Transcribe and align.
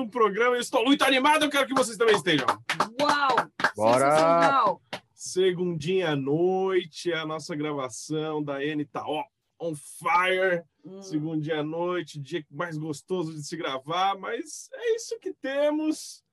um 0.00 0.08
programa. 0.08 0.56
Eu 0.56 0.60
Estou 0.60 0.84
muito 0.84 1.02
animado. 1.04 1.44
Eu 1.44 1.50
quero 1.50 1.66
que 1.66 1.74
vocês 1.74 1.96
também 1.96 2.16
estejam. 2.16 2.46
Uau! 3.00 3.36
Bora! 3.76 4.76
Segundinha 5.14 6.12
à 6.12 6.16
noite, 6.16 7.12
a 7.12 7.26
nossa 7.26 7.54
gravação 7.54 8.42
da 8.42 8.64
N 8.64 8.84
tá 8.86 9.04
ó, 9.06 9.22
on 9.60 9.74
fire. 9.74 10.62
Hum, 10.82 11.02
Segundinha 11.02 11.60
à 11.60 11.62
noite, 11.62 12.18
dia 12.18 12.44
mais 12.50 12.78
gostoso 12.78 13.34
de 13.34 13.44
se 13.44 13.54
gravar, 13.54 14.18
mas 14.18 14.70
é 14.72 14.96
isso 14.96 15.18
que 15.20 15.34
temos. 15.34 16.24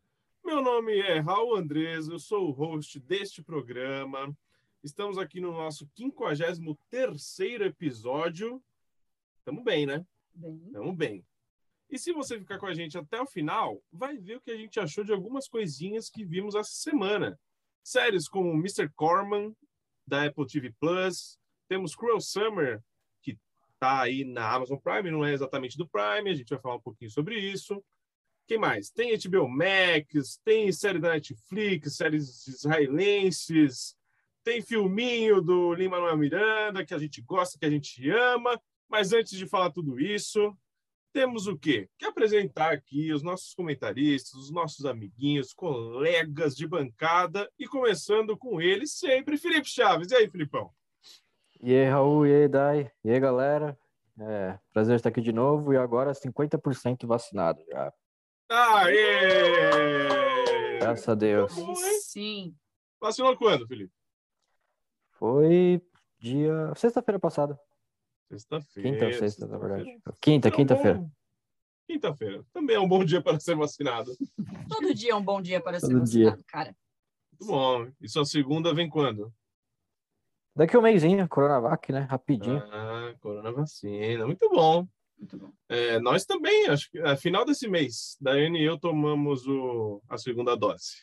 Meu 0.46 0.62
nome 0.62 0.98
é 1.00 1.20
Raul 1.20 1.58
Andres, 1.58 2.08
eu 2.08 2.18
sou 2.18 2.48
o 2.48 2.52
host 2.52 2.98
deste 3.02 3.44
programa. 3.44 4.34
Estamos 4.82 5.18
aqui 5.18 5.42
no 5.42 5.52
nosso 5.52 5.86
53 5.98 7.40
episódio. 7.62 8.64
Tamo 9.44 9.62
bem, 9.62 9.86
né? 9.86 10.06
bem. 10.34 10.72
Tamo 10.72 10.94
bem. 10.94 11.27
E 11.90 11.98
se 11.98 12.12
você 12.12 12.38
ficar 12.38 12.58
com 12.58 12.66
a 12.66 12.74
gente 12.74 12.98
até 12.98 13.22
o 13.22 13.26
final, 13.26 13.82
vai 13.92 14.18
ver 14.18 14.38
o 14.38 14.42
que 14.42 14.52
a 14.52 14.58
gente 14.58 14.80
achou 14.80 15.04
de 15.04 15.14
algumas 15.14 15.48
coisinhas 15.48 16.10
que 16.10 16.26
vimos 16.26 16.54
essa 16.54 16.72
semana. 16.72 17.40
Séries 17.84 18.28
como 18.28 18.52
Mr. 18.54 18.90
Corman, 18.94 19.56
da 20.06 20.26
Apple 20.26 20.46
TV 20.46 20.74
Plus, 20.80 21.40
temos 21.68 21.96
Cruel 21.96 22.20
Summer, 22.20 22.82
que 23.22 23.38
tá 23.80 24.02
aí 24.02 24.26
na 24.26 24.50
Amazon 24.50 24.78
Prime, 24.78 25.12
não 25.12 25.26
é 25.26 25.34
exatamente 25.34 25.78
do 25.78 25.88
Prime, 25.88 26.30
a 26.30 26.36
gente 26.36 26.50
vai 26.50 26.60
falar 26.60 26.76
um 26.76 26.82
pouquinho 26.82 27.12
sobre 27.12 27.40
isso. 27.40 27.84
Quem 28.48 28.58
mais? 28.58 28.90
Tem 28.90 29.18
HBO 29.18 29.48
Max, 29.50 30.40
tem 30.44 30.72
série 30.72 31.00
da 31.00 31.10
Netflix, 31.10 31.98
séries 31.98 32.48
israelenses, 32.48 33.96
tem 34.44 34.62
filminho 34.62 35.42
do 35.42 35.74
Lin-Manuel 35.74 36.18
Miranda, 36.18 36.86
que 36.86 36.94
a 36.94 36.98
gente 36.98 37.22
gosta, 37.22 37.60
que 37.60 37.66
a 37.66 37.70
gente 37.70 38.10
ama. 38.10 38.58
Mas 38.88 39.12
antes 39.12 39.38
de 39.38 39.46
falar 39.46 39.72
tudo 39.72 40.00
isso, 40.00 40.58
temos 41.18 41.48
o 41.48 41.58
quê? 41.58 41.90
Que 41.98 42.06
apresentar 42.06 42.72
aqui 42.72 43.12
os 43.12 43.24
nossos 43.24 43.52
comentaristas, 43.56 44.36
os 44.36 44.52
nossos 44.52 44.86
amiguinhos, 44.86 45.52
colegas 45.52 46.56
de 46.56 46.68
bancada 46.68 47.52
e 47.58 47.66
começando 47.66 48.38
com 48.38 48.62
ele 48.62 48.86
sempre, 48.86 49.36
Felipe 49.36 49.68
Chaves. 49.68 50.12
E 50.12 50.16
aí, 50.16 50.30
Filipão? 50.30 50.72
E 51.60 51.74
aí, 51.74 51.90
Raul, 51.90 52.28
e 52.28 52.36
aí, 52.36 52.48
Dai, 52.48 52.92
e 53.04 53.10
aí, 53.10 53.20
galera. 53.20 53.76
É, 54.20 54.60
prazer 54.72 54.98
estar 54.98 55.10
aqui 55.10 55.20
de 55.20 55.32
novo 55.32 55.74
e 55.74 55.78
agora 55.78 56.12
50% 56.12 57.08
vacinado 57.08 57.64
já. 57.68 57.92
Aê! 58.48 58.98
Graças 60.78 61.10
a 61.10 61.16
Deus. 61.16 61.56
Bom, 61.56 61.72
hein? 61.72 62.00
Sim. 62.00 62.56
Vacinou 63.02 63.36
quando, 63.36 63.66
Felipe? 63.66 63.92
Foi 65.14 65.82
dia. 66.20 66.72
sexta-feira 66.76 67.20
passada. 67.20 67.60
Sexta-feira. 68.30 68.90
Quinta 68.92 69.06
ou 69.06 69.12
sexta, 69.14 69.48
na 69.48 69.58
sexta-feira. 69.58 69.76
verdade. 69.76 70.02
Quinta, 70.22 70.48
É 70.48 70.52
um 70.52 70.56
quinta-feira. 70.56 71.12
Quinta-feira. 71.88 72.46
Também 72.54 72.76
é 72.76 72.80
um 72.80 72.88
bom 72.88 73.04
dia 73.06 73.22
para 73.22 73.40
ser 73.40 73.56
vacinado. 73.56 74.12
Todo 74.70 74.94
dia 74.94 75.12
é 75.12 75.16
um 75.16 75.24
bom 75.24 75.42
dia 75.42 75.62
para 75.62 75.80
ser 75.80 75.88
Todo 75.88 76.04
dia. 76.04 76.26
vacinado, 76.26 76.44
cara. 76.48 76.76
Muito 77.32 77.46
bom. 77.52 77.92
E 78.02 78.10
sua 78.10 78.26
segunda 78.26 78.74
vem 78.74 78.90
quando? 78.90 79.34
Daqui 80.56 80.76
um 80.76 80.82
mêsinho, 80.82 81.28
Coronavac, 81.30 81.92
né? 81.92 82.02
Rapidinho. 82.02 82.58
Ah, 82.72 83.14
Corona 83.22 83.52
Vacina. 83.52 84.26
Muito 84.26 84.50
bom. 84.50 84.88
Muito 85.18 85.38
bom. 85.38 85.54
É, 85.70 86.00
nós 86.00 86.26
também, 86.26 86.68
acho 86.68 86.90
que 86.92 87.00
a 87.00 87.16
final 87.16 87.46
desse 87.46 87.68
mês, 87.68 88.18
Daiane 88.20 88.60
e 88.60 88.66
eu 88.66 88.78
tomamos 88.78 89.48
o, 89.48 90.02
a 90.10 90.18
segunda 90.18 90.56
dose. 90.56 90.96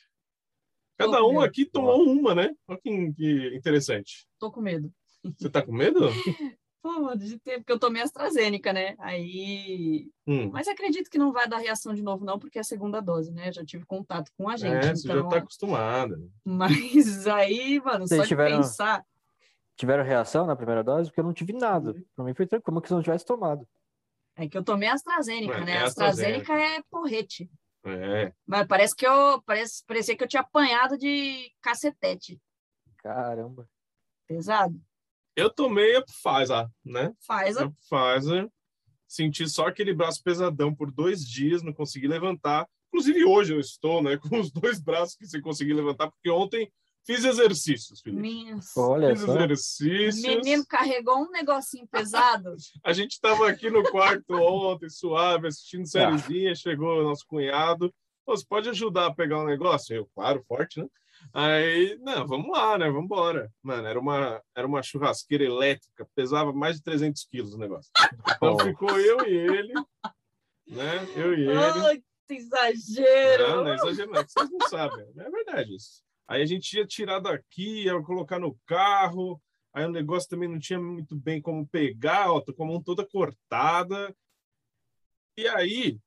Cada 0.98 1.18
Tô 1.18 1.30
um 1.30 1.40
aqui 1.40 1.64
tomou 1.64 2.02
uma, 2.04 2.34
né? 2.34 2.54
Olha 2.68 2.78
que, 2.80 3.12
que 3.14 3.56
interessante. 3.56 4.28
Tô 4.38 4.50
com 4.52 4.60
medo. 4.60 4.92
Você 5.38 5.48
tá 5.48 5.62
com 5.62 5.72
medo? 5.72 6.00
Pô, 6.84 7.14
de 7.16 7.38
ter, 7.38 7.60
porque 7.60 7.72
eu 7.72 7.78
tomei 7.78 8.02
AstraZeneca, 8.02 8.70
né? 8.70 8.94
Aí. 8.98 10.10
Hum. 10.26 10.50
Mas 10.50 10.68
acredito 10.68 11.08
que 11.08 11.16
não 11.16 11.32
vai 11.32 11.48
dar 11.48 11.56
reação 11.56 11.94
de 11.94 12.02
novo, 12.02 12.26
não, 12.26 12.38
porque 12.38 12.58
é 12.58 12.60
a 12.60 12.64
segunda 12.64 13.00
dose, 13.00 13.32
né? 13.32 13.50
Já 13.50 13.64
tive 13.64 13.86
contato 13.86 14.30
com 14.36 14.50
a 14.50 14.56
gente. 14.58 14.84
é, 14.86 14.94
você 14.94 15.08
já 15.08 15.14
então... 15.14 15.28
tá 15.30 15.38
acostumada. 15.38 16.20
Mas 16.44 17.26
aí, 17.26 17.80
mano, 17.80 18.06
Vocês 18.06 18.18
só 18.18 18.22
de 18.24 18.28
tiveram- 18.28 18.58
pensar. 18.58 19.02
Tiveram 19.76 20.04
reação 20.04 20.44
na 20.46 20.54
primeira 20.54 20.84
dose? 20.84 21.08
Porque 21.08 21.20
eu 21.20 21.24
não 21.24 21.32
tive 21.32 21.54
nada. 21.54 21.94
Pra 22.14 22.22
mim 22.22 22.34
foi 22.34 22.46
tranquilo, 22.46 22.64
como 22.66 22.82
que 22.82 22.88
se 22.88 22.94
não 22.94 23.02
tivesse 23.02 23.24
tomado. 23.24 23.66
É 24.36 24.46
que 24.46 24.58
eu 24.58 24.62
tomei 24.62 24.90
AstraZeneca, 24.90 25.54
É, 25.56 25.64
né? 25.64 25.72
é 25.72 25.78
A 25.78 25.84
AstraZeneca 25.86 26.52
AstraZeneca. 26.52 26.80
é 26.80 26.82
porrete. 26.90 27.50
É. 27.86 28.30
Mas 28.46 28.66
parece 28.66 28.94
que 28.94 29.06
eu. 29.06 29.40
Parece, 29.46 29.82
parecia 29.86 30.14
que 30.14 30.22
eu 30.22 30.28
tinha 30.28 30.42
apanhado 30.42 30.98
de 30.98 31.50
cacetete. 31.62 32.38
Caramba. 32.98 33.66
Pesado. 34.28 34.78
Eu 35.36 35.50
tomei 35.50 35.96
a 35.96 36.02
Pfizer, 36.02 36.68
né? 36.84 37.12
Faz 37.26 37.56
a 37.56 37.68
Pfizer. 37.70 38.48
Senti 39.06 39.48
só 39.48 39.66
aquele 39.66 39.94
braço 39.94 40.22
pesadão 40.22 40.74
por 40.74 40.90
dois 40.90 41.24
dias, 41.24 41.62
não 41.62 41.72
consegui 41.72 42.06
levantar. 42.08 42.66
Inclusive 42.88 43.24
hoje 43.24 43.52
eu 43.52 43.60
estou, 43.60 44.02
né? 44.02 44.16
Com 44.22 44.38
os 44.40 44.50
dois 44.50 44.80
braços 44.80 45.16
que 45.16 45.26
sem 45.26 45.40
conseguir 45.40 45.74
levantar, 45.74 46.10
porque 46.10 46.30
ontem 46.30 46.72
fiz 47.04 47.24
exercícios, 47.24 48.00
Felipe. 48.00 48.20
minhas. 48.22 48.76
Olha 48.76 49.10
Fiz 49.10 49.20
só. 49.24 49.34
exercícios. 49.34 50.22
Menino 50.22 50.64
carregou 50.66 51.18
um 51.18 51.30
negocinho 51.30 51.86
pesado. 51.88 52.54
A 52.82 52.92
gente 52.92 53.12
estava 53.12 53.48
aqui 53.48 53.68
no 53.70 53.82
quarto 53.90 54.34
ontem, 54.34 54.88
suave, 54.88 55.48
assistindo 55.48 55.86
sériezinha, 55.86 56.54
chegou 56.54 57.00
o 57.00 57.04
nosso 57.04 57.24
cunhado. 57.26 57.92
Você 58.26 58.44
pode 58.48 58.70
ajudar 58.70 59.06
a 59.06 59.14
pegar 59.14 59.40
um 59.40 59.46
negócio? 59.46 59.94
Eu, 59.94 60.08
claro, 60.14 60.42
forte, 60.48 60.80
né? 60.80 60.86
Aí, 61.32 61.96
não, 62.00 62.26
vamos 62.26 62.48
lá, 62.50 62.78
né? 62.78 62.86
Vamos 62.86 63.04
embora. 63.04 63.50
Mano, 63.62 63.86
era 63.88 63.98
uma, 63.98 64.42
era 64.54 64.66
uma 64.66 64.82
churrasqueira 64.82 65.44
elétrica, 65.44 66.06
pesava 66.14 66.52
mais 66.52 66.76
de 66.76 66.82
300 66.82 67.24
quilos 67.24 67.54
o 67.54 67.58
negócio. 67.58 67.90
Então 68.36 68.54
Oh. 68.54 68.58
ficou 68.60 68.98
eu 69.00 69.26
e 69.26 69.34
ele, 69.34 69.72
né? 70.68 71.06
Eu 71.16 71.34
e 71.36 71.42
ele. 71.42 71.58
Ai, 71.58 72.02
que 72.28 72.34
exagero! 72.34 73.48
Não, 73.48 73.64
não 73.64 73.72
é 73.72 73.74
exagero, 73.74 74.10
não, 74.12 74.20
é 74.20 74.24
que 74.24 74.32
vocês 74.32 74.50
não 74.50 74.68
sabem. 74.68 75.06
É 75.18 75.30
verdade 75.30 75.74
isso. 75.74 76.02
Aí 76.26 76.40
a 76.42 76.46
gente 76.46 76.72
ia 76.76 76.86
tirar 76.86 77.18
daqui, 77.18 77.84
ia 77.84 78.00
colocar 78.02 78.38
no 78.38 78.56
carro, 78.64 79.40
aí 79.72 79.84
o 79.84 79.90
negócio 79.90 80.28
também 80.28 80.48
não 80.48 80.58
tinha 80.58 80.80
muito 80.80 81.14
bem 81.16 81.40
como 81.42 81.66
pegar, 81.66 82.32
ó, 82.32 82.40
tô 82.40 82.54
com 82.54 82.64
a 82.64 82.66
mão 82.66 82.82
toda 82.82 83.06
cortada. 83.06 84.14
E 85.36 85.46
aí, 85.48 85.98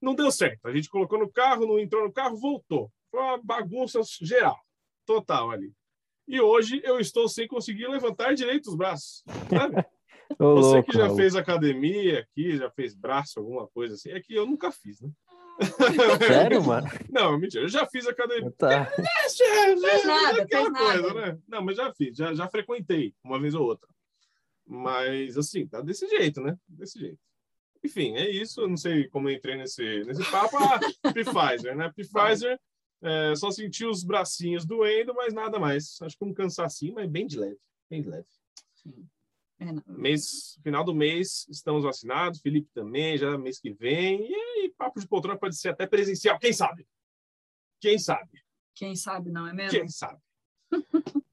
não 0.00 0.14
deu 0.14 0.30
certo. 0.32 0.66
A 0.66 0.74
gente 0.74 0.88
colocou 0.88 1.18
no 1.18 1.30
carro, 1.30 1.66
não 1.66 1.78
entrou 1.78 2.02
no 2.04 2.12
carro, 2.12 2.36
voltou. 2.36 2.90
Foi 3.14 3.22
uma 3.22 3.38
bagunça 3.40 4.00
geral, 4.20 4.58
total 5.06 5.52
ali. 5.52 5.72
E 6.26 6.40
hoje 6.40 6.80
eu 6.82 6.98
estou 6.98 7.28
sem 7.28 7.46
conseguir 7.46 7.86
levantar 7.86 8.34
direito 8.34 8.66
os 8.66 8.74
braços. 8.74 9.22
Sabe? 9.48 9.86
Você 10.36 10.42
louco, 10.42 10.90
que 10.90 10.98
já 10.98 11.14
fez 11.14 11.36
academia 11.36 12.18
aqui, 12.18 12.56
já 12.56 12.68
fez 12.72 12.92
braço, 12.92 13.38
alguma 13.38 13.68
coisa 13.68 13.94
assim, 13.94 14.10
é 14.10 14.20
que 14.20 14.34
eu 14.34 14.46
nunca 14.46 14.72
fiz, 14.72 15.00
né? 15.00 15.10
Sério, 16.26 16.60
mano? 16.66 16.88
Não, 17.08 17.38
mentira, 17.38 17.62
eu 17.62 17.68
já 17.68 17.86
fiz 17.86 18.04
academia. 18.08 18.50
Tá. 18.58 18.72
É, 18.98 19.28
Fez 19.28 20.04
nada, 20.04 20.42
aquela 20.42 20.64
fez 20.64 20.72
nada. 20.72 21.02
coisa, 21.02 21.14
né? 21.14 21.38
Não, 21.46 21.62
mas 21.62 21.76
já 21.76 21.94
fiz, 21.94 22.16
já, 22.16 22.34
já 22.34 22.48
frequentei 22.48 23.14
uma 23.22 23.38
vez 23.38 23.54
ou 23.54 23.64
outra. 23.64 23.88
Mas 24.66 25.38
assim, 25.38 25.68
tá 25.68 25.80
desse 25.80 26.08
jeito, 26.08 26.40
né? 26.40 26.58
Desse 26.66 26.98
jeito. 26.98 27.20
Enfim, 27.84 28.16
é 28.16 28.28
isso. 28.28 28.62
Eu 28.62 28.68
não 28.68 28.76
sei 28.76 29.06
como 29.08 29.28
eu 29.28 29.34
entrei 29.34 29.56
nesse, 29.56 30.02
nesse 30.04 30.28
papo. 30.32 30.56
Ah, 30.56 30.80
Pfizer, 31.12 31.76
né? 31.76 31.92
Pfizer, 31.94 32.58
é, 33.04 33.36
só 33.36 33.50
senti 33.50 33.84
os 33.84 34.02
bracinhos 34.02 34.64
doendo, 34.64 35.14
mas 35.14 35.34
nada 35.34 35.58
mais. 35.58 36.00
Acho 36.00 36.16
que 36.16 36.24
um 36.24 36.32
cansacinho, 36.32 36.94
mas 36.94 37.08
bem 37.08 37.26
de 37.26 37.38
leve. 37.38 37.60
Bem 37.90 38.00
de 38.00 38.08
leve. 38.08 38.26
É, 39.58 39.66
não. 39.66 39.82
Mês, 39.86 40.58
final 40.62 40.82
do 40.82 40.94
mês, 40.94 41.46
estamos 41.50 41.84
vacinados. 41.84 42.40
Felipe 42.40 42.70
também, 42.72 43.18
já 43.18 43.36
mês 43.36 43.60
que 43.60 43.70
vem. 43.70 44.26
E 44.26 44.34
aí, 44.34 44.74
papo 44.76 44.98
de 44.98 45.06
poltrona 45.06 45.38
pode 45.38 45.54
ser 45.54 45.68
até 45.68 45.86
presencial. 45.86 46.38
Quem 46.38 46.52
sabe? 46.52 46.86
Quem 47.78 47.98
sabe? 47.98 48.42
Quem 48.74 48.96
sabe, 48.96 49.30
não 49.30 49.46
é 49.46 49.52
mesmo? 49.52 49.78
Quem 49.78 49.88
sabe? 49.88 50.18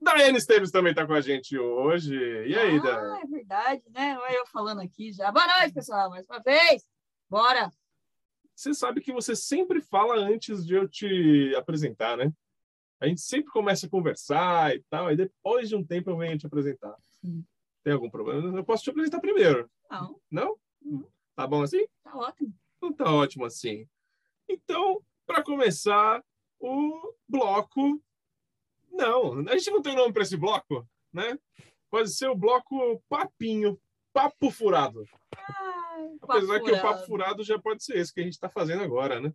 Daiane 0.00 0.38
Esteves 0.38 0.70
também 0.70 0.92
está 0.92 1.06
com 1.06 1.12
a 1.12 1.20
gente 1.20 1.56
hoje. 1.58 2.16
E 2.16 2.58
aí, 2.58 2.78
ah, 2.78 2.82
Daiane? 2.82 3.20
é 3.22 3.26
verdade, 3.26 3.82
né? 3.90 4.18
Olha 4.18 4.34
eu 4.34 4.46
falando 4.46 4.80
aqui 4.80 5.12
já. 5.12 5.30
Boa 5.30 5.46
noite, 5.58 5.74
pessoal, 5.74 6.08
mais 6.08 6.24
uma 6.24 6.40
vez. 6.40 6.82
Bora! 7.28 7.70
Você 8.62 8.72
sabe 8.74 9.00
que 9.00 9.12
você 9.12 9.34
sempre 9.34 9.80
fala 9.80 10.14
antes 10.14 10.64
de 10.64 10.74
eu 10.74 10.88
te 10.88 11.52
apresentar, 11.56 12.16
né? 12.16 12.32
A 13.00 13.08
gente 13.08 13.20
sempre 13.20 13.50
começa 13.50 13.86
a 13.86 13.90
conversar 13.90 14.72
e 14.76 14.80
tal, 14.88 15.10
e 15.10 15.16
depois 15.16 15.68
de 15.68 15.74
um 15.74 15.84
tempo 15.84 16.10
eu 16.10 16.16
venho 16.16 16.38
te 16.38 16.46
apresentar. 16.46 16.94
Sim. 17.20 17.44
Tem 17.82 17.92
algum 17.92 18.08
problema? 18.08 18.56
Eu 18.56 18.64
posso 18.64 18.84
te 18.84 18.90
apresentar 18.90 19.18
primeiro, 19.18 19.68
Não, 19.90 20.20
não? 20.30 20.56
Tá 21.34 21.44
bom 21.44 21.62
assim? 21.62 21.84
tá 22.04 22.16
ótimo. 22.16 22.54
Então 22.76 22.92
tá 22.92 23.12
ótimo 23.12 23.44
assim. 23.44 23.88
Então, 24.48 25.02
para 25.26 25.42
começar 25.42 26.22
o 26.60 27.16
bloco. 27.28 28.00
Não, 28.92 29.40
a 29.48 29.56
gente 29.56 29.72
não 29.72 29.82
tem 29.82 29.96
nome 29.96 30.12
para 30.12 30.22
esse 30.22 30.36
bloco, 30.36 30.88
né? 31.12 31.36
Pode 31.90 32.14
ser 32.14 32.28
o 32.28 32.36
bloco 32.36 33.02
papinho, 33.08 33.76
papo 34.12 34.50
furado. 34.50 35.04
Ai, 35.36 36.16
Apesar 36.22 36.54
papo 36.54 36.64
que 36.64 36.72
o 36.72 36.74
papo 36.74 36.86
furado. 36.86 37.06
furado 37.06 37.44
já 37.44 37.58
pode 37.58 37.84
ser 37.84 37.96
esse 37.96 38.12
que 38.12 38.20
a 38.20 38.24
gente 38.24 38.34
está 38.34 38.48
fazendo 38.48 38.82
agora, 38.82 39.20
né? 39.20 39.32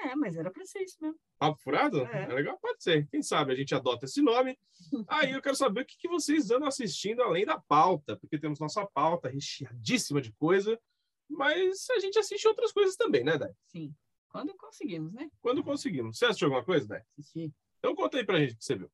É, 0.00 0.14
mas 0.14 0.36
era 0.36 0.50
pra 0.50 0.64
ser 0.64 0.80
isso 0.82 0.96
mesmo. 1.00 1.18
Papo 1.38 1.60
furado? 1.60 2.02
É. 2.06 2.24
É 2.24 2.32
legal? 2.32 2.56
Pode 2.60 2.82
ser. 2.82 3.08
Quem 3.08 3.22
sabe 3.22 3.52
a 3.52 3.56
gente 3.56 3.74
adota 3.74 4.04
esse 4.04 4.22
nome. 4.22 4.56
Aí 5.08 5.32
eu 5.32 5.42
quero 5.42 5.56
saber 5.56 5.80
o 5.82 5.84
que, 5.86 5.96
que 5.98 6.08
vocês 6.08 6.50
andam 6.50 6.68
assistindo 6.68 7.22
além 7.22 7.44
da 7.44 7.58
pauta, 7.60 8.16
porque 8.16 8.38
temos 8.38 8.60
nossa 8.60 8.86
pauta 8.86 9.28
recheadíssima 9.28 10.20
de 10.20 10.32
coisa, 10.34 10.80
mas 11.28 11.90
a 11.90 11.98
gente 11.98 12.18
assiste 12.18 12.46
outras 12.46 12.72
coisas 12.72 12.96
também, 12.96 13.24
né, 13.24 13.36
Dai? 13.36 13.52
Sim. 13.66 13.94
Quando 14.28 14.54
conseguimos, 14.54 15.12
né? 15.12 15.28
Quando 15.40 15.64
conseguimos. 15.64 16.16
Você 16.16 16.26
assistiu 16.26 16.46
alguma 16.46 16.64
coisa, 16.64 16.86
Dai? 16.86 17.02
Assistir. 17.18 17.52
Então 17.78 17.94
conta 17.94 18.18
aí 18.18 18.24
pra 18.24 18.38
gente 18.38 18.54
o 18.54 18.58
que 18.58 18.64
você 18.64 18.76
viu. 18.76 18.90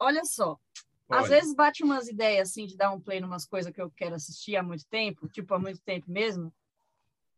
Olha 0.00 0.24
só, 0.24 0.58
às 1.08 1.28
vezes 1.28 1.54
bate 1.54 1.82
umas 1.82 2.08
ideias 2.08 2.50
assim 2.50 2.66
de 2.66 2.76
dar 2.76 2.92
um 2.92 3.00
play 3.00 3.20
numas 3.20 3.46
coisas 3.46 3.72
que 3.72 3.80
eu 3.80 3.90
quero 3.90 4.14
assistir 4.14 4.56
há 4.56 4.62
muito 4.62 4.86
tempo, 4.86 5.28
tipo 5.28 5.54
há 5.54 5.58
muito 5.58 5.80
tempo 5.82 6.10
mesmo. 6.10 6.52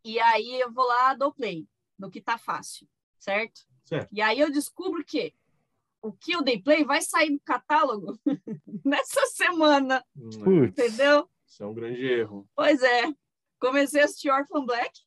E 0.05 0.19
aí 0.19 0.61
eu 0.61 0.73
vou 0.73 0.87
lá, 0.87 1.15
dou 1.15 1.33
play 1.33 1.67
no 1.99 2.11
que 2.11 2.21
tá 2.21 2.39
fácil, 2.39 2.89
certo? 3.19 3.61
Certo. 3.85 4.09
E 4.13 4.21
aí 4.21 4.41
eu 4.41 4.51
descubro 4.51 5.05
que 5.05 5.35
o 6.03 6.13
que 6.13 6.33
eu 6.33 6.43
dei 6.43 6.61
play 6.61 6.85
vai 6.85 7.03
sair 7.03 7.31
no 7.31 7.41
catálogo 7.41 8.19
nessa 8.85 9.27
semana, 9.27 10.05
hum, 10.17 10.31
Putz. 10.31 10.69
entendeu? 10.71 11.29
Isso 11.47 11.63
é 11.63 11.67
um 11.67 11.75
grande 11.75 12.03
erro. 12.05 12.49
Pois 12.55 12.83
é. 12.83 13.13
Comecei 13.59 14.01
a 14.01 14.05
assistir 14.07 14.31
Orphan 14.31 14.65
Black, 14.65 15.01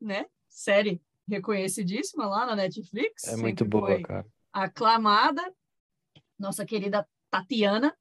né? 0.00 0.26
Série 0.48 1.00
reconhecidíssima 1.28 2.26
lá 2.26 2.46
na 2.46 2.56
Netflix. 2.56 3.24
É 3.28 3.36
muito 3.36 3.64
boa, 3.64 4.00
cara. 4.02 4.26
aclamada, 4.52 5.54
nossa 6.38 6.66
querida 6.66 7.08
Tatiana. 7.34 7.96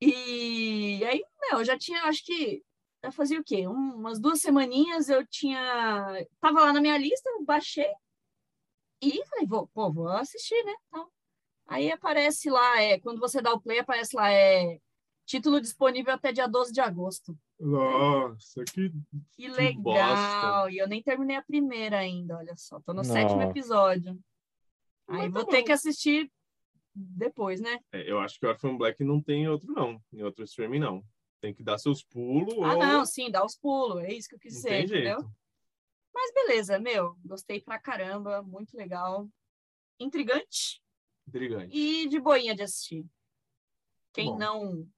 E 0.00 1.04
aí, 1.04 1.22
meu, 1.40 1.60
eu 1.60 1.64
já 1.64 1.78
tinha, 1.78 2.02
acho 2.04 2.24
que 2.24 2.62
já 3.04 3.12
fazia 3.12 3.38
o 3.40 3.44
quê? 3.44 3.68
Um- 3.68 3.94
umas 3.96 4.18
duas 4.18 4.40
semaninhas 4.40 5.08
eu 5.08 5.24
tinha. 5.26 6.26
Tava 6.40 6.60
lá 6.60 6.72
na 6.72 6.80
minha 6.80 6.98
lista, 6.98 7.30
baixei 7.44 7.90
e 9.02 9.24
falei, 9.26 9.46
vou, 9.46 9.68
pô, 9.68 9.92
vou 9.92 10.08
assistir, 10.08 10.62
né? 10.64 10.74
Tal. 10.90 11.10
Aí 11.66 11.92
aparece 11.92 12.50
lá, 12.50 12.82
é, 12.82 12.98
quando 12.98 13.20
você 13.20 13.40
dá 13.40 13.52
o 13.52 13.60
play, 13.60 13.78
aparece 13.78 14.16
lá, 14.16 14.30
é 14.30 14.78
título 15.24 15.60
disponível 15.60 16.12
até 16.12 16.32
dia 16.32 16.48
12 16.48 16.72
de 16.72 16.80
agosto. 16.80 17.38
Nossa, 17.58 18.64
que. 18.64 18.90
Que 18.90 19.02
Que 19.36 19.48
legal! 19.48 20.68
E 20.68 20.78
eu 20.78 20.88
nem 20.88 21.02
terminei 21.02 21.36
a 21.36 21.42
primeira 21.42 21.98
ainda, 21.98 22.36
olha 22.36 22.56
só. 22.56 22.80
Tô 22.80 22.92
no 22.92 23.04
sétimo 23.04 23.40
Nossa. 23.40 23.50
episódio. 23.50 24.18
Aí 25.08 25.28
Mas 25.28 25.32
tá 25.32 25.38
vou 25.40 25.44
ter 25.44 25.62
que 25.62 25.72
assistir 25.72 26.30
depois, 26.94 27.60
né? 27.60 27.78
É, 27.92 28.10
eu 28.10 28.18
acho 28.18 28.38
que 28.38 28.46
o 28.46 28.48
Orphan 28.48 28.76
Black 28.76 29.02
não 29.04 29.20
tem 29.20 29.48
outro, 29.48 29.72
não. 29.72 30.00
Em 30.12 30.22
outro 30.22 30.44
streaming, 30.44 30.78
não. 30.80 31.04
Tem 31.40 31.54
que 31.54 31.62
dar 31.62 31.78
seus 31.78 32.02
pulos. 32.04 32.52
Ah, 32.62 32.74
ou... 32.74 32.78
não, 32.78 33.06
sim, 33.06 33.30
dá 33.30 33.44
os 33.44 33.56
pulos, 33.56 34.02
é 34.02 34.12
isso 34.12 34.28
que 34.28 34.34
eu 34.34 34.38
quis 34.40 34.52
Não 34.54 34.58
dizer, 34.60 34.68
tem 34.68 34.84
entendeu? 34.84 35.18
jeito. 35.20 35.30
Mas 36.12 36.32
beleza, 36.34 36.78
meu, 36.78 37.16
gostei 37.24 37.60
pra 37.60 37.78
caramba, 37.78 38.42
muito 38.42 38.76
legal, 38.76 39.28
intrigante 39.98 40.82
Intrigante. 41.26 41.70
e 41.76 42.08
de 42.08 42.18
boinha 42.20 42.54
de 42.54 42.62
assistir. 42.62 43.06
Quem 44.12 44.26
Bom. 44.26 44.38
não 44.38 44.88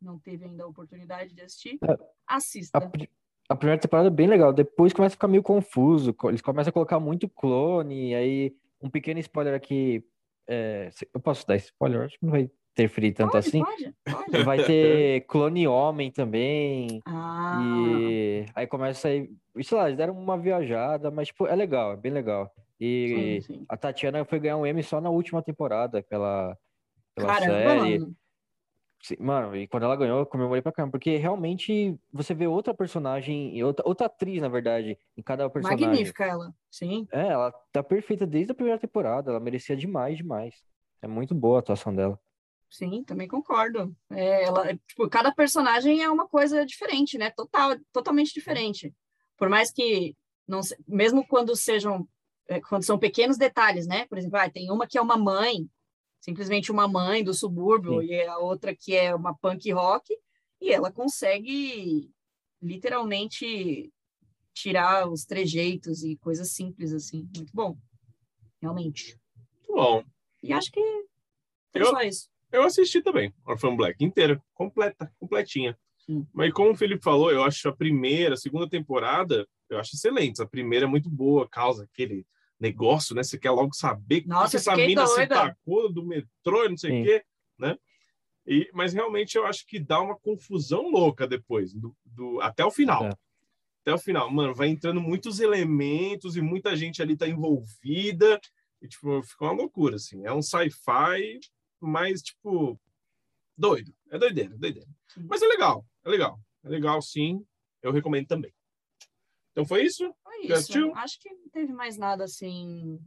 não 0.00 0.18
teve 0.18 0.44
ainda 0.44 0.62
a 0.62 0.66
oportunidade 0.66 1.34
de 1.34 1.42
assistir, 1.42 1.78
É. 1.82 1.92
A, 2.26 2.36
assista. 2.36 2.80
pri- 2.88 3.10
a 3.48 3.56
primeira 3.56 3.80
temporada 3.80 4.08
é 4.08 4.10
bem 4.10 4.28
legal, 4.28 4.52
depois 4.52 4.92
começa 4.92 5.14
a 5.14 5.16
ficar 5.16 5.26
meio 5.28 5.42
confuso. 5.42 6.12
co- 6.14 6.28
Eles 6.28 6.40
começam 6.42 6.70
a 6.70 6.72
colocar 6.72 7.00
muito 7.00 7.28
clone, 7.28 8.14
aí 8.14 8.54
um 8.80 8.88
pequeno 8.90 9.18
spoiler 9.20 9.54
aqui. 9.54 10.04
É, 10.48 10.90
eu 11.14 11.20
posso 11.20 11.46
dar 11.46 11.56
spoiler? 11.56 12.02
Acho 12.02 12.18
que 12.18 12.24
não 12.24 12.32
vai 12.32 12.50
interferir 12.72 13.12
tanto 13.12 13.32
Pode, 13.32 13.48
assim. 13.48 13.60
pode, 13.64 13.94
pode. 14.04 14.44
Vai 14.44 14.64
ter 14.64 15.22
clone 15.26 15.66
homem 15.66 16.10
também. 16.12 17.00
Ah, 17.04 17.60
E 17.62 18.46
aí 18.54 18.66
começa 18.66 19.08
aí. 19.08 19.28
Sei 19.62 19.76
lá, 19.76 19.86
eles 19.86 19.96
deram 19.98 20.14
uma 20.16 20.38
viajada, 20.38 21.10
mas 21.10 21.28
tipo, 21.28 21.46
é 21.46 21.54
legal, 21.56 21.92
é 21.92 21.96
bem 21.96 22.12
legal. 22.12 22.50
E 22.80 23.40
sim, 23.42 23.54
sim. 23.54 23.66
a 23.68 23.76
Tatiana 23.76 24.24
foi 24.24 24.38
ganhar 24.38 24.56
um 24.56 24.64
Emmy 24.64 24.82
só 24.84 25.00
na 25.00 25.10
última 25.10 25.42
temporada 25.42 26.00
pela, 26.04 26.56
pela 27.14 27.26
Caramba, 27.34 27.52
série. 27.52 27.98
mano. 27.98 28.14
Mano, 29.18 29.56
e 29.56 29.68
quando 29.68 29.84
ela 29.84 29.96
ganhou, 29.96 30.18
eu 30.18 30.26
comemorei 30.26 30.60
pra 30.60 30.72
caramba, 30.72 30.92
porque 30.92 31.16
realmente 31.16 31.98
você 32.12 32.34
vê 32.34 32.46
outra 32.46 32.74
personagem, 32.74 33.62
outra, 33.62 33.86
outra 33.86 34.06
atriz, 34.06 34.40
na 34.40 34.48
verdade, 34.48 34.98
em 35.16 35.22
cada 35.22 35.48
personagem. 35.48 35.86
Magnífica 35.86 36.24
ela, 36.24 36.52
sim. 36.70 37.06
É, 37.12 37.28
ela 37.28 37.52
tá 37.72 37.82
perfeita 37.82 38.26
desde 38.26 38.52
a 38.52 38.54
primeira 38.54 38.78
temporada, 38.78 39.30
ela 39.30 39.40
merecia 39.40 39.76
demais, 39.76 40.16
demais. 40.16 40.54
É 41.00 41.06
muito 41.06 41.34
boa 41.34 41.58
a 41.58 41.60
atuação 41.60 41.94
dela. 41.94 42.18
Sim, 42.70 43.02
também 43.04 43.26
concordo. 43.26 43.96
É, 44.10 44.44
ela, 44.44 44.74
tipo, 44.86 45.08
cada 45.08 45.32
personagem 45.32 46.02
é 46.02 46.10
uma 46.10 46.28
coisa 46.28 46.66
diferente, 46.66 47.16
né? 47.16 47.30
Total, 47.30 47.76
totalmente 47.92 48.34
diferente. 48.34 48.92
Por 49.38 49.48
mais 49.48 49.70
que 49.72 50.14
não, 50.46 50.60
mesmo 50.86 51.26
quando 51.26 51.54
sejam, 51.54 52.06
é, 52.48 52.60
quando 52.60 52.82
são 52.82 52.98
pequenos 52.98 53.38
detalhes, 53.38 53.86
né? 53.86 54.06
Por 54.06 54.18
exemplo, 54.18 54.38
ah, 54.38 54.50
tem 54.50 54.70
uma 54.70 54.86
que 54.86 54.98
é 54.98 55.00
uma 55.00 55.16
mãe, 55.16 55.68
simplesmente 56.20 56.70
uma 56.72 56.86
mãe 56.88 57.22
do 57.24 57.32
subúrbio, 57.34 58.00
Sim. 58.00 58.06
e 58.06 58.22
a 58.26 58.38
outra 58.38 58.74
que 58.74 58.94
é 58.94 59.14
uma 59.14 59.34
punk 59.34 59.70
rock, 59.72 60.14
e 60.60 60.70
ela 60.72 60.90
consegue 60.92 62.10
literalmente 62.60 63.92
tirar 64.52 65.08
os 65.08 65.24
trejeitos 65.24 66.02
e 66.02 66.16
coisas 66.16 66.50
simples 66.52 66.92
assim. 66.92 67.28
Muito 67.36 67.52
bom. 67.54 67.76
Realmente. 68.60 69.18
Muito 69.58 69.72
bom. 69.74 70.04
E 70.42 70.52
acho 70.52 70.70
que 70.72 70.80
foi 71.72 71.82
Eu- 71.82 71.86
só 71.86 72.00
isso. 72.02 72.28
Eu 72.50 72.62
assisti 72.62 73.02
também, 73.02 73.32
Orphan 73.44 73.76
Black, 73.76 74.02
inteira, 74.02 74.42
completa, 74.54 75.12
completinha. 75.18 75.78
Mas 76.32 76.50
como 76.54 76.70
o 76.70 76.74
Felipe 76.74 77.04
falou, 77.04 77.30
eu 77.30 77.42
acho 77.44 77.68
a 77.68 77.76
primeira, 77.76 78.32
a 78.32 78.38
segunda 78.38 78.66
temporada, 78.66 79.46
eu 79.68 79.78
acho 79.78 79.94
excelente. 79.94 80.40
A 80.40 80.46
primeira 80.46 80.86
é 80.86 80.88
muito 80.88 81.10
boa, 81.10 81.46
causa 81.46 81.84
aquele 81.84 82.26
negócio, 82.60 83.14
né? 83.14 83.22
Você 83.22 83.38
quer 83.38 83.50
logo 83.50 83.74
saber 83.74 84.24
Nossa, 84.26 84.50
que 84.50 84.56
essa 84.56 84.74
mina 84.76 85.06
se 85.06 85.16
doida. 85.16 85.34
tacou 85.34 85.92
do 85.92 86.04
metrô 86.04 86.68
não 86.68 86.76
sei 86.76 87.00
o 87.00 87.04
quê, 87.04 87.24
né? 87.58 87.76
E, 88.46 88.68
mas 88.72 88.92
realmente 88.94 89.36
eu 89.36 89.46
acho 89.46 89.66
que 89.66 89.78
dá 89.78 90.00
uma 90.00 90.18
confusão 90.18 90.90
louca 90.90 91.26
depois, 91.26 91.74
do, 91.74 91.94
do- 92.04 92.40
até 92.40 92.64
o 92.64 92.70
final. 92.70 93.04
É. 93.04 93.10
Até 93.82 93.94
o 93.94 93.98
final. 93.98 94.30
Mano, 94.30 94.54
vai 94.54 94.68
entrando 94.68 95.00
muitos 95.00 95.38
elementos 95.40 96.36
e 96.36 96.40
muita 96.40 96.74
gente 96.74 97.00
ali 97.02 97.16
tá 97.16 97.28
envolvida. 97.28 98.40
E, 98.80 98.88
tipo, 98.88 99.22
fica 99.22 99.44
uma 99.44 99.52
loucura, 99.52 99.96
assim. 99.96 100.24
É 100.24 100.32
um 100.32 100.40
sci-fi, 100.42 101.38
mas, 101.80 102.22
tipo, 102.22 102.80
doido. 103.56 103.92
É 104.10 104.18
doideira, 104.18 104.56
doideira. 104.56 104.88
Mas 105.28 105.42
é 105.42 105.46
legal, 105.46 105.84
é 106.04 106.08
legal. 106.08 106.40
É 106.64 106.68
legal, 106.68 107.00
sim. 107.02 107.44
Eu 107.82 107.92
recomendo 107.92 108.26
também. 108.26 108.52
Então 109.58 109.66
foi 109.66 109.82
isso? 109.82 110.14
Foi 110.22 110.42
isso. 110.44 110.52
assistiu? 110.52 110.94
Acho 110.94 111.18
que 111.18 111.28
não 111.28 111.48
teve 111.48 111.72
mais 111.72 111.98
nada 111.98 112.22
assim. 112.22 113.00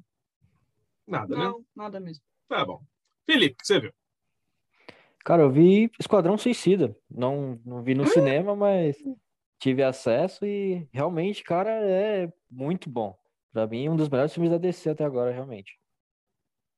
Nada, 1.07 1.33
né? 1.33 1.45
Não, 1.45 1.65
nada 1.73 1.97
mesmo. 1.97 2.21
Tá 2.49 2.65
bom. 2.65 2.83
Felipe, 3.25 3.53
o 3.53 3.57
que 3.57 3.65
você 3.67 3.79
viu? 3.79 3.93
Cara, 5.23 5.43
eu 5.43 5.49
vi 5.49 5.89
Esquadrão 5.97 6.37
Suicida. 6.37 6.93
Não, 7.09 7.57
não 7.65 7.81
vi 7.81 7.95
no 7.95 8.05
cinema, 8.05 8.53
mas 8.53 8.97
tive 9.59 9.81
acesso 9.81 10.45
e 10.45 10.85
realmente, 10.91 11.41
cara, 11.41 11.71
é 11.71 12.29
muito 12.49 12.89
bom. 12.89 13.17
Pra 13.53 13.65
mim, 13.65 13.87
um 13.87 13.95
dos 13.95 14.09
melhores 14.09 14.33
filmes 14.33 14.51
da 14.51 14.57
DC 14.57 14.89
até 14.89 15.05
agora, 15.05 15.31
realmente. 15.31 15.79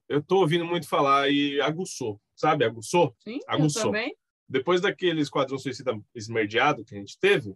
Eu 0.07 0.21
tô 0.21 0.41
ouvindo 0.41 0.65
muito 0.65 0.87
falar 0.87 1.31
e 1.31 1.59
aguçou. 1.59 2.21
Sabe, 2.35 2.63
aguçou? 2.63 3.15
Sim, 3.23 3.39
Aguçou. 3.47 3.81
eu 3.81 3.85
também. 3.87 4.15
Depois 4.47 4.81
daquele 4.81 5.21
Esquadrão 5.21 5.57
Suicida 5.57 5.99
esmerdeado 6.13 6.85
que 6.85 6.93
a 6.93 6.99
gente 6.99 7.17
teve, 7.17 7.55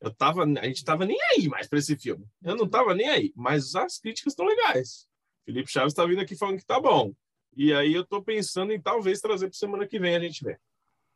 eu 0.00 0.10
tava, 0.14 0.44
a 0.44 0.64
gente 0.66 0.84
tava 0.84 1.04
nem 1.06 1.18
aí 1.32 1.48
mais 1.48 1.68
pra 1.68 1.78
esse 1.78 1.96
filme. 1.96 2.24
Eu 2.42 2.56
não 2.56 2.68
tava 2.68 2.94
nem 2.94 3.08
aí, 3.08 3.32
mas 3.34 3.74
as 3.74 3.98
críticas 3.98 4.32
estão 4.32 4.46
legais. 4.46 5.06
Felipe 5.44 5.70
Chaves 5.70 5.94
tá 5.94 6.04
vindo 6.04 6.20
aqui 6.20 6.36
falando 6.36 6.58
que 6.58 6.66
tá 6.66 6.80
bom. 6.80 7.12
E 7.56 7.72
aí 7.72 7.94
eu 7.94 8.04
tô 8.04 8.22
pensando 8.22 8.72
em 8.72 8.80
talvez 8.80 9.20
trazer 9.20 9.48
pra 9.48 9.56
semana 9.58 9.86
que 9.86 9.98
vem 9.98 10.14
a 10.16 10.20
gente 10.20 10.44
ver. 10.44 10.60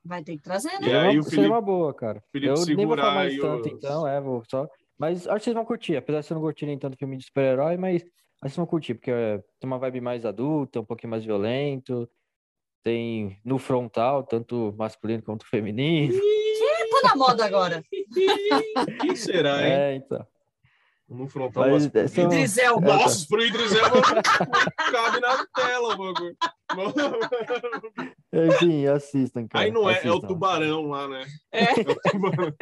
Vai 0.03 0.25
ter 0.25 0.37
que 0.37 0.43
trazer, 0.43 0.81
né? 0.81 0.89
E 0.89 0.93
aí 0.95 1.19
uma, 1.19 1.27
o 1.27 1.31
Felipe- 1.31 1.49
uma 1.49 1.61
boa, 1.61 1.93
cara. 1.93 2.23
Felipe 2.33 2.53
eu 2.59 2.67
nem 2.75 2.87
vou 2.87 2.97
falar 2.97 3.03
segurar 3.03 3.15
mais 3.15 3.39
tanto, 3.39 3.67
os- 3.67 3.73
então, 3.73 4.09
é, 4.09 4.21
vou 4.21 4.43
só. 4.51 4.67
Mas 4.99 5.27
acho 5.27 5.39
que 5.39 5.45
vocês 5.45 5.55
vão 5.55 5.65
curtir, 5.65 5.97
apesar 5.97 6.21
de 6.21 6.27
vocês 6.27 6.35
não 6.37 6.43
curtirem 6.43 6.79
tanto 6.79 6.97
filme 6.97 7.17
de 7.19 7.25
super-herói, 7.25 7.77
mas 7.77 7.97
acho 8.03 8.05
que 8.07 8.41
vocês 8.41 8.57
vão 8.57 8.67
curtir, 8.67 8.95
porque 8.95 9.11
é, 9.11 9.39
tem 9.59 9.67
uma 9.69 9.79
vibe 9.79 10.01
mais 10.01 10.25
adulta, 10.25 10.81
um 10.81 10.85
pouquinho 10.85 11.11
mais 11.11 11.25
violento. 11.25 12.09
Tem 12.83 13.39
no 13.45 13.59
frontal, 13.59 14.23
tanto 14.23 14.75
masculino 14.79 15.23
quanto 15.23 15.47
feminino. 15.47 16.15
Tá 17.03 17.09
na 17.11 17.17
moda 17.17 17.45
agora. 17.45 17.83
Quem 19.01 19.17
será, 19.17 19.63
hein? 19.67 19.73
É, 19.73 19.95
então. 19.95 20.27
No 21.09 21.27
frontal 21.27 21.65
Mas, 21.69 21.87
masculino. 21.87 22.05
é, 22.05 22.09
são- 22.09 22.25
Idris 22.25 22.57
Elba. 22.59 22.95
Nossa, 22.95 23.27
pro 23.29 23.45
Idris 23.45 23.73
Elba 23.75 23.97
não 23.97 24.93
cabe 24.93 25.21
na 25.21 25.47
tela, 25.47 25.95
o 25.95 25.97
bagulho. 25.97 26.37
Enfim, 28.33 28.87
assistam, 28.87 29.47
cara. 29.49 29.65
Aí 29.65 29.71
não 29.73 29.89
é, 29.91 29.95
é 29.95 29.97
o 29.97 29.99
assistam. 30.13 30.29
tubarão 30.29 30.87
lá, 30.89 31.09
né? 31.09 31.27
É. 31.51 31.65
É 31.65 31.71
o 31.91 32.11
tubarão. 32.11 32.55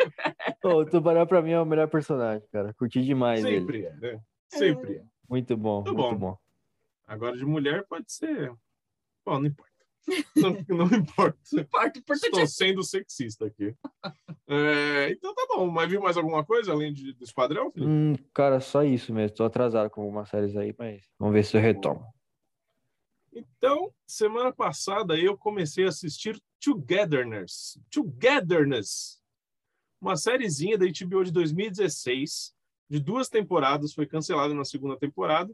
Pô, 0.62 0.68
o 0.80 0.86
Tubarão 0.86 1.26
pra 1.26 1.42
mim 1.42 1.50
é 1.52 1.60
o 1.60 1.66
melhor 1.66 1.88
personagem, 1.88 2.46
cara. 2.50 2.72
Curti 2.74 3.02
demais 3.02 3.44
ele. 3.44 3.60
Sempre 3.60 3.84
é, 3.84 3.92
né? 3.96 4.20
Sempre 4.48 4.96
é. 4.96 5.02
Muito 5.28 5.56
bom, 5.56 5.82
Muito 5.82 5.94
muito 5.94 6.10
bom. 6.16 6.30
bom. 6.30 6.38
Agora 7.06 7.36
de 7.36 7.44
mulher 7.44 7.84
pode 7.86 8.10
ser. 8.10 8.50
Bom, 9.26 9.38
não 9.40 9.46
importa. 9.46 9.67
Não, 10.36 10.86
não 10.86 10.96
importa. 10.96 11.38
Parte 11.70 12.02
Estou 12.10 12.46
sendo 12.46 12.82
sexista 12.82 13.46
aqui. 13.46 13.74
É, 14.46 15.10
então 15.10 15.34
tá 15.34 15.46
bom. 15.48 15.70
Mas 15.70 15.90
viu 15.90 16.00
mais 16.00 16.16
alguma 16.16 16.44
coisa 16.44 16.72
além 16.72 16.92
de, 16.92 17.12
do 17.12 17.24
Esquadrão, 17.24 17.70
Felipe? 17.70 17.90
Hum, 17.90 18.14
cara, 18.32 18.60
só 18.60 18.82
isso 18.82 19.12
mesmo. 19.12 19.36
Tô 19.36 19.44
atrasado 19.44 19.90
com 19.90 20.02
algumas 20.02 20.28
séries 20.28 20.56
aí, 20.56 20.74
mas 20.78 21.02
vamos 21.18 21.34
ver 21.34 21.44
se 21.44 21.56
eu 21.56 21.60
retomo. 21.60 22.04
Então, 23.32 23.92
semana 24.06 24.52
passada 24.52 25.16
eu 25.18 25.36
comecei 25.36 25.84
a 25.84 25.88
assistir 25.88 26.40
Togetherness. 26.60 27.78
Togetherness. 27.90 29.22
Uma 30.00 30.16
sériezinha 30.16 30.78
da 30.78 30.86
HBO 30.86 31.24
de 31.24 31.32
2016, 31.32 32.54
de 32.88 33.00
duas 33.00 33.28
temporadas, 33.28 33.92
foi 33.92 34.06
cancelada 34.06 34.54
na 34.54 34.64
segunda 34.64 34.96
temporada. 34.96 35.52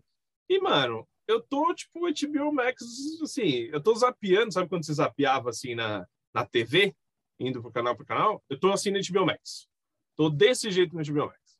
E, 0.49 0.61
mano, 0.61 1.07
eu 1.27 1.41
tô, 1.41 1.75
tipo, 1.75 2.01
HBO 2.01 2.53
Max, 2.53 2.83
assim, 3.23 3.69
eu 3.73 3.83
tô 3.83 3.95
zapeando, 3.95 4.53
sabe 4.53 4.69
quando 4.69 4.85
você 4.85 4.95
zapeava, 4.95 5.51
assim, 5.51 5.75
na, 5.75 6.07
na 6.33 6.45
TV, 6.45 6.95
indo 7.39 7.61
pro 7.63 7.73
canal 7.73 7.97
pro 7.97 8.07
canal? 8.07 8.43
Eu 8.49 8.59
tô, 8.59 8.73
assim, 8.73 8.91
no 8.91 9.01
HBO 9.01 9.27
Max. 9.27 9.69
Tô 10.17 10.29
desse 10.29 10.71
jeito 10.71 10.95
no 10.95 11.03
HBO 11.03 11.27
Max. 11.27 11.59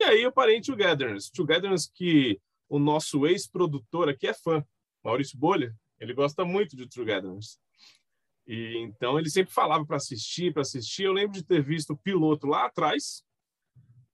E 0.00 0.04
aí 0.04 0.22
eu 0.22 0.32
parei 0.32 0.56
em 0.56 0.60
Togetherness. 0.60 1.30
Togetherness 1.30 1.86
que 1.86 2.40
o 2.68 2.78
nosso 2.78 3.26
ex-produtor 3.26 4.08
aqui 4.08 4.26
é 4.26 4.34
fã, 4.34 4.64
Maurício 5.02 5.38
Bolha, 5.38 5.74
ele 6.00 6.12
gosta 6.12 6.44
muito 6.44 6.76
de 6.76 6.88
Togetherness. 6.88 7.58
E 8.46 8.76
então 8.78 9.18
ele 9.18 9.30
sempre 9.30 9.52
falava 9.52 9.86
para 9.86 9.96
assistir, 9.96 10.52
para 10.52 10.62
assistir. 10.62 11.04
Eu 11.04 11.12
lembro 11.12 11.32
de 11.32 11.44
ter 11.44 11.62
visto 11.62 11.94
o 11.94 11.96
piloto 11.96 12.46
lá 12.46 12.66
atrás, 12.66 13.24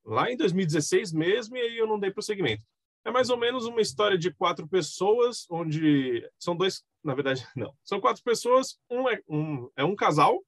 lá 0.05 0.31
em 0.31 0.37
2016 0.37 1.13
mesmo, 1.13 1.57
e 1.57 1.61
aí 1.61 1.79
eu 1.79 1.87
não 1.87 1.99
dei 1.99 2.11
prosseguimento. 2.11 2.63
É 3.05 3.11
mais 3.11 3.31
ou 3.31 3.37
menos 3.37 3.65
uma 3.65 3.81
história 3.81 4.19
de 4.19 4.33
quatro 4.33 4.69
pessoas, 4.69 5.47
onde 5.51 6.29
são 6.39 6.57
dois, 6.57 6.85
na 7.03 7.15
verdade, 7.15 7.47
não. 7.57 7.75
São 7.83 8.01
quatro 8.01 8.23
pessoas, 8.23 8.79
um 8.91 9.09
é 9.09 9.21
um, 9.29 9.71
é 9.77 9.85
um 9.85 9.97
casal, 9.97 10.45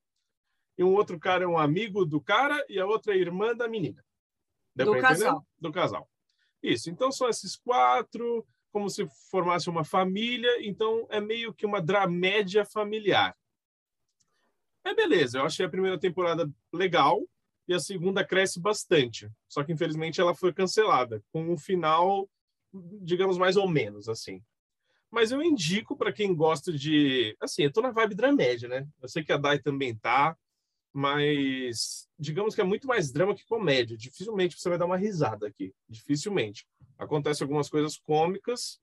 e 0.77 0.85
um 0.85 0.95
outro 0.95 1.19
cara 1.19 1.45
é 1.45 1.47
um 1.47 1.59
amigo 1.59 2.05
do 2.05 2.21
cara, 2.21 2.65
e 2.69 2.79
a 2.79 2.87
outra 2.87 3.15
é 3.15 3.19
irmã 3.19 3.55
da 3.55 3.69
menina. 3.69 4.05
Deu 4.75 4.87
Do 4.87 5.01
casal. 5.01 5.47
Do 5.59 5.73
casal. 5.73 6.11
Isso. 6.63 6.91
Então 6.91 7.11
são 7.11 7.29
esses 7.29 7.57
quatro, 7.57 8.47
como 8.71 8.89
se 8.89 9.07
formasse 9.31 9.69
uma 9.69 9.85
família, 9.85 10.67
então 10.67 11.07
é 11.11 11.21
meio 11.21 11.53
que 11.53 11.67
uma 11.67 11.81
dramédia 11.81 12.65
familiar. 12.65 13.37
É 14.85 14.95
beleza, 14.95 15.39
eu 15.39 15.45
achei 15.45 15.65
a 15.65 15.71
primeira 15.71 15.99
temporada 15.99 16.51
legal 16.73 17.23
e 17.69 17.75
a 17.75 17.79
segunda 17.79 18.25
cresce 18.25 18.61
bastante. 18.61 19.31
Só 19.49 19.63
que 19.63 19.73
infelizmente 19.73 20.21
ela 20.21 20.35
foi 20.35 20.53
cancelada, 20.53 21.23
com 21.33 21.53
um 21.53 21.57
final, 21.57 22.29
digamos, 22.73 23.38
mais 23.38 23.57
ou 23.57 23.69
menos 23.69 24.09
assim. 24.09 24.43
Mas 25.11 25.31
eu 25.31 25.43
indico 25.43 25.97
para 25.97 26.12
quem 26.12 26.35
gosta 26.35 26.73
de. 26.73 27.37
Assim, 27.41 27.64
eu 27.64 27.73
tô 27.73 27.83
na 27.83 27.91
vibe 27.91 28.14
dramédia, 28.14 28.69
né? 28.69 28.88
Eu 29.00 29.09
sei 29.09 29.23
que 29.23 29.33
a 29.33 29.37
Dai 29.37 29.59
também 29.59 29.95
tá, 29.95 30.37
mas 30.93 32.09
digamos 32.19 32.55
que 32.55 32.61
é 32.61 32.64
muito 32.64 32.87
mais 32.87 33.12
drama 33.12 33.35
que 33.35 33.45
comédia. 33.45 33.97
Dificilmente 33.97 34.59
você 34.59 34.69
vai 34.69 34.79
dar 34.79 34.87
uma 34.87 34.97
risada 34.97 35.47
aqui. 35.47 35.75
Dificilmente. 35.88 36.67
Acontecem 36.99 37.45
algumas 37.45 37.69
coisas 37.69 37.99
cômicas, 37.99 38.81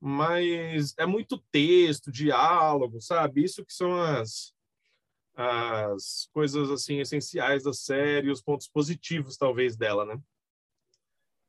mas 0.00 0.94
é 0.98 1.06
muito 1.06 1.38
texto, 1.52 2.10
diálogo, 2.10 3.00
sabe? 3.00 3.44
Isso 3.44 3.64
que 3.64 3.72
são 3.72 4.00
as 4.00 4.52
as 5.42 6.28
coisas 6.34 6.70
assim 6.70 6.98
essenciais 7.00 7.62
da 7.62 7.72
série, 7.72 8.30
os 8.30 8.42
pontos 8.42 8.68
positivos 8.68 9.36
talvez 9.36 9.76
dela, 9.76 10.04
né? 10.04 10.20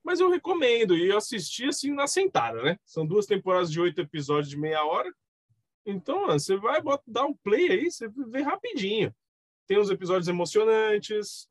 Mas 0.03 0.19
eu 0.19 0.29
recomendo 0.29 0.97
e 0.97 1.09
eu 1.09 1.17
assisti 1.17 1.65
assim 1.65 1.91
na 1.91 2.07
sentada, 2.07 2.61
né? 2.63 2.77
São 2.85 3.05
duas 3.05 3.25
temporadas 3.25 3.71
de 3.71 3.79
oito 3.79 4.01
episódios 4.01 4.49
de 4.49 4.57
meia 4.57 4.83
hora. 4.83 5.13
Então, 5.85 6.25
ó, 6.25 6.33
você 6.33 6.55
vai 6.57 6.81
bota, 6.81 7.03
dar 7.07 7.25
um 7.25 7.33
play 7.33 7.71
aí, 7.71 7.91
você 7.91 8.07
vê 8.07 8.41
rapidinho. 8.41 9.13
Tem 9.67 9.79
uns 9.79 9.89
episódios 9.89 10.27
emocionantes, 10.27 11.47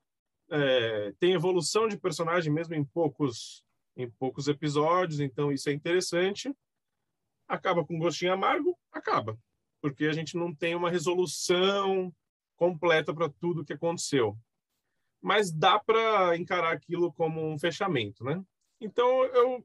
é, 0.50 1.12
tem 1.18 1.32
evolução 1.32 1.88
de 1.88 1.96
personagem 1.96 2.52
mesmo 2.52 2.74
em 2.74 2.84
poucos 2.84 3.64
em 3.96 4.08
poucos 4.10 4.48
episódios, 4.48 5.20
então 5.20 5.52
isso 5.52 5.68
é 5.68 5.72
interessante. 5.72 6.54
Acaba 7.46 7.84
com 7.84 7.96
um 7.96 7.98
gostinho 7.98 8.32
amargo? 8.32 8.78
Acaba, 8.92 9.38
porque 9.80 10.06
a 10.06 10.12
gente 10.12 10.36
não 10.36 10.54
tem 10.54 10.74
uma 10.74 10.90
resolução 10.90 12.14
completa 12.56 13.12
para 13.12 13.28
tudo 13.28 13.64
que 13.64 13.72
aconteceu. 13.72 14.38
Mas 15.22 15.52
dá 15.52 15.78
para 15.78 16.36
encarar 16.36 16.72
aquilo 16.72 17.12
como 17.12 17.46
um 17.46 17.58
fechamento, 17.58 18.24
né? 18.24 18.42
Então 18.80 19.24
eu 19.26 19.64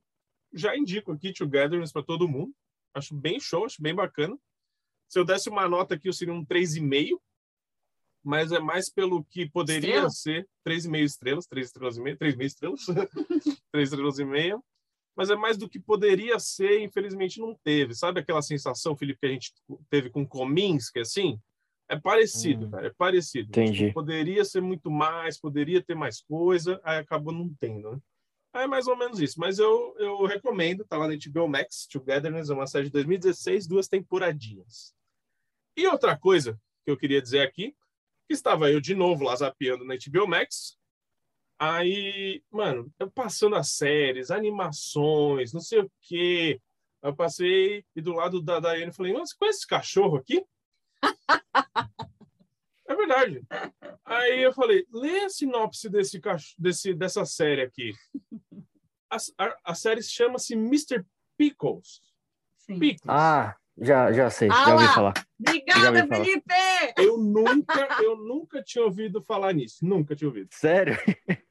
já 0.54 0.76
indico 0.76 1.12
aqui 1.12 1.34
Togetherness 1.34 1.92
para 1.92 2.04
todo 2.04 2.28
mundo. 2.28 2.54
Acho 2.94 3.16
bem 3.16 3.40
show, 3.40 3.66
acho 3.66 3.82
bem 3.82 3.94
bacana. 3.94 4.38
Se 5.08 5.20
eu 5.20 5.26
desse 5.26 5.50
uma 5.50 5.68
nota 5.68 5.96
aqui, 5.96 6.10
eu 6.10 6.14
seria 6.14 6.34
um 6.34 6.46
3,5, 6.46 7.20
mas 8.24 8.52
é 8.52 8.60
mais 8.60 8.90
pelo 8.90 9.24
que 9.26 9.50
poderia 9.50 10.08
Estrela? 10.08 10.10
ser 10.10 10.48
3,5 10.68 11.04
estrelas, 11.04 11.46
3 11.48 11.68
estrelas 11.68 11.98
e 11.98 12.02
meia, 12.02 12.18
3,5 12.18 12.44
estrelas, 12.44 12.86
3 13.72 13.90
estrelas 13.90 14.20
e 14.20 14.26
meia. 14.26 14.60
Mas 15.16 15.30
é 15.30 15.36
mais 15.36 15.58
do 15.58 15.70
que 15.70 15.80
poderia 15.80 16.38
ser, 16.40 16.82
infelizmente 16.82 17.40
não 17.40 17.56
teve. 17.64 17.96
Sabe 17.96 18.20
aquela 18.20 18.42
sensação, 18.42 18.98
Felipe, 18.98 19.20
que 19.20 19.26
a 19.26 19.30
gente 19.30 19.54
teve 19.90 20.10
com 20.10 20.28
Kominsky, 20.28 21.00
assim? 21.00 21.40
É 21.88 22.00
parecido, 22.00 22.66
Hum. 22.66 22.72
cara, 22.72 22.88
é 22.88 22.94
parecido. 22.94 23.50
Entendi. 23.50 23.88
Tipo, 23.88 23.94
poderia 23.96 24.44
ser 24.44 24.62
muito 24.62 24.90
mais, 24.90 25.40
poderia 25.40 25.84
ter 25.84 25.96
mais 25.96 26.22
coisa, 26.22 26.80
aí 26.84 26.98
acabou 26.98 27.32
não 27.34 27.54
tendo, 27.60 27.92
né? 27.92 28.00
É 28.56 28.66
mais 28.68 28.88
ou 28.88 28.96
menos 28.96 29.20
isso. 29.20 29.40
Mas 29.40 29.60
eu, 29.60 29.96
eu 30.00 30.26
recomendo, 30.26 30.86
tá 30.86 30.98
lá 30.98 31.08
na 31.08 31.14
HBO 31.16 31.48
Max, 31.48 31.86
Togetherness, 31.88 32.50
é 32.50 32.54
uma 32.54 32.66
série 32.66 32.86
de 32.86 32.92
2016, 32.92 33.68
duas 33.68 33.88
temporadinhas. 33.88 34.96
E 35.78 35.86
outra 35.88 36.18
coisa 36.18 36.60
que 36.86 36.90
eu 36.92 36.98
queria 36.98 37.22
dizer 37.22 37.42
aqui, 37.42 37.76
que 38.28 38.34
estava 38.34 38.72
eu 38.72 38.80
de 38.80 38.96
novo 38.96 39.26
lá 39.26 39.36
zapeando 39.36 39.84
na 39.84 39.96
HBO 39.96 40.26
Max, 40.28 40.78
aí, 41.60 42.42
mano, 42.50 42.92
eu 42.98 43.12
passando 43.12 43.56
as 43.56 43.70
séries, 43.72 44.32
animações, 44.32 45.54
não 45.54 45.62
sei 45.62 45.80
o 45.82 45.92
quê, 46.02 46.60
eu 47.04 47.16
passei 47.16 47.84
e 47.96 48.02
do 48.02 48.14
lado 48.14 48.42
da 48.42 48.60
Daiane 48.60 48.92
falei, 48.94 49.14
nossa, 49.14 49.36
conhece 49.38 49.60
esse 49.60 49.68
cachorro 49.68 50.18
aqui? 50.18 50.44
É 52.88 52.96
verdade. 52.96 53.42
Aí 54.06 54.44
eu 54.44 54.54
falei, 54.54 54.86
lê 54.92 55.22
a 55.26 55.30
sinopse 55.30 55.90
desse, 55.90 56.22
desse 56.58 56.94
dessa 56.94 57.26
série 57.26 57.62
aqui. 57.62 57.94
A, 59.10 59.18
a, 59.40 59.58
a 59.66 59.76
série 59.76 60.04
chama-se 60.04 60.54
Mr. 60.54 61.04
Pickles. 61.38 62.02
Sim. 62.60 62.78
Pickles. 62.80 63.10
Ah, 63.10 63.56
já, 63.78 64.12
já 64.12 64.30
sei, 64.30 64.50
Ah 64.52 64.66
já 64.66 64.74
ouvi 64.76 64.88
falar. 64.88 65.14
Obrigada, 65.40 65.88
ouvi 66.00 66.08
falar. 66.08 66.24
Felipe! 66.26 66.54
Eu 66.98 67.18
nunca, 67.18 67.88
eu 68.04 68.18
nunca 68.18 68.62
tinha 68.64 68.84
ouvido 68.86 69.22
falar 69.22 69.54
nisso. 69.54 69.84
Nunca 69.84 70.16
tinha 70.16 70.28
ouvido. 70.28 70.50
Sério? 70.52 70.96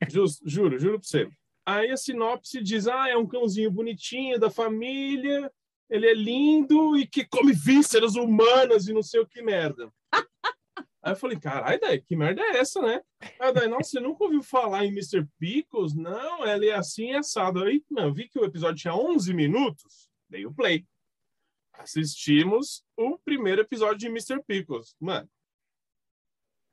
Jus- 0.09 0.41
juro, 0.45 0.79
juro 0.79 0.99
pra 1.01 1.09
você. 1.09 1.29
Aí 1.67 1.91
a 1.91 1.97
sinopse 1.97 2.63
diz: 2.63 2.87
ah, 2.87 3.09
é 3.09 3.17
um 3.17 3.27
cãozinho 3.27 3.71
bonitinho 3.71 4.39
da 4.39 4.51
família, 4.51 5.51
ele 5.89 6.07
é 6.07 6.15
lindo 6.15 6.97
e 6.97 7.07
que 7.07 7.25
come 7.25 7.53
vísceras 7.53 8.15
humanas 8.17 8.89
e 8.89 8.93
não 8.93 9.03
sei 9.03 9.21
o 9.21 9.27
que 9.27 9.43
merda. 9.43 9.93
Aí 11.03 11.13
eu 11.13 11.17
falei, 11.17 11.39
caralho, 11.39 11.79
daí, 11.79 12.01
que 12.01 12.17
merda 12.17 12.41
é 12.41 12.57
essa, 12.57 12.81
né? 12.81 13.03
Aí 13.39 13.53
daí, 13.53 13.69
nossa, 13.69 13.91
você 13.91 14.01
nunca 14.01 14.25
ouviu 14.25 14.43
falar 14.43 14.87
em 14.87 14.89
Mr. 14.89 15.27
Pickles? 15.39 15.95
Não, 15.95 16.47
ela 16.47 16.65
é 16.65 16.73
assim 16.73 17.11
e 17.11 17.17
assado. 17.17 17.63
Aí, 17.63 17.85
não, 17.91 18.13
vi 18.13 18.27
que 18.27 18.39
o 18.39 18.45
episódio 18.45 18.81
tinha 18.81 18.95
11 18.95 19.35
minutos, 19.35 20.09
dei 20.31 20.47
o 20.47 20.55
play. 20.55 20.87
Assistimos 21.75 22.83
o 22.97 23.19
primeiro 23.19 23.61
episódio 23.61 23.99
de 23.99 24.07
Mr. 24.07 24.43
Pickles. 24.47 24.97
Mano, 24.99 25.29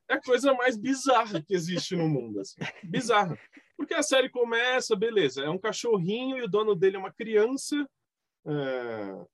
é 0.10 0.14
a 0.14 0.22
coisa 0.22 0.54
mais 0.54 0.78
bizarra 0.78 1.42
que 1.42 1.54
existe 1.54 1.96
no 1.96 2.08
mundo, 2.08 2.40
assim. 2.40 2.62
Bizarra. 2.84 3.38
Porque 3.76 3.94
a 3.94 4.04
série 4.04 4.30
começa, 4.30 4.96
beleza, 4.96 5.44
é 5.44 5.50
um 5.50 5.58
cachorrinho 5.58 6.38
e 6.38 6.44
o 6.44 6.48
dono 6.48 6.74
dele 6.74 6.96
é 6.96 7.00
uma 7.00 7.12
criança. 7.12 7.76
É, 8.46 9.26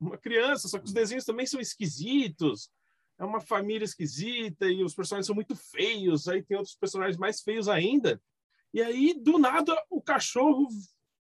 Uma 0.00 0.16
criança, 0.18 0.68
só 0.68 0.78
que 0.78 0.86
os 0.86 0.92
desenhos 0.92 1.24
também 1.24 1.46
são 1.46 1.60
esquisitos. 1.60 2.70
É 3.18 3.24
uma 3.24 3.40
família 3.40 3.84
esquisita 3.84 4.66
e 4.66 4.82
os 4.82 4.94
personagens 4.94 5.26
são 5.26 5.34
muito 5.34 5.54
feios. 5.54 6.26
Aí 6.26 6.42
tem 6.42 6.56
outros 6.56 6.74
personagens 6.74 7.18
mais 7.18 7.42
feios 7.42 7.68
ainda. 7.68 8.20
E 8.72 8.80
aí, 8.82 9.14
do 9.14 9.38
nada, 9.38 9.74
o 9.90 10.00
cachorro. 10.00 10.66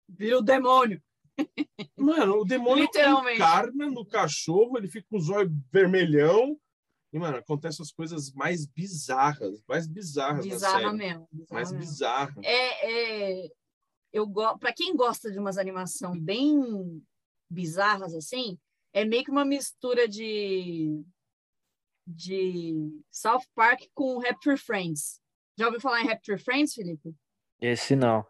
Vira 0.09 0.39
o 0.39 0.41
demônio. 0.41 1.01
Mano, 1.97 2.39
o 2.41 2.45
demônio 2.45 2.85
encarna 2.85 3.87
no 3.91 4.05
cachorro, 4.05 4.77
ele 4.77 4.87
fica 4.87 5.05
com 5.09 5.17
os 5.17 5.29
olhos 5.29 5.51
vermelhão. 5.71 6.59
E, 7.13 7.19
mano, 7.19 7.37
acontecem 7.37 7.81
as 7.83 7.91
coisas 7.91 8.33
mais 8.33 8.65
bizarras, 8.65 9.63
mais 9.67 9.87
bizarras 9.87 10.45
Bizarra 10.45 10.81
série. 10.81 10.97
mesmo. 10.97 11.27
bizarra 11.31 11.53
Mais 11.53 11.71
mesmo. 11.71 11.85
bizarra. 11.85 12.35
É, 12.43 13.43
é, 13.45 13.51
eu. 14.11 14.27
Para 14.59 14.73
quem 14.73 14.95
gosta 14.95 15.31
de 15.31 15.39
umas 15.39 15.57
animação 15.57 16.17
bem 16.19 17.03
bizarras 17.49 18.13
assim, 18.13 18.57
é 18.93 19.05
meio 19.05 19.23
que 19.23 19.31
uma 19.31 19.45
mistura 19.45 20.07
de 20.07 21.03
de 22.05 23.01
South 23.11 23.43
Park 23.53 23.81
com 23.93 24.17
Rapture 24.19 24.57
Friends. 24.57 25.19
Já 25.57 25.65
ouviu 25.65 25.81
falar 25.81 26.01
em 26.01 26.07
Rapture 26.07 26.41
Friends, 26.41 26.73
Felipe? 26.73 27.13
Esse 27.59 27.95
não. 27.95 28.25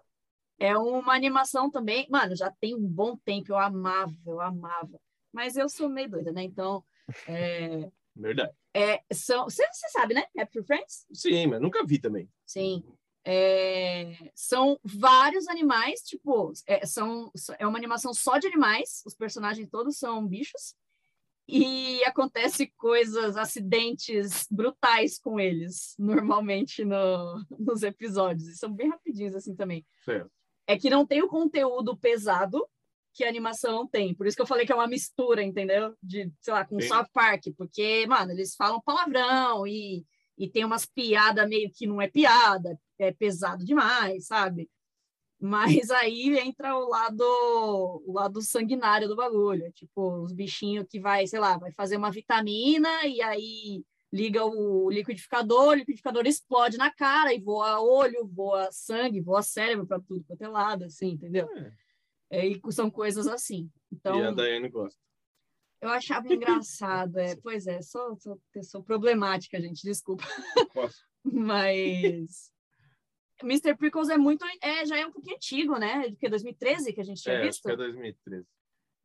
É 0.59 0.75
uma 0.75 1.13
animação 1.13 1.69
também. 1.69 2.07
Mano, 2.09 2.35
já 2.35 2.49
tem 2.49 2.73
um 2.75 2.87
bom 2.87 3.15
tempo. 3.17 3.51
Eu 3.51 3.57
amava, 3.57 4.15
eu 4.25 4.41
amava. 4.41 4.99
Mas 5.31 5.55
eu 5.55 5.69
sou 5.69 5.87
meio 5.89 6.09
doida, 6.09 6.31
né? 6.31 6.43
Então, 6.43 6.83
É, 7.27 7.87
Verdade. 8.15 8.51
é, 8.73 9.03
são, 9.13 9.43
você, 9.43 9.63
você 9.71 9.89
sabe, 9.89 10.15
né? 10.15 10.25
Happy 10.37 10.63
Friends? 10.63 11.05
Sim, 11.13 11.47
mas 11.47 11.61
nunca 11.61 11.85
vi 11.85 11.99
também. 11.99 12.27
Sim. 12.45 12.83
É, 13.29 14.31
são 14.33 14.79
vários 14.81 15.49
animais, 15.49 15.99
tipo, 15.99 16.53
é, 16.65 16.85
são, 16.85 17.29
é 17.59 17.67
uma 17.67 17.77
animação 17.77 18.13
só 18.13 18.37
de 18.37 18.47
animais, 18.47 19.03
os 19.05 19.13
personagens 19.13 19.67
todos 19.69 19.97
são 19.97 20.25
bichos, 20.25 20.73
e 21.45 22.01
acontece 22.05 22.67
coisas, 22.77 23.35
acidentes 23.35 24.47
brutais 24.49 25.19
com 25.19 25.37
eles, 25.37 25.93
normalmente 25.99 26.85
no, 26.85 27.45
nos 27.59 27.83
episódios, 27.83 28.47
e 28.47 28.55
são 28.55 28.71
bem 28.71 28.87
rapidinhos 28.87 29.35
assim 29.35 29.53
também. 29.53 29.85
Certo. 30.05 30.31
É 30.65 30.77
que 30.77 30.89
não 30.89 31.05
tem 31.05 31.21
o 31.21 31.27
conteúdo 31.27 31.97
pesado 31.97 32.65
que 33.13 33.25
a 33.25 33.29
animação 33.29 33.85
tem, 33.85 34.15
por 34.15 34.25
isso 34.25 34.37
que 34.37 34.41
eu 34.41 34.47
falei 34.47 34.65
que 34.65 34.71
é 34.71 34.75
uma 34.75 34.87
mistura, 34.87 35.43
entendeu? 35.43 35.93
De, 36.01 36.31
sei 36.39 36.53
lá, 36.53 36.63
com 36.63 36.79
Sim. 36.79 36.87
South 36.87 37.09
Park, 37.11 37.47
porque, 37.57 38.07
mano, 38.07 38.31
eles 38.31 38.55
falam 38.55 38.79
palavrão 38.79 39.67
e 39.67 40.05
e 40.37 40.49
tem 40.49 40.63
umas 40.63 40.85
piadas 40.85 41.47
meio 41.47 41.71
que 41.71 41.87
não 41.87 42.01
é 42.01 42.07
piada, 42.07 42.79
é 42.99 43.11
pesado 43.11 43.65
demais, 43.65 44.27
sabe? 44.27 44.69
Mas 45.39 45.91
aí 45.91 46.37
entra 46.39 46.75
o 46.75 46.89
lado, 46.89 47.23
o 48.05 48.13
lado 48.13 48.41
sanguinário 48.41 49.07
do 49.07 49.15
bagulho, 49.15 49.65
é 49.65 49.71
tipo 49.71 50.21
os 50.21 50.33
bichinhos 50.33 50.87
que 50.89 50.99
vai, 50.99 51.27
sei 51.27 51.39
lá, 51.39 51.57
vai 51.57 51.71
fazer 51.71 51.97
uma 51.97 52.11
vitamina 52.11 53.05
e 53.05 53.21
aí 53.21 53.83
liga 54.11 54.45
o 54.45 54.89
liquidificador, 54.89 55.69
o 55.69 55.73
liquidificador 55.75 56.25
explode 56.25 56.77
na 56.77 56.91
cara 56.91 57.33
e 57.33 57.39
voa 57.39 57.79
olho, 57.81 58.27
voa 58.27 58.71
sangue, 58.71 59.21
voa 59.21 59.43
cérebro 59.43 59.85
para 59.85 59.99
tudo 59.99 60.23
quanto 60.23 60.41
é 60.41 60.47
lado, 60.47 60.85
assim, 60.85 61.09
entendeu? 61.09 61.47
É, 62.29 62.45
e 62.47 62.59
são 62.71 62.89
coisas 62.89 63.27
assim. 63.27 63.69
Então, 63.91 64.19
E 64.19 64.23
a 64.23 64.31
Daiane 64.31 64.69
gosta. 64.69 64.99
Eu 65.81 65.89
achava 65.89 66.27
engraçado, 66.33 67.17
é, 67.17 67.35
pois 67.35 67.67
é, 67.67 67.81
sou, 67.81 68.15
sou 68.19 68.39
pessoa 68.51 68.83
problemática, 68.83 69.59
gente, 69.59 69.83
desculpa. 69.83 70.23
Posso? 70.73 70.97
Mas 71.23 72.51
Mr. 73.43 73.75
Pickles 73.75 74.09
é 74.09 74.17
muito, 74.17 74.45
é, 74.61 74.85
já 74.85 74.97
é 74.97 75.05
um 75.05 75.11
pouquinho 75.11 75.35
antigo, 75.35 75.77
né? 75.77 76.09
Do 76.09 76.15
que 76.15 76.29
2013 76.29 76.93
que 76.93 77.01
a 77.01 77.03
gente 77.03 77.21
tinha 77.21 77.35
É, 77.35 77.37
acho 77.39 77.47
visto. 77.47 77.63
que 77.63 77.71
é 77.71 77.75
2013. 77.75 78.45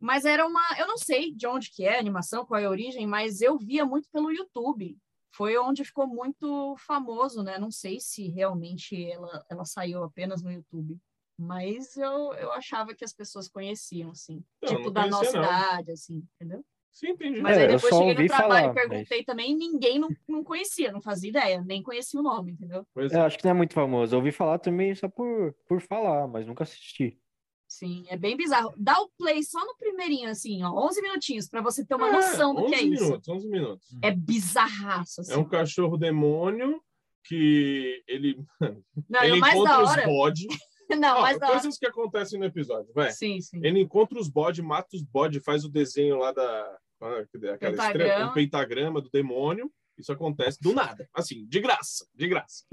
Mas 0.00 0.24
era 0.24 0.46
uma, 0.46 0.62
eu 0.78 0.86
não 0.86 0.98
sei 0.98 1.32
de 1.32 1.46
onde 1.46 1.70
que 1.70 1.84
é 1.84 1.96
a 1.96 2.00
animação, 2.00 2.44
qual 2.44 2.60
é 2.60 2.64
a 2.64 2.70
origem, 2.70 3.06
mas 3.06 3.40
eu 3.40 3.56
via 3.58 3.84
muito 3.84 4.08
pelo 4.10 4.32
YouTube. 4.32 4.98
Foi 5.34 5.56
onde 5.56 5.84
ficou 5.84 6.06
muito 6.06 6.76
famoso, 6.78 7.42
né? 7.42 7.58
Não 7.58 7.70
sei 7.70 8.00
se 8.00 8.28
realmente 8.28 9.10
ela, 9.10 9.44
ela 9.48 9.64
saiu 9.64 10.02
apenas 10.02 10.42
no 10.42 10.50
YouTube. 10.50 10.98
Mas 11.38 11.96
eu, 11.96 12.32
eu 12.34 12.52
achava 12.52 12.94
que 12.94 13.04
as 13.04 13.12
pessoas 13.12 13.48
conheciam, 13.48 14.10
assim. 14.10 14.42
Não, 14.62 14.68
tipo, 14.68 14.84
não 14.84 14.92
da 14.92 15.06
nossa 15.06 15.32
não. 15.32 15.44
idade, 15.44 15.90
assim, 15.92 16.22
entendeu? 16.36 16.64
Sim, 16.92 17.08
entendi. 17.10 17.40
Mas 17.40 17.56
É, 17.56 17.60
aí 17.60 17.66
eu 17.68 17.76
depois 17.76 17.94
cheguei 17.96 18.14
no 18.14 18.26
trabalho 18.26 18.64
falar, 18.66 18.70
e 18.70 18.74
perguntei 18.88 19.24
também, 19.24 19.56
ninguém 19.56 19.98
não, 19.98 20.10
não 20.28 20.44
conhecia, 20.44 20.92
não 20.92 21.00
fazia 21.00 21.30
ideia, 21.30 21.62
nem 21.62 21.82
conhecia 21.82 22.20
o 22.20 22.22
nome, 22.22 22.52
entendeu? 22.52 22.86
Pois 22.92 23.10
Eu 23.12 23.20
é. 23.20 23.22
acho 23.22 23.38
que 23.38 23.44
não 23.44 23.52
é 23.52 23.54
muito 23.54 23.72
famoso. 23.72 24.14
Eu 24.14 24.18
ouvi 24.18 24.30
falar 24.30 24.58
também 24.58 24.94
só 24.94 25.08
por, 25.08 25.54
por 25.66 25.80
falar, 25.80 26.28
mas 26.28 26.46
nunca 26.46 26.64
assisti. 26.64 27.18
Sim, 27.66 28.04
é 28.08 28.18
bem 28.18 28.36
bizarro. 28.36 28.74
Dá 28.76 29.00
o 29.00 29.10
play 29.16 29.42
só 29.42 29.64
no 29.64 29.74
primeirinho, 29.78 30.28
assim, 30.28 30.62
ó, 30.62 30.86
11 30.86 31.00
minutinhos, 31.00 31.48
para 31.48 31.62
você 31.62 31.82
ter 31.86 31.94
uma 31.94 32.08
É, 32.08 32.12
noção 32.12 32.54
do 32.54 32.66
que 32.66 32.74
11 32.74 32.74
é 32.74 32.82
isso. 32.82 33.04
minutos, 33.04 33.28
11 33.30 33.48
minutos. 33.48 33.88
É 34.02 34.10
bizarraço, 34.10 35.22
assim. 35.22 35.32
É 35.32 35.36
um 35.38 35.48
cachorro 35.48 35.96
demônio 35.96 36.82
que 37.24 38.04
ele, 38.06 38.44
Não, 39.08 39.22
ele 39.24 39.38
encontra 39.38 39.72
da 39.78 39.82
os 39.82 39.90
hora. 39.90 40.04
bodes. 40.04 40.46
Não, 40.98 41.16
Ó, 41.18 41.22
hora. 41.22 41.38
coisas 41.38 41.78
que 41.78 41.86
acontecem 41.86 42.38
no 42.38 42.44
episódio, 42.46 42.92
vai. 42.94 43.10
Sim, 43.12 43.40
sim. 43.40 43.60
Ele 43.64 43.80
encontra 43.80 44.18
os 44.18 44.28
bodes, 44.28 44.64
mata 44.64 44.94
os 44.96 45.02
bodes, 45.02 45.42
faz 45.44 45.64
o 45.64 45.70
desenho 45.70 46.18
lá 46.18 46.32
da 46.32 46.78
aquela 47.00 47.26
Pentagrama. 47.56 47.86
estrela, 47.88 48.30
um 48.30 48.32
pentagrama 48.34 49.00
do 49.00 49.10
demônio. 49.10 49.72
Isso 49.98 50.12
acontece 50.12 50.58
do 50.60 50.72
nada, 50.72 51.08
assim, 51.12 51.44
de 51.46 51.60
graça, 51.60 52.06
de 52.14 52.26
graça. 52.28 52.64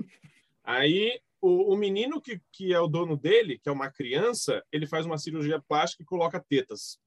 Aí 0.63 1.19
o, 1.41 1.73
o 1.73 1.77
menino 1.77 2.21
que, 2.21 2.39
que 2.51 2.73
é 2.73 2.79
o 2.79 2.87
dono 2.87 3.17
dele, 3.17 3.59
que 3.59 3.67
é 3.69 3.71
uma 3.71 3.89
criança, 3.91 4.63
ele 4.71 4.85
faz 4.85 5.05
uma 5.05 5.17
cirurgia 5.17 5.61
plástica 5.67 6.03
e 6.03 6.05
coloca 6.05 6.39
tetas, 6.39 6.97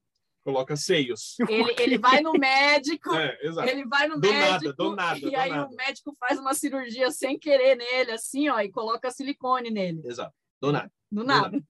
coloca 0.43 0.75
seios. 0.75 1.35
Ele, 1.47 1.73
ele 1.79 1.97
vai 1.97 2.19
no 2.21 2.33
médico, 2.33 3.13
É, 3.15 3.37
exato. 3.41 3.69
ele 3.69 3.85
vai 3.87 4.07
no 4.07 4.19
Do 4.19 4.31
nada, 4.31 4.51
médico, 4.51 4.73
do 4.73 4.95
nada, 4.95 5.17
e 5.17 5.21
do 5.21 5.35
aí 5.37 5.49
nada. 5.49 5.67
o 5.71 5.75
médico 5.75 6.15
faz 6.19 6.37
uma 6.39 6.53
cirurgia 6.53 7.09
sem 7.11 7.39
querer 7.39 7.75
nele, 7.75 8.11
assim, 8.11 8.49
ó, 8.49 8.59
e 8.59 8.69
coloca 8.71 9.09
silicone 9.11 9.71
nele. 9.71 10.01
Exato. 10.05 10.33
Do 10.63 10.71
nada. 10.71 10.89
Do 11.11 11.21
do 11.21 11.27
nada. 11.27 11.61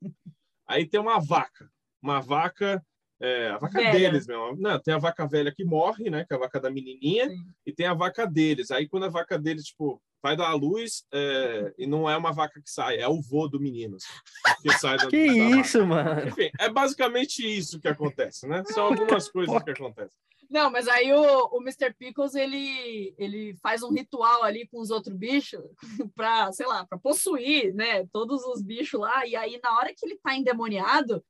Aí 0.67 0.85
tem 0.87 0.99
uma 0.99 1.19
vaca, 1.19 1.67
uma 1.99 2.19
vaca, 2.19 2.79
é, 3.19 3.49
a 3.49 3.57
vaca 3.57 3.79
Velha. 3.79 3.91
deles 3.91 4.27
mesmo. 4.27 4.55
Não, 4.55 4.79
tem 4.79 4.93
a 4.93 4.99
vaca 4.99 5.25
velha 5.27 5.51
que 5.51 5.65
morre, 5.65 6.11
né? 6.11 6.23
Que 6.25 6.33
é 6.33 6.37
a 6.37 6.39
vaca 6.39 6.59
da 6.59 6.69
menininha, 6.69 7.27
Sim. 7.27 7.43
e 7.65 7.73
tem 7.73 7.87
a 7.87 7.93
vaca 7.95 8.27
deles. 8.27 8.69
Aí 8.69 8.87
quando 8.87 9.05
a 9.05 9.09
vaca 9.09 9.39
deles, 9.39 9.63
tipo, 9.65 9.99
vai 10.21 10.37
dar 10.37 10.49
à 10.49 10.53
luz, 10.53 11.05
é, 11.11 11.73
e 11.75 11.87
não 11.87 12.07
é 12.07 12.15
uma 12.15 12.31
vaca 12.31 12.61
que 12.61 12.69
sai, 12.69 12.99
é 12.99 13.07
o 13.07 13.19
vô 13.19 13.47
do 13.47 13.59
menino 13.59 13.95
assim, 13.95 14.61
que 14.61 14.71
sai 14.77 14.97
da, 14.97 15.07
Que 15.09 15.27
da 15.27 15.33
vaca. 15.49 15.59
isso, 15.61 15.85
mano? 15.87 16.27
Enfim, 16.27 16.51
é 16.59 16.69
basicamente 16.69 17.39
isso 17.39 17.79
que 17.79 17.87
acontece, 17.87 18.47
né? 18.47 18.63
São 18.67 18.85
algumas 18.85 19.27
coisas 19.27 19.63
que 19.63 19.71
acontecem. 19.71 20.17
Não, 20.53 20.69
mas 20.69 20.87
aí 20.87 21.11
o, 21.11 21.47
o 21.51 21.61
Mr. 21.63 21.91
Pickles, 21.97 22.35
ele, 22.35 23.15
ele 23.17 23.55
faz 23.55 23.81
um 23.81 23.91
ritual 23.91 24.43
ali 24.43 24.67
com 24.67 24.79
os 24.79 24.91
outros 24.91 25.17
bichos 25.17 25.59
para, 26.15 26.51
sei 26.51 26.67
lá, 26.67 26.85
para 26.85 26.99
possuir, 26.99 27.73
né, 27.73 28.05
todos 28.13 28.45
os 28.45 28.61
bichos 28.61 28.99
lá. 28.99 29.25
E 29.25 29.35
aí, 29.35 29.59
na 29.63 29.75
hora 29.75 29.91
que 29.97 30.05
ele 30.05 30.15
tá 30.15 30.35
endemoniado, 30.35 31.25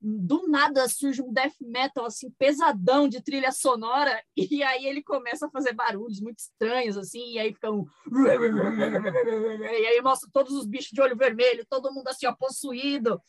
do 0.00 0.46
nada 0.46 0.88
surge 0.88 1.20
um 1.20 1.32
death 1.32 1.56
metal, 1.60 2.04
assim, 2.04 2.30
pesadão 2.38 3.08
de 3.08 3.20
trilha 3.20 3.50
sonora. 3.50 4.22
E 4.36 4.62
aí 4.62 4.86
ele 4.86 5.02
começa 5.02 5.46
a 5.46 5.50
fazer 5.50 5.72
barulhos 5.72 6.20
muito 6.20 6.38
estranhos, 6.38 6.96
assim. 6.96 7.32
E 7.32 7.38
aí 7.40 7.52
fica 7.52 7.72
um... 7.72 7.84
E 9.66 9.86
aí 9.86 10.00
mostra 10.00 10.30
todos 10.32 10.52
os 10.52 10.66
bichos 10.66 10.92
de 10.92 11.00
olho 11.00 11.16
vermelho, 11.16 11.66
todo 11.68 11.92
mundo 11.92 12.06
assim, 12.06 12.26
ó, 12.26 12.32
possuído. 12.32 13.20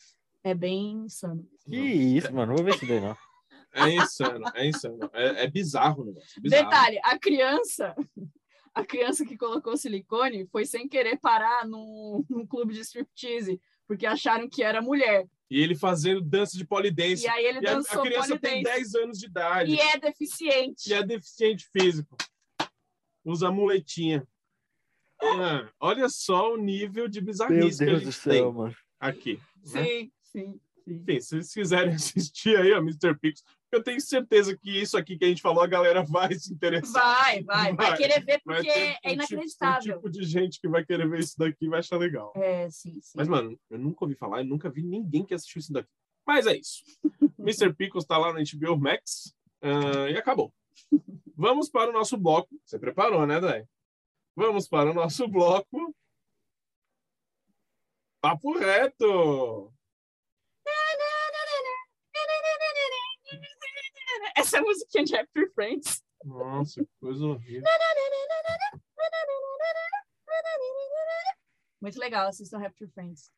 É 0.43 0.53
bem 0.53 1.05
insano. 1.05 1.43
Que 1.67 1.75
isso, 1.75 2.31
mano? 2.31 2.55
Vou 2.55 2.63
ver 2.63 2.75
isso 2.75 2.85
daí, 2.85 3.01
não. 3.01 3.17
É 3.73 3.89
insano, 3.89 4.45
é 4.55 4.67
insano. 4.67 5.09
É, 5.13 5.43
é 5.43 5.47
bizarro 5.47 6.01
o 6.01 6.05
negócio. 6.05 6.37
é 6.37 6.41
bizarro. 6.41 6.63
Detalhe, 6.69 6.99
a 7.03 7.19
criança, 7.19 7.95
a 8.73 8.83
criança 8.85 9.25
que 9.25 9.37
colocou 9.37 9.77
silicone 9.77 10.47
foi 10.47 10.65
sem 10.65 10.87
querer 10.87 11.19
parar 11.19 11.67
num, 11.67 12.25
num 12.29 12.45
clube 12.45 12.73
de 12.73 12.79
striptease, 12.81 13.61
porque 13.87 14.05
acharam 14.05 14.49
que 14.49 14.63
era 14.63 14.81
mulher. 14.81 15.27
E 15.49 15.59
ele 15.59 15.75
fazendo 15.75 16.21
dança 16.21 16.57
de 16.57 16.65
polidense. 16.65 17.25
E 17.25 17.27
aí 17.29 17.45
ele 17.45 17.59
E 17.61 17.67
a, 17.67 17.73
dançou 17.73 18.01
a 18.01 18.05
criança 18.05 18.37
tem 18.39 18.63
polidense. 18.63 18.91
10 18.91 18.95
anos 18.95 19.17
de 19.19 19.25
idade. 19.25 19.71
E 19.71 19.79
é 19.79 19.97
deficiente. 19.97 20.89
e 20.89 20.93
é 20.93 21.03
deficiente 21.03 21.67
físico. 21.71 22.15
Usa 23.25 23.51
muletinha. 23.51 24.27
Ah, 25.21 25.67
olha 25.79 26.07
só 26.07 26.53
o 26.53 26.57
nível 26.57 27.07
de 27.07 27.19
Meu 27.19 27.27
bizarrice 27.27 27.77
que 27.77 27.83
a 27.83 27.87
Deus 27.87 27.99
gente 28.01 28.05
do 28.05 28.13
céu, 28.13 28.33
tem 28.45 28.53
mano. 28.53 28.75
aqui. 28.99 29.39
né? 29.73 29.83
Sim, 29.83 29.83
sim, 29.83 30.11
sim. 30.21 30.59
Enfim, 30.87 31.19
se 31.19 31.27
vocês 31.29 31.53
quiserem 31.53 31.93
assistir 31.95 32.57
aí, 32.57 32.71
ó, 32.71 32.77
Mr. 32.77 33.13
Pix, 33.19 33.43
eu 33.71 33.83
tenho 33.83 34.01
certeza 34.01 34.57
que 34.57 34.69
isso 34.81 34.97
aqui 34.97 35.17
que 35.17 35.25
a 35.25 35.27
gente 35.27 35.41
falou, 35.41 35.63
a 35.63 35.67
galera 35.67 36.03
vai 36.03 36.33
se 36.35 36.53
interessar. 36.53 37.01
Vai, 37.03 37.43
vai, 37.43 37.75
vai 37.75 37.87
Vai. 37.89 37.97
querer 37.97 38.23
ver 38.23 38.41
porque 38.43 38.71
ter 38.71 38.79
é 38.79 38.93
tipo- 38.95 39.09
inacreditável. 39.13 39.93
um 39.93 39.97
tipo 39.97 40.09
de 40.09 40.23
gente 40.23 40.59
que 40.59 40.67
vai 40.67 40.83
querer 40.85 41.07
ver 41.09 41.19
isso 41.19 41.37
daqui 41.37 41.67
vai 41.69 41.79
achar 41.79 41.97
legal. 41.97 42.33
É, 42.35 42.69
sim, 42.69 42.99
sim. 43.01 43.13
Mas, 43.15 43.27
mano, 43.27 43.59
eu 43.69 43.77
nunca 43.77 44.05
ouvi 44.05 44.15
falar, 44.15 44.39
eu 44.39 44.45
nunca 44.45 44.69
vi 44.69 44.83
ninguém 44.83 45.25
que 45.25 45.33
assistiu 45.33 45.59
isso 45.59 45.71
daqui. 45.73 45.89
Mas 46.25 46.45
é 46.47 46.57
isso. 46.57 46.83
Mr. 47.39 47.73
Pickles 47.73 48.05
tá 48.05 48.17
lá 48.17 48.33
no 48.33 48.39
HBO 48.39 48.77
Max 48.77 49.33
ah, 49.61 50.09
e 50.09 50.17
acabou. 50.17 50.53
Vamos 51.35 51.69
para 51.69 51.89
o 51.89 51.93
nosso 51.93 52.17
bloco. 52.17 52.49
Você 52.65 52.77
preparou, 52.77 53.25
né, 53.25 53.39
Dai? 53.39 53.65
Vamos 54.35 54.67
para 54.67 54.91
o 54.91 54.93
nosso 54.93 55.27
bloco. 55.27 55.95
Papo 58.21 58.57
reto! 58.57 59.73
Essa 64.39 64.61
musiquinha 64.61 65.03
de 65.03 65.15
Happy 65.17 65.47
Friends. 65.53 66.01
Nossa, 66.23 66.81
que 66.81 66.89
coisa 66.99 67.25
horrível. 67.25 67.63
Muito 71.81 71.99
legal, 71.99 72.27
assistam 72.27 72.65
Happy 72.65 72.87
Friends. 72.87 73.31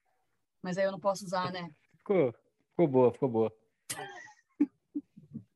Mas 0.61 0.77
aí 0.77 0.85
eu 0.85 0.91
não 0.91 0.99
posso 0.99 1.25
usar, 1.25 1.51
né? 1.51 1.69
Ficou, 1.97 2.33
ficou 2.69 2.87
boa, 2.87 3.11
ficou 3.11 3.29
boa. 3.29 3.53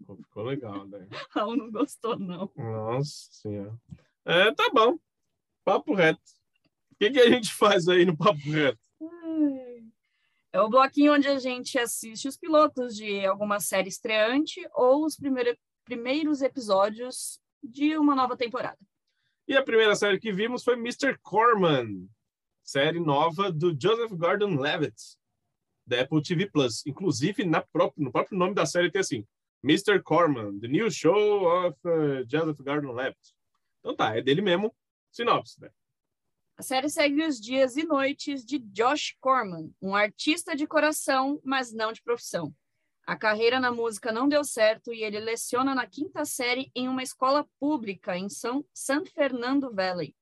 Pô, 0.05 0.15
Ficou 0.17 0.43
legal, 0.43 0.87
Dai. 0.87 1.07
Raul 1.31 1.55
não 1.55 1.71
gostou, 1.71 2.17
não. 2.17 2.51
Nossa 2.55 3.27
senhora. 3.31 3.79
É, 4.25 4.51
tá 4.53 4.69
bom. 4.73 4.97
Papo 5.63 5.93
reto. 5.93 6.21
O 6.91 6.95
que, 6.97 7.11
que 7.11 7.19
a 7.19 7.29
gente 7.29 7.53
faz 7.53 7.87
aí 7.87 8.05
no 8.05 8.17
Papo 8.17 8.49
Reto? 8.49 8.79
É 10.55 10.61
o 10.61 10.69
bloquinho 10.69 11.13
onde 11.13 11.27
a 11.27 11.37
gente 11.37 11.77
assiste 11.77 12.29
os 12.29 12.37
pilotos 12.37 12.95
de 12.95 13.25
alguma 13.25 13.59
série 13.59 13.89
estreante 13.89 14.65
ou 14.73 15.03
os 15.05 15.17
primeiro- 15.17 15.57
primeiros 15.83 16.41
episódios 16.41 17.41
de 17.61 17.97
uma 17.97 18.15
nova 18.15 18.37
temporada. 18.37 18.77
E 19.49 19.57
a 19.57 19.61
primeira 19.61 19.93
série 19.97 20.17
que 20.17 20.31
vimos 20.31 20.63
foi 20.63 20.75
Mr. 20.75 21.19
Corman, 21.21 22.07
série 22.63 23.01
nova 23.01 23.51
do 23.51 23.75
Joseph 23.77 24.13
Gordon-Levitt, 24.13 25.17
da 25.85 25.99
Apple 25.99 26.23
TV 26.23 26.49
Plus. 26.49 26.85
Inclusive, 26.85 27.43
na 27.43 27.59
própria, 27.61 28.01
no 28.01 28.09
próprio 28.09 28.37
nome 28.37 28.53
da 28.53 28.65
série 28.65 28.89
tem 28.89 29.01
assim, 29.01 29.27
Mr. 29.61 30.01
Corman, 30.01 30.57
The 30.57 30.69
New 30.69 30.89
Show 30.89 31.67
of 31.67 31.77
uh, 31.83 32.23
Joseph 32.31 32.59
Gordon-Levitt. 32.61 33.35
Então 33.81 33.93
tá, 33.93 34.15
é 34.15 34.21
dele 34.21 34.41
mesmo. 34.41 34.73
Sinopse, 35.11 35.59
né? 35.59 35.69
A 36.57 36.63
série 36.63 36.89
segue 36.89 37.25
os 37.25 37.39
dias 37.39 37.75
e 37.75 37.83
noites 37.83 38.45
de 38.45 38.59
Josh 38.59 39.15
Corman, 39.19 39.73
um 39.81 39.93
artista 39.93 40.55
de 40.55 40.65
coração, 40.65 41.41
mas 41.43 41.73
não 41.73 41.91
de 41.91 42.01
profissão. 42.01 42.55
A 43.05 43.17
carreira 43.17 43.59
na 43.59 43.71
música 43.71 44.09
não 44.11 44.27
deu 44.27 44.43
certo 44.43 44.93
e 44.93 45.03
ele 45.03 45.19
leciona 45.19 45.75
na 45.75 45.85
quinta 45.85 46.23
série 46.23 46.71
em 46.73 46.87
uma 46.87 47.03
escola 47.03 47.45
pública 47.59 48.17
em 48.17 48.29
São 48.29 48.65
San 48.73 49.05
Fernando 49.05 49.71
Valley. 49.73 50.15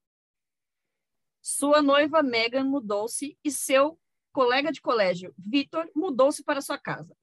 Sua 1.39 1.83
noiva 1.83 2.23
Megan 2.23 2.63
mudou-se 2.65 3.37
e 3.43 3.51
seu 3.51 3.99
colega 4.31 4.71
de 4.71 4.81
colégio, 4.81 5.35
Victor, 5.37 5.87
mudou-se 5.95 6.43
para 6.43 6.61
sua 6.61 6.79
casa. 6.79 7.15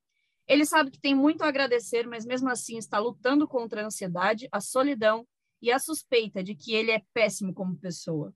Ele 0.46 0.64
sabe 0.64 0.92
que 0.92 1.00
tem 1.00 1.14
muito 1.14 1.42
a 1.42 1.48
agradecer, 1.48 2.06
mas 2.06 2.24
mesmo 2.24 2.48
assim 2.48 2.78
está 2.78 2.98
lutando 2.98 3.48
contra 3.48 3.82
a 3.82 3.86
ansiedade, 3.86 4.48
a 4.52 4.60
solidão 4.60 5.26
e 5.60 5.72
a 5.72 5.80
suspeita 5.80 6.44
de 6.44 6.54
que 6.54 6.72
ele 6.72 6.92
é 6.92 7.02
péssimo 7.12 7.52
como 7.52 7.76
pessoa. 7.76 8.32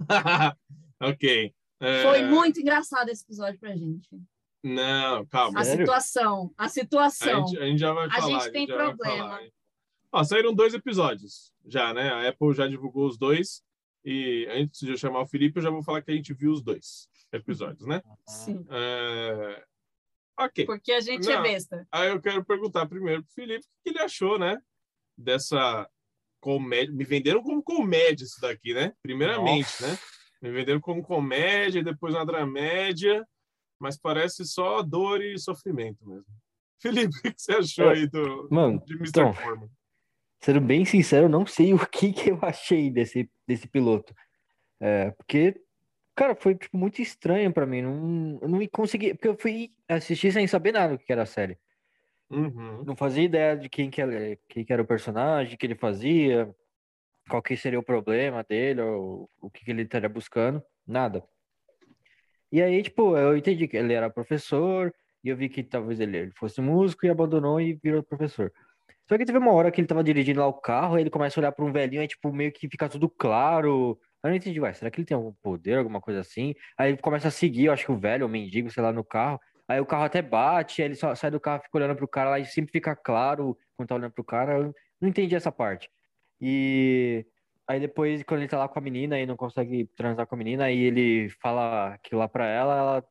ok. 1.00 1.54
É, 1.80 2.02
Foi 2.02 2.22
muito 2.24 2.60
engraçado 2.60 3.08
esse 3.08 3.22
episódio 3.24 3.58
pra 3.58 3.76
gente. 3.76 4.08
Não, 4.64 5.24
calma. 5.26 5.60
A 5.60 5.64
Sério? 5.64 5.80
situação, 5.86 6.52
a 6.58 6.64
A 6.64 6.68
situação. 6.68 7.46
gente, 7.46 7.58
a 7.62 7.66
gente 7.66 7.78
já 7.78 7.92
vai 7.92 8.06
A 8.06 8.10
falar. 8.10 8.40
gente 8.40 8.52
tem 8.52 8.66
já 8.66 8.76
vai 8.76 8.86
problema. 8.94 9.28
falar. 9.30 9.40
Ó, 10.10 10.24
saíram 10.24 10.54
dois 10.54 10.74
episódios 10.74 11.52
já, 11.66 11.94
né? 11.94 12.10
A 12.10 12.28
Apple 12.28 12.52
já 12.54 12.66
divulgou 12.66 13.06
os 13.06 13.16
dois. 13.18 13.62
E 14.04 14.46
antes 14.50 14.80
de 14.80 14.90
eu 14.90 14.96
chamar 14.96 15.20
o 15.20 15.26
Felipe, 15.26 15.58
eu 15.58 15.62
já 15.62 15.70
vou 15.70 15.82
falar 15.82 16.02
que 16.02 16.10
a 16.10 16.14
gente 16.14 16.32
viu 16.32 16.50
os 16.50 16.62
dois 16.62 17.08
episódios, 17.32 17.86
né? 17.86 18.02
Sim, 18.26 18.64
É, 18.70 19.64
Ok. 20.40 20.64
porque 20.64 20.92
a 20.92 21.00
gente 21.00 21.30
é 21.30 21.34
Não. 21.36 21.42
besta. 21.42 21.86
Aí 21.92 22.08
eu 22.08 22.20
quero 22.20 22.44
perguntar 22.44 22.86
primeiro 22.86 23.22
pro 23.22 23.32
Felipe 23.34 23.64
o 23.66 23.68
que 23.84 23.90
ele 23.90 23.98
achou, 24.00 24.38
né? 24.38 24.58
Dessa 25.16 25.88
comédia. 26.40 26.94
Me 26.94 27.04
venderam 27.04 27.42
como 27.42 27.62
comédia 27.62 28.24
isso 28.24 28.40
daqui, 28.40 28.74
né? 28.74 28.92
Primeiramente, 29.02 29.82
né? 29.82 29.98
Me 30.40 30.50
venderam 30.50 30.80
como 30.80 31.02
comédia, 31.02 31.82
depois 31.82 32.14
uma 32.14 32.24
dramédia, 32.24 33.26
mas 33.80 33.98
parece 33.98 34.44
só 34.44 34.82
dor 34.82 35.22
e 35.22 35.38
sofrimento 35.38 36.06
mesmo. 36.06 36.26
Felipe, 36.80 37.18
o 37.18 37.22
que 37.22 37.34
você 37.36 37.52
achou 37.52 37.90
É, 37.90 37.94
aí 37.94 38.06
do, 38.06 38.48
Mano, 38.50 38.82
de 38.86 38.94
Mr. 38.94 39.08
então, 39.08 39.34
sendo 40.40 40.60
bem 40.60 40.84
sincero, 40.84 41.26
eu 41.26 41.30
não 41.30 41.44
sei 41.44 41.72
o 41.74 41.86
que 41.86 42.12
que 42.12 42.30
eu 42.30 42.38
achei 42.42 42.90
desse, 42.90 43.28
desse 43.46 43.66
piloto. 43.66 44.14
É, 44.80 45.10
porque, 45.12 45.60
cara, 46.14 46.36
foi 46.36 46.54
tipo, 46.54 46.76
muito 46.76 47.02
estranho 47.02 47.52
pra 47.52 47.66
mim. 47.66 47.82
Não, 47.82 48.38
eu 48.40 48.48
não 48.48 48.66
consegui. 48.68 49.14
Porque 49.14 49.28
eu 49.28 49.36
fui 49.36 49.72
assistir 49.88 50.32
sem 50.32 50.46
saber 50.46 50.72
nada 50.72 50.96
do 50.96 51.02
que 51.02 51.12
era 51.12 51.22
a 51.22 51.26
série. 51.26 51.58
Uhum. 52.30 52.84
Não 52.84 52.94
fazia 52.94 53.24
ideia 53.24 53.56
de 53.56 53.68
quem 53.68 53.90
que, 53.90 54.00
era, 54.02 54.38
quem 54.48 54.64
que 54.64 54.72
era 54.72 54.82
o 54.82 54.86
personagem, 54.86 55.54
o 55.54 55.58
que 55.58 55.66
ele 55.66 55.74
fazia, 55.74 56.54
qual 57.28 57.42
que 57.42 57.56
seria 57.56 57.78
o 57.78 57.82
problema 57.82 58.44
dele, 58.44 58.80
ou 58.82 59.30
o 59.40 59.50
que, 59.50 59.64
que 59.64 59.70
ele 59.70 59.82
estaria 59.82 60.08
buscando, 60.08 60.62
nada. 60.86 61.24
E 62.50 62.62
aí, 62.62 62.82
tipo, 62.82 63.16
eu 63.16 63.36
entendi 63.36 63.68
que 63.68 63.76
ele 63.76 63.92
era 63.92 64.10
professor, 64.10 64.92
e 65.22 65.28
eu 65.28 65.36
vi 65.36 65.48
que 65.48 65.62
talvez 65.62 66.00
ele, 66.00 66.30
fosse 66.36 66.60
músico 66.60 67.06
e 67.06 67.10
abandonou 67.10 67.60
e 67.60 67.74
virou 67.74 68.02
professor. 68.02 68.52
Só 69.06 69.16
que 69.16 69.24
teve 69.24 69.38
uma 69.38 69.52
hora 69.52 69.70
que 69.70 69.80
ele 69.80 69.88
tava 69.88 70.04
dirigindo 70.04 70.40
lá 70.40 70.46
o 70.46 70.52
carro, 70.52 70.96
aí 70.96 71.02
ele 71.02 71.10
começa 71.10 71.38
a 71.38 71.40
olhar 71.40 71.52
para 71.52 71.64
um 71.64 71.72
velhinho, 71.72 72.02
aí, 72.02 72.08
tipo, 72.08 72.32
meio 72.32 72.52
que 72.52 72.68
fica 72.68 72.88
tudo 72.88 73.08
claro. 73.08 73.98
Eu 74.22 74.30
não 74.30 74.36
entendi, 74.36 74.60
ué, 74.60 74.72
será 74.72 74.90
que 74.90 75.00
ele 75.00 75.06
tem 75.06 75.14
algum 75.14 75.32
poder, 75.42 75.78
alguma 75.78 76.00
coisa 76.00 76.20
assim? 76.20 76.54
Aí 76.76 76.90
ele 76.90 76.98
começa 76.98 77.28
a 77.28 77.30
seguir, 77.30 77.66
eu 77.66 77.72
acho 77.72 77.86
que 77.86 77.92
o 77.92 77.98
velho, 77.98 78.26
o 78.26 78.28
mendigo, 78.28 78.70
sei 78.70 78.82
lá, 78.82 78.92
no 78.92 79.04
carro. 79.04 79.40
Aí 79.68 79.80
o 79.80 79.86
carro 79.86 80.04
até 80.04 80.22
bate, 80.22 80.80
aí 80.80 80.88
ele 80.88 80.94
só 80.94 81.14
sai 81.14 81.30
do 81.30 81.38
carro, 81.38 81.62
fica 81.62 81.76
olhando 81.76 81.94
pro 81.94 82.08
cara 82.08 82.30
lá 82.30 82.38
e 82.38 82.46
sempre 82.46 82.72
fica 82.72 82.96
claro 82.96 83.56
quando 83.76 83.88
tá 83.88 83.94
olhando 83.94 84.12
pro 84.12 84.24
cara. 84.24 84.54
Eu 84.58 84.74
não 85.00 85.08
entendi 85.08 85.34
essa 85.36 85.52
parte. 85.52 85.90
E 86.40 87.26
aí 87.66 87.78
depois, 87.78 88.22
quando 88.22 88.40
ele 88.40 88.48
tá 88.48 88.58
lá 88.58 88.68
com 88.68 88.78
a 88.78 88.82
menina 88.82 89.20
e 89.20 89.26
não 89.26 89.36
consegue 89.36 89.84
transar 89.94 90.26
com 90.26 90.34
a 90.34 90.38
menina, 90.38 90.64
aí 90.64 90.78
ele 90.78 91.28
fala 91.42 91.94
aquilo 91.94 92.20
lá 92.20 92.28
pra 92.28 92.46
ela, 92.46 92.76
ela 92.78 93.04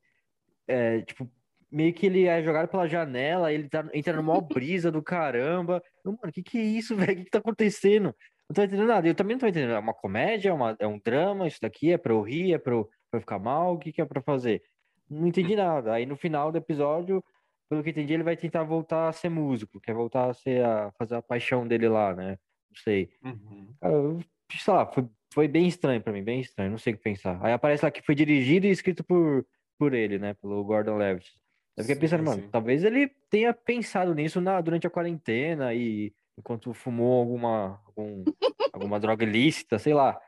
é, 0.68 1.02
tipo, 1.02 1.30
meio 1.72 1.94
que 1.94 2.06
ele 2.06 2.26
é 2.26 2.42
jogado 2.42 2.68
pela 2.70 2.88
janela, 2.88 3.52
ele 3.54 3.70
tá, 3.70 3.88
entra 3.94 4.14
numa 4.14 4.42
brisa 4.42 4.92
do 4.92 5.04
caramba. 5.04 5.82
Eu, 6.04 6.14
mano, 6.14 6.32
que 6.34 6.42
que 6.42 6.58
é 6.58 6.64
isso, 6.64 6.96
velho? 6.98 7.14
O 7.14 7.16
que 7.18 7.26
que 7.26 7.32
tá 7.32 7.40
acontecendo? 7.40 8.16
Não 8.50 8.54
tô 8.56 8.64
entendendo 8.64 8.88
nada. 8.88 9.08
Eu 9.08 9.16
também 9.16 9.36
não 9.36 9.42
tô 9.42 9.48
entendendo. 9.48 9.74
É 9.74 9.80
uma 9.80 9.94
comédia, 9.94 10.50
é, 10.50 10.54
uma, 10.54 10.76
é 10.80 10.88
um 10.88 11.00
drama, 11.00 11.48
isso 11.48 11.60
daqui 11.62 11.92
é 11.92 11.98
pra 11.98 12.14
eu 12.14 12.22
rir, 12.22 12.54
é 12.54 12.58
pra 12.58 12.74
eu, 12.74 12.86
pra 13.12 13.18
eu 13.18 13.22
ficar 13.22 13.40
mal, 13.40 13.76
o 13.76 13.78
que 13.78 13.92
que 13.92 14.02
é 14.02 14.06
pra 14.06 14.22
fazer? 14.22 14.64
Não 15.10 15.28
entendi 15.28 15.56
nada. 15.56 15.94
Aí 15.94 16.06
no 16.06 16.16
final 16.16 16.52
do 16.52 16.58
episódio, 16.58 17.24
pelo 17.70 17.84
que 17.84 17.90
entendi, 17.90 18.14
ele 18.14 18.24
vai 18.24 18.38
tentar 18.38 18.64
voltar 18.64 19.10
a 19.10 19.12
ser 19.12 19.30
músico, 19.30 19.80
quer 19.80 19.94
voltar 19.94 20.30
a 20.30 20.34
ser 20.34 20.64
a 20.64 20.92
fazer 20.98 21.16
a 21.16 21.22
paixão 21.22 21.68
dele 21.68 21.88
lá, 21.88 22.16
né? 22.16 22.38
Não 22.70 22.78
sei. 22.84 23.10
Uhum. 23.24 23.74
Cara, 23.82 23.94
eu, 23.94 24.20
sei 24.52 24.74
lá, 24.74 24.86
foi, 24.86 25.08
foi 25.34 25.48
bem 25.48 25.68
estranho 25.68 26.02
pra 26.02 26.14
mim, 26.14 26.24
bem 26.24 26.40
estranho, 26.40 26.72
não 26.72 26.78
sei 26.78 26.94
o 26.94 26.98
que 26.98 27.04
pensar. 27.04 27.40
Aí 27.44 27.54
aparece 27.54 27.84
lá 27.84 27.92
que 27.92 28.02
foi 28.02 28.16
dirigido 28.16 28.66
e 28.66 28.72
escrito 28.72 29.04
por, 29.04 29.46
por 29.78 29.94
ele, 29.94 30.18
né? 30.18 30.34
Pelo 30.36 30.64
Gordon 30.64 30.98
Levitt. 30.98 31.32
Eu 31.76 31.84
fiquei 31.84 31.96
Sim, 31.96 32.02
pensando, 32.02 32.24
mano, 32.24 32.42
sim. 32.42 32.50
talvez 32.50 32.84
ele 32.84 33.08
tenha 33.30 33.54
pensado 33.54 34.16
nisso 34.16 34.42
na, 34.42 34.60
durante 34.62 34.88
a 34.88 34.90
quarentena 34.90 35.74
e 35.74 36.12
enquanto 36.38 36.74
fumou 36.74 37.20
alguma, 37.20 37.82
algum, 37.86 38.24
alguma 38.74 39.00
droga 39.00 39.24
ilícita, 39.24 39.78
sei 39.78 39.94
lá. 39.94 40.20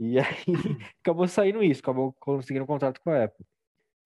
E 0.00 0.18
aí 0.18 0.24
acabou 1.00 1.28
saindo 1.28 1.62
isso, 1.62 1.80
acabou 1.80 2.12
conseguindo 2.14 2.64
um 2.64 2.66
contrato 2.66 3.00
com 3.00 3.10
a 3.10 3.24
Apple. 3.24 3.46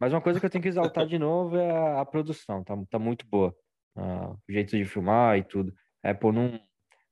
Mas 0.05 0.13
uma 0.13 0.21
coisa 0.21 0.39
que 0.39 0.45
eu 0.45 0.51
tenho 0.51 0.61
que 0.61 0.69
exaltar 0.69 1.07
de 1.07 1.19
novo 1.19 1.57
é 1.57 1.71
a, 1.71 2.03
a 2.03 2.05
produção, 2.05 2.63
tá, 2.63 2.77
tá 2.91 2.99
muito 2.99 3.25
boa. 3.27 3.57
Ah, 3.97 4.33
o 4.33 4.53
jeito 4.53 4.77
de 4.77 4.85
filmar 4.85 5.39
e 5.39 5.43
tudo. 5.43 5.75
A 6.03 6.11
Apple 6.11 6.31
não, 6.31 6.61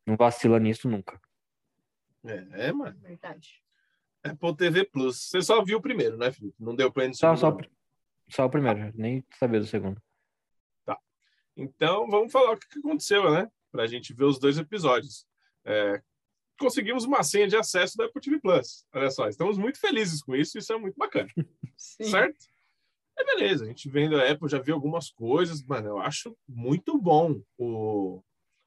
não 0.07 0.15
vacila 0.15 0.61
nisso 0.61 0.91
nunca. 0.91 1.19
É, 2.23 2.67
é, 2.69 2.73
mano. 2.73 2.95
Verdade. 3.01 3.63
Apple 4.23 4.55
TV 4.57 4.85
Plus. 4.85 5.27
Você 5.31 5.41
só 5.41 5.65
viu 5.65 5.79
o 5.79 5.81
primeiro, 5.81 6.19
né, 6.19 6.31
Felipe? 6.31 6.55
Não 6.63 6.77
deu 6.77 6.93
play 6.93 7.09
no 7.09 7.15
Só, 7.15 7.35
segundo. 7.35 7.39
só, 7.41 7.53
pri- 7.53 7.71
só 8.29 8.45
o 8.45 8.51
primeiro, 8.51 8.93
nem 8.95 9.25
sabia 9.39 9.59
do 9.61 9.67
segundo. 9.67 9.99
Então, 11.57 12.07
vamos 12.11 12.31
falar 12.31 12.53
o 12.53 12.59
que 12.59 12.79
aconteceu, 12.79 13.31
né? 13.31 13.51
Para 13.71 13.85
a 13.85 13.87
gente 13.87 14.13
ver 14.13 14.25
os 14.25 14.39
dois 14.39 14.59
episódios. 14.59 15.27
É, 15.65 16.03
conseguimos 16.59 17.05
uma 17.05 17.23
senha 17.23 17.49
de 17.49 17.57
acesso 17.57 17.97
da 17.97 18.05
Apple 18.05 18.21
TV 18.21 18.39
Plus. 18.39 18.85
Olha 18.93 19.11
só, 19.11 19.29
estamos 19.29 19.57
muito 19.57 19.81
felizes 19.81 20.23
com 20.23 20.35
isso, 20.35 20.59
isso 20.59 20.73
é 20.75 20.79
muito 20.79 20.97
bacana, 20.99 21.29
Sim. 21.77 22.05
certo? 22.05 22.37
É 23.19 23.25
beleza, 23.25 23.65
a 23.65 23.69
gente 23.69 23.89
vendo 23.89 24.17
a 24.17 24.31
Apple, 24.31 24.49
já 24.49 24.59
viu 24.59 24.75
algumas 24.75 25.11
coisas, 25.11 25.63
mano, 25.63 25.89
eu 25.89 25.99
acho 25.99 26.37
muito 26.49 26.99
bom 26.99 27.41
o, 27.59 28.23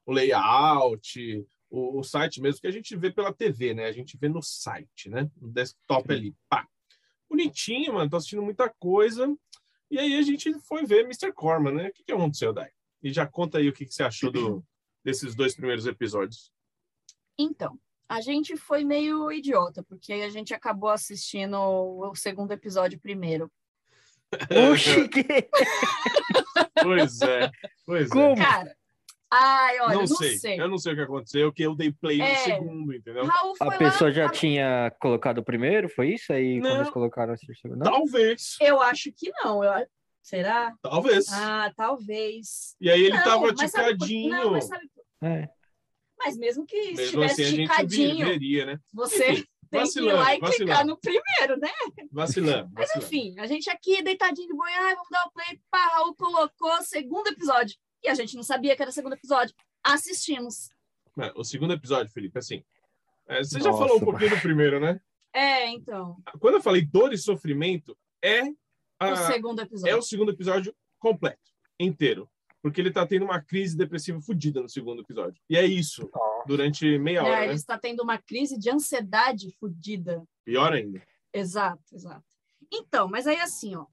o 0.06 0.12
layout, 0.12 1.46
o, 1.68 1.98
o 1.98 2.02
site 2.02 2.40
mesmo, 2.40 2.60
que 2.60 2.66
a 2.66 2.72
gente 2.72 2.96
vê 2.96 3.10
pela 3.10 3.34
TV, 3.34 3.74
né? 3.74 3.86
A 3.86 3.92
gente 3.92 4.16
vê 4.16 4.28
no 4.28 4.42
site, 4.42 5.08
né? 5.08 5.30
No 5.36 5.48
desktop 5.48 6.12
ali, 6.12 6.34
pá. 6.48 6.66
Bonitinho, 7.28 7.94
mano, 7.94 8.08
tô 8.08 8.16
assistindo 8.16 8.42
muita 8.42 8.72
coisa. 8.78 9.34
E 9.90 9.98
aí 9.98 10.16
a 10.16 10.22
gente 10.22 10.52
foi 10.60 10.84
ver 10.84 11.04
Mr. 11.04 11.32
Corman, 11.32 11.74
né? 11.74 11.88
O 11.88 11.92
que, 11.92 12.04
que 12.04 12.12
aconteceu, 12.12 12.52
Dai? 12.52 12.70
E 13.02 13.12
já 13.12 13.26
conta 13.26 13.58
aí 13.58 13.68
o 13.68 13.72
que, 13.72 13.84
que 13.84 13.94
você 13.94 14.02
achou 14.02 14.30
do, 14.30 14.64
desses 15.04 15.34
dois 15.34 15.54
primeiros 15.54 15.86
episódios. 15.86 16.50
Então, 17.38 17.78
a 18.08 18.20
gente 18.20 18.56
foi 18.56 18.84
meio 18.84 19.30
idiota, 19.30 19.82
porque 19.82 20.12
a 20.12 20.30
gente 20.30 20.54
acabou 20.54 20.90
assistindo 20.90 21.56
o 21.58 22.14
segundo 22.14 22.52
episódio 22.52 22.98
primeiro. 22.98 23.50
Oxi, 24.72 25.08
que... 25.08 25.24
Pois 26.82 27.20
é, 27.22 27.50
pois 27.84 28.08
Como? 28.10 28.36
Cara, 28.36 28.74
ai, 29.30 29.76
é. 29.76 29.82
olha, 29.82 29.94
Não, 29.94 30.00
não, 30.00 30.06
sei. 30.06 30.38
sei. 30.38 30.60
eu 30.60 30.68
não 30.68 30.78
sei 30.78 30.92
o 30.92 30.96
que 30.96 31.02
aconteceu, 31.02 31.52
que 31.52 31.62
eu 31.62 31.74
dei 31.74 31.92
play 31.92 32.18
no 32.18 32.24
É. 32.24 32.34
segundo, 32.36 32.94
entendeu? 32.94 33.24
A 33.60 33.64
lá, 33.64 33.76
pessoa 33.78 34.10
já 34.10 34.26
a- 34.26 34.30
tinha 34.30 34.92
colocado 35.00 35.38
o 35.38 35.44
primeiro, 35.44 35.88
foi 35.88 36.14
isso? 36.14 36.32
Aí 36.32 36.60
quando 36.60 36.72
Não. 36.72 36.76
eles 36.80 36.90
colocaram 36.90 37.34
esse 37.34 37.46
segundo. 37.54 37.78
Não? 37.84 37.90
Talvez, 37.92 38.56
Eu 38.60 38.80
acho 38.80 39.12
que 39.12 39.30
não. 39.44 39.62
Eu... 39.62 39.86
Será? 40.22 40.74
talvez. 40.82 41.26
Ah, 41.32 41.72
talvez. 41.76 42.74
E 42.80 42.90
aí 42.90 43.00
ele 43.04 43.16
não, 43.16 43.22
tava 43.22 43.46
sabe 43.68 43.94
ticadinho. 43.96 44.30
Não, 44.30 44.50
mas, 44.50 44.64
sabe... 44.66 44.90
É. 45.22 45.48
mas 46.18 46.36
mesmo 46.36 46.66
que 46.66 46.76
Mesmo 46.94 47.22
estivesse 47.22 47.42
assim, 47.42 48.24
veria, 48.24 48.66
né? 48.66 48.78
você 48.92 49.44
Tem 49.70 49.82
que 49.84 49.98
ir 49.98 50.02
lá 50.02 50.12
vacilando, 50.14 50.30
e 50.32 50.38
clicar 50.38 50.48
vacilando. 50.50 50.86
no 50.90 50.98
primeiro, 50.98 51.60
né? 51.60 51.70
Vacilando, 52.12 52.70
Mas 52.74 52.88
vacilando. 52.88 53.06
enfim, 53.06 53.38
a 53.40 53.46
gente 53.46 53.70
aqui 53.70 54.02
deitadinho 54.02 54.48
de 54.48 54.54
boi, 54.54 54.70
ai, 54.72 54.94
vamos 54.94 55.08
dar 55.10 55.24
o 55.26 55.30
play. 55.32 55.60
Pá, 55.70 55.86
Raul 55.88 56.14
colocou 56.14 56.82
segundo 56.82 57.26
episódio. 57.28 57.76
E 58.02 58.08
a 58.08 58.14
gente 58.14 58.36
não 58.36 58.42
sabia 58.42 58.76
que 58.76 58.82
era 58.82 58.92
segundo 58.92 59.14
episódio. 59.14 59.54
Assistimos. 59.82 60.70
Mas 61.16 61.32
O 61.34 61.42
segundo 61.44 61.72
episódio, 61.72 62.12
Felipe, 62.12 62.38
assim. 62.38 62.62
é, 63.28 63.42
você 63.42 63.58
já 63.58 63.70
Nossa, 63.70 63.78
falou 63.78 63.96
um 63.96 64.04
pouquinho 64.04 64.30
do 64.30 64.40
primeiro, 64.40 64.78
né? 64.78 65.00
É, 65.32 65.68
então, 65.68 66.16
Quando 66.38 66.54
eu 66.54 66.62
falei 66.62 66.82
dor 66.82 67.12
e 67.12 67.18
sofrimento, 67.18 67.96
é, 68.22 68.42
o 68.44 68.54
a, 69.00 69.16
segundo 69.16 69.60
é 69.60 69.64
episódio. 69.64 69.98
o 69.98 70.02
segundo 70.02 70.30
episódio 70.32 70.74
completo, 70.98 71.50
inteiro. 71.78 72.28
Porque 72.62 72.80
ele 72.80 72.90
tá 72.90 73.06
tendo 73.06 73.24
uma 73.24 73.40
crise 73.40 73.76
depressiva 73.76 74.20
fodida 74.20 74.60
no 74.60 74.68
segundo 74.68 75.02
episódio. 75.02 75.40
E 75.48 75.56
é 75.56 75.64
isso, 75.64 76.10
durante 76.46 76.98
meia 76.98 77.18
É, 77.18 77.22
hora, 77.22 77.38
ele 77.40 77.48
né? 77.48 77.54
está 77.54 77.78
tendo 77.78 78.02
uma 78.02 78.18
crise 78.18 78.58
de 78.58 78.70
ansiedade 78.70 79.54
fodida. 79.60 80.24
Pior 80.44 80.72
ainda. 80.72 81.02
Exato, 81.32 81.94
exato. 81.94 82.24
Então, 82.72 83.08
mas 83.08 83.26
aí 83.26 83.38
assim, 83.38 83.76
ó, 83.76 83.86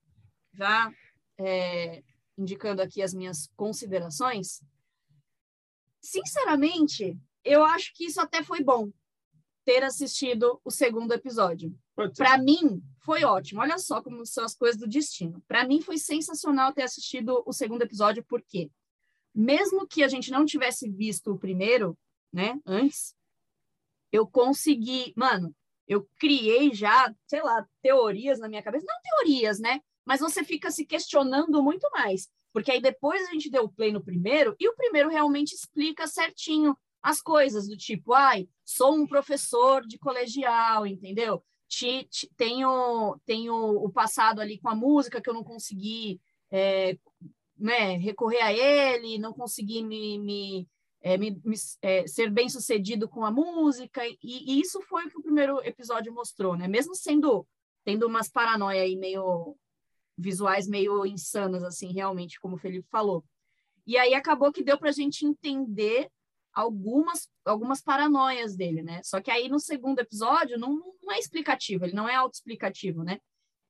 já 0.54 0.92
é, 1.40 2.04
indicando 2.38 2.82
aqui 2.82 3.02
as 3.02 3.14
minhas 3.14 3.48
considerações, 3.56 4.64
sinceramente, 6.02 7.18
eu 7.44 7.64
acho 7.64 7.94
que 7.94 8.06
isso 8.06 8.20
até 8.20 8.44
foi 8.44 8.64
bom 8.64 8.92
ter 9.66 9.84
assistido 9.84 10.60
o 10.64 10.72
segundo 10.72 11.14
episódio. 11.14 11.78
Para 12.18 12.38
mim, 12.38 12.82
foi 13.00 13.24
ótimo. 13.24 13.62
Olha 13.62 13.78
só 13.78 14.02
como 14.02 14.26
são 14.26 14.44
as 14.44 14.56
coisas 14.56 14.80
do 14.80 14.88
destino. 14.88 15.44
Para 15.48 15.68
mim, 15.68 15.82
foi 15.82 15.98
sensacional 15.98 16.74
ter 16.74 16.84
assistido 16.84 17.44
o 17.46 17.54
segundo 17.54 17.84
episódio, 17.84 18.24
porque 18.28 18.72
mesmo 19.34 19.88
que 19.88 20.04
a 20.04 20.08
gente 20.08 20.32
não 20.32 20.46
tivesse 20.46 20.90
visto 20.90 21.32
o 21.32 21.40
primeiro, 21.40 21.98
né, 22.32 22.60
antes, 22.66 23.16
eu 24.12 24.28
consegui, 24.28 25.14
mano, 25.16 25.56
eu 25.88 26.08
criei 26.20 26.74
já, 26.74 27.14
sei 27.28 27.42
lá, 27.42 27.66
teorias 27.82 28.40
na 28.40 28.48
minha 28.48 28.62
cabeça, 28.62 28.86
não 28.88 29.02
teorias, 29.02 29.60
né? 29.60 29.82
Mas 30.06 30.20
você 30.20 30.44
fica 30.44 30.70
se 30.72 30.86
questionando 30.86 31.64
muito 31.64 31.90
mais, 31.92 32.30
porque 32.52 32.72
aí 32.72 32.82
depois 32.82 33.28
a 33.28 33.32
gente 33.32 33.50
deu 33.50 33.64
o 33.64 33.72
play 33.72 33.92
no 33.92 34.04
primeiro 34.04 34.56
e 34.60 34.68
o 34.68 34.76
primeiro 34.76 35.10
realmente 35.10 35.54
explica 35.54 36.08
certinho 36.08 36.78
as 37.02 37.22
coisas 37.22 37.68
do 37.68 37.76
tipo, 37.76 38.14
ai, 38.14 38.48
sou 38.64 38.96
um 38.96 39.06
professor 39.06 39.86
de 39.86 39.98
colegial, 39.98 40.88
entendeu? 40.88 41.44
Te, 41.76 42.04
te, 42.04 42.30
tenho 42.38 43.20
tenho 43.26 43.56
o 43.56 43.90
passado 43.92 44.40
ali 44.40 44.60
com 44.60 44.70
a 44.70 44.76
música 44.76 45.20
que 45.20 45.28
eu 45.28 45.34
não 45.34 45.44
consegui 45.44 46.22
é, 46.52 46.96
né, 47.58 47.98
recorrer 47.98 48.42
a 48.42 48.54
ele, 48.54 49.18
não 49.18 49.34
consegui 49.34 49.84
me, 49.84 50.20
me, 50.20 50.68
é, 51.02 51.18
me, 51.18 51.32
me 51.44 51.56
é, 51.82 52.06
ser 52.06 52.30
bem 52.30 52.48
sucedido 52.48 53.10
com 53.10 53.26
a 53.26 53.32
música, 53.32 54.06
e, 54.08 54.18
e, 54.22 54.62
isso 54.62 54.82
foi 54.82 55.06
o 55.06 55.10
que 55.10 55.18
o 55.18 55.24
primeiro 55.24 55.60
episódio 55.66 56.14
mostrou, 56.14 56.56
né? 56.56 56.68
Mesmo 56.68 56.94
sendo 56.94 57.48
tendo 57.84 58.06
umas 58.06 58.30
paranoia 58.30 58.84
aí 58.84 58.96
meio 58.96 59.58
visuais 60.16 60.68
meio 60.68 61.08
insanas, 61.08 61.64
assim, 61.64 61.92
realmente, 61.92 62.40
como 62.40 62.56
o 62.56 62.60
Felipe 62.60 62.88
falou. 62.92 63.26
E 63.86 63.98
aí 63.98 64.14
acabou 64.14 64.54
que 64.54 64.64
deu 64.64 64.78
para 64.78 64.90
a 64.90 64.94
gente 64.94 65.26
entender 65.26 66.08
algumas, 66.54 67.30
algumas 67.44 67.82
paranoias 67.82 68.56
dele, 68.56 68.84
né? 68.84 69.02
Só 69.04 69.20
que 69.22 69.32
aí 69.32 69.50
no 69.50 69.60
segundo 69.60 70.00
episódio 70.00 70.58
não, 70.58 70.82
não 71.02 71.14
é 71.14 71.20
explicativo, 71.20 71.86
ele 71.86 71.94
não 71.94 72.08
é 72.08 72.16
autoexplicativo, 72.16 73.04
né? 73.04 73.20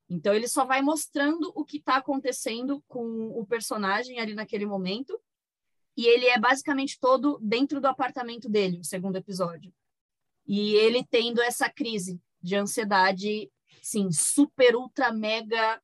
Então 0.08 0.34
ele 0.34 0.46
só 0.46 0.64
vai 0.64 0.82
mostrando 0.82 1.50
o 1.54 1.64
que 1.64 1.78
está 1.78 1.96
acontecendo 1.96 2.82
com 2.86 3.28
o 3.28 3.46
personagem 3.46 4.20
ali 4.20 4.34
naquele 4.34 4.66
momento. 4.66 5.18
E 5.96 6.06
ele 6.06 6.26
é 6.26 6.38
basicamente 6.38 6.98
todo 7.00 7.38
dentro 7.40 7.80
do 7.80 7.86
apartamento 7.86 8.48
dele, 8.48 8.80
o 8.80 8.84
segundo 8.84 9.16
episódio. 9.16 9.72
E 10.46 10.74
ele 10.74 11.04
tendo 11.08 11.40
essa 11.40 11.70
crise 11.70 12.20
de 12.42 12.56
ansiedade, 12.56 13.50
sim, 13.80 14.10
super, 14.12 14.76
ultra, 14.76 15.12
mega, 15.12 15.80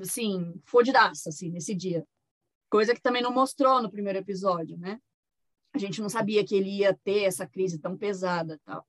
assim, 0.00 0.54
fodidaça, 0.66 1.30
assim, 1.30 1.50
nesse 1.50 1.74
dia. 1.74 2.06
Coisa 2.68 2.94
que 2.94 3.00
também 3.00 3.22
não 3.22 3.32
mostrou 3.32 3.82
no 3.82 3.90
primeiro 3.90 4.18
episódio, 4.18 4.78
né? 4.78 5.00
A 5.72 5.78
gente 5.78 6.00
não 6.00 6.08
sabia 6.08 6.44
que 6.44 6.54
ele 6.54 6.78
ia 6.78 6.94
ter 6.94 7.24
essa 7.24 7.46
crise 7.46 7.78
tão 7.78 7.96
pesada 7.96 8.60
tal. 8.64 8.86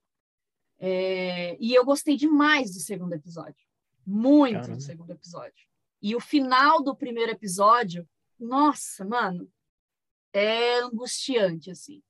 É, 0.79 1.55
e 1.59 1.73
eu 1.73 1.85
gostei 1.85 2.17
demais 2.17 2.73
do 2.73 2.79
segundo 2.79 3.13
episódio, 3.13 3.67
muito 4.05 4.55
Caramba. 4.55 4.77
do 4.77 4.81
segundo 4.81 5.11
episódio. 5.11 5.67
E 6.01 6.15
o 6.15 6.19
final 6.19 6.81
do 6.81 6.95
primeiro 6.95 7.31
episódio, 7.31 8.07
nossa, 8.39 9.05
mano, 9.05 9.47
é 10.33 10.79
angustiante 10.79 11.69
assim. 11.69 12.01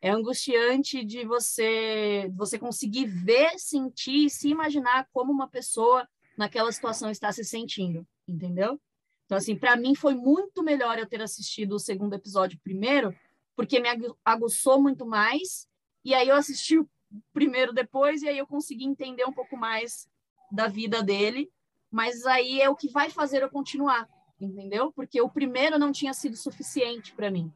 É 0.00 0.10
angustiante 0.10 1.04
de 1.04 1.24
você 1.24 2.28
você 2.34 2.58
conseguir 2.58 3.06
ver, 3.06 3.58
sentir, 3.58 4.28
se 4.30 4.48
imaginar 4.48 5.06
como 5.12 5.30
uma 5.30 5.46
pessoa 5.46 6.08
naquela 6.36 6.72
situação 6.72 7.10
está 7.10 7.30
se 7.30 7.44
sentindo, 7.44 8.04
entendeu? 8.26 8.80
Então 9.26 9.38
assim, 9.38 9.54
para 9.54 9.76
mim 9.76 9.94
foi 9.94 10.14
muito 10.14 10.64
melhor 10.64 10.98
eu 10.98 11.06
ter 11.06 11.22
assistido 11.22 11.74
o 11.74 11.78
segundo 11.78 12.14
episódio 12.14 12.58
primeiro, 12.64 13.14
porque 13.60 13.78
me 13.78 13.90
aguçou 14.24 14.80
muito 14.80 15.04
mais. 15.04 15.68
E 16.02 16.14
aí 16.14 16.30
eu 16.30 16.36
assisti 16.36 16.78
o 16.78 16.88
primeiro 17.30 17.74
depois, 17.74 18.22
e 18.22 18.28
aí 18.28 18.38
eu 18.38 18.46
consegui 18.46 18.86
entender 18.86 19.26
um 19.26 19.32
pouco 19.34 19.54
mais 19.54 20.08
da 20.50 20.66
vida 20.66 21.02
dele. 21.02 21.52
Mas 21.90 22.24
aí 22.24 22.62
é 22.62 22.70
o 22.70 22.74
que 22.74 22.88
vai 22.88 23.10
fazer 23.10 23.42
eu 23.42 23.50
continuar, 23.50 24.08
entendeu? 24.40 24.90
Porque 24.94 25.20
o 25.20 25.28
primeiro 25.28 25.78
não 25.78 25.92
tinha 25.92 26.14
sido 26.14 26.36
suficiente 26.36 27.12
para 27.12 27.30
mim. 27.30 27.52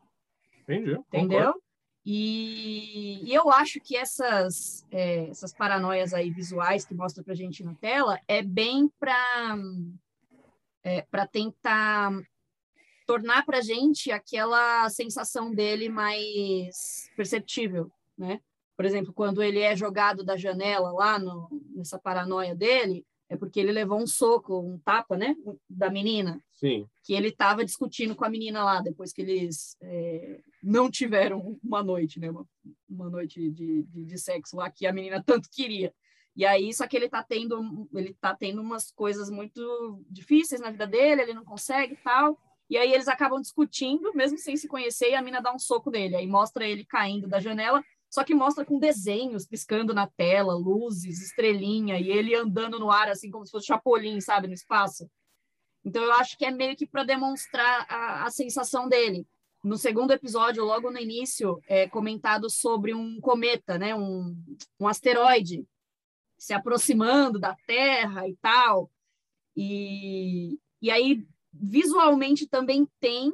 Entendi. 0.60 0.92
Entendeu? 0.92 1.54
E, 2.04 3.24
e, 3.24 3.32
eu 3.32 3.50
acho 3.50 3.80
que 3.80 3.96
essas, 3.96 4.86
é, 4.90 5.30
essas 5.30 5.54
paranoias 5.54 6.12
aí 6.12 6.28
visuais 6.28 6.84
que 6.84 6.92
mostra 6.92 7.24
para 7.24 7.34
gente 7.34 7.64
na 7.64 7.74
tela 7.76 8.20
é 8.28 8.42
bem 8.42 8.92
para 9.00 9.56
é, 10.82 11.00
para 11.00 11.26
tentar 11.26 12.10
tornar 13.06 13.44
para 13.44 13.58
a 13.58 13.62
gente 13.62 14.10
aquela 14.10 14.88
sensação 14.90 15.52
dele 15.52 15.88
mais 15.88 17.10
perceptível, 17.16 17.90
né? 18.16 18.40
Por 18.76 18.84
exemplo, 18.84 19.12
quando 19.12 19.42
ele 19.42 19.60
é 19.60 19.76
jogado 19.76 20.24
da 20.24 20.36
janela 20.36 20.90
lá 20.90 21.18
no, 21.18 21.48
nessa 21.74 21.98
paranoia 21.98 22.54
dele, 22.54 23.06
é 23.28 23.36
porque 23.36 23.58
ele 23.58 23.72
levou 23.72 23.98
um 23.98 24.06
soco, 24.06 24.58
um 24.58 24.78
tapa, 24.78 25.16
né, 25.16 25.34
da 25.68 25.90
menina. 25.90 26.42
Sim. 26.52 26.86
Que 27.02 27.14
ele 27.14 27.28
estava 27.28 27.64
discutindo 27.64 28.14
com 28.14 28.24
a 28.24 28.28
menina 28.28 28.64
lá 28.64 28.80
depois 28.80 29.12
que 29.12 29.22
eles 29.22 29.76
é, 29.80 30.40
não 30.62 30.90
tiveram 30.90 31.58
uma 31.62 31.82
noite, 31.82 32.20
né, 32.20 32.30
uma, 32.30 32.46
uma 32.88 33.10
noite 33.10 33.50
de, 33.50 33.82
de, 33.82 34.04
de, 34.04 34.18
sexo 34.18 34.56
lá 34.56 34.70
que 34.70 34.86
a 34.86 34.92
menina 34.92 35.22
tanto 35.24 35.48
queria. 35.50 35.92
E 36.36 36.44
aí, 36.44 36.74
só 36.74 36.86
que 36.86 36.96
ele 36.96 37.08
tá 37.08 37.22
tendo, 37.22 37.88
ele 37.94 38.12
tá 38.14 38.34
tendo 38.34 38.60
umas 38.60 38.90
coisas 38.90 39.30
muito 39.30 40.04
difíceis 40.10 40.60
na 40.60 40.70
vida 40.70 40.86
dele, 40.86 41.22
ele 41.22 41.34
não 41.34 41.44
consegue 41.44 41.96
tal. 42.02 42.36
E 42.68 42.78
aí 42.78 42.92
eles 42.92 43.08
acabam 43.08 43.40
discutindo, 43.40 44.12
mesmo 44.14 44.38
sem 44.38 44.56
se 44.56 44.66
conhecer, 44.66 45.10
e 45.10 45.14
a 45.14 45.22
mina 45.22 45.40
dá 45.40 45.52
um 45.52 45.58
soco 45.58 45.90
nele. 45.90 46.16
Aí 46.16 46.26
mostra 46.26 46.66
ele 46.66 46.84
caindo 46.84 47.28
da 47.28 47.40
janela, 47.40 47.82
só 48.08 48.24
que 48.24 48.34
mostra 48.34 48.64
com 48.64 48.78
desenhos 48.78 49.46
piscando 49.46 49.92
na 49.92 50.06
tela, 50.06 50.54
luzes, 50.54 51.20
estrelinha, 51.20 51.98
e 51.98 52.10
ele 52.10 52.34
andando 52.34 52.78
no 52.78 52.90
ar, 52.90 53.08
assim, 53.08 53.30
como 53.30 53.44
se 53.44 53.50
fosse 53.50 53.66
Chapolin, 53.66 54.20
sabe, 54.20 54.46
no 54.46 54.54
espaço. 54.54 55.10
Então 55.84 56.02
eu 56.02 56.12
acho 56.12 56.38
que 56.38 56.44
é 56.44 56.50
meio 56.50 56.76
que 56.76 56.86
para 56.86 57.04
demonstrar 57.04 57.86
a, 57.88 58.24
a, 58.24 58.30
sensação 58.30 58.88
dele. 58.88 59.26
No 59.62 59.76
segundo 59.76 60.12
episódio, 60.12 60.64
logo 60.64 60.90
no 60.90 60.98
início, 60.98 61.60
é 61.66 61.88
comentado 61.88 62.48
sobre 62.48 62.94
um 62.94 63.20
cometa, 63.20 63.78
né, 63.78 63.94
um, 63.94 64.34
um 64.80 64.88
asteroide 64.88 65.66
se 66.38 66.52
aproximando 66.52 67.38
da 67.38 67.56
Terra 67.66 68.28
e 68.28 68.36
tal. 68.36 68.90
E, 69.56 70.58
e 70.80 70.90
aí 70.90 71.26
visualmente 71.54 72.48
também 72.48 72.88
tem 73.00 73.32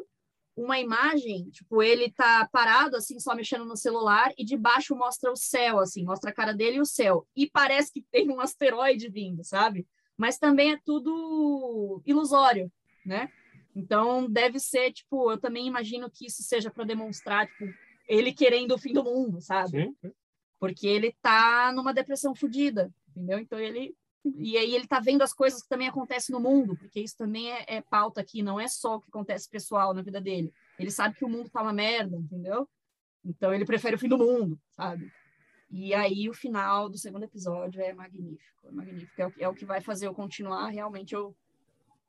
uma 0.57 0.79
imagem, 0.79 1.49
tipo, 1.51 1.83
ele 1.83 2.11
tá 2.11 2.47
parado, 2.53 2.97
assim, 2.97 3.19
só 3.19 3.35
mexendo 3.35 3.65
no 3.65 3.77
celular, 3.77 4.33
e 4.37 4.45
de 4.45 4.57
baixo 4.57 4.95
mostra 4.95 5.33
o 5.33 5.37
céu, 5.37 5.79
assim, 5.79 6.05
mostra 6.05 6.31
a 6.31 6.35
cara 6.35 6.53
dele 6.53 6.77
e 6.77 6.81
o 6.81 6.87
céu. 6.87 7.27
E 7.35 7.49
parece 7.49 7.93
que 7.93 8.05
tem 8.11 8.31
um 8.31 8.41
asteroide 8.41 9.09
vindo, 9.09 9.43
sabe? 9.43 9.87
Mas 10.17 10.39
também 10.39 10.73
é 10.73 10.81
tudo 10.85 12.03
ilusório, 12.05 12.71
né? 13.07 13.31
Então, 13.75 14.29
deve 14.29 14.59
ser, 14.59 14.93
tipo, 14.93 15.31
eu 15.31 15.39
também 15.39 15.67
imagino 15.67 16.11
que 16.11 16.27
isso 16.27 16.43
seja 16.43 16.71
para 16.71 16.85
demonstrar, 16.85 17.47
tipo, 17.47 17.73
ele 18.09 18.33
querendo 18.33 18.75
o 18.75 18.79
fim 18.79 18.93
do 18.93 19.05
mundo, 19.05 19.41
sabe? 19.41 19.71
Sim. 20.03 20.13
Porque 20.59 20.87
ele 20.87 21.15
tá 21.23 21.73
numa 21.73 21.95
depressão 21.95 22.35
fodida, 22.35 22.93
entendeu? 23.09 23.39
Então, 23.39 23.59
ele 23.59 23.95
e 24.25 24.57
aí 24.57 24.75
ele 24.75 24.85
está 24.85 25.01
vendo 25.01 25.23
as 25.23 25.33
coisas 25.33 25.63
que 25.63 25.69
também 25.69 25.89
acontecem 25.89 26.33
no 26.33 26.41
mundo, 26.41 26.77
porque 26.77 27.01
isso 27.01 27.17
também 27.17 27.51
é, 27.51 27.65
é, 27.67 27.81
pauta 27.81 28.21
aqui, 28.21 28.43
não 28.43 28.61
é 28.61 28.69
só 28.69 28.97
o 28.97 29.01
que 29.01 29.09
acontece 29.09 29.49
pessoal 29.49 29.95
na 29.95 30.03
vida 30.03 30.21
dele. 30.21 30.53
Ele 30.79 30.91
sabe 30.91 31.15
que 31.15 31.25
o 31.25 31.29
mundo 31.29 31.49
tá 31.49 31.63
uma 31.63 31.73
merda, 31.73 32.17
entendeu? 32.17 32.69
Então 33.25 33.53
ele 33.55 33.65
prefere 33.65 33.97
o 33.97 33.99
fim 33.99 34.09
do 34.09 34.19
mundo, 34.19 34.59
sabe? 34.71 35.11
E 35.71 35.95
aí 35.95 36.29
o 36.29 36.35
final 36.35 36.89
do 36.89 36.99
segundo 36.99 37.25
episódio 37.25 37.81
é 37.81 37.93
magnífico, 37.95 38.67
é 38.67 38.71
magnífico. 38.71 39.23
É 39.23 39.27
o, 39.27 39.33
é 39.41 39.49
o 39.49 39.55
que 39.55 39.65
vai 39.65 39.81
fazer 39.81 40.07
eu 40.07 40.15
continuar. 40.15 40.69
Realmente 40.69 41.15
eu, 41.15 41.35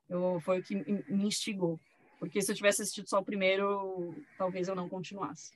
eu 0.08 0.38
foi 0.40 0.60
o 0.60 0.62
que 0.62 0.74
me 0.74 1.26
instigou, 1.26 1.80
porque 2.18 2.42
se 2.42 2.52
eu 2.52 2.56
tivesse 2.56 2.82
assistido 2.82 3.08
só 3.08 3.20
o 3.20 3.24
primeiro, 3.24 4.14
talvez 4.36 4.68
eu 4.68 4.74
não 4.74 4.88
continuasse. 4.88 5.52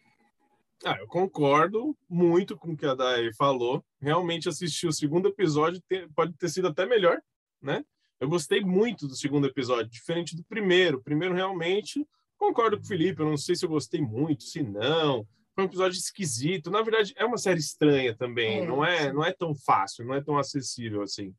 Ah, 0.84 0.96
eu 0.98 1.06
concordo 1.06 1.96
muito 2.08 2.56
com 2.56 2.72
o 2.72 2.76
que 2.76 2.86
a 2.86 2.94
Dai 2.94 3.32
falou. 3.32 3.84
Realmente 4.00 4.48
assistir 4.48 4.86
o 4.86 4.92
segundo 4.92 5.28
episódio 5.28 5.82
pode 6.14 6.34
ter 6.34 6.48
sido 6.48 6.68
até 6.68 6.84
melhor, 6.84 7.20
né? 7.62 7.84
Eu 8.20 8.28
gostei 8.28 8.60
muito 8.60 9.06
do 9.06 9.14
segundo 9.14 9.46
episódio, 9.46 9.90
diferente 9.90 10.36
do 10.36 10.44
primeiro. 10.44 10.98
O 10.98 11.02
primeiro 11.02 11.34
realmente 11.34 12.06
concordo 12.38 12.76
com 12.76 12.84
o 12.84 12.86
Felipe, 12.86 13.20
eu 13.20 13.28
não 13.28 13.36
sei 13.36 13.54
se 13.56 13.64
eu 13.64 13.70
gostei 13.70 14.00
muito, 14.00 14.44
se 14.44 14.62
não. 14.62 15.26
Foi 15.54 15.64
um 15.64 15.68
episódio 15.68 15.98
esquisito. 15.98 16.70
Na 16.70 16.82
verdade, 16.82 17.14
é 17.16 17.24
uma 17.24 17.38
série 17.38 17.60
estranha 17.60 18.14
também, 18.14 18.60
é, 18.60 18.66
não 18.66 18.84
é, 18.84 19.12
não 19.12 19.24
é 19.24 19.32
tão 19.32 19.54
fácil, 19.54 20.04
não 20.04 20.14
é 20.14 20.22
tão 20.22 20.38
acessível 20.38 21.02
assim. 21.02 21.34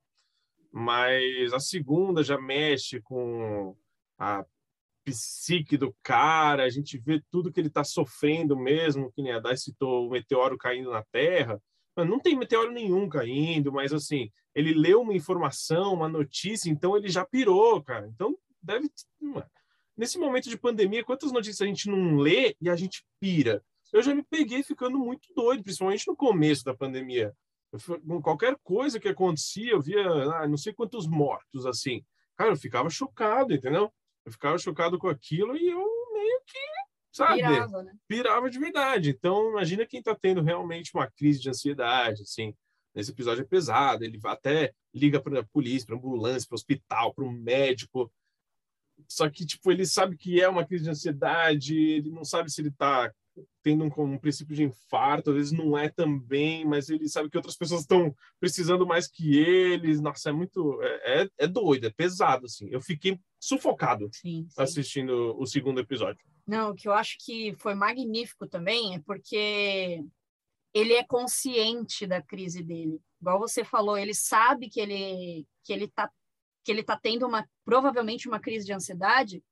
Mas 0.71 1.54
a 1.54 1.60
segunda 1.60 2.23
já 2.23 2.39
mexe 2.39 3.00
com 3.02 3.76
a 4.17 4.43
psique 5.08 5.78
do 5.78 5.96
cara, 6.04 6.63
a 6.63 6.70
gente 6.70 6.98
vê 6.98 7.24
tudo 7.32 7.52
que 7.52 7.62
ele 7.62 7.70
está 7.70 7.82
sofrendo 7.82 8.58
mesmo, 8.58 9.10
que 9.13 9.22
nem 9.22 9.32
a 9.32 9.39
Dai 9.39 9.56
citou 9.56 10.06
o 10.06 10.10
meteoro 10.10 10.58
caindo 10.58 10.91
na 10.91 11.02
Terra. 11.02 11.62
Não 11.96 12.20
tem 12.20 12.36
meteoro 12.36 12.72
nenhum 12.72 13.08
caindo, 13.08 13.72
mas 13.72 13.93
assim, 13.93 14.30
ele 14.54 14.74
leu 14.74 15.02
uma 15.02 15.13
informação, 15.13 15.93
uma 15.93 16.10
notícia, 16.10 16.70
então 16.70 16.98
ele 16.98 17.08
já 17.08 17.26
pirou, 17.26 17.82
cara. 17.82 18.06
Então 18.13 18.38
deve. 18.62 18.89
Nesse 19.96 20.20
momento 20.20 20.50
de 20.50 20.58
pandemia, 20.58 21.06
quantas 21.06 21.32
notícias 21.32 21.62
a 21.62 21.65
gente 21.65 21.89
não 21.89 22.17
lê 22.17 22.56
e 22.62 22.70
a 22.70 22.76
gente 22.76 23.04
pira? 23.20 23.63
eu 23.93 24.04
já 24.04 24.13
me 24.13 24.22
peguei 24.22 24.62
ficando 24.62 25.00
muito 25.00 25.34
doido, 25.34 25.63
principalmente 25.63 26.06
no 26.06 26.15
começo 26.15 26.65
da 26.65 26.76
pandemia. 26.76 27.34
Com 28.06 28.22
qualquer 28.22 28.58
coisa 28.62 29.00
que 29.00 29.08
acontecia, 29.08 29.72
eu 29.72 29.82
via 29.82 30.06
ah, 30.06 30.48
não 30.48 30.58
sei 30.58 30.74
quantos 30.74 31.08
mortos 31.08 31.65
assim. 31.65 32.04
Cara, 32.36 32.52
eu 32.52 32.58
ficava 32.58 32.89
chocado, 32.89 33.54
entendeu? 33.54 33.91
Eu 34.27 34.31
ficava 34.33 34.57
chocado 34.57 34.99
com 34.99 35.07
aquilo 35.07 35.55
e 35.55 35.69
eu 35.69 35.79
meio 36.11 36.41
que, 36.45 36.59
sabe, 37.13 37.35
Pirava, 37.35 37.83
né? 37.83 37.93
pirava 38.09 38.49
de 38.49 38.59
verdade. 38.59 39.09
Então, 39.11 39.51
imagina 39.51 39.85
quem 39.85 39.99
está 39.99 40.13
tendo 40.13 40.41
realmente 40.41 40.91
uma 40.93 41.09
crise 41.09 41.39
de 41.39 41.49
ansiedade, 41.49 42.23
assim. 42.23 42.53
Nesse 42.93 43.11
episódio 43.11 43.43
é 43.43 43.47
pesado, 43.47 44.03
ele 44.03 44.19
até 44.25 44.73
liga 44.93 45.21
para 45.21 45.39
a 45.39 45.45
polícia, 45.45 45.87
para 45.87 45.95
ambulância, 45.95 46.45
para 46.45 46.55
o 46.55 46.57
hospital, 46.57 47.13
para 47.13 47.23
um 47.23 47.31
médico. 47.31 48.11
Só 49.07 49.29
que, 49.29 49.45
tipo, 49.45 49.71
ele 49.71 49.85
sabe 49.85 50.17
que 50.17 50.41
é 50.41 50.49
uma 50.49 50.65
crise 50.65 50.83
de 50.83 50.89
ansiedade, 50.89 51.77
ele 51.77 52.11
não 52.11 52.25
sabe 52.25 52.51
se 52.51 52.59
ele 52.59 52.67
está 52.67 53.09
tendo 53.63 53.84
um, 53.84 54.04
um 54.04 54.17
princípio 54.17 54.56
de 54.56 54.63
infarto, 54.63 55.30
às 55.30 55.36
vezes 55.36 55.52
não 55.52 55.78
é 55.78 55.89
também, 55.89 56.65
mas 56.65 56.89
ele 56.89 57.08
sabe 57.08 57.30
que 57.30 57.38
outras 57.38 57.56
pessoas 57.56 57.82
estão 57.82 58.15
precisando 58.39 58.86
mais 58.86 59.08
que 59.08 59.38
eles. 59.38 60.00
Nossa, 60.02 60.30
é 60.30 60.34
muito. 60.34 60.82
É, 60.82 61.21
é, 61.21 61.30
é 61.39 61.47
doido, 61.47 61.88
é 61.88 61.89
pesado, 61.89 62.45
assim. 62.45 62.67
Eu 62.71 62.82
fiquei 62.82 63.19
sufocado 63.39 64.10
Sim, 64.12 64.47
sim. 64.50 64.62
assistindo 64.62 65.36
o 65.38 65.45
segundo 65.45 65.80
episódio. 65.80 66.23
Não, 66.45 66.71
o 66.71 66.76
que 66.76 66.88
eu 66.88 66.93
acho 66.93 67.17
que 67.19 67.54
foi 67.58 67.76
magnífico 67.76 68.47
também 68.47 68.95
é 68.95 69.00
porque 69.00 70.04
ele 70.73 70.93
é 70.93 71.04
consciente 71.04 72.06
da 72.08 72.21
crise 72.21 72.63
dele. 72.63 73.02
Igual 73.19 73.39
você 73.39 73.63
falou, 73.63 73.97
ele 73.97 74.13
sabe 74.13 74.69
que 74.69 74.80
ele 74.80 75.45
que 75.63 75.73
ele 75.73 75.88
tá 75.88 76.10
que 76.63 76.71
ele 76.71 76.84
tá 76.84 76.97
tendo 77.02 77.26
uma 77.26 77.47
provavelmente 77.65 78.28
uma 78.28 78.39
crise 78.39 78.65
de 78.65 78.73
ansiedade, 78.73 79.43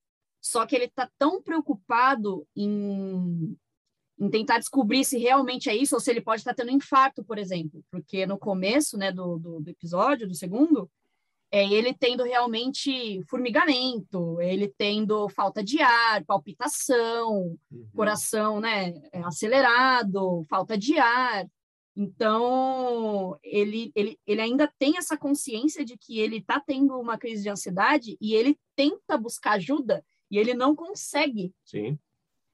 só 0.41 0.65
que 0.65 0.76
ele 0.76 0.89
tá 0.89 1.10
tão 1.17 1.41
preocupado 1.41 2.48
em 2.56 3.58
em 4.17 4.30
tentar 4.30 4.60
descobrir 4.60 5.04
se 5.04 5.17
realmente 5.17 5.69
é 5.69 5.75
isso 5.75 5.95
ou 5.95 6.01
se 6.01 6.10
ele 6.10 6.21
pode 6.21 6.41
estar 6.41 6.54
tendo 6.54 6.71
um 6.71 6.75
infarto, 6.75 7.23
por 7.23 7.38
exemplo, 7.38 7.84
porque 7.91 8.25
no 8.25 8.38
começo, 8.38 8.97
né, 8.97 9.12
do, 9.12 9.38
do, 9.38 9.60
do 9.60 9.69
episódio, 9.69 10.28
do 10.28 10.34
segundo, 10.34 10.89
é 11.51 11.65
ele 11.65 11.93
tendo 11.93 12.23
realmente 12.23 13.23
formigamento, 13.30 14.41
ele 14.41 14.67
tendo 14.78 15.30
falta 15.30 15.63
de 15.63 15.82
ar, 15.82 16.23
palpitação, 16.25 17.58
coração, 17.93 18.60
né, 18.60 18.93
é, 19.12 19.21
acelerado, 19.23 20.43
falta 20.49 20.78
de 20.78 20.97
ar. 20.97 21.45
Então, 21.95 23.38
ele, 23.41 23.91
ele, 23.95 24.19
ele 24.28 24.41
ainda 24.41 24.69
tem 24.78 24.97
essa 24.97 25.17
consciência 25.17 25.86
de 25.86 25.97
que 25.97 26.19
ele 26.19 26.38
está 26.38 26.60
tendo 26.60 26.99
uma 26.99 27.17
crise 27.17 27.43
de 27.43 27.49
ansiedade 27.49 28.17
e 28.19 28.34
ele 28.34 28.60
tenta 28.75 29.17
buscar 29.17 29.54
ajuda 29.54 30.04
e 30.30 30.38
ele 30.38 30.54
não 30.54 30.75
consegue. 30.75 31.54
Sim. 31.63 31.97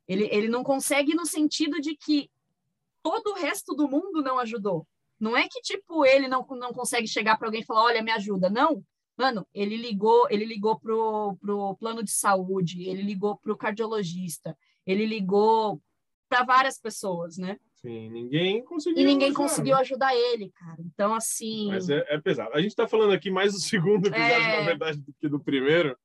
Ele, 0.07 0.27
ele 0.31 0.47
não 0.47 0.63
consegue 0.63 1.13
no 1.13 1.25
sentido 1.25 1.79
de 1.79 1.95
que 1.95 2.29
todo 3.01 3.31
o 3.31 3.35
resto 3.35 3.73
do 3.75 3.87
mundo 3.87 4.21
não 4.21 4.39
ajudou. 4.39 4.87
Não 5.19 5.37
é 5.37 5.47
que, 5.49 5.61
tipo, 5.61 6.05
ele 6.05 6.27
não, 6.27 6.45
não 6.51 6.73
consegue 6.73 7.07
chegar 7.07 7.37
para 7.37 7.47
alguém 7.47 7.61
e 7.61 7.65
falar, 7.65 7.83
olha, 7.83 8.01
me 8.01 8.11
ajuda. 8.11 8.49
Não. 8.49 8.83
Mano, 9.17 9.45
ele 9.53 9.77
ligou, 9.77 10.27
ele 10.31 10.45
ligou 10.45 10.79
pro, 10.79 11.37
pro 11.39 11.75
plano 11.75 12.03
de 12.03 12.11
saúde, 12.11 12.89
ele 12.89 13.03
ligou 13.03 13.37
pro 13.37 13.55
cardiologista, 13.55 14.57
ele 14.85 15.05
ligou 15.05 15.79
para 16.27 16.43
várias 16.43 16.79
pessoas, 16.79 17.37
né? 17.37 17.59
Sim, 17.75 18.09
ninguém 18.09 18.63
conseguiu. 18.63 19.01
E 19.01 19.05
ninguém 19.05 19.29
ajudar, 19.29 19.43
conseguiu 19.43 19.75
né? 19.75 19.81
ajudar 19.81 20.15
ele, 20.15 20.51
cara. 20.51 20.77
Então, 20.79 21.13
assim. 21.13 21.67
Mas 21.67 21.89
é, 21.89 22.05
é 22.07 22.19
pesado. 22.19 22.51
A 22.53 22.61
gente 22.61 22.75
tá 22.75 22.87
falando 22.87 23.11
aqui 23.11 23.29
mais 23.29 23.53
do 23.53 23.59
segundo 23.59 24.07
episódio, 24.07 24.33
É. 24.33 24.59
na 24.59 24.65
verdade, 24.65 24.99
do 24.99 25.13
que 25.13 25.27
do 25.27 25.39
primeiro. 25.39 25.97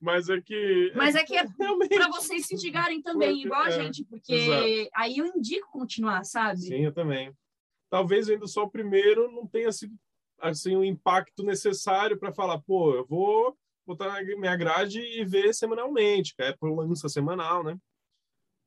Mas 0.00 0.28
é 0.28 0.40
que. 0.40 0.92
Mas 0.94 1.14
é 1.14 1.24
que 1.24 1.36
é 1.36 1.44
realmente. 1.58 1.94
para 1.94 2.08
vocês 2.08 2.46
se 2.46 2.54
instigarem 2.54 3.00
também, 3.02 3.42
igual 3.42 3.62
a 3.62 3.68
é, 3.68 3.82
gente, 3.82 4.04
porque 4.04 4.34
exato. 4.34 4.90
aí 4.94 5.18
eu 5.18 5.26
indico 5.26 5.70
continuar, 5.70 6.24
sabe? 6.24 6.60
Sim, 6.60 6.84
eu 6.84 6.92
também. 6.92 7.32
Talvez 7.88 8.26
vendo 8.26 8.46
só 8.46 8.64
o 8.64 8.70
primeiro 8.70 9.30
não 9.30 9.46
tenha 9.46 9.72
sido 9.72 9.94
assim 10.38 10.76
o 10.76 10.84
impacto 10.84 11.42
necessário 11.42 12.18
para 12.18 12.32
falar, 12.32 12.60
pô, 12.60 12.94
eu 12.94 13.06
vou 13.06 13.56
botar 13.86 14.08
na 14.08 14.22
minha 14.22 14.56
grade 14.56 15.00
e 15.00 15.24
ver 15.24 15.54
semanalmente, 15.54 16.34
que 16.34 16.42
é 16.42 16.52
por 16.52 16.70
lança 16.74 17.08
semanal, 17.08 17.62
né? 17.62 17.78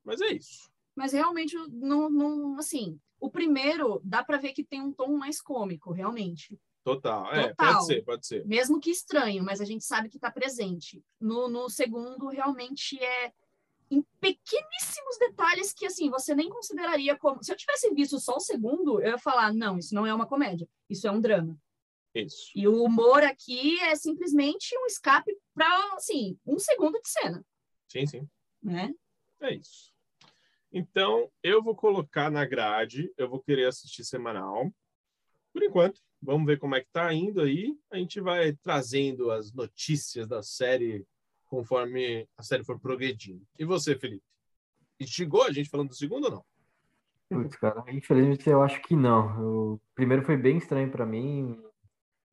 Mas 0.04 0.20
é 0.20 0.32
isso. 0.32 0.70
Mas 0.96 1.12
realmente 1.12 1.54
não, 1.68 2.10
não 2.10 2.58
assim, 2.58 2.98
o 3.20 3.30
primeiro 3.30 4.00
dá 4.02 4.24
para 4.24 4.38
ver 4.38 4.52
que 4.52 4.64
tem 4.64 4.80
um 4.80 4.92
tom 4.92 5.16
mais 5.16 5.40
cômico, 5.40 5.92
realmente. 5.92 6.58
Total. 6.82 7.32
É, 7.32 7.48
Total. 7.48 7.74
pode 7.74 7.86
ser, 7.86 8.04
pode 8.04 8.26
ser. 8.26 8.46
Mesmo 8.46 8.80
que 8.80 8.90
estranho, 8.90 9.44
mas 9.44 9.60
a 9.60 9.64
gente 9.64 9.84
sabe 9.84 10.08
que 10.08 10.16
está 10.16 10.30
presente. 10.30 11.02
No, 11.20 11.48
no 11.48 11.68
segundo, 11.68 12.28
realmente 12.28 13.02
é 13.02 13.32
em 13.90 14.02
pequeníssimos 14.20 15.18
detalhes 15.18 15.72
que, 15.72 15.84
assim, 15.84 16.08
você 16.10 16.34
nem 16.34 16.48
consideraria 16.48 17.18
como... 17.18 17.42
Se 17.42 17.52
eu 17.52 17.56
tivesse 17.56 17.92
visto 17.92 18.20
só 18.20 18.36
o 18.36 18.40
segundo, 18.40 19.00
eu 19.00 19.10
ia 19.10 19.18
falar, 19.18 19.52
não, 19.52 19.78
isso 19.78 19.94
não 19.94 20.06
é 20.06 20.14
uma 20.14 20.26
comédia, 20.26 20.68
isso 20.88 21.08
é 21.08 21.10
um 21.10 21.20
drama. 21.20 21.58
Isso. 22.14 22.50
E 22.54 22.66
o 22.66 22.82
humor 22.82 23.22
aqui 23.22 23.78
é 23.80 23.94
simplesmente 23.96 24.76
um 24.78 24.86
escape 24.86 25.36
para, 25.54 25.94
assim, 25.94 26.38
um 26.46 26.58
segundo 26.58 27.00
de 27.00 27.08
cena, 27.08 27.44
Sim, 27.88 28.06
sim. 28.06 28.28
né? 28.62 28.92
É 29.40 29.54
isso. 29.54 29.92
Então, 30.72 31.30
eu 31.42 31.62
vou 31.62 31.74
colocar 31.74 32.30
na 32.30 32.44
grade, 32.44 33.12
eu 33.16 33.28
vou 33.28 33.40
querer 33.40 33.66
assistir 33.66 34.04
semanal. 34.04 34.72
Por 35.52 35.64
enquanto, 35.64 36.00
vamos 36.22 36.46
ver 36.46 36.58
como 36.58 36.74
é 36.74 36.80
que 36.80 36.88
tá 36.92 37.12
indo 37.12 37.40
aí. 37.40 37.76
A 37.90 37.96
gente 37.96 38.20
vai 38.20 38.52
trazendo 38.52 39.30
as 39.30 39.52
notícias 39.52 40.26
da 40.28 40.42
série 40.42 41.06
conforme 41.46 42.28
a 42.36 42.42
série 42.42 42.64
for 42.64 42.78
progredindo. 42.78 43.44
E 43.58 43.64
você, 43.64 43.96
Felipe? 43.96 44.24
Instigou 44.98 45.42
a 45.42 45.52
gente 45.52 45.68
falando 45.68 45.88
do 45.88 45.94
segundo 45.94 46.24
ou 46.24 46.30
não? 46.30 46.44
Putz, 47.28 47.56
cara, 47.56 47.84
infelizmente 47.88 48.48
eu 48.48 48.62
acho 48.62 48.82
que 48.82 48.94
não. 48.94 49.74
O 49.74 49.80
primeiro 49.94 50.24
foi 50.24 50.36
bem 50.36 50.58
estranho 50.58 50.90
pra 50.90 51.06
mim. 51.06 51.60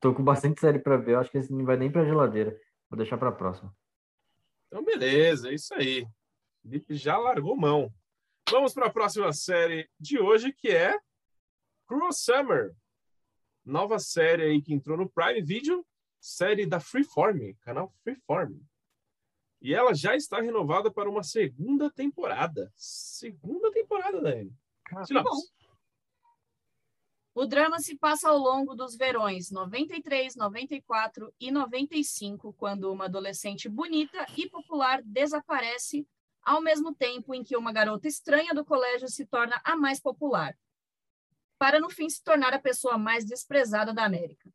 Tô 0.00 0.14
com 0.14 0.22
bastante 0.22 0.60
série 0.60 0.78
pra 0.78 0.96
ver. 0.96 1.12
Eu 1.12 1.20
acho 1.20 1.30
que 1.30 1.38
esse 1.38 1.52
não 1.52 1.64
vai 1.64 1.76
nem 1.76 1.90
pra 1.90 2.04
geladeira. 2.04 2.58
Vou 2.90 2.96
deixar 2.96 3.16
pra 3.16 3.32
próxima. 3.32 3.74
Então, 4.66 4.84
beleza, 4.84 5.50
é 5.50 5.54
isso 5.54 5.72
aí. 5.74 6.06
Felipe 6.62 6.94
já 6.94 7.16
largou 7.16 7.56
mão. 7.56 7.92
Vamos 8.50 8.74
para 8.74 8.86
a 8.86 8.92
próxima 8.92 9.32
série 9.32 9.88
de 9.98 10.18
hoje, 10.18 10.52
que 10.52 10.68
é 10.68 10.98
Cruel 11.86 12.12
Summer. 12.12 12.74
Nova 13.68 13.98
série 13.98 14.44
aí 14.44 14.62
que 14.62 14.72
entrou 14.72 14.96
no 14.96 15.06
Prime 15.10 15.42
Video, 15.42 15.86
série 16.18 16.64
da 16.64 16.80
Freeform, 16.80 17.52
canal 17.60 17.92
Freeform. 18.02 18.58
E 19.60 19.74
ela 19.74 19.92
já 19.92 20.16
está 20.16 20.40
renovada 20.40 20.90
para 20.90 21.06
uma 21.06 21.22
segunda 21.22 21.90
temporada. 21.90 22.72
Segunda 22.74 23.70
temporada, 23.70 24.22
Dani. 24.22 24.50
Sinopse. 25.04 25.52
O 27.34 27.44
drama 27.44 27.78
se 27.78 27.94
passa 27.98 28.30
ao 28.30 28.38
longo 28.38 28.74
dos 28.74 28.96
verões 28.96 29.50
93, 29.50 30.34
94 30.34 31.30
e 31.38 31.50
95, 31.50 32.54
quando 32.54 32.90
uma 32.90 33.04
adolescente 33.04 33.68
bonita 33.68 34.26
e 34.34 34.48
popular 34.48 35.02
desaparece, 35.02 36.08
ao 36.40 36.62
mesmo 36.62 36.94
tempo 36.94 37.34
em 37.34 37.44
que 37.44 37.54
uma 37.54 37.70
garota 37.70 38.08
estranha 38.08 38.54
do 38.54 38.64
colégio 38.64 39.08
se 39.08 39.26
torna 39.26 39.60
a 39.62 39.76
mais 39.76 40.00
popular, 40.00 40.56
para 41.58 41.80
no 41.80 41.90
fim 41.90 42.08
se 42.08 42.22
tornar 42.22 42.54
a 42.54 42.58
pessoa 42.58 42.96
mais 42.96 43.24
desprezada 43.24 43.92
da 43.92 44.04
América. 44.04 44.48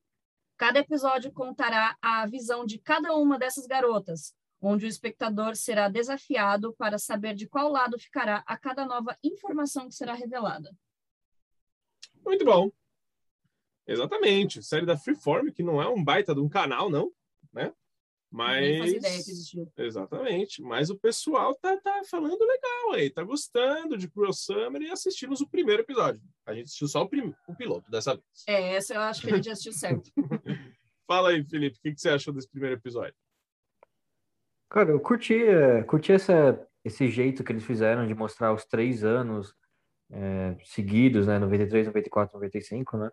Cada 0.58 0.80
episódio 0.80 1.32
contará 1.32 1.98
a 2.02 2.26
visão 2.26 2.66
de 2.66 2.80
cada 2.80 3.14
uma 3.16 3.38
dessas 3.38 3.66
garotas, 3.66 4.34
onde 4.62 4.86
o 4.86 4.88
espectador 4.88 5.56
será 5.56 5.90
desafiado 5.90 6.74
para 6.78 6.98
saber 6.98 7.36
de 7.36 7.48
qual 7.48 7.70
lado 7.70 8.00
ficará 8.00 8.44
a 8.48 8.58
cada 8.58 8.86
nova 8.86 9.18
informação 9.22 9.90
que 9.90 9.96
será 9.96 10.14
revelada. 10.14 10.74
Muito 12.26 12.46
bom. 12.46 12.72
Exatamente. 13.86 14.64
Série 14.64 14.86
da 14.86 14.98
Freeform, 14.98 15.52
que 15.52 15.62
não 15.62 15.82
é 15.82 15.90
um 15.90 16.02
baita 16.02 16.34
de 16.34 16.40
um 16.40 16.48
canal, 16.48 16.90
não, 16.90 17.12
né? 17.52 17.74
Nem 18.34 18.80
fazia 18.80 18.94
Mas. 18.94 18.94
ideia 18.94 19.24
que 19.24 19.32
existia. 19.32 19.68
Exatamente. 19.78 20.62
Mas 20.62 20.90
o 20.90 20.98
pessoal 20.98 21.54
tá, 21.56 21.78
tá 21.78 22.02
falando 22.10 22.40
legal 22.40 22.94
aí, 22.94 23.10
tá 23.10 23.24
gostando 23.24 23.96
de 23.96 24.10
Cruel 24.10 24.34
Summer 24.34 24.82
e 24.82 24.90
assistimos 24.90 25.40
o 25.40 25.48
primeiro 25.48 25.84
episódio. 25.84 26.22
A 26.46 26.54
gente 26.54 26.66
assistiu 26.66 26.88
só 26.88 27.04
o, 27.04 27.08
prim... 27.08 27.34
o 27.48 27.56
piloto 27.56 27.90
dessa 27.92 28.16
vez. 28.16 28.44
É, 28.48 28.76
essa 28.76 28.96
eu 28.96 29.02
acho 29.02 29.22
que 29.22 29.32
a 29.32 29.36
gente 29.36 29.50
assistiu 29.52 29.74
certo. 29.74 30.10
Fala 31.08 31.30
aí, 31.30 31.44
Felipe, 31.44 31.78
o 31.78 31.82
que, 31.82 31.94
que 31.94 32.02
você 32.02 32.10
achou 32.10 32.34
desse 32.34 32.50
primeiro 32.50 32.76
episódio? 32.76 33.14
Cara, 34.70 34.90
eu 34.90 35.00
curti, 35.00 35.36
é, 35.36 35.84
curti 35.84 36.12
essa, 36.12 36.60
esse 36.84 37.08
jeito 37.08 37.44
que 37.44 37.52
eles 37.52 37.64
fizeram 37.64 38.08
de 38.08 38.16
mostrar 38.16 38.52
os 38.52 38.66
três 38.66 39.04
anos 39.04 39.54
é, 40.12 40.56
seguidos, 40.64 41.28
né? 41.28 41.38
93, 41.38 41.86
94, 41.86 42.36
95, 42.36 42.98
né? 42.98 43.12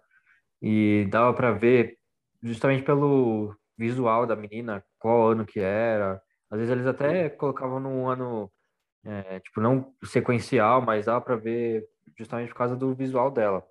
E 0.62 1.06
dava 1.10 1.34
pra 1.34 1.52
ver, 1.52 1.98
justamente 2.42 2.82
pelo 2.82 3.54
visual 3.76 4.26
da 4.26 4.36
menina, 4.36 4.82
qual 5.00 5.28
ano 5.30 5.44
que 5.44 5.58
era. 5.58 6.22
Às 6.50 6.58
vezes 6.58 6.70
eles 6.72 6.86
até 6.86 7.28
colocavam 7.30 7.80
num 7.80 8.06
ano, 8.08 8.48
é, 9.04 9.40
tipo, 9.40 9.60
não 9.60 9.92
sequencial, 10.04 10.80
mas 10.82 11.06
dava 11.06 11.20
pra 11.20 11.34
ver 11.36 11.88
justamente 12.16 12.50
por 12.50 12.56
causa 12.58 12.76
do 12.76 12.94
visual 12.94 13.30
dela. 13.30 13.64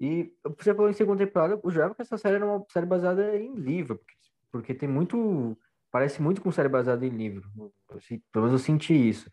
E 0.00 0.32
você 0.58 0.74
falou 0.74 0.90
em 0.90 0.94
segunda 0.94 1.24
temporada, 1.24 1.60
eu 1.62 1.70
jurava 1.70 1.94
que 1.94 2.02
essa 2.02 2.16
série 2.18 2.36
era 2.36 2.46
uma 2.46 2.64
série 2.70 2.86
baseada 2.86 3.36
em 3.36 3.54
livro, 3.54 3.96
porque, 3.98 4.14
porque 4.50 4.74
tem 4.74 4.88
muito. 4.88 5.58
Parece 5.90 6.20
muito 6.20 6.40
com 6.42 6.50
série 6.50 6.68
baseada 6.68 7.06
em 7.06 7.10
livro. 7.10 7.48
Eu 7.90 8.00
se- 8.00 8.22
pelo 8.32 8.46
menos 8.46 8.60
eu 8.60 8.64
senti 8.64 8.92
isso. 8.94 9.30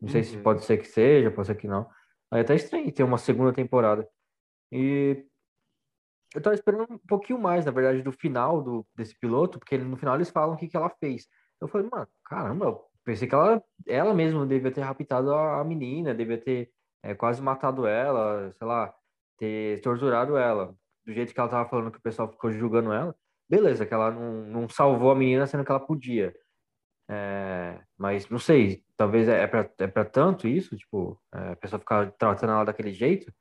Não 0.00 0.08
sei 0.08 0.22
se 0.22 0.36
Uhum. 0.36 0.42
pode 0.42 0.64
ser 0.64 0.76
que 0.78 0.84
seja, 0.86 1.30
pode 1.30 1.46
ser 1.46 1.54
que 1.54 1.66
não. 1.66 1.88
Aí 2.30 2.40
até 2.42 2.54
estranho 2.54 2.92
ter 2.92 3.02
uma 3.02 3.16
segunda 3.18 3.52
temporada. 3.52 4.06
E 4.70 5.24
eu 6.34 6.40
tava 6.40 6.54
esperando 6.54 6.86
um 6.90 6.98
pouquinho 6.98 7.38
mais, 7.38 7.64
na 7.64 7.72
verdade, 7.72 8.02
do 8.02 8.12
final 8.12 8.62
do, 8.62 8.86
desse 8.96 9.18
piloto, 9.18 9.58
porque 9.58 9.76
no 9.78 9.96
final 9.96 10.14
eles 10.14 10.30
falam 10.30 10.54
o 10.54 10.58
que, 10.58 10.68
que 10.68 10.76
ela 10.76 10.88
fez. 10.88 11.26
Eu 11.60 11.68
falei, 11.68 11.88
mano, 11.90 12.08
caramba, 12.24 12.66
eu 12.66 12.84
pensei 13.04 13.28
que 13.28 13.34
ela, 13.34 13.62
ela 13.86 14.14
mesma 14.14 14.46
devia 14.46 14.72
ter 14.72 14.80
raptado 14.80 15.32
a, 15.34 15.60
a 15.60 15.64
menina, 15.64 16.14
devia 16.14 16.38
ter 16.38 16.70
é, 17.02 17.14
quase 17.14 17.42
matado 17.42 17.86
ela, 17.86 18.50
sei 18.52 18.66
lá, 18.66 18.94
ter 19.38 19.80
torturado 19.80 20.36
ela. 20.36 20.74
Do 21.04 21.12
jeito 21.12 21.34
que 21.34 21.40
ela 21.40 21.48
tava 21.48 21.68
falando 21.68 21.90
que 21.90 21.98
o 21.98 22.02
pessoal 22.02 22.30
ficou 22.30 22.50
julgando 22.50 22.92
ela. 22.92 23.14
Beleza, 23.48 23.84
que 23.84 23.92
ela 23.92 24.10
não, 24.10 24.44
não 24.46 24.68
salvou 24.68 25.10
a 25.10 25.14
menina 25.14 25.46
sendo 25.46 25.64
que 25.64 25.70
ela 25.70 25.80
podia. 25.80 26.34
É, 27.10 27.80
mas 27.98 28.28
não 28.28 28.38
sei, 28.38 28.84
talvez 28.96 29.28
é, 29.28 29.42
é 29.42 29.46
para 29.46 29.70
é 29.78 29.86
pra 29.86 30.04
tanto 30.04 30.48
isso, 30.48 30.76
tipo, 30.76 31.20
é, 31.34 31.52
a 31.52 31.56
pessoa 31.56 31.78
ficar 31.80 32.10
tratando 32.12 32.52
ela 32.52 32.64
daquele 32.64 32.92
jeito. 32.92 33.32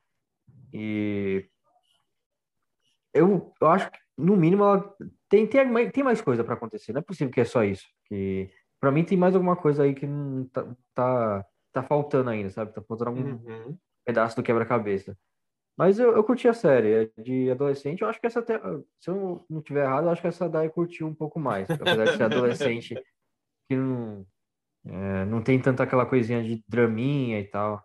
E 0.74 1.48
eu, 3.14 3.54
eu 3.62 3.68
acho 3.68 3.92
que, 3.92 3.98
no 4.18 4.36
mínimo, 4.36 4.64
ela 4.64 4.96
tem, 5.30 5.48
tem, 5.48 5.66
mais, 5.70 5.92
tem 5.92 6.04
mais 6.04 6.22
coisa 6.22 6.44
para 6.44 6.54
acontecer. 6.54 6.94
Não 6.94 7.00
é 7.00 7.04
possível 7.04 7.32
que 7.34 7.42
é 7.42 7.46
só 7.46 7.64
isso. 7.64 7.86
Que, 8.06 8.50
para 8.80 8.92
mim, 8.92 9.04
tem 9.04 9.18
mais 9.18 9.36
alguma 9.36 9.56
coisa 9.56 9.84
aí 9.84 9.94
que 9.96 10.06
não 10.08 10.46
tá, 10.48 10.76
tá, 10.94 11.46
tá 11.74 11.84
faltando 11.84 12.30
ainda, 12.30 12.50
sabe? 12.50 12.74
Tá 12.74 12.82
faltando 12.82 13.10
algum 13.12 13.32
Uhum. 13.32 13.78
pedaço 14.06 14.36
do 14.36 14.44
quebra-cabeça. 14.44 15.18
Mas 15.78 15.98
eu, 16.00 16.12
eu 16.16 16.24
curti 16.24 16.48
a 16.48 16.54
série. 16.54 17.12
É 17.18 17.22
De 17.22 17.50
adolescente, 17.50 18.02
eu 18.02 18.08
acho 18.10 18.20
que 18.20 18.28
essa 18.28 18.40
até. 18.40 18.60
Se 19.00 19.10
eu 19.10 19.44
não 19.50 19.62
tiver 19.62 19.84
errado, 19.84 20.06
eu 20.06 20.10
acho 20.12 20.22
que 20.22 20.28
essa 20.28 20.48
daí 20.50 20.70
curtiu 20.70 21.08
um 21.08 21.16
pouco 21.16 21.40
mais. 21.40 21.70
Apesar 21.70 22.06
de 22.06 22.18
ser 22.18 22.24
adolescente, 22.24 22.94
que 23.70 23.76
não, 23.76 24.26
é, 24.86 25.26
não 25.26 25.42
tem 25.42 25.60
tanta 25.60 25.84
aquela 25.84 26.06
coisinha 26.06 26.44
de 26.44 26.64
draminha 26.68 27.40
e 27.40 27.46
tal. 27.48 27.84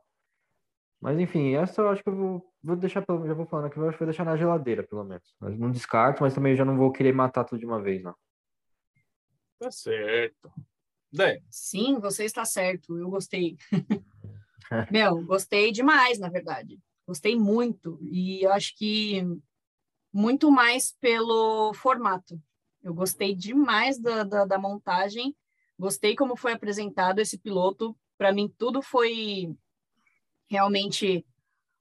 Mas 1.00 1.18
enfim, 1.18 1.54
essa 1.54 1.82
eu 1.82 1.88
acho 1.90 2.02
que 2.02 2.08
eu 2.08 2.16
vou, 2.16 2.52
vou 2.66 2.76
deixar, 2.76 3.00
pelo- 3.06 3.26
já 3.26 3.32
vou 3.32 3.46
falando 3.46 3.66
aqui, 3.66 3.78
vou 3.78 3.90
deixar 4.00 4.24
na 4.24 4.36
geladeira, 4.36 4.82
pelo 4.82 5.04
menos. 5.04 5.34
Mas 5.40 5.56
não 5.58 5.70
descarto, 5.70 6.22
mas 6.22 6.34
também 6.34 6.56
já 6.56 6.64
não 6.64 6.76
vou 6.76 6.90
querer 6.92 7.12
matar 7.12 7.44
tudo 7.44 7.60
de 7.60 7.66
uma 7.66 7.80
vez, 7.80 8.02
não. 8.02 8.14
Tá 9.58 9.70
certo. 9.70 10.52
Sim, 11.48 11.98
você 11.98 12.24
está 12.24 12.44
certo. 12.44 12.98
Eu 12.98 13.08
gostei. 13.08 13.56
Meu, 14.90 15.24
gostei 15.24 15.70
demais, 15.70 16.18
na 16.18 16.28
verdade. 16.28 16.78
Gostei 17.06 17.36
muito. 17.36 17.98
E 18.02 18.44
eu 18.44 18.52
acho 18.52 18.76
que 18.76 19.22
muito 20.12 20.50
mais 20.50 20.92
pelo 21.00 21.72
formato. 21.74 22.40
Eu 22.82 22.92
gostei 22.92 23.34
demais 23.34 23.98
da, 23.98 24.24
da, 24.24 24.44
da 24.44 24.58
montagem. 24.58 25.34
Gostei 25.78 26.14
como 26.16 26.36
foi 26.36 26.52
apresentado 26.52 27.20
esse 27.20 27.38
piloto. 27.38 27.96
Para 28.18 28.32
mim, 28.32 28.52
tudo 28.58 28.82
foi 28.82 29.54
realmente 30.48 31.24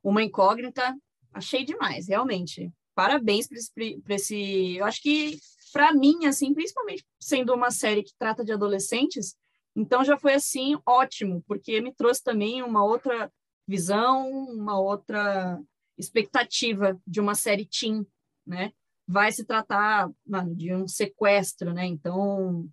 uma 0.10 0.24
incógnita. 0.24 0.96
Achei 1.34 1.66
demais, 1.66 2.08
realmente. 2.08 2.72
Parabéns 2.94 3.48
para 3.48 3.58
esse, 3.58 4.02
esse. 4.08 4.76
Eu 4.78 4.86
acho 4.86 5.02
que, 5.02 5.38
para 5.74 5.92
mim, 5.94 6.26
assim, 6.26 6.54
principalmente 6.54 7.04
sendo 7.20 7.54
uma 7.54 7.72
série 7.72 8.04
que 8.04 8.14
trata 8.18 8.46
de 8.46 8.54
adolescentes, 8.54 9.36
então 9.76 10.06
já 10.06 10.18
foi 10.18 10.36
assim 10.36 10.78
ótimo, 10.86 11.44
porque 11.48 11.82
me 11.82 11.94
trouxe 11.94 12.24
também 12.24 12.62
uma 12.62 12.86
outra 12.86 13.32
visão, 13.68 14.30
uma 14.30 14.80
outra 14.80 15.60
expectativa 15.98 16.98
de 17.06 17.20
uma 17.20 17.36
série 17.36 17.66
teen, 17.66 18.06
né? 18.46 18.72
Vai 19.08 19.32
se 19.32 19.44
tratar, 19.44 20.10
mano, 20.26 20.56
de 20.56 20.74
um 20.74 20.88
sequestro, 20.88 21.74
né? 21.74 21.86
Então, 21.86 22.70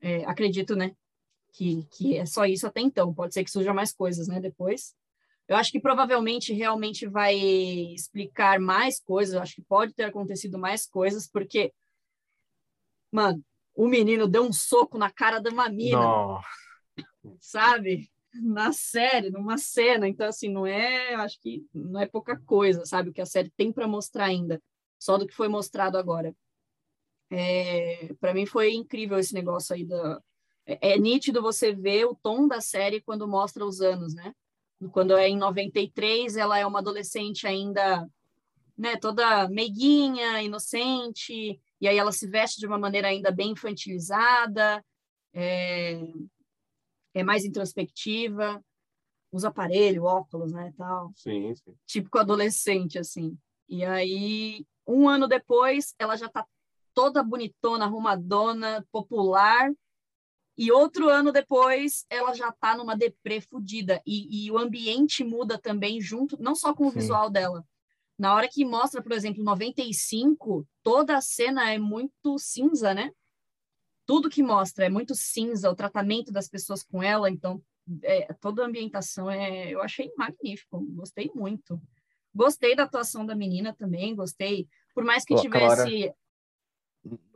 é, 0.00 0.24
acredito, 0.24 0.74
né, 0.74 0.94
que, 1.52 1.84
que 1.92 2.16
é 2.16 2.26
só 2.26 2.44
isso 2.44 2.66
até 2.66 2.80
então. 2.80 3.14
Pode 3.14 3.34
ser 3.34 3.44
que 3.44 3.50
surja 3.50 3.72
mais 3.72 3.92
coisas, 3.92 4.28
né, 4.28 4.40
depois. 4.40 4.94
Eu 5.46 5.56
acho 5.56 5.70
que 5.70 5.80
provavelmente 5.80 6.52
realmente 6.52 7.06
vai 7.06 7.36
explicar 7.36 8.58
mais 8.58 8.98
coisas. 9.00 9.34
Eu 9.34 9.42
acho 9.42 9.56
que 9.56 9.62
pode 9.62 9.92
ter 9.92 10.04
acontecido 10.04 10.58
mais 10.58 10.86
coisas, 10.86 11.28
porque, 11.28 11.72
mano, 13.12 13.44
o 13.74 13.86
menino 13.86 14.26
deu 14.26 14.42
um 14.42 14.52
soco 14.52 14.96
na 14.96 15.10
cara 15.10 15.38
da 15.40 15.50
mamina 15.50 15.98
Nossa. 15.98 16.46
sabe? 17.40 18.10
Na 18.32 18.72
série, 18.72 19.30
numa 19.30 19.58
cena. 19.58 20.08
Então, 20.08 20.26
assim, 20.26 20.48
não 20.48 20.66
é, 20.66 21.14
eu 21.14 21.20
acho 21.20 21.38
que 21.40 21.64
não 21.74 22.00
é 22.00 22.06
pouca 22.06 22.40
coisa, 22.40 22.84
sabe? 22.86 23.10
O 23.10 23.12
que 23.12 23.20
a 23.20 23.26
série 23.26 23.50
tem 23.50 23.72
para 23.72 23.86
mostrar 23.86 24.24
ainda, 24.24 24.62
só 24.98 25.18
do 25.18 25.26
que 25.26 25.34
foi 25.34 25.48
mostrado 25.48 25.98
agora. 25.98 26.34
É, 27.30 28.14
para 28.20 28.32
mim 28.32 28.46
foi 28.46 28.72
incrível 28.72 29.18
esse 29.18 29.34
negócio 29.34 29.74
aí 29.74 29.84
da. 29.84 30.20
É, 30.66 30.92
é 30.92 30.98
nítido 30.98 31.42
você 31.42 31.72
ver 31.74 32.06
o 32.06 32.14
tom 32.14 32.48
da 32.48 32.60
série 32.60 33.00
quando 33.00 33.28
mostra 33.28 33.64
os 33.64 33.80
anos, 33.80 34.14
né? 34.14 34.32
Quando 34.92 35.16
é 35.16 35.28
em 35.28 35.36
93, 35.36 36.36
ela 36.36 36.58
é 36.58 36.66
uma 36.66 36.78
adolescente 36.78 37.46
ainda, 37.46 38.08
né, 38.76 38.96
toda 38.96 39.48
meiguinha, 39.48 40.42
inocente, 40.42 41.60
e 41.80 41.88
aí 41.88 41.96
ela 41.96 42.12
se 42.12 42.26
veste 42.26 42.60
de 42.60 42.66
uma 42.66 42.78
maneira 42.78 43.08
ainda 43.08 43.30
bem 43.30 43.52
infantilizada, 43.52 44.84
é, 45.32 46.00
é 47.14 47.22
mais 47.22 47.44
introspectiva, 47.44 48.62
usa 49.32 49.48
aparelho, 49.48 50.04
óculos, 50.04 50.52
né, 50.52 50.72
tal, 50.76 51.12
sim, 51.16 51.54
sim. 51.54 51.74
típico 51.86 52.18
adolescente, 52.18 52.98
assim. 52.98 53.36
E 53.68 53.84
aí, 53.84 54.66
um 54.86 55.08
ano 55.08 55.26
depois, 55.26 55.94
ela 55.98 56.16
já 56.16 56.28
tá 56.28 56.46
toda 56.92 57.22
bonitona, 57.22 57.84
arrumadona, 57.84 58.86
popular, 58.92 59.70
e 60.56 60.70
outro 60.70 61.08
ano 61.08 61.32
depois, 61.32 62.04
ela 62.08 62.32
já 62.34 62.52
tá 62.52 62.76
numa 62.76 62.96
deprê 62.96 63.40
fudida, 63.40 64.00
e, 64.06 64.46
e 64.46 64.50
o 64.50 64.58
ambiente 64.58 65.24
muda 65.24 65.58
também 65.58 66.00
junto, 66.00 66.40
não 66.40 66.54
só 66.54 66.74
com 66.74 66.86
o 66.86 66.90
Sim. 66.90 66.98
visual 66.98 67.28
dela. 67.28 67.64
Na 68.18 68.34
hora 68.34 68.48
que 68.48 68.64
mostra, 68.64 69.02
por 69.02 69.12
exemplo, 69.12 69.42
95, 69.42 70.66
toda 70.82 71.16
a 71.16 71.20
cena 71.20 71.72
é 71.72 71.78
muito 71.78 72.38
cinza, 72.38 72.94
né? 72.94 73.10
tudo 74.06 74.30
que 74.30 74.42
mostra 74.42 74.86
é 74.86 74.88
muito 74.88 75.14
cinza, 75.14 75.70
o 75.70 75.74
tratamento 75.74 76.30
das 76.30 76.48
pessoas 76.48 76.82
com 76.82 77.02
ela, 77.02 77.30
então 77.30 77.62
é, 78.02 78.32
toda 78.34 78.62
a 78.62 78.66
ambientação 78.66 79.30
é, 79.30 79.70
eu 79.70 79.82
achei 79.82 80.10
magnífico, 80.16 80.80
gostei 80.90 81.30
muito. 81.34 81.80
Gostei 82.34 82.74
da 82.74 82.82
atuação 82.82 83.24
da 83.24 83.34
menina 83.34 83.74
também, 83.74 84.14
gostei, 84.14 84.66
por 84.94 85.04
mais 85.04 85.24
que 85.24 85.34
Pô, 85.34 85.40
tivesse 85.40 86.12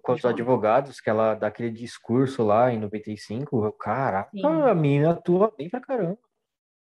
Com 0.09 0.15
os 0.15 0.25
advogados, 0.25 1.01
que 1.01 1.11
ela 1.11 1.35
dá 1.35 1.49
aquele 1.49 1.71
discurso 1.71 2.43
lá 2.43 2.73
em 2.73 2.79
95, 2.79 3.65
eu, 3.65 3.73
caraca, 3.73 4.31
Sim. 4.31 4.43
a 4.45 4.75
menina 4.75 5.11
atua 5.11 5.55
bem 5.57 5.69
pra 5.69 5.81
caramba. 5.81 6.19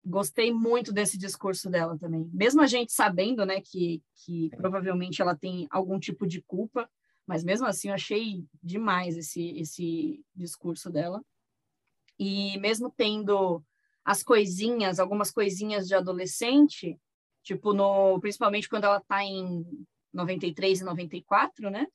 gostei 0.05 0.53
muito 0.53 0.93
desse 0.93 1.18
discurso 1.18 1.68
dela 1.68 1.99
também. 1.99 2.31
Mesmo 2.33 2.62
a 2.62 2.66
gente 2.66 2.93
sabendo, 2.93 3.45
né, 3.45 3.61
que, 3.61 4.03
que 4.24 4.49
provavelmente 4.57 5.20
ela 5.20 5.37
tem 5.37 5.66
algum 5.70 5.99
tipo 6.01 6.26
de 6.26 6.41
culpa, 6.41 6.89
mas 7.26 7.45
mesmo 7.45 7.66
assim 7.66 7.89
eu 7.89 7.95
achei 7.95 8.47
demais 8.62 9.16
esse, 9.16 9.51
esse 9.59 10.24
discurso 10.35 10.91
dela. 10.91 11.22
E 12.18 12.59
mesmo 12.59 12.91
tendo 12.97 13.62
as 14.03 14.22
coisinhas, 14.22 14.99
algumas 14.99 15.31
coisinhas 15.31 15.87
de 15.87 15.95
adolescente, 15.95 16.99
tipo 17.43 17.74
no, 17.74 18.18
principalmente 18.20 18.68
quando 18.68 18.85
ela 18.85 19.03
tá 19.07 19.22
em 19.22 19.62
93 20.14 20.81
e 20.81 20.85
94, 20.85 21.70
né? 21.70 21.87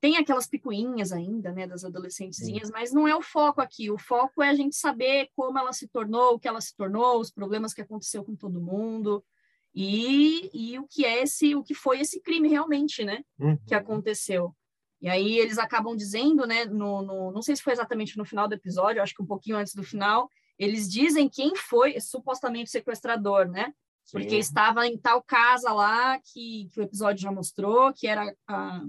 Tem 0.00 0.16
aquelas 0.16 0.46
picuinhas 0.46 1.10
ainda, 1.12 1.50
né, 1.52 1.66
das 1.66 1.84
adolescentezinhas, 1.84 2.70
mas 2.70 2.92
não 2.92 3.08
é 3.08 3.16
o 3.16 3.22
foco 3.22 3.60
aqui. 3.60 3.90
O 3.90 3.98
foco 3.98 4.42
é 4.42 4.48
a 4.48 4.54
gente 4.54 4.76
saber 4.76 5.28
como 5.34 5.58
ela 5.58 5.72
se 5.72 5.88
tornou, 5.88 6.34
o 6.34 6.38
que 6.38 6.46
ela 6.46 6.60
se 6.60 6.74
tornou, 6.76 7.18
os 7.20 7.30
problemas 7.32 7.74
que 7.74 7.80
aconteceu 7.82 8.22
com 8.24 8.36
todo 8.36 8.60
mundo 8.60 9.24
e, 9.74 10.50
e 10.52 10.78
o 10.78 10.86
que 10.88 11.04
é 11.04 11.22
esse, 11.22 11.54
o 11.54 11.62
que 11.62 11.74
foi 11.74 12.00
esse 12.00 12.20
crime 12.20 12.48
realmente, 12.48 13.04
né? 13.04 13.22
Uhum. 13.38 13.56
que 13.66 13.74
aconteceu. 13.74 14.54
E 15.00 15.08
aí 15.08 15.38
eles 15.38 15.58
acabam 15.58 15.94
dizendo, 15.94 16.46
né, 16.46 16.64
no, 16.64 17.02
no- 17.02 17.30
não 17.32 17.42
sei 17.42 17.54
se 17.54 17.62
foi 17.62 17.72
exatamente 17.72 18.16
no 18.18 18.24
final 18.24 18.48
do 18.48 18.54
episódio, 18.54 19.02
acho 19.02 19.14
que 19.14 19.22
um 19.22 19.26
pouquinho 19.26 19.56
antes 19.56 19.74
do 19.74 19.82
final, 19.84 20.28
eles 20.58 20.90
dizem 20.90 21.28
quem 21.28 21.54
foi 21.54 22.00
supostamente 22.00 22.68
o 22.68 22.72
sequestrador, 22.72 23.46
né? 23.48 23.72
Porque 24.10 24.30
Sim. 24.30 24.38
estava 24.38 24.86
em 24.86 24.96
tal 24.98 25.22
casa 25.22 25.72
lá 25.72 26.18
que, 26.18 26.68
que 26.72 26.80
o 26.80 26.82
episódio 26.82 27.22
já 27.22 27.30
mostrou, 27.30 27.92
que 27.92 28.06
era 28.08 28.34
a, 28.48 28.82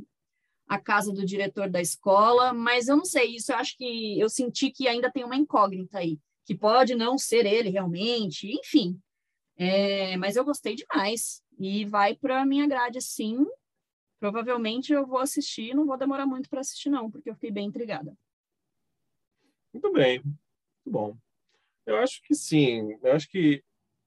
a 0.70 0.80
casa 0.80 1.12
do 1.12 1.26
diretor 1.26 1.68
da 1.68 1.82
escola, 1.82 2.54
mas 2.54 2.88
eu 2.88 2.96
não 2.96 3.04
sei, 3.04 3.36
isso 3.36 3.52
eu 3.52 3.58
acho 3.58 3.76
que 3.76 4.20
eu 4.20 4.30
senti 4.30 4.70
que 4.70 4.88
ainda 4.88 5.12
tem 5.12 5.24
uma 5.24 5.36
incógnita 5.36 5.98
aí, 5.98 6.20
que 6.46 6.56
pode 6.56 6.94
não 6.94 7.18
ser 7.18 7.44
ele 7.48 7.70
realmente, 7.70 8.48
enfim. 8.48 9.02
É, 9.58 10.16
mas 10.18 10.36
eu 10.36 10.46
gostei 10.46 10.76
demais 10.76 11.44
e 11.58 11.86
vai 11.86 12.16
para 12.16 12.46
minha 12.46 12.68
grade, 12.68 13.02
sim. 13.02 13.46
Provavelmente 14.20 14.94
eu 14.94 15.08
vou 15.08 15.18
assistir, 15.18 15.74
não 15.74 15.88
vou 15.88 15.98
demorar 15.98 16.28
muito 16.28 16.48
para 16.48 16.62
assistir, 16.62 16.90
não, 16.90 17.10
porque 17.10 17.32
eu 17.32 17.34
fiquei 17.34 17.50
bem 17.50 17.66
intrigada. 17.66 18.16
Muito 19.74 19.92
bem. 19.92 20.22
Muito 20.24 20.38
bom. 20.86 21.18
Eu 21.86 21.98
acho 21.98 22.22
que 22.22 22.36
sim. 22.36 22.96
Eu 23.02 23.14
acho 23.14 23.28
que 23.28 23.64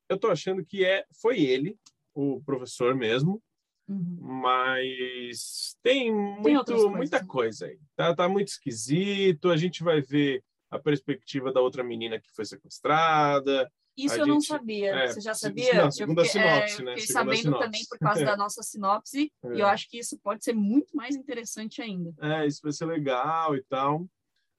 eu 0.08 0.16
tô 0.16 0.28
achando 0.28 0.64
que 0.64 0.84
é 0.84 1.04
foi 1.20 1.40
ele, 1.42 1.76
o 2.14 2.40
professor 2.42 2.94
mesmo, 2.94 3.42
Uhum. 3.88 4.18
mas 4.20 5.76
tem 5.82 6.12
muito 6.12 6.64
coisas, 6.72 6.90
muita 6.90 7.26
coisa 7.26 7.66
aí. 7.66 7.78
Tá, 7.96 8.14
tá 8.14 8.28
muito 8.28 8.48
esquisito. 8.48 9.50
A 9.50 9.56
gente 9.56 9.82
vai 9.82 10.00
ver 10.00 10.42
a 10.70 10.78
perspectiva 10.78 11.52
da 11.52 11.60
outra 11.60 11.82
menina 11.84 12.18
que 12.20 12.30
foi 12.34 12.44
sequestrada. 12.44 13.70
Isso 13.96 14.14
A 14.14 14.18
eu 14.18 14.26
não 14.26 14.34
gente- 14.36 14.46
sabia. 14.46 14.90
é, 14.94 15.06
Você 15.08 15.20
já 15.20 15.34
sabia? 15.34 15.74
não, 15.74 15.84
Eu 15.84 15.92
segunda 15.92 16.24
fiquei- 16.24 16.40
sinopse, 16.40 16.78
eu 16.78 16.84
né? 16.86 16.92
Fiquei 16.92 17.06
Segunda 17.06 17.24
sabendo 17.24 17.42
sinopse. 17.42 17.64
também 17.64 17.80
por 17.90 17.98
causa 17.98 18.24
da 18.24 18.36
nossa 18.38 18.62
sinopse. 18.62 19.32
É. 19.44 19.54
E 19.54 19.60
eu 19.60 19.66
acho 19.66 19.90
que 19.90 19.98
isso 19.98 20.18
pode 20.22 20.42
ser 20.42 20.54
muito 20.54 20.96
mais 20.96 21.14
interessante 21.14 21.82
ainda. 21.82 22.14
É, 22.22 22.46
isso 22.46 22.60
vai 22.62 22.72
ser 22.72 22.86
legal 22.86 23.54
e 23.54 23.62
tal. 23.64 24.06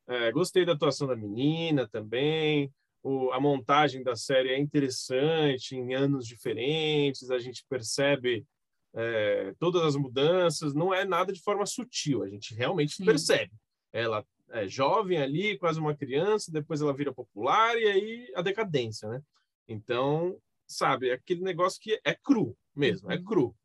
É, 0.08 0.32
gostei 0.32 0.66
da 0.66 0.74
atuação 0.74 1.08
da 1.08 1.16
menina 1.16 1.88
também. 1.88 2.72
O, 3.02 3.32
a 3.32 3.40
montagem 3.40 4.04
da 4.04 4.16
série 4.16 4.50
é 4.50 4.60
interessante, 4.60 5.76
em 5.76 5.94
anos 5.96 6.28
diferentes, 6.28 7.32
a 7.32 7.40
gente 7.40 7.66
percebe 7.68 8.46
é, 8.94 9.54
todas 9.60 9.82
as 9.84 9.96
mudanças, 9.96 10.74
não 10.74 10.94
é 10.94 11.06
nada 11.06 11.34
de 11.34 11.42
forma 11.42 11.66
sutil, 11.66 12.24
a 12.24 12.30
gente 12.30 12.54
realmente 12.54 12.96
Sim. 12.96 13.06
percebe. 13.06 13.52
Ela 13.92 14.26
é 14.50 14.68
jovem 14.68 15.18
ali, 15.18 15.58
quase 15.58 15.80
uma 15.80 15.96
criança, 15.96 16.52
depois 16.52 16.82
ela 16.82 16.94
vira 16.94 17.14
popular 17.14 17.78
e 17.78 17.86
aí 17.86 18.32
a 18.36 18.42
decadência, 18.42 19.10
né? 19.10 19.22
Então, 19.68 20.38
sabe, 20.68 21.10
é 21.10 21.14
aquele 21.14 21.42
negócio 21.42 21.80
que 21.82 22.00
é 22.04 22.14
cru 22.14 22.56
mesmo, 22.76 23.12
é 23.12 23.16
Uhum. 23.18 23.24
cru. 23.24 23.56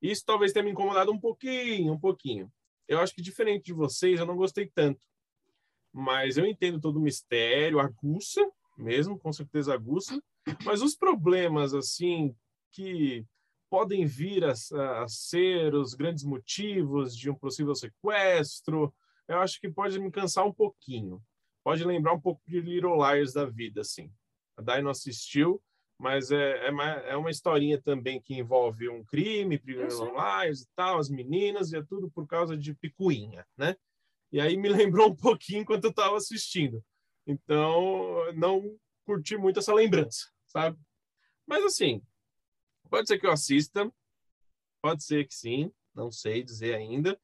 Isso 0.00 0.24
talvez 0.26 0.52
tenha 0.52 0.64
me 0.64 0.70
incomodado 0.72 1.12
um 1.12 1.18
pouquinho, 1.18 1.92
um 1.92 1.98
pouquinho. 1.98 2.52
Eu 2.88 2.98
acho 2.98 3.14
que 3.14 3.22
diferente 3.22 3.66
de 3.66 3.72
vocês, 3.72 4.18
eu 4.18 4.26
não 4.26 4.36
gostei 4.36 4.66
tanto. 4.66 5.00
Mas 5.92 6.36
eu 6.36 6.46
entendo 6.46 6.80
todo 6.80 6.96
o 6.96 7.02
mistério, 7.02 7.78
aguça 7.78 8.40
mesmo, 8.76 9.18
com 9.18 9.32
certeza 9.32 9.74
aguça. 9.74 10.20
Mas 10.64 10.82
os 10.82 10.96
problemas, 10.96 11.72
assim, 11.74 12.34
que 12.72 13.24
podem 13.72 14.04
vir 14.04 14.44
a, 14.44 14.52
a 15.02 15.08
ser 15.08 15.74
os 15.74 15.94
grandes 15.94 16.24
motivos 16.24 17.16
de 17.16 17.30
um 17.30 17.34
possível 17.34 17.74
sequestro, 17.74 18.94
eu 19.26 19.38
acho 19.38 19.58
que 19.58 19.70
pode 19.70 19.98
me 19.98 20.10
cansar 20.10 20.44
um 20.46 20.52
pouquinho. 20.52 21.22
Pode 21.64 21.82
lembrar 21.82 22.12
um 22.12 22.20
pouco 22.20 22.42
de 22.46 22.60
Little 22.60 22.96
Liars 22.96 23.32
da 23.32 23.46
vida, 23.46 23.80
assim. 23.80 24.12
A 24.58 24.60
Dai 24.60 24.82
não 24.82 24.90
assistiu, 24.90 25.58
mas 25.98 26.30
é, 26.30 26.66
é, 26.66 26.70
uma, 26.70 26.84
é 26.84 27.16
uma 27.16 27.30
historinha 27.30 27.80
também 27.80 28.20
que 28.20 28.34
envolve 28.34 28.90
um 28.90 29.02
crime, 29.02 29.58
sei. 29.64 29.74
Little 29.74 30.12
Liars 30.12 30.60
e 30.60 30.68
tal, 30.76 30.98
as 30.98 31.08
meninas, 31.08 31.72
e 31.72 31.78
é 31.78 31.82
tudo 31.82 32.10
por 32.10 32.26
causa 32.26 32.54
de 32.54 32.74
picuinha, 32.74 33.46
né? 33.56 33.74
E 34.30 34.38
aí 34.38 34.54
me 34.54 34.68
lembrou 34.68 35.08
um 35.08 35.16
pouquinho 35.16 35.62
enquanto 35.62 35.84
eu 35.84 35.90
estava 35.90 36.18
assistindo. 36.18 36.84
Então, 37.26 38.30
não 38.34 38.76
curti 39.06 39.34
muito 39.38 39.60
essa 39.60 39.72
lembrança, 39.72 40.28
sabe? 40.46 40.78
Mas 41.46 41.64
assim, 41.64 42.02
pode 42.92 43.08
ser 43.08 43.18
que 43.18 43.26
eu 43.26 43.32
assista, 43.32 43.90
pode 44.82 45.02
ser 45.02 45.26
que 45.26 45.34
sim, 45.34 45.72
não 45.94 46.12
sei 46.12 46.42
dizer 46.42 46.74
ainda. 46.74 47.18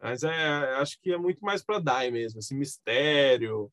Mas 0.00 0.22
é, 0.22 0.32
acho 0.76 1.00
que 1.00 1.12
é 1.12 1.18
muito 1.18 1.44
mais 1.44 1.64
para 1.64 1.80
Dai 1.80 2.12
mesmo, 2.12 2.38
esse 2.38 2.54
mistério, 2.54 3.70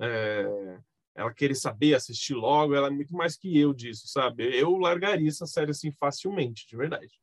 é, 0.00 0.80
ela 1.14 1.32
querer 1.32 1.54
saber, 1.54 1.94
assistir 1.94 2.34
logo, 2.34 2.74
ela 2.74 2.88
é 2.88 2.90
muito 2.90 3.14
mais 3.14 3.36
que 3.36 3.56
eu 3.56 3.72
disso, 3.72 4.08
sabe? 4.08 4.44
Eu 4.58 4.76
largaria 4.76 5.28
essa 5.28 5.46
série 5.46 5.70
assim 5.70 5.92
facilmente, 5.92 6.66
de 6.66 6.76
verdade. 6.76 7.20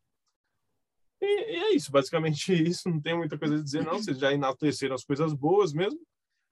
E, 1.22 1.26
e 1.26 1.56
é 1.58 1.76
isso, 1.76 1.92
basicamente 1.92 2.54
isso, 2.56 2.90
não 2.90 3.02
tem 3.02 3.18
muita 3.18 3.38
coisa 3.38 3.56
a 3.56 3.62
dizer, 3.62 3.84
não. 3.84 3.96
Vocês 4.02 4.18
já 4.18 4.34
enalteceram 4.34 4.96
as 4.96 5.04
coisas 5.04 5.34
boas 5.34 5.74
mesmo. 5.74 6.00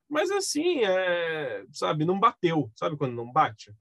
Mas 0.10 0.30
assim, 0.32 0.84
é, 0.84 1.66
sabe, 1.72 2.04
não 2.04 2.20
bateu, 2.20 2.70
sabe 2.76 2.98
quando 2.98 3.16
não 3.16 3.32
bate? 3.32 3.74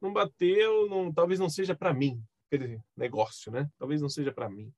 Não 0.00 0.10
bateu, 0.10 0.88
não, 0.88 1.12
talvez 1.12 1.38
não 1.38 1.50
seja 1.50 1.76
para 1.76 1.94
mim, 1.94 2.20
aquele 2.54 2.82
negócio, 2.96 3.50
né? 3.50 3.70
Talvez 3.78 4.00
não 4.00 4.08
seja 4.08 4.32
para 4.32 4.48
mim. 4.48 4.72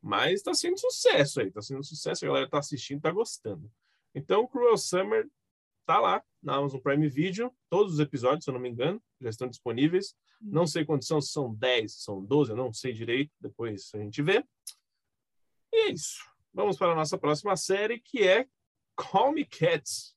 Mas 0.00 0.34
está 0.34 0.54
sendo 0.54 0.78
sucesso 0.78 1.40
aí, 1.40 1.48
está 1.48 1.60
sendo 1.60 1.84
sucesso, 1.84 2.24
a 2.24 2.28
galera 2.28 2.46
está 2.46 2.58
assistindo, 2.58 2.98
está 2.98 3.10
gostando. 3.10 3.70
Então, 4.14 4.46
Cruel 4.46 4.78
Summer 4.78 5.28
tá 5.84 5.98
lá 5.98 6.22
na 6.42 6.56
Amazon 6.56 6.80
Prime 6.80 7.08
Video, 7.08 7.54
todos 7.68 7.94
os 7.94 8.00
episódios, 8.00 8.44
se 8.44 8.50
eu 8.50 8.54
não 8.54 8.60
me 8.60 8.68
engano, 8.68 9.02
já 9.20 9.28
estão 9.28 9.48
disponíveis. 9.48 10.14
Não 10.40 10.66
sei 10.66 10.84
quantos 10.84 11.06
são, 11.06 11.20
se 11.20 11.32
são 11.32 11.54
10, 11.54 11.92
se 11.92 12.02
são 12.02 12.24
12, 12.24 12.52
eu 12.52 12.56
não 12.56 12.72
sei 12.72 12.92
direito, 12.92 13.32
depois 13.40 13.90
a 13.94 13.98
gente 13.98 14.22
vê. 14.22 14.44
E 15.72 15.88
é 15.88 15.92
isso. 15.92 16.24
Vamos 16.52 16.78
para 16.78 16.92
a 16.92 16.96
nossa 16.96 17.18
próxima 17.18 17.56
série, 17.56 18.00
que 18.00 18.26
é 18.26 18.46
Call 18.96 19.32
Me 19.32 19.44
Cats, 19.44 20.16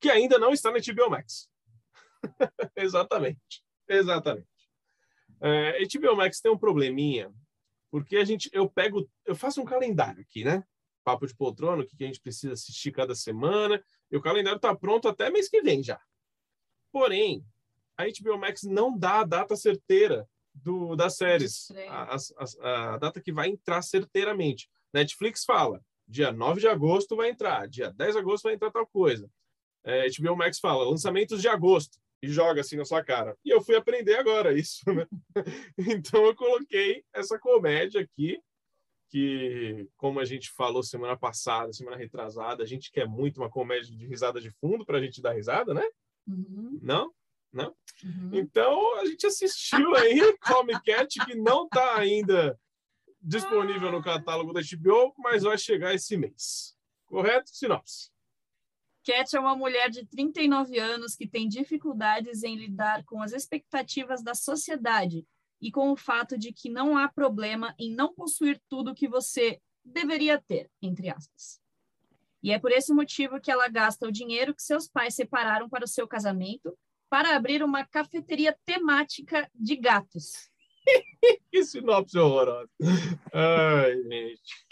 que 0.00 0.10
ainda 0.10 0.38
não 0.38 0.52
está 0.52 0.70
na 0.70 0.78
HBO 0.78 1.10
Max. 1.10 1.50
Exatamente. 2.76 3.64
Exatamente. 3.88 4.53
É, 5.44 5.78
HBO 5.84 6.16
Max 6.16 6.40
tem 6.40 6.50
um 6.50 6.56
probleminha, 6.58 7.30
porque 7.90 8.16
a 8.16 8.24
gente, 8.24 8.48
eu 8.52 8.68
pego, 8.68 9.06
eu 9.26 9.36
faço 9.36 9.60
um 9.60 9.64
calendário 9.64 10.22
aqui, 10.22 10.42
né? 10.42 10.64
Papo 11.04 11.26
de 11.26 11.34
poltrona, 11.36 11.82
o 11.82 11.86
que 11.86 11.96
que 11.96 12.04
a 12.04 12.06
gente 12.06 12.20
precisa 12.20 12.54
assistir 12.54 12.90
cada 12.92 13.14
semana, 13.14 13.84
e 14.10 14.16
o 14.16 14.22
calendário 14.22 14.56
está 14.56 14.74
pronto 14.74 15.06
até 15.06 15.28
mês 15.30 15.48
que 15.48 15.60
vem 15.60 15.82
já. 15.82 16.00
Porém, 16.92 17.44
a 17.98 18.04
HBO 18.04 18.38
Max 18.38 18.62
não 18.62 18.96
dá 18.96 19.20
a 19.20 19.24
data 19.24 19.56
certeira 19.56 20.26
do, 20.54 20.94
das 20.96 21.16
séries, 21.16 21.66
a, 21.88 22.14
a- 22.16 22.94
a 22.94 22.98
data 22.98 23.20
que 23.20 23.32
vai 23.32 23.48
entrar 23.48 23.82
certeiramente. 23.82 24.68
Netflix 24.92 25.44
fala, 25.44 25.80
dia 26.06 26.32
9 26.32 26.60
de 26.60 26.68
agosto 26.68 27.16
vai 27.16 27.30
entrar, 27.30 27.68
dia 27.68 27.92
10 27.92 28.14
de 28.14 28.20
agosto 28.20 28.44
vai 28.44 28.54
entrar 28.54 28.70
tal 28.70 28.86
coisa. 28.86 29.28
É, 29.84 30.06
HBO 30.18 30.36
Max 30.36 30.58
fala, 30.60 30.88
lançamentos 30.88 31.42
de 31.42 31.48
agosto, 31.48 31.98
e 32.24 32.28
joga 32.28 32.62
assim 32.62 32.76
na 32.76 32.84
sua 32.84 33.04
cara. 33.04 33.36
E 33.44 33.50
eu 33.50 33.60
fui 33.60 33.76
aprender 33.76 34.16
agora 34.16 34.58
isso, 34.58 34.82
né? 34.92 35.06
Então 36.02 36.24
eu 36.24 36.34
coloquei 36.34 37.04
essa 37.12 37.38
comédia 37.38 38.00
aqui, 38.00 38.40
que, 39.10 39.86
como 39.96 40.18
a 40.18 40.24
gente 40.24 40.50
falou 40.50 40.82
semana 40.82 41.16
passada, 41.16 41.72
semana 41.72 41.96
retrasada, 41.96 42.62
a 42.62 42.66
gente 42.66 42.90
quer 42.90 43.06
muito 43.06 43.40
uma 43.40 43.50
comédia 43.50 43.94
de 43.94 44.06
risada 44.06 44.40
de 44.40 44.50
fundo 44.50 44.84
para 44.84 44.98
a 44.98 45.00
gente 45.00 45.20
dar 45.20 45.34
risada, 45.34 45.74
né? 45.74 45.86
Uhum, 46.26 46.80
Não? 47.52 47.76
uhum. 48.02 48.30
Então 48.32 48.98
a 48.98 49.04
gente 49.04 49.26
assistiu 49.26 49.94
aí 49.94 50.18
Comic 50.40 50.82
Cat, 50.82 51.24
que 51.26 51.34
não 51.34 51.64
está 51.66 51.96
ainda 51.96 52.58
disponível 53.20 53.92
no 53.92 54.02
catálogo 54.02 54.52
da 54.52 54.60
HBO, 54.60 55.14
mas 55.18 55.42
vai 55.42 55.58
chegar 55.58 55.94
esse 55.94 56.16
mês. 56.16 56.74
Correto? 57.06 57.50
Sinopse. 57.50 58.13
Cat 59.04 59.36
é 59.36 59.40
uma 59.40 59.54
mulher 59.54 59.90
de 59.90 60.06
39 60.06 60.78
anos 60.78 61.14
que 61.14 61.28
tem 61.28 61.46
dificuldades 61.46 62.42
em 62.42 62.56
lidar 62.56 63.04
com 63.04 63.22
as 63.22 63.32
expectativas 63.32 64.22
da 64.22 64.34
sociedade 64.34 65.26
e 65.60 65.70
com 65.70 65.92
o 65.92 65.96
fato 65.96 66.38
de 66.38 66.52
que 66.52 66.70
não 66.70 66.96
há 66.96 67.08
problema 67.08 67.74
em 67.78 67.94
não 67.94 68.14
possuir 68.14 68.60
tudo 68.68 68.94
que 68.94 69.06
você 69.06 69.60
deveria 69.84 70.40
ter, 70.40 70.70
entre 70.80 71.10
aspas. 71.10 71.60
E 72.42 72.50
é 72.50 72.58
por 72.58 72.72
esse 72.72 72.92
motivo 72.92 73.40
que 73.40 73.50
ela 73.50 73.68
gasta 73.68 74.06
o 74.06 74.12
dinheiro 74.12 74.54
que 74.54 74.62
seus 74.62 74.88
pais 74.88 75.14
separaram 75.14 75.68
para 75.68 75.84
o 75.84 75.88
seu 75.88 76.08
casamento 76.08 76.76
para 77.08 77.36
abrir 77.36 77.62
uma 77.62 77.86
cafeteria 77.86 78.56
temática 78.64 79.48
de 79.54 79.76
gatos. 79.76 80.50
Que 81.50 81.64
sinopse 81.64 82.18
horrorosa. 82.18 82.68
Ai, 83.32 84.02
gente. 84.02 84.66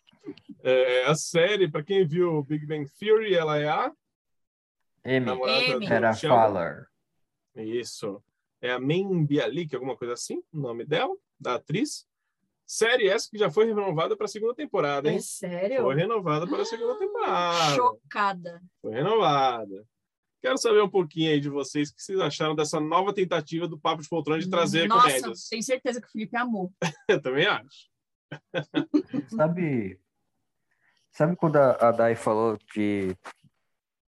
É, 0.62 1.04
a 1.04 1.14
série, 1.14 1.70
para 1.70 1.82
quem 1.82 2.06
viu 2.06 2.42
Big 2.42 2.66
Bang 2.66 2.86
Theory, 2.98 3.34
ela 3.34 3.56
é 3.56 3.68
a 3.68 3.90
M. 5.04 5.26
Fowler. 6.20 6.86
Isso. 7.56 8.22
É 8.60 8.70
a 8.70 8.78
Men 8.78 9.24
Bialik, 9.24 9.74
alguma 9.74 9.96
coisa 9.96 10.14
assim, 10.14 10.42
o 10.52 10.58
nome 10.58 10.84
dela, 10.84 11.14
da 11.38 11.56
atriz. 11.56 12.06
Série 12.64 13.08
essa 13.08 13.28
que 13.28 13.36
já 13.36 13.50
foi 13.50 13.66
renovada 13.66 14.16
para 14.16 14.26
a 14.26 14.28
segunda 14.28 14.54
temporada, 14.54 15.10
hein? 15.10 15.16
É 15.16 15.20
sério? 15.20 15.82
Foi 15.82 15.94
renovada 15.94 16.46
para 16.46 16.62
a 16.62 16.64
segunda 16.64 16.96
temporada. 16.98 17.74
Chocada. 17.74 18.62
Foi 18.80 18.92
renovada. 18.92 19.84
Quero 20.40 20.56
saber 20.58 20.82
um 20.82 20.88
pouquinho 20.88 21.30
aí 21.30 21.40
de 21.40 21.48
vocês, 21.48 21.90
o 21.90 21.94
que 21.94 22.02
vocês 22.02 22.18
acharam 22.18 22.54
dessa 22.54 22.80
nova 22.80 23.12
tentativa 23.12 23.68
do 23.68 23.78
Papo 23.78 24.02
de 24.02 24.08
Poltrona 24.08 24.40
de 24.40 24.48
trazer 24.48 24.88
Nossa, 24.88 25.08
comédias. 25.08 25.48
tenho 25.48 25.62
certeza 25.62 26.00
que 26.00 26.06
o 26.06 26.10
Felipe 26.10 26.36
amou. 26.36 26.72
Eu 27.08 27.20
também 27.20 27.46
acho. 27.46 27.90
Sabe, 29.28 30.00
sabe 31.12 31.36
quando 31.36 31.56
a, 31.56 31.88
a 31.88 31.92
Dai 31.92 32.16
falou 32.16 32.58
de 32.74 33.14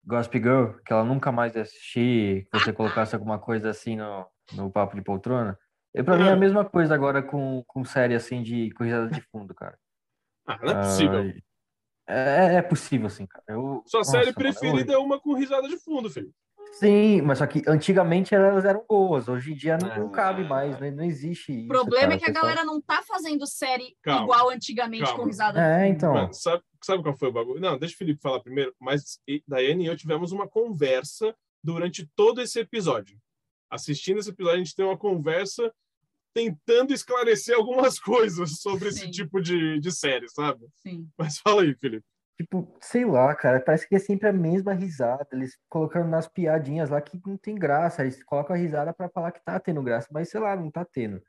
Gossip 0.06 0.38
Girl, 0.38 0.66
que 0.84 0.92
ela 0.92 1.04
nunca 1.04 1.32
mais 1.32 1.54
ia 1.56 1.62
assistir, 1.62 2.46
que 2.52 2.58
você 2.60 2.72
colocasse 2.72 3.14
alguma 3.14 3.38
coisa 3.38 3.70
assim 3.70 3.96
no, 3.96 4.26
no 4.54 4.70
papo 4.70 4.94
de 4.94 5.02
poltrona? 5.02 5.58
E 5.94 6.02
pra 6.02 6.16
mim 6.16 6.26
é 6.26 6.32
a 6.32 6.36
mesma 6.36 6.64
coisa 6.64 6.94
agora 6.94 7.22
com, 7.22 7.64
com 7.66 7.84
série 7.84 8.14
assim 8.14 8.42
de 8.42 8.70
corrida 8.72 9.08
de 9.08 9.20
fundo, 9.32 9.54
cara. 9.54 9.76
Ah, 10.46 10.58
não 10.62 10.70
é 10.70 10.74
possível. 10.76 11.18
Ai, 11.18 11.34
É, 12.08 12.54
é 12.56 12.62
possível, 12.62 13.10
sim, 13.10 13.26
cara. 13.26 13.44
Eu, 13.48 13.82
Sua 13.86 14.00
nossa, 14.00 14.10
série 14.12 14.26
mano, 14.26 14.34
preferida 14.36 14.92
é 14.92 14.98
uma 14.98 15.18
com 15.18 15.34
risada 15.34 15.68
de 15.68 15.76
fundo, 15.78 16.08
filho. 16.08 16.30
Sim, 16.74 17.22
mas 17.22 17.38
só 17.38 17.46
que 17.46 17.62
antigamente 17.66 18.34
elas 18.34 18.64
eram 18.64 18.84
boas, 18.88 19.28
hoje 19.28 19.52
em 19.52 19.56
dia 19.56 19.78
não, 19.78 19.88
não 19.96 20.06
Ah. 20.08 20.10
cabe 20.10 20.44
mais, 20.44 20.78
né? 20.78 20.90
não 20.90 21.04
existe 21.04 21.50
O 21.50 21.54
isso. 21.54 21.68
problema 21.68 22.02
cara. 22.08 22.14
é 22.14 22.18
que 22.18 22.24
a 22.24 22.26
pessoal- 22.28 22.42
galera 22.44 22.64
não 22.64 22.80
tá 22.82 23.02
fazendo 23.02 23.46
série 23.46 23.96
Calma, 24.02 24.22
igual 24.24 24.50
antigamente 24.50 25.04
calma. 25.04 25.18
com 25.18 25.24
risada. 25.26 25.60
É, 25.60 25.88
então. 25.88 26.12
Mano, 26.12 26.34
sabe, 26.34 26.62
sabe 26.86 27.02
qual 27.02 27.16
foi 27.16 27.28
o 27.28 27.32
bagulho? 27.32 27.60
Não, 27.60 27.78
deixa 27.78 27.94
o 27.94 27.98
Felipe 27.98 28.22
falar 28.22 28.40
primeiro, 28.40 28.74
mas 28.80 29.20
Daiane 29.46 29.84
e 29.84 29.86
eu 29.86 29.96
tivemos 29.96 30.32
uma 30.32 30.48
conversa 30.48 31.34
durante 31.62 32.06
todo 32.14 32.40
esse 32.40 32.60
episódio. 32.60 33.18
Assistindo 33.68 34.20
esse 34.20 34.30
episódio, 34.30 34.60
a 34.60 34.64
gente 34.64 34.74
tem 34.74 34.84
uma 34.84 34.96
conversa 34.96 35.72
tentando 36.32 36.92
esclarecer 36.92 37.56
algumas 37.56 37.98
coisas 38.00 38.60
sobre 38.60 38.88
esse 38.88 39.00
Sim. 39.00 39.10
tipo 39.10 39.40
de, 39.40 39.80
de 39.80 39.90
série, 39.90 40.28
sabe? 40.28 40.66
Sim. 40.76 41.08
Mas 41.18 41.38
fala 41.38 41.62
aí, 41.62 41.74
Felipe. 41.74 42.06
Tipo, 42.36 42.76
sei 42.82 43.06
lá, 43.06 43.34
cara, 43.34 43.58
parece 43.60 43.88
que 43.88 43.94
é 43.94 43.98
sempre 43.98 44.28
a 44.28 44.32
mesma 44.32 44.74
risada. 44.74 45.26
Eles 45.32 45.58
colocando 45.70 46.08
nas 46.08 46.28
piadinhas 46.28 46.90
lá 46.90 47.00
que 47.00 47.18
não 47.26 47.38
tem 47.38 47.54
graça. 47.54 48.02
Eles 48.02 48.22
colocam 48.22 48.54
a 48.54 48.58
risada 48.58 48.92
pra 48.92 49.08
falar 49.08 49.32
que 49.32 49.42
tá 49.42 49.58
tendo 49.58 49.82
graça, 49.82 50.08
mas 50.12 50.28
sei 50.28 50.38
lá, 50.38 50.54
não 50.54 50.70
tá 50.70 50.84
tendo. 50.84 51.22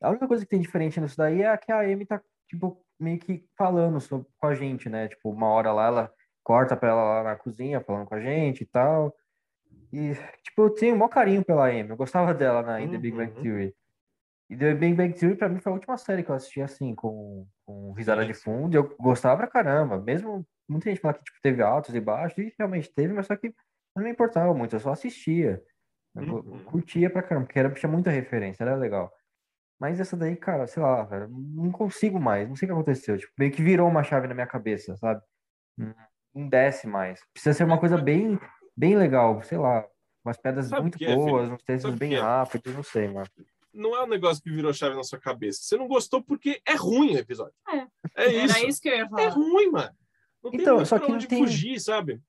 A 0.00 0.10
única 0.10 0.28
coisa 0.28 0.44
que 0.44 0.50
tem 0.50 0.60
diferente 0.60 1.00
nisso 1.00 1.16
daí 1.16 1.42
é 1.42 1.56
que 1.56 1.72
a 1.72 1.80
Amy 1.80 2.06
tá, 2.06 2.22
tipo, 2.48 2.84
meio 2.98 3.18
que 3.18 3.46
falando 3.56 4.00
sobre, 4.00 4.26
com 4.38 4.46
a 4.46 4.54
gente, 4.54 4.88
né? 4.88 5.08
Tipo, 5.08 5.30
uma 5.30 5.48
hora 5.48 5.72
lá, 5.72 5.86
ela 5.86 6.12
corta 6.42 6.76
pra 6.76 6.90
ela 6.90 7.02
lá 7.02 7.22
na 7.24 7.36
cozinha, 7.36 7.80
falando 7.80 8.06
com 8.06 8.14
a 8.14 8.20
gente 8.20 8.62
e 8.62 8.66
tal. 8.66 9.14
E, 9.92 10.12
tipo, 10.42 10.62
eu 10.62 10.70
tenho 10.70 10.94
o 10.94 10.98
maior 10.98 11.08
carinho 11.08 11.44
pela 11.44 11.68
Amy. 11.68 11.88
Eu 11.88 11.96
gostava 11.96 12.34
dela 12.34 12.62
na, 12.62 12.80
em 12.80 12.88
The 12.90 12.98
Big 12.98 13.16
Bang 13.16 13.32
Uhum. 13.36 13.42
Theory. 13.42 13.74
E 14.50 14.56
The 14.56 14.74
Big 14.74 14.94
Bang 14.94 15.12
Theory, 15.18 15.36
pra 15.36 15.48
mim, 15.48 15.58
foi 15.60 15.72
a 15.72 15.74
última 15.74 15.96
série 15.96 16.22
que 16.22 16.30
eu 16.30 16.34
assisti, 16.34 16.60
assim, 16.60 16.94
com, 16.94 17.46
com 17.64 17.92
risada 17.92 18.24
de 18.26 18.34
fundo. 18.34 18.74
E 18.74 18.76
eu 18.76 18.94
gostava 18.98 19.38
pra 19.38 19.46
caramba. 19.46 19.98
Mesmo, 19.98 20.46
muita 20.68 20.90
gente 20.90 21.00
fala 21.00 21.14
que, 21.14 21.24
tipo, 21.24 21.38
teve 21.42 21.62
altos 21.62 21.94
e 21.94 22.00
baixos. 22.00 22.38
E 22.38 22.54
realmente 22.58 22.92
teve, 22.92 23.12
mas 23.14 23.26
só 23.26 23.36
que 23.36 23.54
não 23.96 24.04
me 24.04 24.10
importava 24.10 24.52
muito. 24.52 24.74
Eu 24.76 24.80
só 24.80 24.92
assistia. 24.92 25.62
Eu 26.16 26.22
Uhum. 26.36 26.64
curtia 26.64 27.08
pra 27.10 27.22
caramba, 27.22 27.46
porque 27.46 27.58
era, 27.58 27.70
tinha 27.72 27.90
muita 27.90 28.10
referência, 28.10 28.62
era 28.62 28.76
legal. 28.76 29.12
Mas 29.80 29.98
essa 30.00 30.16
daí, 30.16 30.36
cara, 30.36 30.66
sei 30.66 30.82
lá, 30.82 31.02
velho, 31.04 31.28
não 31.28 31.70
consigo 31.70 32.20
mais. 32.20 32.48
Não 32.48 32.56
sei 32.56 32.66
o 32.66 32.68
que 32.68 32.72
aconteceu. 32.72 33.18
Tipo, 33.18 33.32
meio 33.38 33.50
que 33.52 33.62
virou 33.62 33.88
uma 33.88 34.02
chave 34.02 34.26
na 34.28 34.34
minha 34.34 34.46
cabeça, 34.46 34.96
sabe? 34.96 35.20
Não, 35.76 36.48
desce 36.48 36.86
mais. 36.86 37.20
Precisa 37.32 37.52
ser 37.54 37.64
uma 37.64 37.78
coisa 37.78 37.98
bem, 37.98 38.38
bem 38.76 38.96
legal, 38.96 39.42
sei 39.42 39.58
lá. 39.58 39.84
Umas 40.24 40.38
pedras 40.38 40.66
Sabe 40.68 40.82
muito 40.82 41.02
é, 41.04 41.14
boas, 41.14 41.32
Felipe? 41.44 41.54
uns 41.54 41.62
textos 41.64 41.94
bem 41.96 42.14
é? 42.14 42.20
rápidos, 42.20 42.74
não 42.74 42.82
sei, 42.82 43.08
mano. 43.08 43.26
Não 43.74 43.94
é 43.96 44.04
um 44.04 44.06
negócio 44.06 44.42
que 44.42 44.50
virou 44.50 44.72
chave 44.72 44.94
na 44.94 45.02
sua 45.02 45.18
cabeça. 45.18 45.60
Você 45.62 45.76
não 45.76 45.88
gostou 45.88 46.22
porque 46.22 46.60
é 46.66 46.74
ruim 46.76 47.14
o 47.16 47.18
episódio. 47.18 47.52
É. 47.68 47.86
É 48.24 48.26
isso. 48.44 48.56
Era 48.56 48.66
isso 48.68 48.80
que 48.80 48.88
eu 48.88 48.94
ia 48.96 49.02
É 49.04 49.08
falar. 49.08 49.28
ruim, 49.30 49.70
mano. 49.70 49.90
Não 50.42 50.50
tem 50.52 50.60
Então, 50.60 50.76
muito 50.76 50.86
só 50.88 50.98
que 50.98 51.10
não 51.10 51.18
tem- 51.18 51.38
fugir, 51.40 51.80
sabe? 51.80 52.22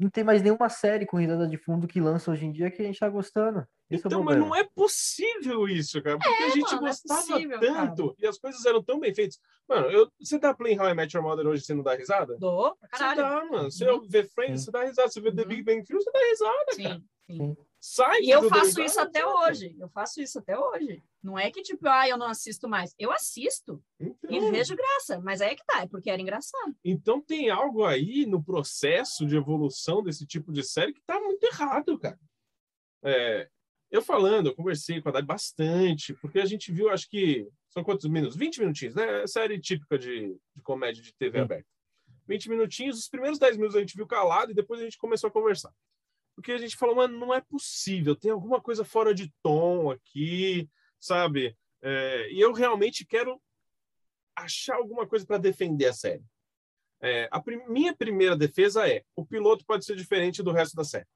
Não 0.00 0.08
tem 0.08 0.24
mais 0.24 0.42
nenhuma 0.42 0.70
série 0.70 1.04
com 1.04 1.18
risada 1.18 1.46
de 1.46 1.58
fundo 1.58 1.86
que 1.86 2.00
lança 2.00 2.30
hoje 2.30 2.46
em 2.46 2.52
dia 2.52 2.70
que 2.70 2.80
a 2.80 2.84
gente 2.86 2.98
tá 2.98 3.08
gostando. 3.08 3.66
Esse 3.90 4.06
é 4.06 4.08
Então, 4.08 4.22
mas 4.22 4.36
problema. 4.36 4.46
não 4.46 4.56
é 4.56 4.64
possível 4.64 5.68
isso, 5.68 6.02
cara. 6.02 6.18
Porque 6.18 6.42
a 6.42 6.48
gente 6.48 6.62
mano, 6.74 6.76
é 6.86 6.88
gostava 6.88 7.20
possível, 7.26 7.60
tanto 7.60 8.16
e 8.18 8.26
as 8.26 8.38
coisas 8.38 8.64
eram 8.64 8.82
tão 8.82 8.98
bem 8.98 9.14
feitas. 9.14 9.38
Mano, 9.68 9.90
eu, 9.90 10.10
você 10.18 10.38
tá 10.38 10.54
playing 10.54 10.78
How 10.78 10.88
I 10.88 10.94
Met 10.94 11.14
Your 11.14 11.22
Mother 11.22 11.46
hoje 11.46 11.62
e 11.62 11.66
você 11.66 11.74
não 11.74 11.82
dá 11.82 11.94
risada? 11.94 12.34
Dou 12.38 12.74
pra 12.76 12.88
Você 12.88 12.96
caralho. 12.98 13.16
dá, 13.20 13.44
mano. 13.44 13.70
Você 13.70 13.90
Uhum. 13.90 14.00
vê 14.08 14.24
Friends, 14.24 14.60
Sim. 14.60 14.64
você 14.66 14.70
dá 14.70 14.84
risada. 14.84 15.08
Você 15.10 15.20
vê 15.20 15.34
The 15.34 15.42
Uhum. 15.42 15.48
Big 15.48 15.62
Bang 15.64 15.84
Theory, 15.84 16.02
você 16.02 16.10
dá 16.10 16.20
risada, 16.30 16.82
cara. 16.82 17.02
Sim, 17.28 17.36
sim. 17.36 17.56
Sai 17.80 18.20
E 18.20 18.30
eu 18.30 18.46
faço 18.48 18.80
isso 18.82 19.00
até 19.00 19.20
sabe? 19.20 19.32
hoje. 19.32 19.76
Eu 19.78 19.88
faço 19.88 20.20
isso 20.20 20.38
até 20.38 20.58
hoje. 20.58 21.02
Não 21.22 21.38
é 21.38 21.50
que, 21.50 21.62
tipo, 21.62 21.88
ah, 21.88 22.06
eu 22.06 22.18
não 22.18 22.26
assisto 22.26 22.68
mais. 22.68 22.94
Eu 22.98 23.10
assisto 23.10 23.82
Então, 23.98 24.30
e 24.30 24.50
vejo 24.50 24.76
graça. 24.76 25.18
Mas 25.20 25.40
aí 25.40 25.52
é 25.52 25.54
que 25.56 25.64
tá, 25.64 25.82
é 25.82 25.86
porque 25.86 26.10
era 26.10 26.20
engraçado. 26.20 26.76
então 26.84 27.20
tem 27.20 27.48
algo 27.48 27.84
aí 27.84 28.26
no 28.26 28.42
processo 28.42 29.26
de 29.26 29.36
evolução 29.36 30.02
desse 30.02 30.26
tipo 30.26 30.52
de 30.52 30.62
série 30.62 30.92
que 30.92 31.00
tá 31.06 31.18
muito 31.18 31.42
errado, 31.42 31.98
cara. 31.98 32.18
É, 33.02 33.48
eu 33.90 34.02
falando, 34.02 34.48
eu 34.48 34.54
conversei 34.54 35.00
com 35.00 35.08
a 35.08 35.12
Dai 35.12 35.22
bastante, 35.22 36.12
porque 36.14 36.38
a 36.38 36.44
gente 36.44 36.70
viu, 36.70 36.90
acho 36.90 37.08
que 37.08 37.48
são 37.70 37.82
quantos 37.82 38.08
minutos? 38.10 38.36
20 38.36 38.60
minutinhos, 38.60 38.94
né? 38.94 39.26
Série 39.26 39.58
típica 39.58 39.98
de, 39.98 40.36
de 40.54 40.62
comédia 40.62 41.02
de 41.02 41.14
TV 41.14 41.38
Sim. 41.38 41.44
aberta. 41.44 41.66
20 42.26 42.50
minutinhos, 42.50 42.98
os 42.98 43.08
primeiros 43.08 43.38
10 43.38 43.56
minutos 43.56 43.76
a 43.76 43.80
gente 43.80 43.96
viu 43.96 44.06
calado 44.06 44.52
e 44.52 44.54
depois 44.54 44.80
a 44.80 44.84
gente 44.84 44.98
começou 44.98 45.28
a 45.28 45.32
conversar. 45.32 45.72
Porque 46.40 46.52
a 46.52 46.58
gente 46.58 46.74
falou, 46.76 46.96
mano, 46.96 47.18
não 47.18 47.34
é 47.34 47.40
possível, 47.42 48.16
tem 48.16 48.30
alguma 48.30 48.62
coisa 48.62 48.82
fora 48.82 49.14
de 49.14 49.30
tom 49.42 49.90
aqui, 49.90 50.66
sabe? 50.98 51.54
É, 51.82 52.32
e 52.32 52.40
eu 52.40 52.50
realmente 52.52 53.04
quero 53.04 53.38
achar 54.34 54.76
alguma 54.76 55.06
coisa 55.06 55.26
para 55.26 55.36
defender 55.36 55.86
a 55.86 55.92
série. 55.92 56.24
É, 57.02 57.28
a 57.30 57.40
prim- 57.40 57.62
minha 57.68 57.94
primeira 57.94 58.34
defesa 58.34 58.88
é: 58.88 59.04
o 59.14 59.24
piloto 59.26 59.66
pode 59.66 59.84
ser 59.84 59.96
diferente 59.96 60.42
do 60.42 60.50
resto 60.50 60.74
da 60.74 60.82
série, 60.84 61.06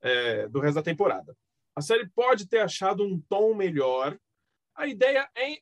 é, 0.00 0.48
do 0.48 0.58
resto 0.58 0.76
da 0.76 0.82
temporada. 0.82 1.36
A 1.76 1.82
série 1.82 2.08
pode 2.08 2.48
ter 2.48 2.60
achado 2.60 3.04
um 3.04 3.20
tom 3.28 3.54
melhor. 3.54 4.18
A 4.74 4.86
ideia 4.86 5.28
é 5.36 5.58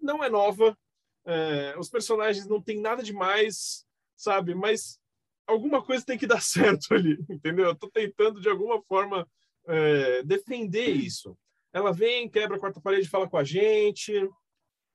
não 0.00 0.22
é 0.22 0.30
nova. 0.30 0.78
é, 1.24 1.76
os 1.78 1.90
personagens 1.90 2.46
não 2.46 2.62
têm 2.62 2.80
nada 2.80 3.02
demais, 3.02 3.84
sabe? 4.16 4.54
Mas 4.54 5.00
alguma 5.50 5.82
coisa 5.82 6.04
tem 6.04 6.18
que 6.18 6.26
dar 6.26 6.40
certo 6.42 6.94
ali, 6.94 7.18
entendeu? 7.28 7.66
Eu 7.66 7.74
tô 7.74 7.88
tentando 7.90 8.40
de 8.40 8.48
alguma 8.48 8.80
forma 8.82 9.28
é, 9.66 10.22
defender 10.22 10.90
isso. 10.90 11.36
Ela 11.72 11.92
vem, 11.92 12.28
quebra 12.28 12.56
a 12.56 12.60
quarta 12.60 12.80
parede, 12.80 13.08
fala 13.08 13.28
com 13.28 13.36
a 13.36 13.44
gente, 13.44 14.12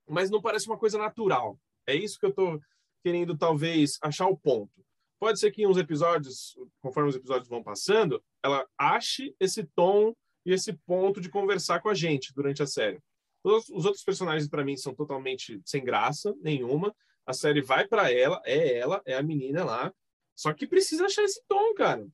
mas 0.07 0.29
não 0.29 0.41
parece 0.41 0.67
uma 0.67 0.77
coisa 0.77 0.97
natural. 0.97 1.57
É 1.87 1.95
isso 1.95 2.19
que 2.19 2.25
eu 2.25 2.33
tô 2.33 2.59
querendo 3.03 3.37
talvez 3.37 3.97
achar 4.01 4.27
o 4.27 4.37
ponto. 4.37 4.73
Pode 5.19 5.39
ser 5.39 5.51
que 5.51 5.61
em 5.61 5.67
uns 5.67 5.77
episódios, 5.77 6.57
conforme 6.81 7.09
os 7.09 7.15
episódios 7.15 7.47
vão 7.47 7.63
passando, 7.63 8.21
ela 8.43 8.67
ache 8.77 9.33
esse 9.39 9.63
tom 9.63 10.13
e 10.45 10.51
esse 10.51 10.73
ponto 10.85 11.21
de 11.21 11.29
conversar 11.29 11.81
com 11.81 11.89
a 11.89 11.93
gente 11.93 12.33
durante 12.33 12.61
a 12.61 12.67
série. 12.67 12.99
Os, 13.43 13.69
os 13.69 13.85
outros 13.85 14.03
personagens 14.03 14.49
para 14.49 14.65
mim 14.65 14.75
são 14.75 14.93
totalmente 14.93 15.61
sem 15.63 15.83
graça 15.83 16.35
nenhuma. 16.41 16.93
A 17.25 17.33
série 17.33 17.61
vai 17.61 17.87
para 17.87 18.11
ela, 18.11 18.41
é 18.45 18.77
ela, 18.77 19.01
é 19.05 19.15
a 19.15 19.23
menina 19.23 19.63
lá. 19.63 19.93
Só 20.35 20.53
que 20.53 20.67
precisa 20.67 21.05
achar 21.05 21.23
esse 21.23 21.41
tom, 21.47 21.73
cara. 21.73 22.05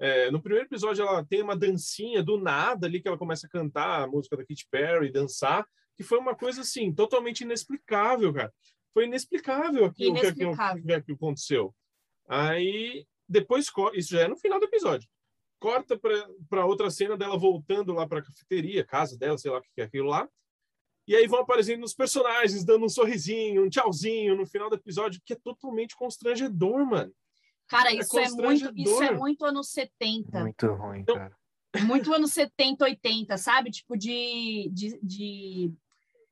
É, 0.00 0.30
no 0.30 0.40
primeiro 0.40 0.66
episódio 0.66 1.02
ela 1.02 1.24
tem 1.24 1.42
uma 1.42 1.56
dancinha 1.56 2.22
do 2.22 2.38
nada 2.38 2.86
ali 2.86 3.00
que 3.00 3.08
ela 3.08 3.18
começa 3.18 3.46
a 3.46 3.50
cantar 3.50 4.02
a 4.02 4.06
música 4.06 4.36
da 4.36 4.44
Katy 4.44 4.66
Perry, 4.70 5.10
dançar, 5.10 5.66
que 5.96 6.04
foi 6.04 6.18
uma 6.18 6.34
coisa 6.36 6.60
assim 6.60 6.92
totalmente 6.92 7.40
inexplicável, 7.40 8.32
cara. 8.32 8.52
Foi 8.94 9.04
inexplicável 9.04 9.84
aquilo 9.84 10.14
que 10.14 10.20
Inexplicável. 10.20 10.84
que 10.84 10.92
aquilo 10.92 11.16
aconteceu. 11.16 11.74
Aí 12.28 13.06
depois 13.28 13.70
isso 13.94 14.10
já 14.10 14.22
é 14.22 14.28
no 14.28 14.36
final 14.36 14.58
do 14.58 14.66
episódio. 14.66 15.08
Corta 15.58 15.98
para 16.48 16.64
outra 16.64 16.88
cena 16.90 17.16
dela 17.16 17.36
voltando 17.36 17.92
lá 17.92 18.06
para 18.06 18.20
a 18.20 18.22
cafeteria, 18.22 18.84
casa 18.84 19.18
dela, 19.18 19.36
sei 19.36 19.50
lá 19.50 19.58
o 19.58 19.62
que 19.62 19.80
é 19.80 19.84
aquilo 19.84 20.08
lá. 20.08 20.28
E 21.08 21.16
aí 21.16 21.26
vão 21.26 21.40
aparecendo 21.40 21.82
os 21.82 21.94
personagens, 21.94 22.64
dando 22.64 22.84
um 22.84 22.88
sorrisinho, 22.88 23.64
um 23.64 23.68
tchauzinho 23.68 24.36
no 24.36 24.46
final 24.46 24.68
do 24.68 24.76
episódio, 24.76 25.20
que 25.24 25.32
é 25.32 25.36
totalmente 25.36 25.96
constrangedor, 25.96 26.86
mano. 26.86 27.12
Cara, 27.68 27.90
É 27.92 27.96
isso 27.96 28.18
é, 28.18 28.28
muito, 28.30 28.72
isso 28.74 29.02
é 29.02 29.12
muito 29.12 29.44
anos 29.44 29.68
70. 29.70 30.40
Muito 30.40 30.66
ruim, 30.72 31.00
Então- 31.00 31.14
cara. 31.14 31.36
Muito 31.84 32.12
anos 32.14 32.32
70, 32.32 32.84
80, 32.84 33.36
sabe? 33.36 33.70
Tipo 33.70 33.96
de, 33.96 34.70
de, 34.72 34.98
de, 35.02 35.72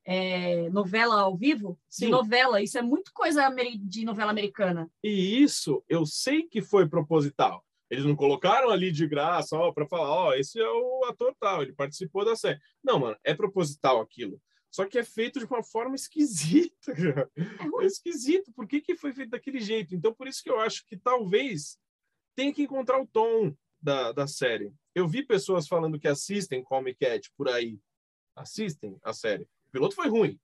é, 0.05 0.71
novela 0.71 1.21
ao 1.21 1.37
vivo. 1.37 1.79
Sim. 1.89 2.07
De 2.07 2.11
novela. 2.11 2.63
Isso 2.63 2.79
é 2.79 2.83
muito 2.83 3.13
coisa 3.13 3.47
de 3.83 4.05
novela 4.05 4.31
americana. 4.31 4.89
E 5.05 5.43
isso 5.43 5.85
eu 5.89 6.07
sei 6.07 6.45
que 6.45 6.63
foi 6.63 6.89
proposital. 6.89 7.63
Eles 7.91 8.05
não 8.05 8.17
colocaram 8.17 8.71
ali 8.71 8.91
de 8.91 9.07
graça, 9.07 9.57
ó, 9.57 9.71
para 9.73 9.87
falar, 9.87 10.11
ó, 10.11 10.33
esse 10.35 10.59
é 10.59 10.69
o 10.69 11.05
ator 11.05 11.35
tal, 11.39 11.63
ele 11.63 11.73
participou 11.73 12.25
da 12.25 12.35
série. 12.35 12.59
Não, 12.83 12.99
mano, 12.99 13.17
é 13.23 13.33
proposital 13.35 14.01
aquilo. 14.01 14.41
Só 14.71 14.87
que 14.87 14.99
é 14.99 15.05
feito 15.05 15.39
de 15.39 15.47
uma 15.47 15.63
forma 15.63 15.95
esquisita, 15.95 16.95
cara. 16.95 17.31
ruim. 17.71 17.85
É 17.85 17.87
esquisito. 17.87 18.53
Por 18.53 18.67
que, 18.67 18.81
que 18.81 18.97
foi 18.97 19.13
feito 19.13 19.31
daquele 19.31 19.61
jeito? 19.61 19.95
Então, 19.95 20.13
por 20.13 20.27
isso 20.27 20.43
que 20.43 20.51
eu 20.51 20.61
acho 20.61 20.85
que 20.87 20.97
talvez 20.97 21.79
tenha 22.35 22.53
que 22.53 22.63
encontrar 22.63 23.01
o 23.01 23.07
tom 23.07 23.57
da, 23.81 24.13
da 24.13 24.27
série. 24.27 24.73
Eu 24.95 25.09
vi 25.09 25.25
pessoas 25.25 25.67
falando 25.67 25.99
que 25.99 26.09
assistem 26.09 26.63
Comic 26.63 26.99
Cat 26.99 27.31
por 27.37 27.49
aí. 27.49 27.81
Assistem 28.35 28.99
a 29.03 29.13
série. 29.13 29.45
O 29.45 29.71
piloto 29.73 29.95
foi 29.95 30.09
ruim, 30.09 30.39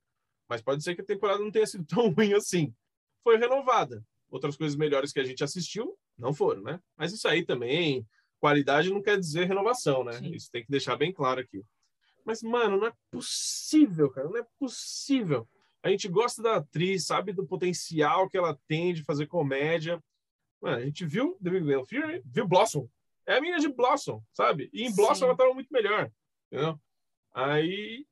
mas 0.49 0.63
pode 0.63 0.83
ser 0.83 0.95
que 0.95 1.03
a 1.03 1.05
temporada 1.05 1.43
não 1.43 1.51
tenha 1.51 1.67
sido 1.67 1.85
tão 1.87 2.11
ruim 2.11 2.33
assim. 2.35 2.75
Foi 3.23 3.37
renovada. 3.37 4.05
Outras 4.31 4.57
coisas 4.57 4.77
melhores 4.77 5.13
que 5.13 5.21
a 5.21 5.25
gente 5.25 5.45
assistiu 5.45 5.97
não 6.17 6.33
foram, 6.33 6.63
né? 6.63 6.81
Mas 6.97 7.13
isso 7.13 7.29
aí 7.29 7.45
também, 7.45 8.07
qualidade 8.41 8.91
não 8.91 9.03
quer 9.03 9.19
dizer 9.19 9.47
renovação, 9.47 10.03
né? 10.05 10.13
Sim. 10.13 10.33
Isso 10.33 10.51
tem 10.51 10.65
que 10.65 10.71
deixar 10.71 10.97
bem 10.97 11.13
claro 11.13 11.41
aqui. 11.41 11.63
Mas, 12.25 12.43
mano, 12.43 12.79
não 12.79 12.87
é 12.87 12.93
possível, 13.11 14.11
cara. 14.11 14.29
Não 14.29 14.37
é 14.39 14.47
possível. 14.59 15.49
A 15.83 15.89
gente 15.91 16.09
gosta 16.09 16.41
da 16.43 16.57
atriz, 16.57 17.07
sabe 17.07 17.33
do 17.33 17.45
potencial 17.47 18.29
que 18.29 18.37
ela 18.39 18.59
tem 18.69 18.95
de 18.95 19.03
fazer 19.03 19.27
comédia. 19.27 20.03
Mano, 20.61 20.77
a 20.77 20.85
gente 20.85 21.05
viu 21.05 21.37
The 21.43 21.51
Big 21.51 21.67
Bang 21.67 21.87
Theory, 21.87 22.23
viu 22.25 22.47
Blossom. 22.47 22.89
É 23.27 23.37
a 23.37 23.41
menina 23.41 23.59
de 23.61 23.69
Blossom, 23.69 24.23
sabe? 24.33 24.71
E 24.73 24.85
em 24.85 24.95
Blossom 24.95 25.15
Sim. 25.15 25.25
ela 25.25 25.37
tava 25.37 25.53
muito 25.55 25.73
melhor, 25.73 26.11
entendeu? 26.47 26.79
Aí 27.35 28.07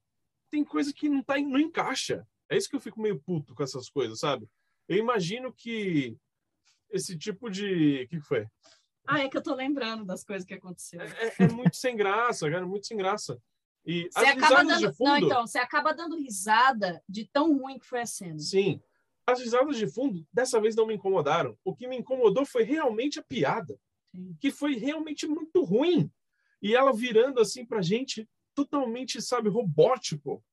tem 0.51 0.65
coisa 0.65 0.93
que 0.93 1.09
não, 1.09 1.23
tá, 1.23 1.39
não 1.39 1.61
encaixa. 1.61 2.27
É 2.49 2.57
isso 2.57 2.69
que 2.69 2.75
eu 2.75 2.81
fico 2.81 3.01
meio 3.01 3.21
puto 3.21 3.55
com 3.55 3.63
essas 3.63 3.89
coisas, 3.89 4.19
sabe? 4.19 4.49
Eu 4.89 4.97
imagino 4.97 5.53
que 5.53 6.17
esse 6.91 7.17
tipo 7.17 7.49
de... 7.49 8.03
O 8.05 8.09
que 8.09 8.21
foi? 8.21 8.49
Ah, 9.07 9.21
é 9.21 9.29
que 9.29 9.37
eu 9.37 9.43
tô 9.43 9.55
lembrando 9.55 10.05
das 10.05 10.25
coisas 10.25 10.45
que 10.45 10.55
aconteceram. 10.55 11.05
É, 11.05 11.27
é- 11.27 11.35
é 11.45 11.49
muito 11.49 11.77
sem 11.77 11.97
graça, 11.97 12.51
cara, 12.51 12.67
muito 12.67 12.87
sem 12.87 12.97
graça. 12.97 13.41
E 13.85 14.09
Você 14.13 14.19
as 14.19 14.25
acaba 14.29 14.47
risadas 14.47 14.67
dando. 14.67 14.91
de 14.91 14.97
fundo... 14.97 15.09
Não, 15.11 15.17
então, 15.19 15.47
você 15.47 15.59
acaba 15.59 15.93
dando 15.93 16.17
risada 16.17 17.03
de 17.09 17.25
tão 17.27 17.57
ruim 17.59 17.79
que 17.79 17.87
foi 17.87 18.01
a 18.03 18.07
cena. 18.07 18.39
Sim. 18.39 18.81
As 19.27 19.41
risadas 19.41 19.77
de 19.77 19.87
fundo, 19.87 20.27
dessa 20.33 20.61
vez, 20.61 20.75
não 20.75 20.87
me 20.87 20.95
incomodaram. 20.95 21.57
O 21.65 21.75
que 21.75 21.87
me 21.87 21.97
incomodou 21.97 22.45
foi 22.45 22.63
realmente 22.63 23.19
a 23.19 23.23
piada, 23.23 23.79
Sim. 24.15 24.37
que 24.41 24.51
foi 24.51 24.75
realmente 24.77 25.27
muito 25.27 25.63
ruim. 25.63 26.11
E 26.61 26.75
ela 26.75 26.93
virando 26.93 27.41
assim 27.41 27.65
pra 27.65 27.81
gente, 27.81 28.29
totalmente, 28.55 29.23
sabe, 29.23 29.49
robótico. 29.49 30.45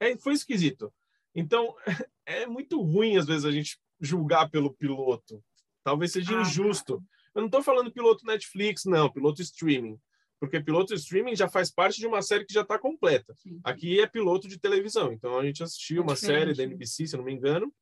É, 0.00 0.16
foi 0.16 0.34
esquisito. 0.34 0.92
Então, 1.34 1.74
é 2.26 2.46
muito 2.46 2.80
ruim, 2.82 3.16
às 3.16 3.26
vezes, 3.26 3.44
a 3.44 3.52
gente 3.52 3.78
julgar 4.00 4.50
pelo 4.50 4.74
piloto. 4.74 5.42
Talvez 5.82 6.12
seja 6.12 6.36
Ah, 6.38 6.42
injusto. 6.42 7.02
Eu 7.34 7.40
não 7.40 7.46
estou 7.46 7.62
falando 7.62 7.92
piloto 7.92 8.26
Netflix, 8.26 8.84
não, 8.84 9.10
piloto 9.10 9.40
streaming. 9.42 9.98
Porque 10.44 10.60
piloto 10.60 10.94
streaming 10.94 11.34
já 11.36 11.48
faz 11.48 11.70
parte 11.70 11.98
de 11.98 12.06
uma 12.06 12.22
série 12.22 12.44
que 12.44 12.52
já 12.54 12.62
está 12.62 12.78
completa. 12.78 13.34
Sim. 13.36 13.60
Aqui 13.64 14.00
é 14.00 14.06
piloto 14.06 14.46
de 14.48 14.58
televisão. 14.58 15.12
Então 15.12 15.38
a 15.38 15.44
gente 15.44 15.62
assistiu 15.62 16.02
É 16.02 16.04
uma 16.04 16.16
série 16.16 16.52
da 16.54 16.62
né? 16.66 16.72
NBC, 16.72 17.06
se 17.06 17.14
eu 17.14 17.18
não 17.18 17.24
me 17.24 17.32
engano. 17.32 17.72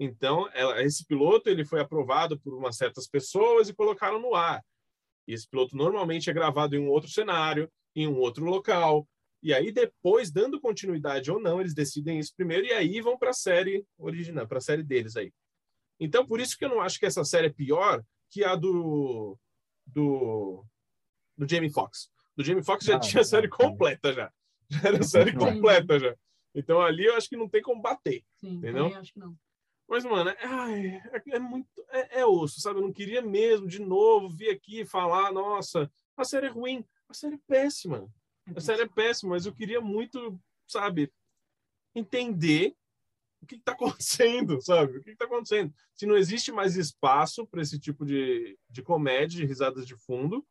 Então 0.00 0.48
ela- 0.52 0.82
esse 0.82 1.04
piloto 1.06 1.48
ele 1.48 1.64
foi 1.64 1.80
aprovado 1.80 2.38
por 2.40 2.54
umas 2.54 2.76
certas 2.76 3.06
pessoas 3.06 3.68
e 3.68 3.74
colocaram 3.74 4.20
no 4.20 4.34
ar. 4.34 4.62
E 5.28 5.34
esse 5.34 5.48
piloto 5.48 5.76
normalmente 5.76 6.28
é 6.28 6.32
gravado 6.32 6.74
em 6.74 6.78
um 6.80 6.88
outro 6.88 7.08
cenário, 7.10 7.70
em 7.94 8.08
um 8.08 8.18
outro 8.18 8.44
local. 8.44 9.06
E 9.42 9.52
aí 9.52 9.70
depois, 9.72 10.30
dando 10.30 10.60
continuidade 10.60 11.30
ou 11.30 11.40
não, 11.40 11.60
eles 11.60 11.74
decidem 11.74 12.18
isso 12.18 12.32
primeiro 12.36 12.66
e 12.66 12.72
aí 12.72 13.00
vão 13.00 13.18
para 13.18 13.30
a 13.30 13.34
série 13.34 13.84
original, 13.98 14.46
para 14.46 14.58
a 14.58 14.60
série 14.60 14.82
deles 14.82 15.16
aí. 15.16 15.32
Então 16.00 16.26
por 16.26 16.40
isso 16.40 16.56
que 16.58 16.64
eu 16.64 16.68
não 16.68 16.80
acho 16.80 16.98
que 16.98 17.06
essa 17.06 17.24
série 17.24 17.46
é 17.48 17.52
pior 17.52 18.02
que 18.30 18.42
a 18.44 18.54
do 18.56 19.38
do 19.86 20.64
do 21.36 21.48
Jamie 21.48 21.70
Foxx. 21.72 22.08
Do 22.36 22.42
Jamie 22.44 22.64
Foxx 22.64 22.84
já 22.86 22.96
Ah, 22.96 23.00
tinha 23.00 23.20
a 23.20 23.24
série 23.24 23.48
completa 23.48 24.12
já. 24.12 24.32
Já 24.68 24.88
era 24.88 24.98
a 24.98 25.02
série 25.02 25.32
Sim. 25.32 25.38
completa 25.38 25.98
já. 25.98 26.16
Então 26.54 26.80
ali 26.80 27.04
eu 27.04 27.14
acho 27.16 27.28
que 27.28 27.36
não 27.36 27.48
tem 27.48 27.62
como 27.62 27.80
bater. 27.82 28.24
Sim, 28.36 28.56
Entendeu? 28.56 28.86
acho 28.96 29.12
que 29.12 29.18
não. 29.18 29.36
Mas, 29.88 30.04
mano, 30.04 30.30
é, 30.30 30.36
ai, 30.44 30.86
é, 30.86 31.22
é 31.32 31.38
muito. 31.38 31.68
É, 31.90 32.20
é 32.20 32.26
osso, 32.26 32.60
sabe? 32.60 32.78
Eu 32.78 32.82
não 32.82 32.92
queria 32.92 33.20
mesmo, 33.20 33.66
de 33.66 33.78
novo, 33.80 34.30
vir 34.30 34.48
aqui 34.48 34.80
e 34.80 34.86
falar, 34.86 35.30
nossa, 35.32 35.90
a 36.16 36.24
série 36.24 36.46
é 36.46 36.50
ruim. 36.50 36.82
A 37.08 37.14
série 37.14 37.34
é 37.34 37.40
péssima. 37.46 38.08
A 38.56 38.60
série 38.60 38.82
é 38.82 38.88
péssima, 38.88 39.32
mas 39.32 39.44
eu 39.44 39.52
queria 39.52 39.80
muito, 39.82 40.40
sabe, 40.66 41.12
entender 41.94 42.74
o 43.42 43.46
que 43.46 43.56
está 43.56 43.72
acontecendo, 43.76 44.60
sabe? 44.62 44.98
O 44.98 45.02
que 45.02 45.10
está 45.10 45.26
acontecendo? 45.26 45.74
Se 45.94 46.06
não 46.06 46.16
existe 46.16 46.50
mais 46.50 46.76
espaço 46.76 47.46
para 47.46 47.60
esse 47.60 47.78
tipo 47.78 48.04
de, 48.06 48.58
de 48.70 48.82
comédia, 48.82 49.40
de 49.40 49.44
risadas 49.46 49.86
de 49.86 49.96
fundo. 49.96 50.46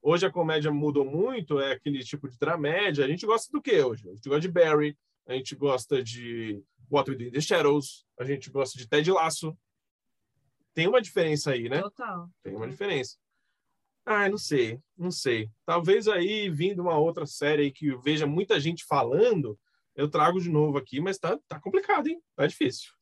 Hoje 0.00 0.26
a 0.26 0.30
comédia 0.30 0.70
mudou 0.70 1.04
muito, 1.04 1.60
é 1.60 1.72
aquele 1.72 2.02
tipo 2.04 2.28
de 2.28 2.38
dramédia. 2.38 3.04
A 3.04 3.08
gente 3.08 3.26
gosta 3.26 3.50
do 3.52 3.60
que 3.60 3.80
hoje? 3.80 4.08
A 4.08 4.14
gente 4.14 4.28
gosta 4.28 4.40
de 4.40 4.48
Barry, 4.48 4.96
a 5.26 5.34
gente 5.34 5.54
gosta 5.56 6.02
de 6.02 6.62
What 6.90 7.10
We 7.10 7.16
Do 7.16 7.24
in 7.24 7.30
the 7.30 7.40
Shadows, 7.40 8.06
a 8.18 8.24
gente 8.24 8.50
gosta 8.50 8.78
de 8.78 8.88
Ted 8.88 9.10
Lasso. 9.10 9.56
Tem 10.72 10.86
uma 10.86 11.02
diferença 11.02 11.50
aí, 11.50 11.68
né? 11.68 11.82
Total. 11.82 12.30
Tem 12.42 12.54
uma 12.54 12.68
diferença. 12.68 13.16
Ah, 14.06 14.28
não 14.28 14.38
sei, 14.38 14.80
não 14.96 15.10
sei. 15.10 15.50
Talvez 15.66 16.08
aí, 16.08 16.48
vindo 16.48 16.80
uma 16.80 16.96
outra 16.96 17.26
série 17.26 17.64
aí 17.64 17.70
que 17.70 17.88
eu 17.88 18.00
veja 18.00 18.26
muita 18.26 18.58
gente 18.58 18.84
falando, 18.86 19.58
eu 19.94 20.08
trago 20.08 20.40
de 20.40 20.48
novo 20.48 20.78
aqui, 20.78 21.00
mas 21.00 21.18
tá, 21.18 21.38
tá 21.46 21.60
complicado, 21.60 22.06
hein? 22.06 22.22
Tá 22.34 22.46
difícil. 22.46 22.92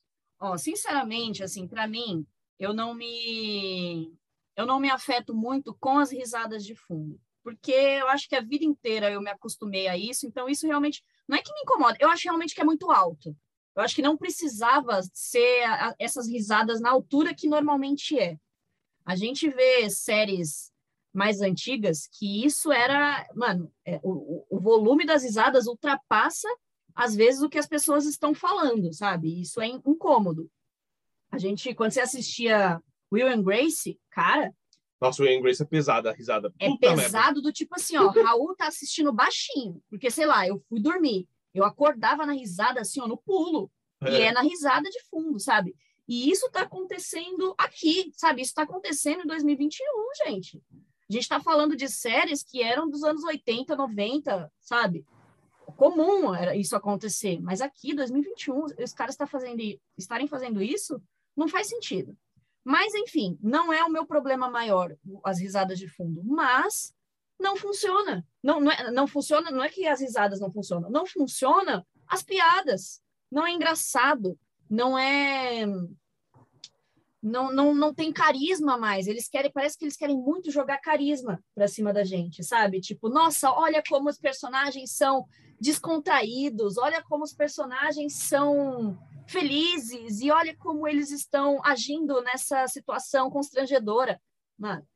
Ó, 0.41 0.57
sinceramente, 0.57 1.45
assim, 1.45 1.69
para 1.69 1.87
mim, 1.87 2.27
eu 2.59 2.75
não 2.75 2.93
me 2.93 4.13
eu 4.57 4.67
não 4.67 4.81
me 4.81 4.91
afeto 4.91 5.35
muito 5.35 5.75
com 5.79 5.99
as 5.99 6.11
risadas 6.11 6.65
de 6.65 6.75
fundo, 6.75 7.21
porque 7.43 7.73
eu 7.73 8.09
acho 8.09 8.29
que 8.29 8.35
a 8.35 8.41
vida 8.41 8.65
inteira 8.65 9.11
eu 9.11 9.21
me 9.21 9.31
acostumei 9.31 9.87
a 9.89 9.97
isso, 9.97 10.27
então 10.27 10.49
isso 10.49 10.67
realmente 10.67 11.05
não 11.29 11.37
é 11.37 11.43
que 11.43 11.53
me 11.53 11.61
incomoda, 11.61 11.97
eu 12.01 12.09
acho 12.09 12.25
realmente 12.25 12.55
que 12.55 12.61
é 12.61 12.65
muito 12.65 12.91
alto. 12.91 13.37
Eu 13.75 13.83
acho 13.83 13.95
que 13.95 14.01
não 14.03 14.17
precisava 14.17 15.01
ser 15.13 15.65
a- 15.65 15.95
essas 15.99 16.27
risadas 16.27 16.81
na 16.81 16.91
altura 16.91 17.35
que 17.35 17.47
normalmente 17.47 18.19
é. 18.19 18.39
A 19.05 19.15
gente 19.15 19.49
vê 19.51 19.89
séries 19.91 20.73
mais 21.13 21.41
antigas 21.43 22.07
que 22.11 22.45
isso 22.45 22.73
era, 22.73 23.27
mano, 23.35 23.71
é, 23.85 24.01
o, 24.03 24.45
o- 24.51 24.59
volume 24.61 25.05
das 25.07 25.23
risadas 25.23 25.67
ultrapassa 25.67 26.49
às 26.95 27.15
vezes 27.15 27.43
o 27.43 27.49
que 27.51 27.59
as 27.59 27.67
pessoas 27.67 28.07
estão 28.07 28.35
falando, 28.35 28.91
sabe? 28.95 29.41
Isso 29.43 29.61
é 29.61 29.67
in- 29.67 29.83
incômodo. 29.87 30.51
A 31.31 31.37
gente, 31.39 31.75
quando 31.75 31.91
você 31.93 32.01
assistia 32.01 32.83
Will 33.13 33.29
and 33.29 33.43
Grace, 33.43 33.99
cara, 34.11 34.53
Nossa, 35.01 35.23
o 35.23 35.27
Ian 35.27 35.41
Grace 35.43 35.63
é 35.63 35.67
pesada, 35.67 36.11
a 36.11 36.13
risada. 36.15 36.53
é 36.59 36.69
Puta 36.69 36.87
merda. 36.89 37.03
pesado 37.03 37.43
do 37.43 37.53
tipo 37.53 37.75
assim, 37.77 37.97
ó, 37.97 38.09
Raul 38.09 38.55
tá 38.57 38.67
assistindo 38.67 39.13
baixinho, 39.13 39.83
porque 39.91 40.11
sei 40.11 40.27
lá, 40.27 40.47
eu 40.47 40.59
fui 40.69 40.81
dormir, 40.81 41.29
eu 41.55 41.65
acordava 41.65 42.25
na 42.27 42.33
risada 42.33 42.81
assim, 42.81 43.01
ó, 43.01 43.07
no 43.07 43.17
pulo, 43.19 43.71
e 44.03 44.15
É. 44.17 44.23
é 44.27 44.33
na 44.33 44.41
risada 44.43 44.89
de 44.91 45.03
fundo, 45.11 45.39
sabe? 45.39 45.75
E 46.09 46.31
isso 46.31 46.49
tá 46.51 46.63
acontecendo 46.63 47.55
aqui, 47.59 48.11
sabe? 48.15 48.41
Isso 48.43 48.55
tá 48.55 48.63
acontecendo 48.63 49.23
em 49.23 49.27
2021, 49.27 49.85
gente. 50.27 50.63
A 51.09 51.13
gente 51.13 51.29
tá 51.29 51.41
falando 51.41 51.77
de 51.77 51.89
séries 51.89 52.43
que 52.43 52.63
eram 52.63 52.89
dos 52.89 53.03
anos 53.05 53.23
80, 53.25 53.75
90, 53.77 54.51
sabe? 54.61 55.05
Comum 55.77 56.35
era 56.35 56.57
isso 56.57 56.75
acontecer, 56.77 57.41
mas 57.41 57.61
aqui, 57.61 57.93
2021, 57.95 58.67
os 58.83 58.93
caras 58.95 59.17
tá 59.17 59.27
fazendo, 59.27 59.61
estarem 59.99 60.27
fazendo 60.27 60.63
isso, 60.63 61.03
não 61.37 61.49
faz 61.49 61.69
sentido. 61.69 62.17
Mas, 62.67 62.93
enfim, 62.97 63.39
não 63.41 63.73
é 63.73 63.85
o 63.85 63.89
meu 63.89 64.05
problema 64.05 64.51
maior, 64.51 64.93
as 65.25 65.39
risadas 65.39 65.79
de 65.79 65.87
fundo, 65.89 66.21
mas 66.25 66.93
não 67.39 67.55
funciona. 67.55 68.27
Não, 68.43 68.59
não, 68.59 68.73
é, 68.73 68.91
não 68.91 69.07
funciona, 69.07 69.53
não 69.53 69.62
é 69.62 69.69
que 69.69 69.87
as 69.87 70.01
risadas 70.01 70.41
não 70.41 70.51
funcionam, 70.51 70.91
não 70.91 71.07
funciona 71.07 71.87
as 72.09 72.25
piadas. 72.25 73.01
Não 73.31 73.47
é 73.47 73.53
engraçado, 73.53 74.37
não 74.69 74.99
é 74.99 75.64
não, 77.23 77.53
não, 77.53 77.73
não 77.73 77.95
tem 77.95 78.12
carisma 78.12 78.77
mais. 78.77 79.07
Eles 79.07 79.29
querem, 79.29 79.53
parece 79.53 79.79
que 79.79 79.85
eles 79.85 79.97
querem 79.97 80.17
muito 80.17 80.51
jogar 80.51 80.81
carisma 80.81 81.41
para 81.55 81.69
cima 81.69 81.93
da 81.93 82.03
gente, 82.03 82.43
sabe? 82.43 82.81
Tipo, 82.81 83.09
nossa, 83.09 83.49
olha 83.53 83.81
como 83.89 84.09
os 84.09 84.19
personagens 84.19 84.91
são 84.91 85.25
descontraídos, 85.61 86.79
olha 86.79 87.01
como 87.05 87.23
os 87.23 87.33
personagens 87.33 88.14
são 88.14 88.99
felizes 89.27 90.20
e 90.20 90.31
olha 90.31 90.57
como 90.57 90.87
eles 90.87 91.11
estão 91.11 91.61
agindo 91.64 92.20
nessa 92.22 92.66
situação 92.68 93.31
constrangedora. 93.31 94.20
Mano, 94.59 94.87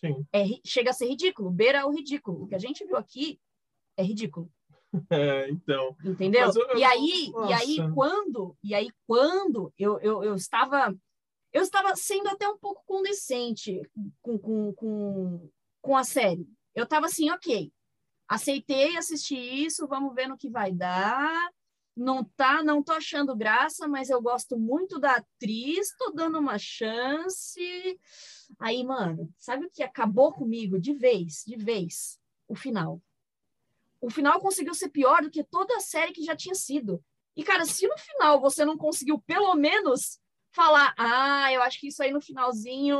Sim. 0.00 0.26
é, 0.32 0.44
chega 0.64 0.90
a 0.90 0.94
ser 0.94 1.06
ridículo, 1.06 1.50
beira 1.50 1.86
o 1.86 1.90
ridículo. 1.90 2.44
O 2.44 2.46
que 2.48 2.54
a 2.54 2.58
gente 2.58 2.84
viu 2.84 2.96
aqui 2.96 3.40
é 3.96 4.02
ridículo. 4.02 4.50
É, 5.10 5.50
então. 5.50 5.94
Entendeu? 6.02 6.50
Eu- 6.50 6.78
e 6.78 6.82
aí, 6.82 7.30
e 7.46 7.52
aí 7.52 7.76
quando, 7.94 8.56
e 8.64 8.74
aí 8.74 8.90
quando 9.06 9.70
eu, 9.78 10.00
eu, 10.00 10.24
eu 10.24 10.34
estava 10.34 10.96
eu 11.52 11.62
estava 11.62 11.94
sendo 11.96 12.28
até 12.28 12.48
um 12.48 12.58
pouco 12.58 12.82
condescente 12.86 13.80
com, 14.22 14.38
com, 14.38 14.72
com, 14.74 15.50
com 15.80 15.96
a 15.96 16.04
série. 16.04 16.48
Eu 16.74 16.84
estava 16.84 17.06
assim, 17.06 17.30
ok, 17.30 17.72
aceitei 18.26 18.96
assistir 18.96 19.38
isso, 19.38 19.86
vamos 19.86 20.14
ver 20.14 20.28
no 20.28 20.36
que 20.36 20.48
vai 20.48 20.72
dar. 20.72 21.50
Não 21.98 22.24
tá, 22.24 22.62
não 22.62 22.82
tô 22.82 22.92
achando 22.92 23.36
graça, 23.36 23.88
mas 23.88 24.08
eu 24.08 24.22
gosto 24.22 24.58
muito 24.58 24.98
da 24.98 25.16
atriz, 25.16 25.94
tô 25.98 26.12
dando 26.12 26.38
uma 26.38 26.58
chance. 26.58 27.98
Aí, 28.58 28.84
mano, 28.84 29.32
sabe 29.38 29.66
o 29.66 29.70
que 29.70 29.82
acabou 29.82 30.32
comigo 30.32 30.80
de 30.80 30.94
vez, 30.94 31.42
de 31.46 31.56
vez? 31.56 32.18
O 32.46 32.54
final 32.54 33.00
o 34.00 34.10
final 34.10 34.40
conseguiu 34.40 34.74
ser 34.74 34.88
pior 34.90 35.22
do 35.22 35.30
que 35.30 35.44
toda 35.44 35.76
a 35.76 35.80
série 35.80 36.12
que 36.12 36.22
já 36.22 36.36
tinha 36.36 36.54
sido. 36.54 37.02
E, 37.36 37.42
cara, 37.42 37.64
se 37.64 37.86
no 37.86 37.96
final 37.98 38.40
você 38.40 38.64
não 38.64 38.76
conseguiu, 38.76 39.20
pelo 39.20 39.54
menos, 39.54 40.18
falar, 40.52 40.94
ah, 40.96 41.52
eu 41.52 41.62
acho 41.62 41.80
que 41.80 41.88
isso 41.88 42.02
aí 42.02 42.10
no 42.10 42.20
finalzinho 42.20 42.98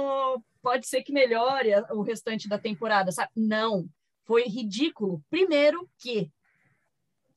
pode 0.62 0.86
ser 0.86 1.02
que 1.02 1.12
melhore 1.12 1.70
o 1.92 2.02
restante 2.02 2.48
da 2.48 2.58
temporada, 2.58 3.10
sabe? 3.10 3.30
Não. 3.36 3.88
Foi 4.24 4.44
ridículo. 4.44 5.22
Primeiro 5.30 5.88
que 5.98 6.30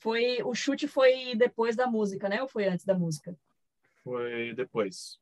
foi 0.02 0.42
o 0.44 0.56
chute 0.56 0.88
foi 0.88 1.36
depois 1.36 1.76
da 1.76 1.86
música, 1.86 2.28
né? 2.28 2.42
Ou 2.42 2.48
foi 2.48 2.68
antes 2.68 2.84
da 2.84 2.98
música? 2.98 3.38
Foi 4.04 4.54
depois. 4.56 5.20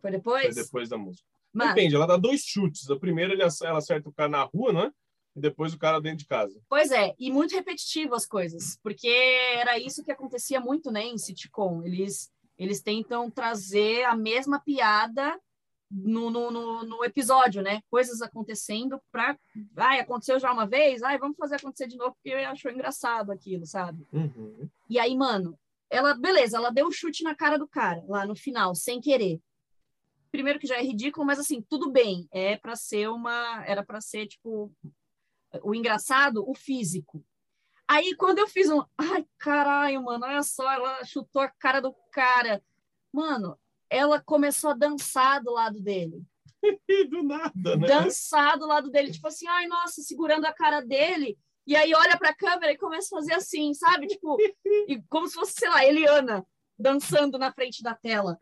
Foi 0.00 0.10
depois? 0.10 0.54
depois 0.54 0.88
da 0.88 0.96
música. 0.96 1.28
Mano, 1.52 1.74
Depende, 1.74 1.94
ela 1.94 2.06
dá 2.06 2.16
dois 2.16 2.40
chutes. 2.40 2.88
O 2.88 2.98
primeiro 2.98 3.32
ele 3.32 3.42
ela 3.42 3.78
acerta 3.78 4.08
o 4.08 4.12
cara 4.12 4.30
na 4.30 4.42
rua, 4.42 4.72
não 4.72 4.84
é? 4.84 4.92
E 5.36 5.40
depois 5.40 5.74
o 5.74 5.78
cara 5.78 6.00
dentro 6.00 6.18
de 6.18 6.26
casa. 6.26 6.58
Pois 6.68 6.90
é, 6.90 7.14
e 7.18 7.30
muito 7.30 7.54
repetitivo 7.54 8.14
as 8.14 8.26
coisas, 8.26 8.78
porque 8.82 9.08
era 9.08 9.78
isso 9.78 10.02
que 10.02 10.10
acontecia 10.10 10.60
muito, 10.60 10.90
né, 10.90 11.04
em 11.04 11.18
sitcom. 11.18 11.82
Eles, 11.84 12.32
eles 12.58 12.80
tentam 12.80 13.30
trazer 13.30 14.04
a 14.04 14.16
mesma 14.16 14.60
piada 14.60 15.38
no, 15.90 16.30
no, 16.30 16.50
no, 16.50 16.84
no 16.84 17.04
episódio, 17.04 17.62
né? 17.62 17.82
Coisas 17.90 18.22
acontecendo 18.22 19.00
para. 19.10 19.36
Ai, 19.76 19.98
aconteceu 19.98 20.38
já 20.38 20.52
uma 20.52 20.66
vez, 20.66 21.02
ai, 21.02 21.18
vamos 21.18 21.36
fazer 21.36 21.56
acontecer 21.56 21.88
de 21.88 21.96
novo, 21.96 22.14
porque 22.14 22.32
achou 22.32 22.70
engraçado 22.70 23.32
aquilo, 23.32 23.66
sabe? 23.66 24.06
Uhum. 24.12 24.68
E 24.88 24.98
aí, 24.98 25.16
mano, 25.16 25.58
ela, 25.90 26.14
beleza, 26.14 26.56
ela 26.56 26.70
deu 26.70 26.86
um 26.86 26.92
chute 26.92 27.24
na 27.24 27.34
cara 27.34 27.58
do 27.58 27.66
cara 27.66 28.04
lá 28.08 28.24
no 28.24 28.36
final, 28.36 28.74
sem 28.74 29.00
querer. 29.00 29.40
Primeiro 30.30 30.60
que 30.60 30.66
já 30.66 30.76
é 30.76 30.82
ridículo, 30.82 31.26
mas 31.26 31.40
assim, 31.40 31.60
tudo 31.60 31.90
bem, 31.90 32.28
é 32.30 32.56
para 32.56 32.76
ser 32.76 33.08
uma, 33.08 33.64
era 33.66 33.84
para 33.84 34.00
ser 34.00 34.28
tipo 34.28 34.72
o 35.64 35.74
engraçado, 35.74 36.48
o 36.48 36.54
físico. 36.54 37.24
Aí 37.88 38.14
quando 38.14 38.38
eu 38.38 38.46
fiz 38.46 38.70
um, 38.70 38.84
ai, 38.96 39.26
caralho, 39.36 40.04
mano, 40.04 40.24
olha 40.24 40.44
só, 40.44 40.70
ela 40.70 41.04
chutou 41.04 41.42
a 41.42 41.48
cara 41.48 41.80
do 41.80 41.92
cara. 42.12 42.62
Mano, 43.12 43.58
ela 43.90 44.20
começou 44.20 44.70
a 44.70 44.74
dançar 44.74 45.42
do 45.42 45.52
lado 45.52 45.80
dele 45.80 46.22
do 47.10 47.22
nada, 47.22 47.76
né? 47.76 47.88
dançar 47.88 48.58
do 48.58 48.66
lado 48.66 48.90
dele, 48.90 49.10
tipo 49.10 49.26
assim, 49.26 49.46
ai, 49.48 49.66
nossa, 49.66 50.02
segurando 50.02 50.44
a 50.44 50.52
cara 50.52 50.80
dele, 50.80 51.38
e 51.66 51.74
aí 51.76 51.94
olha 51.94 52.18
pra 52.18 52.34
câmera 52.34 52.72
e 52.72 52.78
começa 52.78 53.14
a 53.14 53.18
fazer 53.18 53.34
assim, 53.34 53.72
sabe? 53.74 54.06
Tipo, 54.06 54.36
e 54.88 55.02
como 55.08 55.28
se 55.28 55.34
fosse, 55.34 55.52
sei 55.52 55.68
lá, 55.68 55.84
Eliana 55.84 56.46
dançando 56.78 57.38
na 57.38 57.52
frente 57.52 57.82
da 57.82 57.94
tela. 57.94 58.40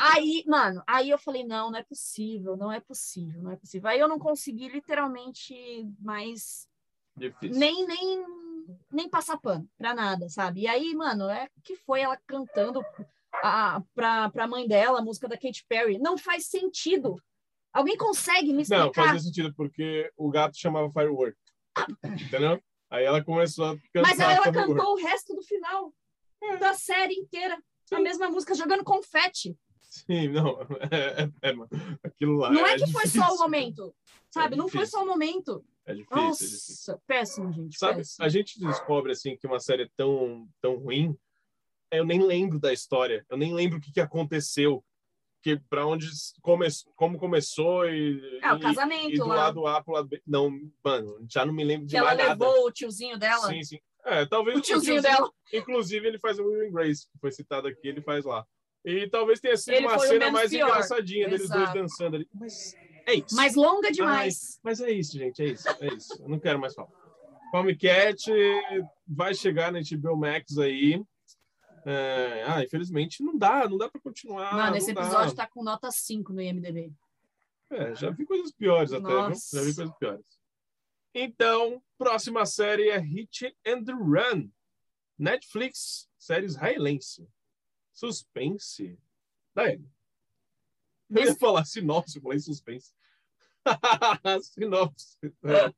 Aí, 0.00 0.44
mano, 0.46 0.82
aí 0.86 1.10
eu 1.10 1.18
falei, 1.18 1.44
não, 1.44 1.70
não 1.70 1.78
é 1.78 1.82
possível, 1.82 2.56
não 2.56 2.70
é 2.70 2.80
possível, 2.80 3.42
não 3.42 3.50
é 3.50 3.56
possível. 3.56 3.88
Aí 3.88 3.98
eu 3.98 4.08
não 4.08 4.18
consegui 4.18 4.68
literalmente 4.68 5.54
mais 6.00 6.68
Difícil. 7.16 7.58
nem 7.58 7.86
nem 7.86 8.24
nem 8.90 9.08
passar 9.08 9.38
pano 9.38 9.68
pra 9.76 9.94
nada, 9.94 10.28
sabe? 10.28 10.62
E 10.62 10.66
aí, 10.66 10.94
mano, 10.94 11.28
é 11.28 11.48
que 11.62 11.76
foi 11.76 12.00
ela 12.00 12.18
cantando 12.26 12.82
a, 13.42 13.82
pra, 13.94 14.30
pra 14.30 14.46
mãe 14.46 14.66
dela 14.66 14.98
a 14.98 15.02
música 15.02 15.28
da 15.28 15.36
Katy 15.36 15.64
Perry. 15.68 15.98
Não 15.98 16.16
faz 16.16 16.46
sentido. 16.46 17.16
Alguém 17.72 17.96
consegue 17.96 18.48
me 18.52 18.64
Não, 18.68 18.86
explicar? 18.88 18.92
fazia 18.92 19.20
sentido, 19.20 19.52
porque 19.54 20.10
o 20.16 20.30
gato 20.30 20.56
chamava 20.56 20.90
Firework. 20.92 21.36
Entendeu? 22.04 22.62
Aí 22.90 23.04
ela 23.04 23.24
começou 23.24 23.64
a 23.64 23.76
cantar 23.92 24.02
Mas 24.02 24.20
aí 24.20 24.34
ela 24.34 24.44
Firework. 24.44 24.74
cantou 24.74 24.92
o 24.92 24.96
resto 24.96 25.34
do 25.34 25.42
final 25.42 25.92
da 26.60 26.74
série 26.74 27.14
inteira. 27.14 27.58
A 27.92 28.00
mesma 28.00 28.30
música, 28.30 28.54
jogando 28.54 28.84
confete. 28.84 29.56
Sim, 29.82 30.28
não. 30.28 30.60
É, 30.90 31.22
é, 31.42 31.50
é, 31.50 31.54
aquilo 32.02 32.36
lá. 32.38 32.50
Não 32.50 32.66
é 32.66 32.76
que 32.76 32.90
foi 32.90 33.06
só 33.06 33.20
o 33.20 33.24
difícil. 33.24 33.38
momento, 33.38 33.94
sabe? 34.30 34.56
Não 34.56 34.68
foi 34.68 34.80
difícil. 34.80 34.98
só 34.98 35.04
o 35.04 35.08
momento. 35.08 35.64
É 35.86 35.94
difícil, 35.94 36.16
é 36.16 36.30
difícil. 36.30 36.92
Nossa, 36.94 37.02
péssimo, 37.06 37.52
gente. 37.52 37.78
Sabe, 37.78 37.96
péssimo. 37.98 38.24
a 38.24 38.28
gente 38.28 38.58
descobre 38.58 39.12
assim 39.12 39.36
que 39.36 39.46
uma 39.46 39.60
série 39.60 39.82
é 39.84 39.88
tão, 39.96 40.48
tão 40.60 40.76
ruim, 40.76 41.16
eu 41.98 42.04
nem 42.04 42.22
lembro 42.22 42.58
da 42.58 42.72
história, 42.72 43.24
eu 43.30 43.36
nem 43.36 43.52
lembro 43.54 43.78
o 43.78 43.80
que, 43.80 43.92
que 43.92 44.00
aconteceu, 44.00 44.84
que 45.42 45.58
para 45.68 45.86
onde 45.86 46.08
come, 46.40 46.66
como 46.96 47.18
começou 47.18 47.86
e, 47.88 48.38
É, 48.42 48.52
o 48.52 48.56
e- 48.56 48.60
casamento 48.60 49.10
e 49.10 49.18
do 49.18 49.26
lá. 49.26 49.34
lado 49.36 49.66
A 49.66 49.82
pro 49.82 49.94
lado 49.94 50.08
B. 50.08 50.22
Não, 50.26 50.50
mano, 50.82 51.24
já 51.30 51.44
não 51.44 51.52
me 51.52 51.64
lembro 51.64 51.86
de 51.86 51.92
Que 51.92 51.96
ela 51.98 52.14
mais 52.14 52.18
nada. 52.18 52.30
levou 52.46 52.66
o 52.66 52.72
tiozinho 52.72 53.18
dela. 53.18 53.46
Sim, 53.48 53.62
sim. 53.62 53.78
É, 54.06 54.26
talvez 54.26 54.58
O 54.58 54.60
tiozinho 54.62 55.00
dela. 55.02 55.30
Inclusive, 55.52 56.06
ele 56.06 56.18
faz 56.18 56.38
o 56.38 56.44
Will 56.44 56.68
and 56.68 56.72
Grace, 56.72 57.06
que 57.10 57.18
foi 57.18 57.30
citado 57.32 57.68
aqui, 57.68 57.88
ele 57.88 58.02
faz 58.02 58.24
lá. 58.24 58.44
E 58.84 59.08
talvez 59.08 59.40
tenha 59.40 59.56
sido 59.56 59.74
Ele 59.74 59.86
uma 59.86 59.96
o 59.96 60.00
cena 60.00 60.30
mais 60.30 60.50
pior. 60.50 60.68
engraçadinha 60.68 61.26
deles 61.26 61.48
dois 61.48 61.62
Exato. 61.62 61.78
dançando 61.78 62.16
ali. 62.16 62.28
Mas 62.34 62.74
é 63.06 63.14
isso. 63.14 63.34
Mas 63.34 63.54
longa 63.54 63.90
demais. 63.90 64.58
Mas 64.62 64.80
é 64.80 64.90
isso, 64.90 65.16
gente, 65.16 65.42
é 65.42 65.46
isso, 65.46 65.66
é 65.80 65.86
isso. 65.94 66.22
Eu 66.22 66.28
não 66.28 66.38
quero 66.38 66.58
mais 66.58 66.74
falar. 66.74 66.90
Home 67.54 67.74
Cat 67.76 68.30
vai 69.06 69.34
chegar 69.34 69.72
na 69.72 69.80
HBO 69.80 70.16
Max 70.16 70.58
aí. 70.58 71.00
É, 71.84 72.44
ah, 72.46 72.64
infelizmente 72.64 73.22
não 73.22 73.36
dá, 73.36 73.68
não 73.68 73.76
dá 73.76 73.88
para 73.88 74.00
continuar. 74.00 74.54
Mano, 74.54 74.76
esse 74.76 74.90
episódio 74.90 75.34
tá 75.34 75.46
com 75.46 75.62
nota 75.62 75.90
5 75.90 76.32
no 76.32 76.40
IMDB. 76.40 76.92
É, 77.70 77.94
já 77.94 78.10
vi 78.10 78.24
coisas 78.24 78.52
piores 78.52 78.92
até, 78.92 79.08
viu? 79.08 79.34
Já 79.34 79.60
vi 79.62 79.74
coisas 79.74 79.94
piores. 79.98 80.26
Então, 81.14 81.82
próxima 81.96 82.44
série 82.44 82.88
é 82.88 82.98
Hit 82.98 83.56
and 83.66 83.84
Run. 83.86 84.50
Netflix, 85.18 86.08
série 86.18 86.46
israelense. 86.46 87.28
Suspense. 87.92 88.98
Daí. 89.54 89.80
Eu 91.10 91.24
ia 91.24 91.36
falar 91.36 91.64
sinopse, 91.64 92.16
eu 92.16 92.22
falei 92.22 92.40
suspense. 92.40 92.92
sinopse. 94.42 95.16
É. 95.44 95.72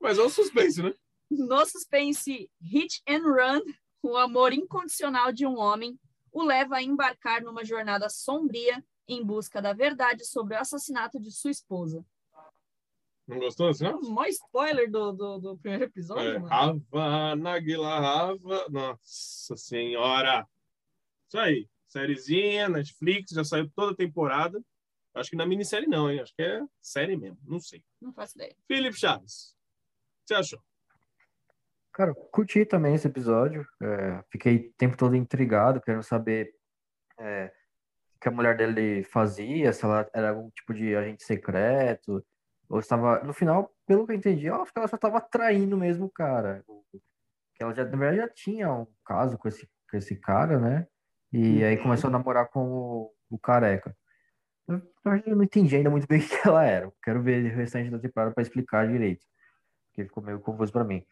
Mas 0.00 0.18
é 0.18 0.22
um 0.22 0.30
suspense, 0.30 0.82
né? 0.82 0.94
No 1.30 1.64
suspense 1.66 2.50
Hit 2.60 3.02
and 3.06 3.22
Run, 3.22 3.60
o 4.02 4.16
amor 4.16 4.52
incondicional 4.52 5.32
de 5.32 5.46
um 5.46 5.58
homem 5.58 5.98
o 6.32 6.42
leva 6.42 6.76
a 6.76 6.82
embarcar 6.82 7.42
numa 7.42 7.64
jornada 7.64 8.08
sombria 8.08 8.84
em 9.08 9.24
busca 9.24 9.60
da 9.60 9.72
verdade 9.72 10.24
sobre 10.24 10.54
o 10.54 10.58
assassinato 10.58 11.18
de 11.18 11.30
sua 11.32 11.50
esposa. 11.50 12.04
Não 13.26 13.38
gostou 13.38 13.68
da 13.68 13.74
sinopse? 13.74 14.10
Mó 14.10 14.24
spoiler 14.24 14.90
do, 14.90 15.12
do, 15.12 15.38
do 15.38 15.58
primeiro 15.58 15.84
episódio, 15.84 16.30
É, 16.30 16.38
mano. 16.38 16.48
Rava, 16.48 17.36
Nagila 17.36 18.00
Rava. 18.00 18.66
Nossa 18.68 19.56
senhora. 19.56 20.46
Isso 21.28 21.38
aí. 21.38 21.68
Sériezinha, 21.86 22.68
Netflix, 22.68 23.30
já 23.32 23.44
saiu 23.44 23.68
toda 23.70 23.92
a 23.92 23.96
temporada. 23.96 24.62
Acho 25.12 25.30
que 25.30 25.36
na 25.36 25.44
minissérie 25.46 25.88
não, 25.88 26.08
hein? 26.10 26.20
Acho 26.20 26.34
que 26.34 26.42
é 26.42 26.62
série 26.80 27.16
mesmo. 27.16 27.38
Não 27.44 27.58
sei. 27.58 27.82
Não 28.00 28.12
faço 28.12 28.36
ideia. 28.36 28.54
Felipe 28.66 28.96
Chaves. 28.96 29.50
O 29.50 30.26
que 30.26 30.28
você 30.28 30.34
achou? 30.34 30.62
Cara, 32.00 32.14
curti 32.14 32.64
também 32.64 32.94
esse 32.94 33.06
episódio. 33.06 33.62
é, 33.82 34.24
fiquei 34.32 34.56
o 34.56 34.72
tempo 34.78 34.96
todo 34.96 35.14
intrigado, 35.14 35.82
querendo 35.82 36.02
saber 36.02 36.50
é, 37.18 37.52
o 38.16 38.18
que 38.18 38.26
a 38.26 38.30
mulher 38.30 38.56
dele 38.56 39.04
fazia, 39.04 39.70
se 39.70 39.84
ela 39.84 40.08
era 40.14 40.30
algum 40.30 40.48
tipo 40.48 40.72
de 40.72 40.96
agente 40.96 41.22
secreto, 41.22 42.24
ou 42.70 42.80
estava. 42.80 43.22
No 43.22 43.34
final, 43.34 43.70
pelo 43.86 44.06
que 44.06 44.12
eu 44.12 44.16
entendi, 44.16 44.46
eu 44.46 44.62
acho 44.62 44.72
que 44.72 44.78
ela 44.78 44.88
só 44.88 44.96
estava 44.96 45.20
traindo 45.20 45.76
mesmo 45.76 46.06
o 46.06 46.10
cara. 46.10 46.64
Que 47.54 47.62
ela 47.62 47.74
já, 47.74 47.84
na 47.84 47.90
verdade, 47.98 48.16
já 48.16 48.28
tinha 48.30 48.72
um 48.72 48.86
caso 49.04 49.36
com 49.36 49.46
esse, 49.46 49.68
com 49.90 49.98
esse 49.98 50.16
cara, 50.16 50.58
né? 50.58 50.86
E 51.30 51.62
aí 51.62 51.76
Uhum. 51.76 51.82
começou 51.82 52.08
a 52.08 52.12
namorar 52.12 52.48
com 52.48 52.66
o, 52.66 53.14
o 53.28 53.38
careca. 53.38 53.94
Eu, 54.66 54.80
eu 55.26 55.36
não 55.36 55.44
entendi 55.44 55.76
ainda 55.76 55.90
muito 55.90 56.06
bem 56.06 56.20
o 56.24 56.26
que 56.26 56.48
ela 56.48 56.64
era. 56.64 56.90
Quero 57.02 57.22
ver 57.22 57.52
o 57.52 57.56
restante 57.56 57.90
da 57.90 57.98
temporada 57.98 58.32
para 58.32 58.40
explicar 58.42 58.88
direito. 58.88 59.26
Porque 59.88 60.08
ficou 60.08 60.22
meio 60.22 60.40
confuso 60.40 60.72
para 60.72 60.82
mim. 60.82 61.04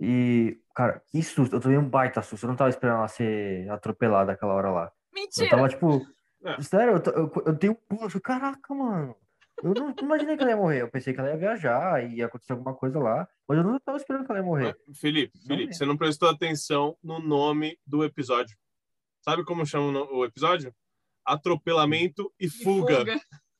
E, 0.00 0.58
cara, 0.74 1.02
que 1.10 1.22
susto. 1.22 1.56
Eu 1.56 1.60
tomei 1.60 1.78
um 1.78 1.88
baita 1.88 2.22
susto. 2.22 2.44
Eu 2.44 2.48
não 2.48 2.56
tava 2.56 2.70
esperando 2.70 2.98
ela 2.98 3.08
ser 3.08 3.68
atropelada 3.70 4.32
aquela 4.32 4.54
hora 4.54 4.70
lá. 4.70 4.84
Eu 5.14 5.20
Mentira! 5.22 5.48
tava, 5.50 5.68
tipo, 5.68 6.06
É. 6.44 6.60
sério, 6.62 7.02
eu, 7.06 7.12
eu, 7.12 7.32
eu 7.46 7.52
dei 7.54 7.70
um 7.70 7.74
pulo. 7.74 8.02
Eu 8.04 8.10
falei, 8.10 8.22
caraca, 8.22 8.74
mano. 8.74 9.16
Eu 9.62 9.72
não, 9.72 9.86
não 9.88 9.94
imaginei 10.02 10.36
que 10.36 10.42
ela 10.42 10.50
ia 10.52 10.56
morrer. 10.56 10.82
Eu 10.82 10.90
pensei 10.90 11.14
que 11.14 11.20
ela 11.20 11.30
ia 11.30 11.36
viajar 11.38 12.04
e 12.04 12.16
ia 12.16 12.26
acontecer 12.26 12.52
alguma 12.52 12.74
coisa 12.74 12.98
lá. 12.98 13.26
Mas 13.48 13.56
eu 13.56 13.64
não 13.64 13.80
tava 13.80 13.96
esperando 13.96 14.26
que 14.26 14.30
ela 14.32 14.40
ia 14.40 14.44
morrer. 14.46 14.76
Felipe, 14.94 15.32
Não 15.38 15.46
Felipe, 15.46 15.70
é. 15.70 15.72
você 15.72 15.86
não 15.86 15.96
prestou 15.96 16.28
atenção 16.28 16.96
no 17.02 17.18
nome 17.18 17.78
do 17.86 18.04
episódio. 18.04 18.54
Sabe 19.22 19.44
como 19.44 19.64
chama 19.64 19.98
o 20.12 20.24
episódio? 20.26 20.74
Atropelamento 21.24 22.30
e 22.38 22.46
E 22.46 22.50
fuga. 22.50 23.04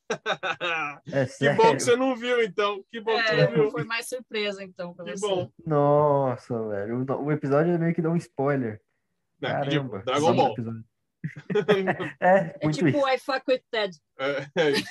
É 1.12 1.24
que 1.24 1.32
sério. 1.32 1.56
bom 1.56 1.72
que 1.76 1.80
você 1.82 1.96
não 1.96 2.14
viu, 2.16 2.42
então. 2.42 2.82
Que 2.90 3.00
bom 3.00 3.16
que 3.16 3.22
você 3.28 3.34
não 3.36 3.42
É, 3.42 3.46
viu. 3.52 3.70
foi 3.70 3.84
mais 3.84 4.08
surpresa, 4.08 4.62
então, 4.62 4.94
pra 4.94 5.04
Que 5.04 5.12
você. 5.12 5.26
bom. 5.26 5.50
Nossa, 5.66 6.68
velho. 6.68 7.04
O, 7.08 7.24
o 7.24 7.32
episódio 7.32 7.78
meio 7.78 7.94
que 7.94 8.02
dá 8.02 8.10
um 8.10 8.16
spoiler. 8.16 8.80
É, 9.42 9.48
Caramba. 9.48 10.02
Dragon 10.04 10.34
Ball. 10.34 10.52
episódio. 10.52 10.84
É, 12.20 12.56
É 12.60 12.70
tipo 12.70 12.88
isso. 12.88 13.08
I 13.08 13.18
fuck 13.18 13.42
with 13.48 13.62
Ted. 13.70 13.96
É, 14.18 14.46
é 14.56 14.70
isso. 14.70 14.84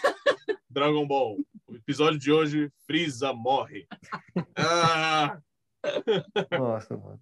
Dragon 0.70 1.08
Ball. 1.08 1.38
O 1.68 1.76
episódio 1.76 2.20
de 2.20 2.32
hoje, 2.32 2.70
Freeza 2.86 3.32
morre. 3.34 3.88
Ah, 4.58 5.40
Nossa, 6.58 6.98
mano. 6.98 7.20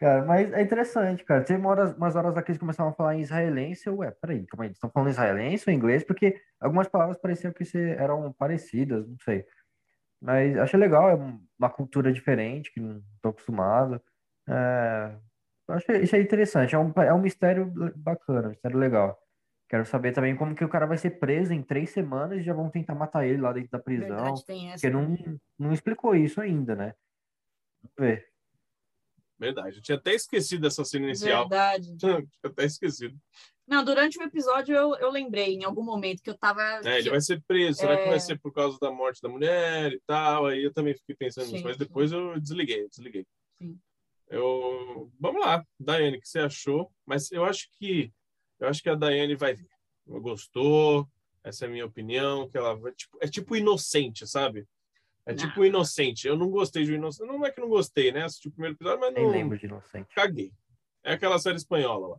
Cara, 0.00 0.24
mas 0.24 0.50
é 0.54 0.62
interessante, 0.62 1.22
cara. 1.24 1.44
Tem 1.44 1.58
uma 1.58 1.68
hora- 1.68 1.94
umas 1.94 2.16
horas 2.16 2.34
lá 2.34 2.42
que 2.42 2.50
eles 2.50 2.58
começaram 2.58 2.88
a 2.90 2.94
falar 2.94 3.14
em 3.16 3.20
israelense. 3.20 3.86
Eu, 3.86 3.98
ué, 3.98 4.10
peraí, 4.10 4.46
calma 4.46 4.64
aí. 4.64 4.68
Eles 4.68 4.78
estão 4.78 4.90
falando 4.90 5.10
israelense 5.10 5.68
ou 5.68 5.74
inglês? 5.76 6.02
Porque 6.02 6.40
algumas 6.58 6.88
palavras 6.88 7.18
pareciam 7.18 7.52
que 7.52 7.64
eram 7.98 8.32
parecidas, 8.32 9.06
não 9.06 9.18
sei. 9.22 9.44
Mas 10.22 10.56
achei 10.56 10.80
legal, 10.80 11.10
é 11.10 11.14
um- 11.14 11.44
uma 11.58 11.68
cultura 11.68 12.10
diferente, 12.12 12.72
que 12.72 12.80
não 12.80 13.02
estou 13.16 13.30
acostumado. 13.30 14.00
É, 14.48 15.16
achei, 15.68 15.98
isso 16.02 16.16
é 16.16 16.20
interessante. 16.20 16.74
É 16.74 16.78
um, 16.78 16.92
é 16.96 17.12
um 17.12 17.20
mistério 17.20 17.70
bacana, 17.96 18.48
um 18.48 18.50
mistério 18.50 18.78
legal. 18.78 19.18
Quero 19.68 19.84
saber 19.84 20.12
também 20.12 20.34
como 20.34 20.54
que 20.54 20.64
o 20.64 20.68
cara 20.68 20.86
vai 20.86 20.96
ser 20.96 21.10
preso 21.10 21.52
em 21.52 21.62
três 21.62 21.90
semanas 21.90 22.38
e 22.38 22.42
já 22.42 22.54
vão 22.54 22.70
tentar 22.70 22.94
matar 22.94 23.26
ele 23.26 23.42
lá 23.42 23.52
dentro 23.52 23.70
da 23.70 23.78
prisão. 23.78 24.08
Verdade, 24.16 24.46
tem 24.46 24.72
essa. 24.72 24.80
Porque 24.80 24.90
não, 24.90 25.38
não 25.58 25.72
explicou 25.74 26.14
isso 26.16 26.40
ainda, 26.40 26.74
né? 26.74 26.94
Vamos 27.82 27.94
ver. 27.98 28.29
Verdade. 29.40 29.76
Eu 29.78 29.82
tinha 29.82 29.96
até 29.96 30.14
esquecido 30.14 30.60
dessa 30.62 30.84
cena 30.84 31.06
inicial. 31.06 31.48
Verdade. 31.48 31.96
Tinha 31.98 32.24
até 32.44 32.64
esquecido. 32.64 33.18
Não, 33.66 33.84
durante 33.84 34.18
o 34.18 34.22
episódio 34.22 34.74
eu, 34.76 34.94
eu 34.96 35.10
lembrei 35.10 35.54
em 35.54 35.64
algum 35.64 35.82
momento 35.82 36.22
que 36.22 36.28
eu 36.30 36.36
tava. 36.36 36.60
É, 36.84 36.98
ele 36.98 37.10
vai 37.10 37.20
ser 37.20 37.42
preso. 37.46 37.78
Será 37.78 37.96
que 37.96 38.02
É. 38.02 38.08
vai 38.10 38.20
ser 38.20 38.38
por 38.38 38.52
causa 38.52 38.76
da 38.80 38.90
morte 38.90 39.22
da 39.22 39.28
mulher 39.28 39.92
e 39.92 40.00
tal? 40.06 40.46
Aí 40.46 40.62
eu 40.62 40.72
também 40.72 40.94
fiquei 40.94 41.14
pensando 41.16 41.44
nisso, 41.46 41.58
Sim, 41.58 41.64
mas 41.64 41.76
sim. 41.76 41.84
depois 41.84 42.12
eu 42.12 42.38
desliguei, 42.38 42.88
desliguei. 42.88 43.26
Sim. 43.60 43.78
Eu... 44.28 45.10
Vamos 45.18 45.40
lá, 45.40 45.64
Daiane, 45.78 46.18
o 46.18 46.20
que 46.20 46.28
você 46.28 46.40
achou? 46.40 46.92
Mas 47.06 47.30
eu 47.32 47.44
acho 47.44 47.68
que 47.78 48.12
eu 48.58 48.68
acho 48.68 48.82
que 48.82 48.90
a 48.90 48.94
Daiane 48.94 49.34
vai 49.34 49.54
ver. 49.54 49.68
Gostou, 50.06 51.08
essa 51.42 51.64
é 51.64 51.68
a 51.68 51.70
minha 51.70 51.86
opinião, 51.86 52.48
que 52.48 52.58
ela 52.58 52.76
tipo, 52.92 53.18
é 53.20 53.26
tipo 53.28 53.56
inocente, 53.56 54.26
sabe? 54.26 54.66
É 55.30 55.34
Não. 55.34 55.36
tipo 55.48 55.64
inocente. 55.64 56.26
Eu 56.26 56.36
não 56.36 56.50
gostei 56.50 56.84
de 56.84 56.94
inocente. 56.94 57.26
Não 57.28 57.44
é 57.46 57.50
que 57.50 57.60
não 57.60 57.68
gostei, 57.68 58.10
né? 58.12 58.24
Assisti 58.24 58.48
o 58.48 58.52
primeiro 58.52 58.74
episódio, 58.76 59.00
mas 59.00 59.14
Nem 59.14 59.24
não 59.24 59.30
lembro 59.30 59.58
de 59.58 59.66
Inocente. 59.66 60.08
caguei. 60.14 60.52
É 61.04 61.12
aquela 61.12 61.38
série 61.38 61.56
espanhola 61.56 62.08
lá. 62.08 62.18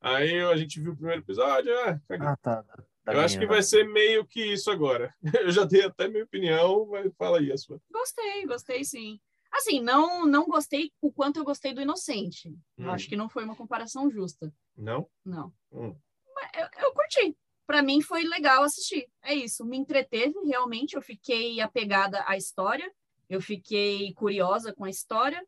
Aí 0.00 0.40
a 0.40 0.56
gente 0.56 0.80
viu 0.80 0.92
o 0.92 0.96
primeiro 0.96 1.20
episódio, 1.22 1.72
ah, 1.80 2.00
caguei. 2.08 2.26
Ah, 2.26 2.36
tá. 2.36 2.62
da- 2.62 2.84
da 3.04 3.12
Eu 3.14 3.20
acho 3.20 3.38
que 3.38 3.46
vai 3.46 3.62
ser 3.62 3.84
meio 3.88 4.26
que 4.26 4.44
isso 4.52 4.70
agora. 4.70 5.14
Eu 5.46 5.50
já 5.50 5.64
dei 5.64 5.82
até 5.84 6.06
minha 6.08 6.24
opinião, 6.24 6.86
mas 6.86 7.10
fala 7.16 7.38
aí 7.38 7.50
a 7.52 7.56
sua. 7.56 7.80
Gostei, 7.90 8.46
gostei 8.46 8.84
sim. 8.84 9.18
Assim, 9.52 9.80
não 9.80 10.26
não 10.26 10.46
gostei 10.46 10.92
o 11.00 11.10
quanto 11.12 11.38
eu 11.40 11.44
gostei 11.44 11.74
do 11.74 11.80
Inocente. 11.80 12.48
Eu 12.78 12.86
Hum. 12.86 12.90
acho 12.90 13.08
que 13.08 13.16
não 13.16 13.28
foi 13.28 13.42
uma 13.44 13.56
comparação 13.56 14.08
justa. 14.10 14.52
Não? 14.76 15.08
Não. 15.24 15.52
Hum. 15.72 15.94
Mas 16.34 16.50
eu, 16.54 16.84
eu 16.86 16.92
curti. 16.94 17.36
Pra 17.70 17.84
mim 17.84 18.02
foi 18.02 18.24
legal 18.24 18.64
assistir. 18.64 19.08
É 19.22 19.32
isso. 19.32 19.64
Me 19.64 19.76
entreteve 19.76 20.34
realmente. 20.44 20.96
Eu 20.96 21.00
fiquei 21.00 21.60
apegada 21.60 22.24
à 22.26 22.36
história. 22.36 22.92
Eu 23.28 23.40
fiquei 23.40 24.12
curiosa 24.14 24.74
com 24.74 24.84
a 24.84 24.90
história. 24.90 25.40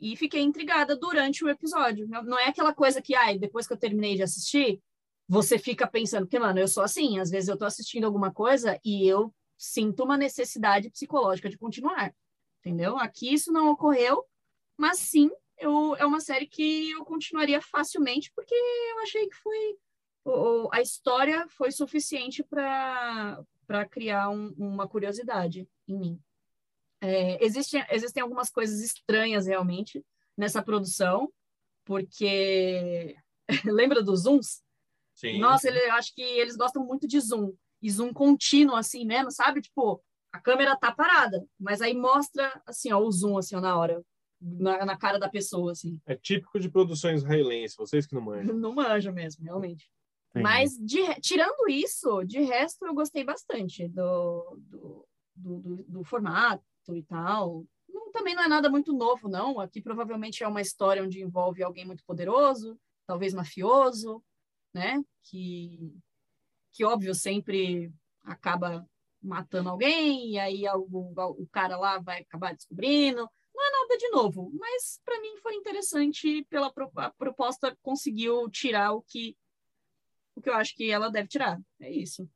E 0.00 0.16
fiquei 0.16 0.40
intrigada 0.40 0.96
durante 0.96 1.44
o 1.44 1.50
episódio. 1.50 2.08
Não 2.08 2.38
é 2.38 2.46
aquela 2.46 2.72
coisa 2.72 3.02
que, 3.02 3.14
ai, 3.14 3.38
depois 3.38 3.66
que 3.66 3.74
eu 3.74 3.76
terminei 3.76 4.16
de 4.16 4.22
assistir, 4.22 4.80
você 5.28 5.58
fica 5.58 5.86
pensando, 5.86 6.22
porque, 6.22 6.38
mano, 6.38 6.58
eu 6.58 6.66
sou 6.66 6.82
assim, 6.82 7.18
às 7.18 7.28
vezes 7.28 7.50
eu 7.50 7.58
tô 7.58 7.66
assistindo 7.66 8.04
alguma 8.04 8.32
coisa 8.32 8.80
e 8.82 9.06
eu 9.06 9.30
sinto 9.58 10.02
uma 10.02 10.16
necessidade 10.16 10.88
psicológica 10.88 11.50
de 11.50 11.58
continuar, 11.58 12.10
entendeu? 12.60 12.96
Aqui 12.96 13.34
isso 13.34 13.52
não 13.52 13.70
ocorreu, 13.70 14.24
mas 14.78 14.98
sim, 14.98 15.30
eu, 15.58 15.94
é 15.96 16.06
uma 16.06 16.20
série 16.20 16.46
que 16.46 16.90
eu 16.92 17.04
continuaria 17.04 17.60
facilmente, 17.60 18.32
porque 18.34 18.54
eu 18.54 19.02
achei 19.02 19.28
que 19.28 19.36
foi. 19.36 19.76
O, 20.24 20.68
a 20.72 20.80
história 20.80 21.46
foi 21.48 21.70
suficiente 21.70 22.42
para 22.42 23.44
criar 23.90 24.30
um, 24.30 24.54
uma 24.58 24.86
curiosidade 24.86 25.68
em 25.88 25.98
mim. 25.98 26.20
É, 27.00 27.42
existe, 27.42 27.82
existem 27.90 28.22
algumas 28.22 28.50
coisas 28.50 28.80
estranhas 28.80 29.46
realmente 29.46 30.04
nessa 30.36 30.62
produção, 30.62 31.32
porque 31.84 33.16
lembra 33.64 34.02
dos 34.02 34.22
zooms? 34.22 34.62
Sim. 35.14 35.38
Nossa, 35.38 35.68
ele, 35.68 35.78
eu 35.78 35.92
acho 35.94 36.14
que 36.14 36.22
eles 36.22 36.56
gostam 36.56 36.84
muito 36.84 37.06
de 37.06 37.18
zoom. 37.20 37.54
E 37.82 37.90
zoom 37.90 38.12
contínuo, 38.12 38.76
assim 38.76 39.04
mesmo, 39.04 39.30
sabe? 39.30 39.62
Tipo, 39.62 40.02
a 40.32 40.38
câmera 40.38 40.76
tá 40.76 40.92
parada, 40.92 41.44
mas 41.58 41.80
aí 41.80 41.94
mostra, 41.94 42.60
assim, 42.66 42.92
ó, 42.92 42.98
o 42.98 43.10
zoom, 43.10 43.38
assim, 43.38 43.56
ó, 43.56 43.60
na 43.60 43.76
hora. 43.76 44.02
Na, 44.42 44.86
na 44.86 44.96
cara 44.96 45.18
da 45.18 45.28
pessoa, 45.28 45.72
assim. 45.72 46.00
É 46.06 46.16
típico 46.16 46.58
de 46.58 46.70
produções 46.70 47.20
israelenses, 47.20 47.76
vocês 47.76 48.06
que 48.06 48.14
não 48.14 48.22
manjam. 48.22 48.56
Não 48.56 48.74
manjo 48.74 49.12
mesmo, 49.12 49.44
realmente. 49.44 49.90
Entendi. 50.30 50.42
Mas, 50.42 50.78
de, 50.78 51.20
tirando 51.20 51.68
isso, 51.68 52.22
de 52.24 52.40
resto, 52.40 52.86
eu 52.86 52.94
gostei 52.94 53.24
bastante 53.24 53.88
do, 53.88 54.56
do, 54.60 55.06
do, 55.34 55.58
do- 55.60 55.84
do 55.84 56.04
formato 56.04 56.64
e 56.94 57.02
tal. 57.02 57.64
Não- 57.88 58.10
também 58.12 58.34
não 58.34 58.44
é 58.44 58.48
nada 58.48 58.70
muito 58.70 58.92
novo, 58.92 59.28
não. 59.28 59.58
Aqui 59.60 59.80
provavelmente 59.80 60.42
é 60.44 60.48
uma 60.48 60.60
história 60.60 61.02
onde 61.02 61.20
envolve 61.20 61.62
alguém 61.62 61.84
muito 61.84 62.04
poderoso, 62.04 62.78
talvez 63.06 63.34
mafioso, 63.34 64.22
né? 64.72 65.02
Que, 65.24 65.92
que 66.72 66.84
óbvio, 66.84 67.14
sempre 67.14 67.92
acaba 68.22 68.86
matando 69.22 69.68
alguém, 69.68 70.30
e 70.30 70.38
aí 70.38 70.64
o, 70.68 71.12
o 71.38 71.46
cara 71.52 71.76
lá 71.76 71.98
vai 71.98 72.20
acabar 72.22 72.54
descobrindo. 72.54 73.28
Não 73.54 73.66
é 73.66 73.70
nada 73.72 73.98
de 73.98 74.08
novo, 74.10 74.50
mas 74.58 75.00
para 75.04 75.20
mim 75.20 75.36
foi 75.42 75.54
interessante 75.56 76.46
pela 76.48 76.72
a 76.96 77.10
proposta 77.10 77.76
conseguiu 77.82 78.48
tirar 78.48 78.92
o 78.94 79.02
que 79.02 79.36
o 80.40 80.42
que 80.42 80.50
eu 80.50 80.54
acho 80.54 80.74
que 80.74 80.90
ela 80.90 81.10
deve 81.10 81.28
tirar. 81.28 81.60
É 81.80 81.90
isso. 81.90 82.28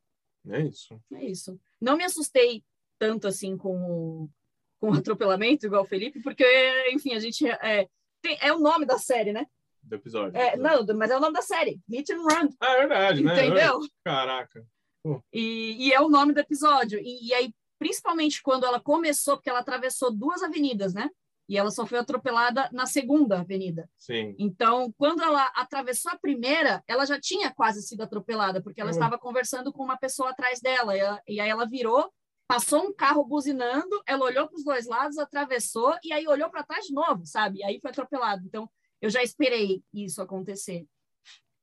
É 0.49 0.61
isso. 0.61 1.01
É 1.13 1.25
isso. 1.25 1.59
Não 1.81 1.97
me 1.97 2.05
assustei 2.05 2.63
tanto 2.99 3.27
assim 3.27 3.57
com 3.57 3.75
o, 3.77 4.31
com 4.79 4.91
o 4.91 4.95
atropelamento, 4.99 5.67
igual 5.67 5.83
o 5.83 5.87
Felipe, 5.87 6.23
porque, 6.23 6.45
enfim, 6.93 7.15
a 7.15 7.19
gente. 7.19 7.47
É, 7.47 7.89
tem- 8.23 8.39
é 8.41 8.53
o 8.53 8.59
nome 8.61 8.87
da 8.87 8.99
série, 8.99 9.33
né? 9.33 9.47
Do 9.83 9.97
episódio. 9.97 10.37
É, 10.39 10.57
não, 10.57 10.85
mas 10.97 11.11
é 11.11 11.17
o 11.17 11.21
nome 11.21 11.35
da 11.35 11.43
série. 11.43 11.81
Hit 11.89 12.11
and 12.13 12.23
Run. 12.23 12.49
Ah, 12.61 12.73
é 12.73 12.79
verdade, 12.79 13.23
né? 13.23 13.33
Entendeu? 13.47 13.81
Caraca. 14.03 14.67
E, 15.33 15.89
e 15.89 15.93
é 15.93 16.01
o 16.01 16.09
nome 16.09 16.33
do 16.33 16.41
episódio. 16.41 16.99
E, 16.99 17.29
e 17.29 17.35
aí, 17.35 17.53
principalmente 17.79 18.43
quando 18.43 18.65
ela 18.65 18.81
começou, 18.81 19.37
porque 19.37 19.51
ela 19.51 19.59
atravessou 19.59 20.11
duas 20.11 20.43
avenidas, 20.43 20.95
né? 20.95 21.11
E 21.49 21.59
ela 21.59 21.71
só 21.71 21.85
foi 21.87 21.99
atropelada 21.99 22.69
na 22.73 22.87
segunda 22.87 23.41
avenida. 23.41 23.89
Sim. 23.99 24.35
Então, 24.39 24.93
quando 24.97 25.23
ela 25.23 25.47
atravessou 25.55 26.11
a 26.13 26.19
primeira, 26.19 26.83
ela 26.89 27.05
já 27.05 27.21
tinha 27.21 27.53
quase 27.53 27.83
sido 27.83 28.03
atropelada, 28.03 28.63
porque 28.63 28.81
ela 28.81 28.91
Uhum. 28.91 28.97
estava 28.97 29.19
conversando 29.19 29.73
com 29.73 29.83
uma 29.83 29.99
pessoa 29.99 30.31
atrás 30.31 30.61
dela. 30.61 30.97
E, 30.97 31.01
ela- 31.01 31.23
e 31.29 31.41
aí 31.41 31.49
ela 31.51 31.67
virou, 31.67 32.11
passou 32.49 32.85
um 32.87 32.93
carro 32.95 33.25
buzinando, 33.25 34.03
ela 34.07 34.25
olhou 34.25 34.47
para 34.49 34.57
os 34.57 34.65
dois 34.65 34.87
lados, 34.87 35.19
atravessou, 35.19 35.95
e 36.03 36.13
aí 36.13 36.27
olhou 36.27 36.49
para 36.51 36.63
trás 36.65 36.87
de 36.87 36.95
novo, 36.95 37.27
sabe? 37.27 37.59
E 37.59 37.65
aí 37.65 37.79
foi 37.81 37.91
atropelada. 37.91 38.43
Então, 38.47 38.69
eu 39.03 39.11
já 39.11 39.23
esperei 39.23 39.83
isso 39.93 40.23
acontecer. 40.23 40.87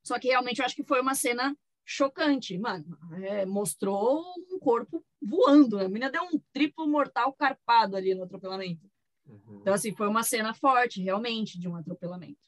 Só 0.03 0.19
que 0.19 0.27
realmente 0.27 0.59
eu 0.59 0.65
acho 0.65 0.75
que 0.75 0.83
foi 0.83 1.01
uma 1.01 1.15
cena 1.15 1.55
chocante, 1.83 2.57
mano. 2.57 2.97
É, 3.23 3.45
mostrou 3.45 4.23
um 4.51 4.59
corpo 4.59 5.03
voando. 5.21 5.77
né? 5.77 5.85
A 5.85 5.89
menina 5.89 6.11
deu 6.11 6.23
um 6.23 6.39
triplo 6.53 6.87
mortal 6.87 7.33
carpado 7.33 7.95
ali 7.95 8.13
no 8.15 8.23
atropelamento. 8.23 8.87
Uhum. 9.25 9.59
Então, 9.61 9.73
assim, 9.73 9.93
foi 9.93 10.07
uma 10.07 10.23
cena 10.23 10.53
forte, 10.53 11.01
realmente, 11.01 11.59
de 11.59 11.67
um 11.67 11.75
atropelamento. 11.75 12.39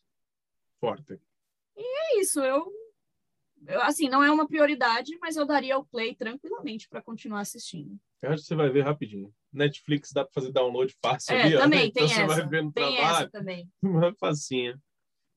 Forte. 0.79 1.19
É 1.77 2.19
isso, 2.19 2.39
eu, 2.41 2.71
eu, 3.67 3.81
assim, 3.81 4.09
não 4.09 4.23
é 4.23 4.29
uma 4.31 4.47
prioridade, 4.47 5.17
mas 5.21 5.35
eu 5.35 5.45
daria 5.45 5.77
o 5.77 5.85
play 5.85 6.13
tranquilamente 6.15 6.87
para 6.89 7.01
continuar 7.01 7.39
assistindo. 7.41 7.97
Eu 8.21 8.31
acho 8.31 8.43
que 8.43 8.47
você 8.47 8.55
vai 8.55 8.69
ver 8.69 8.81
rapidinho. 8.83 9.33
Netflix 9.51 10.11
dá 10.11 10.23
para 10.23 10.33
fazer 10.33 10.51
download 10.51 10.95
fácil 11.01 11.33
É, 11.35 11.43
ali, 11.43 11.55
ó. 11.55 11.59
também 11.59 11.87
então 11.89 12.05
tem 12.07 12.15
você 12.15 12.25
vai 12.25 12.39
essa. 12.39 12.47
ver 12.47 12.63
no 12.63 12.71
Tem 12.71 12.95
trabalho. 12.95 13.15
essa 13.15 13.29
também. 13.29 13.69
Uma 13.81 14.13
facinha. 14.15 14.79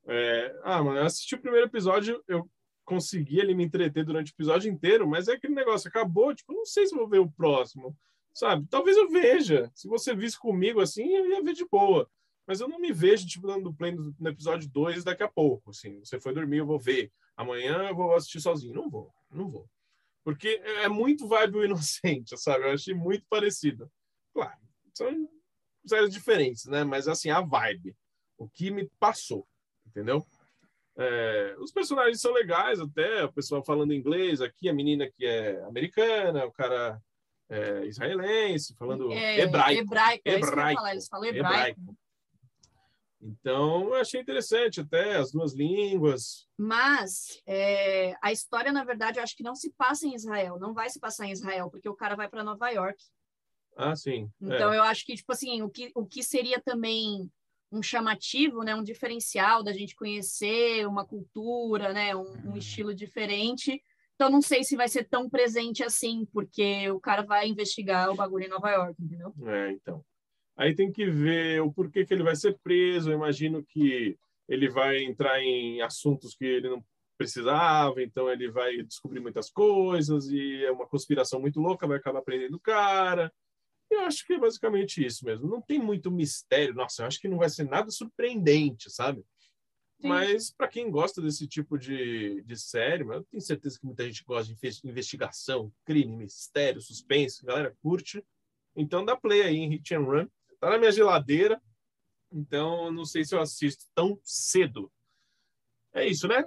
É... 0.08 0.60
Ah, 0.62 0.82
mano, 0.82 0.98
eu 0.98 1.04
assisti 1.04 1.34
o 1.34 1.40
primeiro 1.40 1.66
episódio, 1.66 2.22
eu 2.28 2.48
consegui 2.84 3.40
ali 3.40 3.54
me 3.54 3.64
entreter 3.64 4.04
durante 4.04 4.30
o 4.30 4.34
episódio 4.34 4.70
inteiro, 4.70 5.08
mas 5.08 5.26
é 5.26 5.32
aquele 5.32 5.54
negócio, 5.54 5.88
acabou, 5.88 6.32
tipo, 6.34 6.52
não 6.52 6.64
sei 6.64 6.86
se 6.86 6.94
vou 6.94 7.08
ver 7.08 7.18
o 7.18 7.30
próximo, 7.30 7.96
sabe? 8.36 8.66
Talvez 8.68 8.98
eu 8.98 9.08
veja. 9.08 9.70
Se 9.74 9.88
você 9.88 10.14
visse 10.14 10.38
comigo 10.38 10.80
assim, 10.80 11.08
eu 11.08 11.26
ia 11.26 11.42
ver 11.42 11.54
de 11.54 11.66
boa. 11.66 12.08
Mas 12.46 12.60
eu 12.60 12.68
não 12.68 12.78
me 12.78 12.92
vejo, 12.92 13.26
tipo, 13.26 13.46
dando 13.46 13.74
play 13.74 13.92
no, 13.92 14.14
no 14.18 14.28
episódio 14.28 14.68
2 14.68 15.02
daqui 15.02 15.22
a 15.22 15.28
pouco, 15.28 15.70
assim. 15.70 15.98
Você 16.04 16.20
foi 16.20 16.34
dormir, 16.34 16.58
eu 16.58 16.66
vou 16.66 16.78
ver. 16.78 17.10
Amanhã 17.34 17.88
eu 17.88 17.96
vou 17.96 18.14
assistir 18.14 18.40
sozinho. 18.40 18.74
Não 18.74 18.90
vou, 18.90 19.10
não 19.30 19.48
vou. 19.48 19.66
Porque 20.22 20.60
é 20.82 20.88
muito 20.88 21.26
vibe 21.26 21.56
o 21.56 21.64
inocente, 21.64 22.36
sabe? 22.38 22.64
Eu 22.64 22.72
achei 22.72 22.94
muito 22.94 23.24
parecido. 23.28 23.90
Claro, 24.34 24.60
são 24.92 25.28
séries 25.86 26.12
diferentes, 26.12 26.66
né? 26.66 26.84
Mas, 26.84 27.08
assim, 27.08 27.30
a 27.30 27.40
vibe. 27.40 27.96
O 28.36 28.46
que 28.46 28.70
me 28.70 28.86
passou, 29.00 29.48
entendeu? 29.86 30.24
É, 30.98 31.56
os 31.58 31.72
personagens 31.72 32.20
são 32.20 32.32
legais 32.32 32.80
até, 32.80 33.24
o 33.24 33.32
pessoal 33.32 33.64
falando 33.64 33.94
inglês 33.94 34.42
aqui, 34.42 34.68
a 34.68 34.74
menina 34.74 35.10
que 35.10 35.24
é 35.24 35.62
americana, 35.64 36.44
o 36.44 36.52
cara 36.52 37.00
é 37.48 37.84
israelense, 37.86 38.74
falando 38.76 39.12
É, 39.12 39.40
hebraico. 39.40 39.80
Hebraico, 39.80 40.22
é 40.24 40.32
Hebraico. 40.34 40.80
falar, 40.80 40.92
eles 40.92 41.08
falam 41.08 41.26
hebraico. 41.26 41.80
Então, 43.20 43.86
eu 43.88 43.94
achei 43.94 44.20
interessante 44.20 44.80
até 44.80 45.16
as 45.16 45.32
duas 45.32 45.54
línguas. 45.54 46.46
Mas 46.56 47.40
é, 47.46 48.14
a 48.22 48.30
história, 48.30 48.70
na 48.70 48.84
verdade, 48.84 49.18
eu 49.18 49.22
acho 49.22 49.34
que 49.36 49.42
não 49.42 49.54
se 49.54 49.72
passa 49.72 50.06
em 50.06 50.14
Israel, 50.14 50.58
não 50.60 50.72
vai 50.74 50.88
se 50.90 51.00
passar 51.00 51.26
em 51.26 51.32
Israel, 51.32 51.70
porque 51.70 51.88
o 51.88 51.94
cara 51.96 52.14
vai 52.14 52.28
para 52.28 52.44
Nova 52.44 52.68
York. 52.70 53.02
Ah, 53.76 53.96
sim. 53.96 54.30
Então, 54.40 54.72
é. 54.72 54.78
eu 54.78 54.82
acho 54.82 55.04
que, 55.04 55.14
tipo 55.14 55.32
assim, 55.32 55.60
o 55.62 55.68
que, 55.70 55.90
o 55.94 56.06
que 56.06 56.22
seria 56.22 56.60
também 56.60 57.30
um 57.72 57.82
chamativo, 57.82 58.62
né, 58.62 58.74
um 58.74 58.82
diferencial 58.82 59.62
da 59.62 59.72
gente 59.72 59.96
conhecer 59.96 60.86
uma 60.86 61.04
cultura, 61.04 61.92
né, 61.92 62.14
um, 62.14 62.20
Uhum. 62.20 62.52
um 62.52 62.56
estilo 62.56 62.94
diferente. 62.94 63.82
Então, 64.16 64.30
não 64.30 64.40
sei 64.40 64.64
se 64.64 64.76
vai 64.76 64.88
ser 64.88 65.04
tão 65.04 65.28
presente 65.28 65.84
assim, 65.84 66.26
porque 66.32 66.90
o 66.90 66.98
cara 66.98 67.22
vai 67.22 67.46
investigar 67.46 68.10
o 68.10 68.14
bagulho 68.14 68.46
em 68.46 68.48
Nova 68.48 68.70
York, 68.70 68.96
entendeu? 68.98 69.32
É, 69.44 69.70
então. 69.70 70.02
Aí 70.56 70.74
tem 70.74 70.90
que 70.90 71.04
ver 71.04 71.60
o 71.60 71.70
porquê 71.70 72.04
que 72.04 72.14
ele 72.14 72.22
vai 72.22 72.34
ser 72.34 72.58
preso. 72.62 73.10
Eu 73.10 73.14
imagino 73.14 73.62
que 73.62 74.18
ele 74.48 74.70
vai 74.70 75.02
entrar 75.04 75.38
em 75.42 75.82
assuntos 75.82 76.34
que 76.34 76.46
ele 76.46 76.70
não 76.70 76.82
precisava, 77.18 78.02
então 78.02 78.30
ele 78.30 78.50
vai 78.50 78.82
descobrir 78.82 79.20
muitas 79.20 79.50
coisas 79.50 80.28
e 80.28 80.64
é 80.64 80.70
uma 80.70 80.86
conspiração 80.86 81.40
muito 81.40 81.60
louca, 81.60 81.86
vai 81.86 81.98
acabar 81.98 82.22
prendendo 82.22 82.56
o 82.56 82.60
cara. 82.60 83.32
Eu 83.90 84.00
acho 84.00 84.26
que 84.26 84.34
é 84.34 84.38
basicamente 84.38 85.04
isso 85.04 85.24
mesmo. 85.24 85.46
Não 85.46 85.60
tem 85.60 85.78
muito 85.78 86.10
mistério. 86.10 86.74
Nossa, 86.74 87.02
eu 87.02 87.06
acho 87.06 87.20
que 87.20 87.28
não 87.28 87.38
vai 87.38 87.48
ser 87.48 87.64
nada 87.64 87.90
surpreendente, 87.90 88.90
sabe? 88.90 89.24
Mas 90.06 90.50
para 90.50 90.68
quem 90.68 90.90
gosta 90.90 91.20
desse 91.20 91.46
tipo 91.46 91.78
de, 91.78 92.42
de 92.42 92.56
série, 92.56 93.02
eu 93.04 93.24
tenho 93.24 93.40
certeza 93.42 93.78
que 93.78 93.86
muita 93.86 94.04
gente 94.04 94.24
gosta 94.24 94.46
de 94.46 94.52
inve- 94.52 94.80
investigação, 94.84 95.72
crime, 95.84 96.16
mistério, 96.16 96.80
suspense, 96.80 97.42
a 97.42 97.46
galera 97.46 97.76
curte. 97.82 98.24
Então 98.74 99.04
dá 99.04 99.16
play 99.16 99.42
aí 99.42 99.56
em 99.56 99.68
Hit 99.70 99.94
and 99.94 100.00
Run. 100.00 100.28
Tá 100.60 100.70
na 100.70 100.78
minha 100.78 100.92
geladeira. 100.92 101.60
Então 102.32 102.90
não 102.90 103.04
sei 103.04 103.24
se 103.24 103.34
eu 103.34 103.40
assisto 103.40 103.84
tão 103.94 104.18
cedo. 104.22 104.92
É 105.92 106.06
isso, 106.06 106.26
né? 106.28 106.44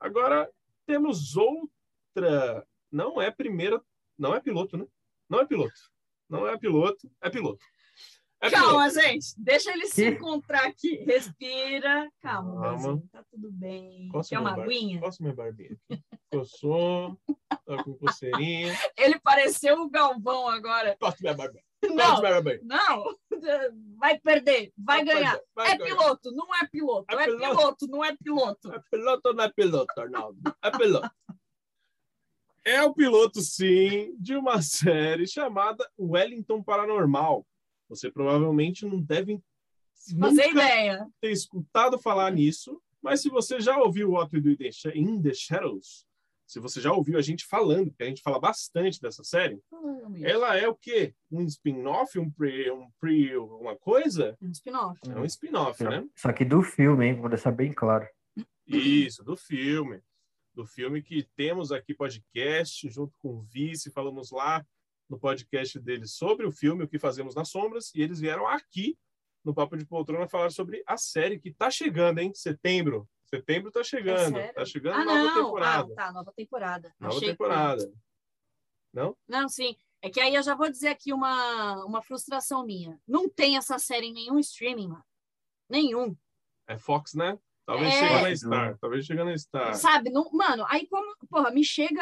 Agora 0.00 0.50
temos 0.86 1.36
outra. 1.36 2.66
Não 2.90 3.20
é 3.20 3.30
primeira. 3.30 3.82
Não 4.16 4.34
é 4.34 4.40
piloto, 4.40 4.76
né? 4.76 4.86
Não 5.28 5.40
é 5.40 5.46
piloto. 5.46 5.78
Não 6.28 6.48
é 6.48 6.56
piloto. 6.58 7.10
É 7.20 7.28
piloto. 7.28 7.64
É. 8.40 8.50
Calma, 8.50 8.88
gente. 8.90 9.34
Deixa 9.36 9.72
ele 9.72 9.86
se 9.88 10.06
encontrar 10.10 10.64
aqui. 10.66 10.96
Respira. 11.04 12.08
Calma, 12.20 12.60
Calma. 12.60 13.02
Tá 13.10 13.24
tudo 13.30 13.50
bem. 13.50 14.08
Coça 14.12 14.28
Quer 14.30 14.38
uma 14.38 14.54
bar- 14.54 14.64
aguinha? 14.64 15.00
Coça 15.00 15.16
minha 15.22 15.34
barbinha 15.34 15.76
aqui. 15.90 16.02
Coçou. 16.30 17.18
Tá 17.66 17.82
com 17.82 17.94
coceirinha. 17.94 18.72
Ele 18.96 19.18
pareceu 19.18 19.82
o 19.82 19.90
Galvão 19.90 20.48
agora. 20.48 20.96
Coça 21.00 21.16
minha 21.20 21.34
barbinha. 21.34 21.64
Não, 21.82 22.20
não. 22.62 23.16
Vai 23.98 24.18
perder. 24.20 24.72
Vai 24.76 25.04
ganhar. 25.04 25.38
Vai 25.54 25.72
É 25.72 25.76
ganhar. 25.76 25.96
piloto, 25.96 26.30
não 26.32 26.54
é 26.54 26.66
piloto. 26.68 27.06
É 27.10 27.22
É 27.22 27.24
piloto. 27.26 27.56
piloto, 27.56 27.86
não 27.88 28.04
é 28.04 28.16
piloto. 28.16 28.72
É 28.72 28.80
piloto 28.90 29.28
ou 29.28 29.34
não 29.34 29.44
é 29.44 29.52
piloto, 29.52 30.00
Arnaldo? 30.00 30.38
É 30.62 30.70
piloto. 30.70 31.10
É 32.64 32.82
o 32.82 32.92
piloto, 32.92 33.40
sim, 33.40 34.14
de 34.18 34.36
uma 34.36 34.60
série 34.62 35.26
chamada 35.26 35.88
Wellington 35.98 36.62
Paranormal. 36.62 37.46
Você 37.88 38.10
provavelmente 38.10 38.84
não 38.86 39.00
deve 39.00 39.40
Fazer 40.18 40.50
ideia. 40.50 41.08
ter 41.20 41.32
escutado 41.32 41.98
falar 41.98 42.30
nisso, 42.30 42.80
Mas 43.00 43.22
se 43.22 43.28
você 43.28 43.60
já 43.60 43.78
ouviu 43.78 44.12
What 44.12 44.34
We 44.34 44.40
Do 44.40 44.50
in 44.94 45.22
the 45.22 45.32
Shadows, 45.32 46.04
se 46.46 46.58
você 46.58 46.80
já 46.80 46.92
ouviu 46.92 47.18
a 47.18 47.22
gente 47.22 47.44
falando, 47.44 47.92
que 47.92 48.02
a 48.02 48.06
gente 48.06 48.22
fala 48.22 48.40
bastante 48.40 49.00
dessa 49.00 49.22
série, 49.22 49.60
ela 50.22 50.56
é 50.56 50.66
o 50.66 50.74
quê? 50.74 51.14
Um 51.30 51.42
spin-off, 51.42 52.18
um 52.18 52.30
pre, 52.30 52.70
um 52.70 52.88
pre, 52.98 53.36
uma 53.36 53.76
coisa? 53.76 54.36
Um 54.40 54.50
spin-off. 54.50 54.98
É 55.08 55.14
um 55.14 55.24
spin-off, 55.24 55.84
né? 55.84 56.08
Só 56.16 56.32
que 56.32 56.44
do 56.44 56.62
filme, 56.62 57.06
hein? 57.06 57.20
Vou 57.20 57.28
deixar 57.28 57.52
bem 57.52 57.72
claro. 57.72 58.08
Isso, 58.66 59.22
do 59.22 59.36
filme. 59.36 60.00
Do 60.54 60.66
filme 60.66 61.02
que 61.02 61.28
temos 61.36 61.70
aqui 61.70 61.94
podcast, 61.94 62.88
junto 62.88 63.14
com 63.18 63.36
o 63.36 63.42
Vice, 63.42 63.92
falamos 63.92 64.30
lá 64.32 64.66
no 65.08 65.18
podcast 65.18 65.78
deles 65.80 66.12
sobre 66.12 66.46
o 66.46 66.52
filme, 66.52 66.84
o 66.84 66.88
que 66.88 66.98
fazemos 66.98 67.34
nas 67.34 67.48
sombras, 67.48 67.92
e 67.94 68.02
eles 68.02 68.20
vieram 68.20 68.46
aqui 68.46 68.98
no 69.44 69.54
Papo 69.54 69.76
de 69.76 69.86
Poltrona 69.86 70.28
falar 70.28 70.50
sobre 70.50 70.82
a 70.86 70.96
série 70.96 71.38
que 71.38 71.52
tá 71.52 71.70
chegando, 71.70 72.18
hein? 72.18 72.32
Setembro. 72.34 73.08
Setembro 73.24 73.70
tá 73.70 73.82
chegando. 73.82 74.38
É 74.38 74.52
tá 74.52 74.64
chegando 74.64 74.96
Ah, 75.00 75.04
nova 75.04 75.22
não. 75.24 75.44
temporada. 75.44 75.92
Ah, 75.92 75.96
tá, 75.96 76.12
nova 76.12 76.32
temporada. 76.32 76.94
Nova 76.98 77.14
Achei 77.16 77.28
que- 77.28 77.32
temporada. 77.34 77.92
Não? 78.92 79.16
Não, 79.28 79.48
sim. 79.48 79.76
É 80.00 80.08
que 80.10 80.20
aí 80.20 80.34
eu 80.34 80.42
já 80.42 80.54
vou 80.54 80.70
dizer 80.70 80.88
aqui 80.88 81.12
uma, 81.12 81.84
uma 81.84 82.02
frustração 82.02 82.64
minha. 82.64 83.00
Não 83.06 83.28
tem 83.28 83.56
essa 83.56 83.78
série 83.78 84.06
em 84.06 84.12
nenhum 84.12 84.38
streaming, 84.38 84.88
mano. 84.88 85.04
Nenhum. 85.68 86.16
É 86.66 86.78
Fox, 86.78 87.14
né? 87.14 87.38
Talvez 87.68 87.92
É. 87.94 87.98
chegue 87.98 88.22
na 88.22 88.34
Star. 88.36 88.78
Talvez 88.80 89.04
chegue 89.04 89.24
na 89.24 89.36
Star. 89.36 89.74
Sabe? 89.74 90.08
Não, 90.08 90.26
mano, 90.32 90.64
aí 90.70 90.86
como, 90.88 91.14
porra, 91.28 91.50
me 91.50 91.62
chega 91.62 92.00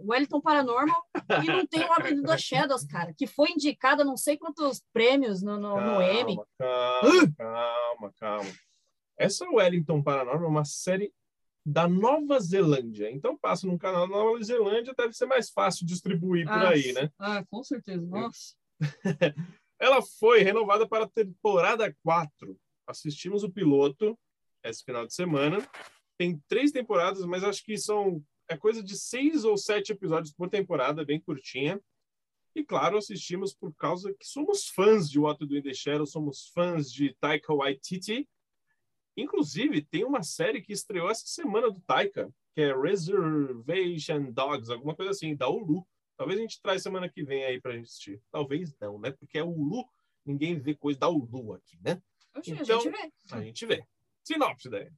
o 0.00 0.12
Wellington 0.12 0.40
Paranormal 0.40 1.02
e 1.42 1.46
não 1.48 1.66
tem 1.66 1.80
o 1.84 1.92
Avenida 1.92 2.22
das 2.22 2.40
Shadows, 2.42 2.84
cara, 2.86 3.12
que 3.12 3.26
foi 3.26 3.50
indicada 3.50 4.04
não 4.04 4.16
sei 4.16 4.36
quantos 4.38 4.80
prêmios 4.92 5.42
no, 5.42 5.58
no, 5.58 5.80
no 5.80 6.00
Emmy. 6.00 6.36
Calma, 6.56 7.34
calma, 7.36 8.12
calma. 8.20 8.50
Essa 9.18 9.44
Wellington 9.50 10.00
Paranormal 10.00 10.44
é 10.44 10.48
uma 10.52 10.64
série 10.64 11.12
da 11.66 11.88
Nova 11.88 12.38
Zelândia. 12.38 13.10
Então 13.10 13.36
passa 13.36 13.66
num 13.66 13.76
canal 13.76 14.06
da 14.08 14.14
Nova 14.16 14.40
Zelândia, 14.44 14.94
deve 14.96 15.12
ser 15.12 15.26
mais 15.26 15.50
fácil 15.50 15.84
distribuir 15.84 16.46
por 16.46 16.52
Ah, 16.54 16.68
aí, 16.70 16.92
né? 16.92 17.10
Ah, 17.18 17.44
com 17.50 17.64
certeza. 17.64 18.06
Nossa. 18.06 18.54
Ela 19.80 20.00
foi 20.20 20.42
renovada 20.42 20.86
para 20.88 21.02
a 21.02 21.08
temporada 21.08 21.92
4. 22.04 22.56
Assistimos 22.86 23.42
o 23.42 23.50
piloto 23.50 24.16
esse 24.68 24.84
final 24.84 25.06
de 25.06 25.14
semana. 25.14 25.58
Tem 26.16 26.38
três 26.48 26.70
temporadas, 26.72 27.24
mas 27.24 27.44
acho 27.44 27.64
que 27.64 27.76
são 27.78 28.22
é 28.50 28.56
coisa 28.56 28.82
de 28.82 28.96
seis 28.98 29.44
ou 29.44 29.56
sete 29.58 29.92
episódios 29.92 30.32
por 30.34 30.48
temporada, 30.48 31.04
bem 31.04 31.20
curtinha. 31.20 31.80
E 32.54 32.64
claro, 32.64 32.96
assistimos 32.96 33.54
por 33.54 33.74
causa 33.74 34.12
que 34.14 34.26
somos 34.26 34.66
fãs 34.68 35.08
de 35.08 35.18
What 35.20 35.38
to 35.38 35.46
Do 35.46 35.56
in 35.56 35.62
the 35.62 35.74
Shadows, 35.74 36.10
somos 36.10 36.48
fãs 36.54 36.90
de 36.90 37.14
Taika 37.20 37.52
Waititi. 37.52 38.26
Inclusive, 39.16 39.82
tem 39.82 40.04
uma 40.04 40.22
série 40.22 40.62
que 40.62 40.72
estreou 40.72 41.10
essa 41.10 41.26
semana 41.26 41.70
do 41.70 41.80
Taika, 41.80 42.32
que 42.54 42.62
é 42.62 42.72
Reservation 42.74 44.32
Dogs, 44.32 44.70
alguma 44.72 44.94
coisa 44.94 45.10
assim, 45.10 45.36
da 45.36 45.48
Hulu. 45.48 45.86
Talvez 46.16 46.38
a 46.38 46.42
gente 46.42 46.60
traz 46.60 46.82
semana 46.82 47.08
que 47.08 47.22
vem 47.22 47.44
aí 47.44 47.60
pra 47.60 47.72
gente 47.72 47.84
assistir. 47.86 48.20
Talvez 48.30 48.74
não, 48.80 48.98
né? 48.98 49.10
Porque 49.12 49.38
é 49.38 49.42
Hulu, 49.42 49.84
ninguém 50.24 50.58
vê 50.58 50.74
coisa 50.74 50.98
da 50.98 51.08
Hulu 51.08 51.52
aqui, 51.54 51.78
né? 51.84 52.00
Oxe, 52.36 52.52
Então- 52.52 52.78
a 52.78 52.80
gente 52.82 52.90
vê. 52.90 53.12
A 53.30 53.40
gente 53.42 53.66
vê. 53.66 53.84
Sinopse 54.28 54.68
daí. 54.68 54.90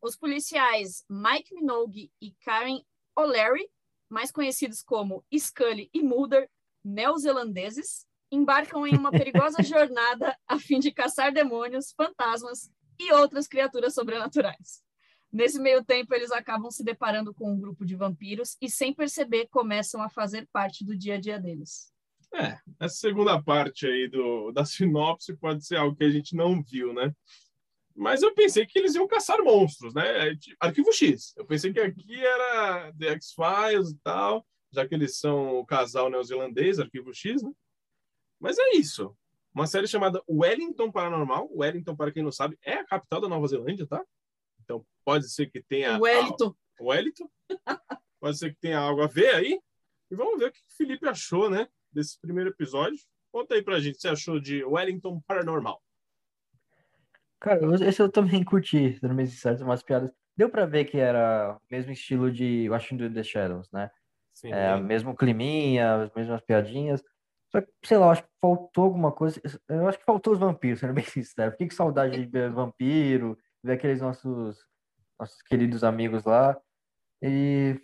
Os 0.00 0.16
policiais 0.16 1.04
Mike 1.08 1.54
Minogue 1.54 2.10
e 2.18 2.32
Karen 2.42 2.80
O'Leary, 3.14 3.68
mais 4.08 4.32
conhecidos 4.32 4.82
como 4.82 5.22
Scully 5.36 5.90
e 5.92 6.02
Mulder, 6.02 6.48
neozelandeses, 6.82 8.06
embarcam 8.30 8.86
em 8.86 8.96
uma 8.96 9.10
perigosa 9.12 9.62
jornada 9.62 10.34
a 10.48 10.58
fim 10.58 10.78
de 10.78 10.90
caçar 10.90 11.30
demônios, 11.30 11.92
fantasmas 11.92 12.70
e 12.98 13.12
outras 13.12 13.46
criaturas 13.46 13.92
sobrenaturais. 13.92 14.82
Nesse 15.30 15.60
meio 15.60 15.84
tempo, 15.84 16.14
eles 16.14 16.30
acabam 16.30 16.70
se 16.70 16.82
deparando 16.82 17.34
com 17.34 17.52
um 17.52 17.60
grupo 17.60 17.84
de 17.84 17.94
vampiros 17.94 18.56
e, 18.62 18.70
sem 18.70 18.94
perceber, 18.94 19.48
começam 19.48 20.02
a 20.02 20.08
fazer 20.08 20.48
parte 20.50 20.84
do 20.84 20.96
dia 20.96 21.16
a 21.16 21.20
dia 21.20 21.38
deles. 21.38 21.92
É, 22.34 22.58
essa 22.80 22.96
segunda 22.96 23.42
parte 23.42 23.86
aí 23.86 24.08
do, 24.08 24.52
da 24.52 24.64
sinopse 24.64 25.36
pode 25.36 25.66
ser 25.66 25.76
algo 25.76 25.94
que 25.94 26.04
a 26.04 26.10
gente 26.10 26.34
não 26.34 26.62
viu, 26.62 26.94
né? 26.94 27.14
Mas 27.94 28.22
eu 28.22 28.34
pensei 28.34 28.66
que 28.66 28.78
eles 28.78 28.94
iam 28.94 29.06
caçar 29.06 29.42
monstros, 29.42 29.94
né? 29.94 30.28
É 30.28 30.36
tipo, 30.36 30.56
Arquivo 30.60 30.92
X. 30.92 31.34
Eu 31.36 31.44
pensei 31.44 31.72
que 31.72 31.80
aqui 31.80 32.24
era 32.24 32.92
The 32.98 33.08
X-Files 33.12 33.90
e 33.90 33.98
tal, 34.02 34.46
já 34.72 34.86
que 34.86 34.94
eles 34.94 35.18
são 35.18 35.58
o 35.58 35.66
casal 35.66 36.08
neozelandês, 36.08 36.78
Arquivo 36.78 37.12
X, 37.12 37.42
né? 37.42 37.50
Mas 38.40 38.58
é 38.58 38.74
isso. 38.74 39.16
Uma 39.54 39.66
série 39.66 39.86
chamada 39.86 40.22
Wellington 40.28 40.90
Paranormal. 40.90 41.50
Wellington, 41.54 41.94
para 41.94 42.10
quem 42.10 42.22
não 42.22 42.32
sabe, 42.32 42.58
é 42.64 42.74
a 42.74 42.84
capital 42.84 43.20
da 43.20 43.28
Nova 43.28 43.46
Zelândia, 43.46 43.86
tá? 43.86 44.02
Então 44.64 44.84
pode 45.04 45.30
ser 45.30 45.50
que 45.50 45.62
tenha. 45.62 45.98
Wellington, 45.98 46.54
Wellington. 46.80 47.30
Pode 48.18 48.38
ser 48.38 48.54
que 48.54 48.60
tenha 48.60 48.78
algo 48.78 49.02
a 49.02 49.06
ver 49.06 49.34
aí. 49.34 49.60
E 50.10 50.14
vamos 50.14 50.38
ver 50.38 50.46
o 50.48 50.52
que 50.52 50.60
o 50.60 50.76
Felipe 50.76 51.08
achou, 51.08 51.50
né? 51.50 51.68
Desse 51.90 52.18
primeiro 52.20 52.50
episódio. 52.50 52.98
Conta 53.30 53.54
aí 53.54 53.62
pra 53.62 53.80
gente 53.80 53.92
o 53.92 53.96
que 53.96 54.00
você 54.02 54.08
achou 54.08 54.40
de 54.40 54.64
Wellington 54.64 55.20
Paranormal. 55.26 55.82
Cara, 57.42 57.60
esse 57.84 58.00
eu 58.00 58.08
também 58.08 58.42
curti, 58.44 58.96
sendo 59.00 59.14
bem 59.14 59.26
sincero, 59.26 59.64
umas 59.64 59.82
piadas. 59.82 60.10
Deu 60.36 60.48
pra 60.48 60.64
ver 60.64 60.84
que 60.84 60.96
era 60.96 61.56
o 61.56 61.60
mesmo 61.70 61.90
estilo 61.90 62.30
de 62.30 62.70
Washington 62.70 63.06
in 63.06 63.12
the 63.12 63.22
Shadows, 63.22 63.68
né? 63.72 63.90
Sim. 64.32 64.52
É, 64.52 64.80
mesmo 64.80 65.14
climinha, 65.14 66.04
as 66.04 66.14
mesmas 66.14 66.40
piadinhas. 66.40 67.02
Só 67.50 67.60
que, 67.60 67.68
sei 67.84 67.98
lá, 67.98 68.12
acho 68.12 68.22
que 68.22 68.28
faltou 68.40 68.84
alguma 68.84 69.10
coisa. 69.12 69.42
Eu 69.68 69.88
acho 69.88 69.98
que 69.98 70.04
faltou 70.04 70.32
os 70.32 70.38
vampiros, 70.38 70.78
sendo 70.80 70.94
bem 70.94 71.04
sincero. 71.04 71.50
Fiquei 71.50 71.68
com 71.68 71.74
saudade 71.74 72.16
de 72.16 72.24
ver 72.24 72.50
vampiro, 72.50 73.36
ver 73.62 73.72
aqueles 73.72 74.00
nossos, 74.00 74.64
nossos 75.18 75.42
queridos 75.42 75.82
amigos 75.82 76.24
lá. 76.24 76.56
E 77.20 77.78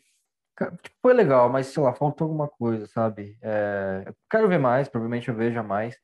tipo, 0.82 0.96
foi 1.02 1.14
legal, 1.14 1.50
mas 1.50 1.66
sei 1.66 1.82
lá, 1.82 1.92
faltou 1.92 2.26
alguma 2.26 2.48
coisa, 2.48 2.86
sabe? 2.86 3.36
É, 3.42 4.04
eu 4.06 4.14
quero 4.30 4.48
ver 4.48 4.58
mais, 4.58 4.88
provavelmente 4.88 5.28
eu 5.28 5.34
veja 5.34 5.62
mais. 5.62 5.98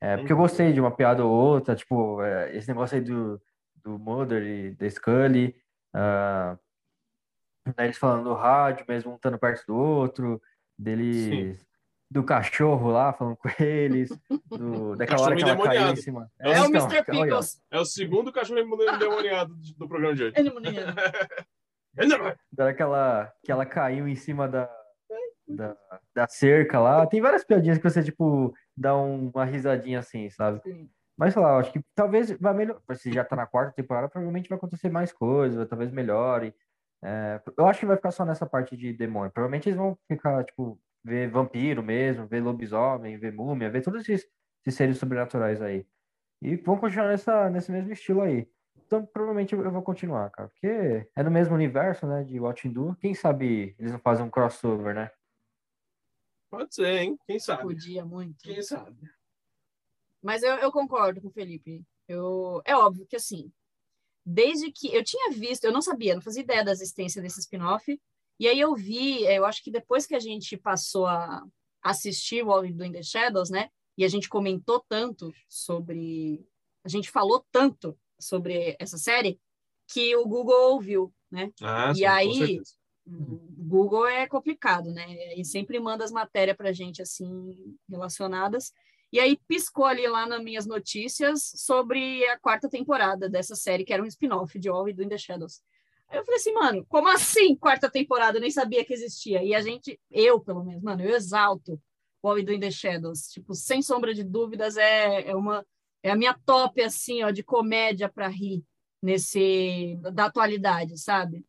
É, 0.00 0.16
porque 0.16 0.32
eu 0.32 0.36
Uhum. 0.36 0.42
gostei 0.42 0.72
de 0.72 0.80
uma 0.80 0.90
piada 0.90 1.24
ou 1.24 1.30
outra, 1.30 1.74
tipo, 1.74 2.22
é, 2.22 2.56
esse 2.56 2.68
negócio 2.68 2.96
aí 2.96 3.02
do, 3.02 3.40
do 3.82 3.98
Mulder 3.98 4.42
e 4.42 4.70
da 4.74 4.88
Scully. 4.88 5.54
ah, 5.94 6.56
né, 7.76 7.84
eles 7.84 7.98
falando 7.98 8.24
no 8.24 8.34
rádio, 8.34 8.84
mesmo 8.88 9.12
um 9.12 9.16
estando 9.16 9.38
perto 9.38 9.66
do 9.66 9.76
outro, 9.76 10.40
deles, 10.78 11.66
do 12.10 12.22
cachorro 12.22 12.90
lá 12.90 13.12
falando 13.12 13.36
com 13.36 13.48
eles, 13.62 14.08
do, 14.46 14.96
daquela 14.96 15.22
hora 15.22 15.36
que 15.36 15.42
ela 15.42 15.62
caiu 15.62 15.88
em 15.92 15.96
cima. 15.96 16.30
É 16.38 16.52
é 16.52 16.60
o 16.62 16.66
então, 16.66 16.70
Mr. 16.70 16.94
olha, 16.94 17.04
Pickles. 17.04 17.62
É 17.70 17.78
o 17.78 17.84
segundo 17.84 18.32
cachorro 18.32 18.60
endemoniado 18.60 19.54
do 19.76 19.88
programa 19.88 20.14
de 20.14 20.24
hoje. 20.24 20.34
Ele 20.36 20.50
morreu. 20.50 20.86
da 22.52 22.64
hora 22.64 22.74
que 22.74 22.82
ela, 22.82 23.32
que 23.42 23.52
ela 23.52 23.66
caiu 23.66 24.06
em 24.08 24.14
cima 24.14 24.48
da, 24.48 24.70
da, 25.48 25.76
da 26.14 26.28
cerca 26.28 26.78
lá. 26.78 27.06
Tem 27.06 27.20
várias 27.20 27.44
piadinhas 27.44 27.78
que 27.78 27.84
você, 27.84 28.02
tipo, 28.02 28.54
dá 28.80 28.96
um- 28.96 29.30
uma 29.34 29.44
risadinha 29.44 29.98
assim, 30.00 30.28
sabe? 30.30 30.60
Sim. 30.62 30.90
Mas 31.16 31.32
sei 31.34 31.42
lá, 31.42 31.58
acho 31.58 31.72
que 31.72 31.80
talvez 31.94 32.30
vai 32.38 32.54
melhorar. 32.54 32.80
Se 32.94 33.12
já 33.12 33.24
tá 33.24 33.34
na 33.36 33.46
quarta 33.46 33.72
temporada, 33.72 34.08
provavelmente 34.08 34.48
vai 34.48 34.56
acontecer 34.58 34.88
mais 34.90 35.12
coisas, 35.12 35.66
talvez 35.68 35.90
melhore. 35.90 36.54
É, 37.02 37.40
eu 37.56 37.66
acho 37.66 37.80
que 37.80 37.86
vai 37.86 37.96
ficar 37.96 38.10
só 38.12 38.24
nessa 38.24 38.46
parte 38.46 38.76
de 38.76 38.92
demônio. 38.92 39.32
Provavelmente 39.32 39.68
eles 39.68 39.76
vão 39.78 39.98
ficar, 40.08 40.44
tipo, 40.44 40.80
ver 41.04 41.28
vampiro 41.30 41.82
mesmo, 41.82 42.26
ver 42.26 42.40
lobisomem, 42.42 43.18
ver 43.18 43.32
múmia, 43.32 43.70
ver 43.70 43.82
todos 43.82 44.02
esses, 44.08 44.26
esses 44.66 44.76
seres 44.76 44.98
sobrenaturais 44.98 45.60
aí. 45.62 45.86
E 46.42 46.56
vão 46.56 46.78
continuar 46.78 47.08
nessa, 47.08 47.50
nesse 47.50 47.72
mesmo 47.72 47.92
estilo 47.92 48.22
aí. 48.22 48.48
Então, 48.86 49.04
provavelmente 49.06 49.54
eu 49.54 49.62
eu 49.64 49.70
vou 49.70 49.82
continuar, 49.82 50.30
cara. 50.30 50.48
Porque 50.48 51.08
é 51.16 51.22
no 51.22 51.30
mesmo 51.30 51.54
universo, 51.54 52.06
né, 52.06 52.24
de 52.24 52.38
Watching 52.40 52.72
Do. 52.72 52.96
Quem 52.96 53.14
sabe 53.14 53.74
eles 53.78 53.92
não 53.92 53.98
fazem 54.00 54.24
um 54.24 54.30
crossover, 54.30 54.94
né? 54.94 55.10
Pode 56.50 56.74
ser, 56.74 56.86
hein? 57.02 57.18
Quem 57.26 57.38
sabe? 57.38 57.62
Podia 57.62 58.04
muito. 58.04 58.38
Quem 58.42 58.62
sabe? 58.62 58.96
Mas 60.22 60.42
eu, 60.42 60.54
eu 60.56 60.72
concordo 60.72 61.20
com 61.20 61.28
o 61.28 61.32
Felipe. 61.32 61.84
Eu, 62.06 62.60
é 62.64 62.74
óbvio 62.76 63.06
que, 63.06 63.16
assim, 63.16 63.52
desde 64.24 64.72
que 64.72 64.92
eu 64.94 65.04
tinha 65.04 65.30
visto, 65.30 65.64
eu 65.64 65.72
não 65.72 65.82
sabia, 65.82 66.14
não 66.14 66.22
fazia 66.22 66.42
ideia 66.42 66.64
da 66.64 66.72
existência 66.72 67.20
desse 67.22 67.40
spin-off, 67.40 68.00
e 68.40 68.48
aí 68.48 68.58
eu 68.58 68.74
vi, 68.74 69.24
eu 69.24 69.44
acho 69.44 69.62
que 69.62 69.70
depois 69.70 70.06
que 70.06 70.14
a 70.14 70.20
gente 70.20 70.56
passou 70.56 71.06
a 71.06 71.44
assistir 71.82 72.44
o 72.44 72.50
All 72.52 72.64
in 72.64 72.92
the 72.92 73.02
Shadows, 73.02 73.50
né, 73.50 73.70
e 73.96 74.04
a 74.04 74.08
gente 74.08 74.28
comentou 74.28 74.84
tanto 74.88 75.32
sobre, 75.48 76.46
a 76.84 76.88
gente 76.88 77.10
falou 77.10 77.44
tanto 77.50 77.98
sobre 78.18 78.76
essa 78.78 78.96
série, 78.96 79.40
que 79.90 80.14
o 80.16 80.26
Google 80.26 80.72
ouviu, 80.72 81.12
né, 81.30 81.52
Ah, 81.62 81.90
E 81.92 81.96
sim, 81.96 82.04
aí- 82.06 82.60
Google 83.10 84.06
é 84.06 84.26
complicado, 84.26 84.92
né? 84.92 85.34
E 85.34 85.44
sempre 85.44 85.78
manda 85.80 86.04
as 86.04 86.12
matérias 86.12 86.56
para 86.56 86.72
gente 86.72 87.02
assim 87.02 87.76
relacionadas. 87.88 88.72
E 89.12 89.18
aí 89.18 89.38
piscou 89.48 89.86
ali 89.86 90.06
lá 90.06 90.26
nas 90.26 90.42
minhas 90.42 90.66
notícias 90.66 91.50
sobre 91.56 92.24
a 92.28 92.38
quarta 92.38 92.68
temporada 92.68 93.28
dessa 93.28 93.56
série, 93.56 93.84
que 93.84 93.92
era 93.92 94.02
um 94.02 94.06
spin-off 94.06 94.58
de 94.58 94.68
All 94.68 94.84
We 94.84 94.92
Do 94.92 95.08
the 95.08 95.16
Shadows. 95.16 95.62
Aí 96.08 96.18
eu 96.18 96.24
falei 96.24 96.40
assim, 96.40 96.52
mano, 96.52 96.86
como 96.88 97.08
assim 97.08 97.56
quarta 97.56 97.90
temporada? 97.90 98.36
Eu 98.36 98.42
nem 98.42 98.50
sabia 98.50 98.84
que 98.84 98.92
existia. 98.92 99.42
E 99.42 99.54
a 99.54 99.60
gente, 99.60 99.98
eu 100.10 100.40
pelo 100.40 100.64
menos, 100.64 100.82
mano, 100.82 101.02
eu 101.02 101.14
exalto 101.16 101.80
o 102.22 102.28
All 102.28 102.34
We 102.34 102.42
Do 102.42 102.60
the 102.60 102.70
Shadows. 102.70 103.28
Tipo, 103.28 103.54
sem 103.54 103.80
sombra 103.82 104.12
de 104.12 104.24
dúvidas, 104.24 104.76
é, 104.76 105.30
é 105.30 105.34
uma 105.34 105.64
é 106.02 106.10
a 106.10 106.16
minha 106.16 106.34
top, 106.46 106.80
assim, 106.82 107.22
ó, 107.22 107.30
de 107.30 107.42
comédia 107.42 108.08
para 108.08 108.28
rir. 108.28 108.64
nesse 109.02 109.96
da 110.12 110.26
atualidade, 110.26 110.98
sabe? 110.98 111.44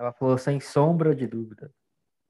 Ela 0.00 0.14
falou 0.14 0.38
sem 0.38 0.58
sombra 0.60 1.14
de 1.14 1.26
dúvida. 1.26 1.70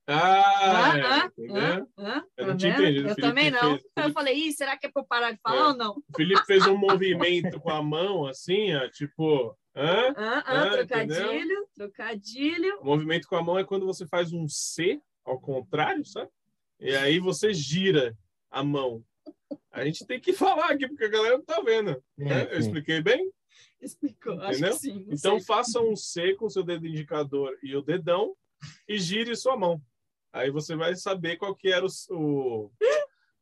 Ah, 0.09 0.91
Hã? 0.93 0.99
é, 0.99 1.07
Hã? 1.07 1.27
entendeu? 1.27 1.89
Hã? 1.97 2.25
Eu 2.37 2.45
Tá 2.47 2.51
não 2.51 2.57
tinha 2.57 2.77
vendo? 2.77 2.83
entendido. 2.83 3.09
Eu 3.11 3.17
também 3.17 3.51
não. 3.53 3.61
fez- 3.79 3.85
Eu 3.97 4.11
falei, 4.13 4.35
Ih, 4.49 4.53
será 4.53 4.77
que 4.77 4.89
é 4.89 4.91
eu 4.93 5.05
parar 5.05 5.31
de 5.31 5.39
falar 5.41 5.67
É. 5.67 5.69
ou 5.69 5.77
não? 5.77 5.93
O 5.99 6.17
Felipe 6.17 6.45
fez 6.47 6.67
um 6.67 6.77
movimento 6.77 7.61
com 7.61 7.71
a 7.71 7.81
mão, 7.81 8.27
assim, 8.27 8.75
ó, 8.75 8.89
tipo, 8.89 9.57
hã? 9.77 10.09
Hã? 10.09 10.43
Ah, 10.45 10.45
Hã? 10.53 10.71
Trocadilho, 10.79 11.69
trocadilho. 11.77 12.81
O 12.81 12.87
movimento 12.87 13.29
com 13.29 13.37
a 13.37 13.43
mão 13.43 13.57
é 13.57 13.63
quando 13.63 13.87
você 13.87 14.05
faz 14.05 14.33
um 14.33 14.49
C 14.49 15.01
ao 15.25 15.41
contrário, 15.41 16.05
sabe? 16.05 16.29
E 16.81 16.97
aí 16.97 17.21
você 17.21 17.55
gira 17.55 18.17
a 18.51 18.65
mão. 18.65 19.05
A 19.71 19.85
gente 19.85 20.05
tem 20.05 20.19
que 20.19 20.33
falar 20.67 20.73
aqui, 20.73 20.89
porque 20.89 21.05
a 21.05 21.09
galera 21.09 21.37
não 21.39 21.45
tá 21.45 21.61
vendo. 21.61 22.03
né? 22.19 22.49
Eu 22.51 22.55
sim. 22.61 22.67
expliquei 22.67 23.01
bem? 23.01 23.31
Explicou, 23.81 24.41
acho 24.41 24.59
Entendeu? 24.59 24.73
que 24.73 24.79
sim. 24.79 25.07
Então 25.09 25.39
sei. 25.39 25.47
faça 25.47 25.81
um 25.81 25.97
C 25.97 26.35
com 26.35 26.49
seu 26.49 26.63
dedo 26.63 26.87
indicador 26.87 27.57
e 27.63 27.75
o 27.75 27.83
dedão 27.83 28.35
e 28.89 28.99
gire 28.99 29.35
sua 29.37 29.57
mão. 29.57 29.81
Aí 30.33 30.51
você 30.51 30.77
vai 30.77 30.95
saber 30.95 31.37
qual 31.37 31.55
que 31.55 31.69
era 31.69 31.85
o, 31.85 31.91
o, 32.11 32.71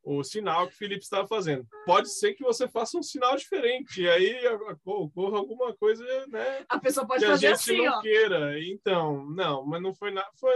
o 0.02 0.24
sinal 0.24 0.66
que 0.68 0.74
o 0.74 0.78
Felipe 0.78 1.02
estava 1.02 1.26
fazendo. 1.26 1.66
Pode 1.84 2.08
ser 2.08 2.34
que 2.34 2.42
você 2.42 2.66
faça 2.66 2.96
um 2.96 3.02
sinal 3.02 3.36
diferente, 3.36 4.02
e 4.02 4.08
aí 4.08 4.40
ocorra 4.84 5.38
alguma 5.38 5.76
coisa, 5.76 6.04
né? 6.28 6.64
a 6.68 6.78
pessoa 6.78 7.06
pode 7.06 7.20
que 7.20 7.26
a 7.26 7.30
fazer 7.30 7.48
gente 7.48 7.56
assim, 7.56 7.84
não 7.84 7.98
ó. 7.98 8.00
queira. 8.00 8.60
Então, 8.60 9.26
não, 9.30 9.66
mas 9.66 9.82
não 9.82 9.94
foi 9.94 10.10
nada. 10.10 10.30
Foi. 10.36 10.54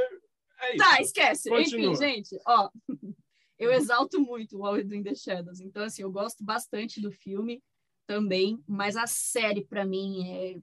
É 0.61 0.69
isso. 0.71 0.79
Tá, 0.79 1.01
esquece. 1.03 1.49
Continua. 1.51 1.93
Enfim, 1.93 1.97
gente, 1.97 2.39
ó. 2.47 2.71
Eu 3.59 3.71
exalto 3.71 4.21
muito 4.21 4.59
o 4.59 4.67
All 4.67 4.77
in 4.77 5.05
the 5.05 5.15
Shadows. 5.15 5.61
Então, 5.61 5.85
assim, 5.85 6.03
eu 6.03 6.11
gosto 6.11 6.43
bastante 6.43 7.01
do 7.01 7.13
filme 7.13 7.63
também, 8.07 8.63
mas 8.67 8.97
a 8.97 9.07
série, 9.07 9.65
pra 9.65 9.85
mim, 9.85 10.29
é. 10.29 10.59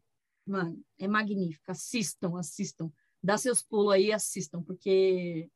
Mano, 0.46 0.82
é 0.98 1.08
magnífica. 1.08 1.72
Assistam, 1.72 2.38
assistam. 2.38 2.92
Dá 3.22 3.38
seus 3.38 3.62
pulos 3.62 3.94
aí, 3.94 4.12
assistam, 4.12 4.64
porque. 4.64 5.50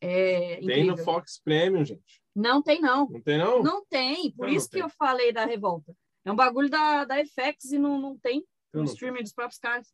É 0.00 0.60
Tem 0.60 0.84
no. 0.84 0.96
Fox 0.98 1.40
Premium, 1.42 1.84
gente. 1.84 2.22
Não 2.34 2.62
tem, 2.62 2.80
não. 2.80 3.08
Não 3.08 3.22
tem, 3.22 3.38
não? 3.38 3.62
Não 3.62 3.86
tem. 3.86 4.30
Por 4.32 4.44
Então 4.44 4.48
não 4.48 4.54
isso 4.54 4.68
que 4.68 4.74
tem. 4.74 4.82
eu 4.82 4.90
falei 4.90 5.32
da 5.32 5.46
revolta. 5.46 5.96
É 6.24 6.30
um 6.30 6.36
bagulho 6.36 6.68
da, 6.68 7.04
da 7.04 7.16
FX 7.24 7.72
e 7.72 7.78
não, 7.78 7.98
não 8.00 8.18
tem 8.18 8.38
Então 8.68 8.82
no 8.82 8.84
não 8.86 8.92
streaming 8.92 9.22
dos 9.22 9.32
próprios 9.32 9.58
caras. 9.58 9.88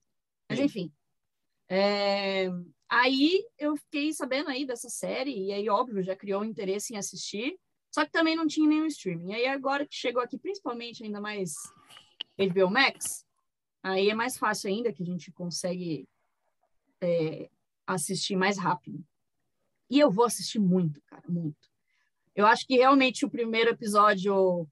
Mas 0.49 0.59
Sim. 0.59 0.65
enfim. 0.65 0.93
É, 1.69 2.49
Aí 2.95 3.43
eu 3.59 3.75
fiquei 3.75 4.13
sabendo 4.13 4.51
aí 4.51 4.67
dessa 4.67 4.91
série, 4.91 5.47
e 5.47 5.51
aí, 5.51 5.67
óbvio, 5.71 6.03
já 6.03 6.15
criou 6.15 6.43
um 6.43 6.45
interesse 6.45 6.93
em 6.93 6.99
assistir, 6.99 7.59
só 7.93 8.07
que 8.07 8.11
também 8.11 8.35
não 8.35 8.47
tinha 8.47 8.67
nenhum 8.67 8.87
streaming. 8.87 9.35
Aí 9.35 9.47
agora 9.47 9.87
que 9.87 9.95
chegou 9.95 10.23
aqui, 10.23 10.39
principalmente 10.39 11.05
ainda 11.05 11.21
mais 11.21 11.53
HBO 12.39 12.71
Max, 12.71 13.27
aí 13.83 14.09
é 14.09 14.15
mais 14.15 14.39
fácil 14.39 14.71
ainda 14.71 14.93
que 14.93 15.03
a 15.03 15.07
gente 15.07 15.31
consegue 15.31 16.09
é, 17.03 17.51
assistir 17.87 18.35
mais 18.35 18.57
rápido. 18.57 19.05
E 19.91 20.01
eu 20.01 20.11
vou 20.11 20.25
assistir 20.25 20.59
muito, 20.59 21.03
cara, 21.03 21.25
muito. 21.29 21.71
Eu 22.35 22.47
acho 22.47 22.67
que 22.67 22.77
realmente 22.77 23.27
o 23.27 23.31
primeiro 23.31 23.71
episódio 23.71 24.67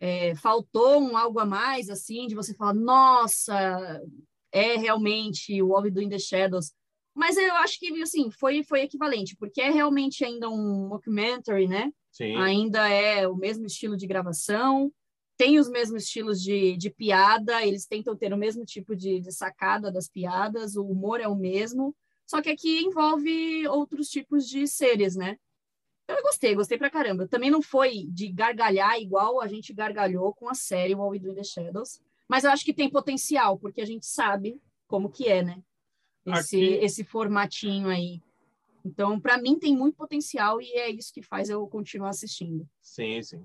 é, 0.00 0.34
faltou 0.34 1.00
um 1.00 1.16
algo 1.16 1.38
a 1.38 1.46
mais, 1.46 1.88
assim, 1.88 2.26
de 2.26 2.34
você 2.34 2.52
falar, 2.52 2.74
nossa, 2.74 4.02
é 4.50 4.76
realmente 4.76 5.62
o 5.62 5.78
We 5.78 5.90
Do 5.92 6.02
in 6.02 6.08
the 6.08 6.18
Shadows. 6.18 6.72
Mas 7.14 7.36
eu 7.36 7.54
acho 7.56 7.78
que, 7.78 8.02
assim, 8.02 8.28
foi, 8.32 8.64
foi 8.64 8.80
equivalente, 8.80 9.36
porque 9.36 9.60
é 9.60 9.70
realmente 9.70 10.24
ainda 10.24 10.48
um 10.48 10.88
mockumentary, 10.88 11.68
né? 11.68 11.92
Sim. 12.10 12.36
Ainda 12.36 12.88
é 12.88 13.26
o 13.26 13.36
mesmo 13.36 13.66
estilo 13.66 13.96
de 13.96 14.06
gravação, 14.06 14.92
tem 15.36 15.58
os 15.58 15.70
mesmos 15.70 16.02
estilos 16.04 16.42
de, 16.42 16.76
de 16.76 16.90
piada, 16.90 17.64
eles 17.64 17.86
tentam 17.86 18.14
ter 18.16 18.32
o 18.32 18.36
mesmo 18.36 18.64
tipo 18.64 18.94
de, 18.94 19.20
de 19.20 19.32
sacada 19.32 19.90
das 19.90 20.08
piadas, 20.08 20.76
o 20.76 20.84
humor 20.84 21.20
é 21.20 21.26
o 21.28 21.34
mesmo, 21.34 21.96
só 22.26 22.42
que 22.42 22.50
aqui 22.50 22.80
envolve 22.80 23.66
outros 23.68 24.08
tipos 24.08 24.46
de 24.46 24.66
seres, 24.66 25.16
né? 25.16 25.38
Então 26.04 26.16
eu 26.18 26.22
gostei, 26.24 26.54
gostei 26.54 26.76
pra 26.76 26.90
caramba. 26.90 27.26
Também 27.28 27.50
não 27.50 27.62
foi 27.62 28.04
de 28.08 28.28
gargalhar 28.32 29.00
igual 29.00 29.40
a 29.40 29.46
gente 29.46 29.72
gargalhou 29.72 30.34
com 30.34 30.48
a 30.48 30.54
série 30.54 30.94
What 30.94 31.12
We 31.12 31.18
Do 31.20 31.30
in 31.32 31.34
the 31.36 31.44
Shadows, 31.44 32.00
mas 32.28 32.44
eu 32.44 32.50
acho 32.50 32.64
que 32.64 32.74
tem 32.74 32.90
potencial, 32.90 33.58
porque 33.58 33.80
a 33.80 33.86
gente 33.86 34.04
sabe 34.06 34.60
como 34.86 35.08
que 35.10 35.28
é, 35.28 35.42
né? 35.42 35.62
Esse, 36.26 36.56
Aqui- 36.56 36.84
esse 36.84 37.04
formatinho 37.04 37.88
aí. 37.88 38.20
Então, 38.84 39.20
para 39.20 39.38
mim, 39.38 39.58
tem 39.58 39.76
muito 39.76 39.96
potencial 39.96 40.60
e 40.60 40.72
é 40.72 40.90
isso 40.90 41.12
que 41.12 41.22
faz 41.22 41.48
eu 41.48 41.66
continuar 41.68 42.10
assistindo. 42.10 42.66
Sim, 42.80 43.22
sim. 43.22 43.44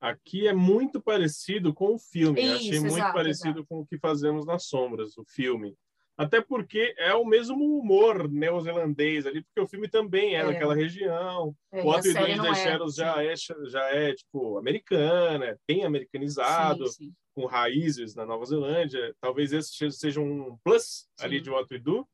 Aqui 0.00 0.46
é 0.46 0.52
muito 0.52 1.00
parecido 1.00 1.74
com 1.74 1.94
o 1.94 1.98
filme. 1.98 2.40
Isso, 2.40 2.54
Achei 2.54 2.80
muito 2.80 2.94
exato, 2.96 3.14
parecido 3.14 3.66
com 3.66 3.80
o 3.80 3.86
que 3.86 3.98
fazemos 3.98 4.46
nas 4.46 4.64
sombras, 4.64 5.16
o 5.18 5.24
filme. 5.24 5.74
Até 6.16 6.40
porque 6.40 6.94
é 6.98 7.14
o 7.14 7.24
mesmo 7.24 7.78
humor 7.78 8.28
neozelandês 8.28 9.24
ali, 9.24 9.42
porque 9.44 9.60
o 9.60 9.68
filme 9.68 9.88
também 9.88 10.34
é, 10.34 10.40
É. 10.40 10.46
daquela 10.46 10.74
região. 10.74 11.54
É, 11.72 11.80
o 11.80 11.80
e 11.80 11.82
a 11.82 11.84
What 11.86 12.08
We 12.08 12.12
Do 12.14 12.18
série 12.18 12.32
in 12.32 12.36
não 12.36 12.44
the 12.44 12.50
é, 12.50 12.54
Shadows 12.54 12.94
já 12.96 13.22
é, 13.24 13.34
já 13.36 13.84
é, 13.90 14.14
tipo, 14.14 14.58
americana, 14.58 15.44
é 15.46 15.56
bem 15.66 15.84
americanizado, 15.84 16.86
Sim, 16.88 17.04
sim. 17.04 17.12
com 17.34 17.46
raízes 17.46 18.16
na 18.16 18.26
Nova 18.26 18.44
Zelândia. 18.44 19.14
Talvez 19.20 19.52
esse 19.52 19.90
seja 19.92 20.20
um 20.20 20.56
plus 20.64 21.08
ali 21.20 21.36
Sim. 21.38 21.42
de 21.44 21.50
What 21.50 21.72
We 21.72 21.78
Do. 21.80 22.08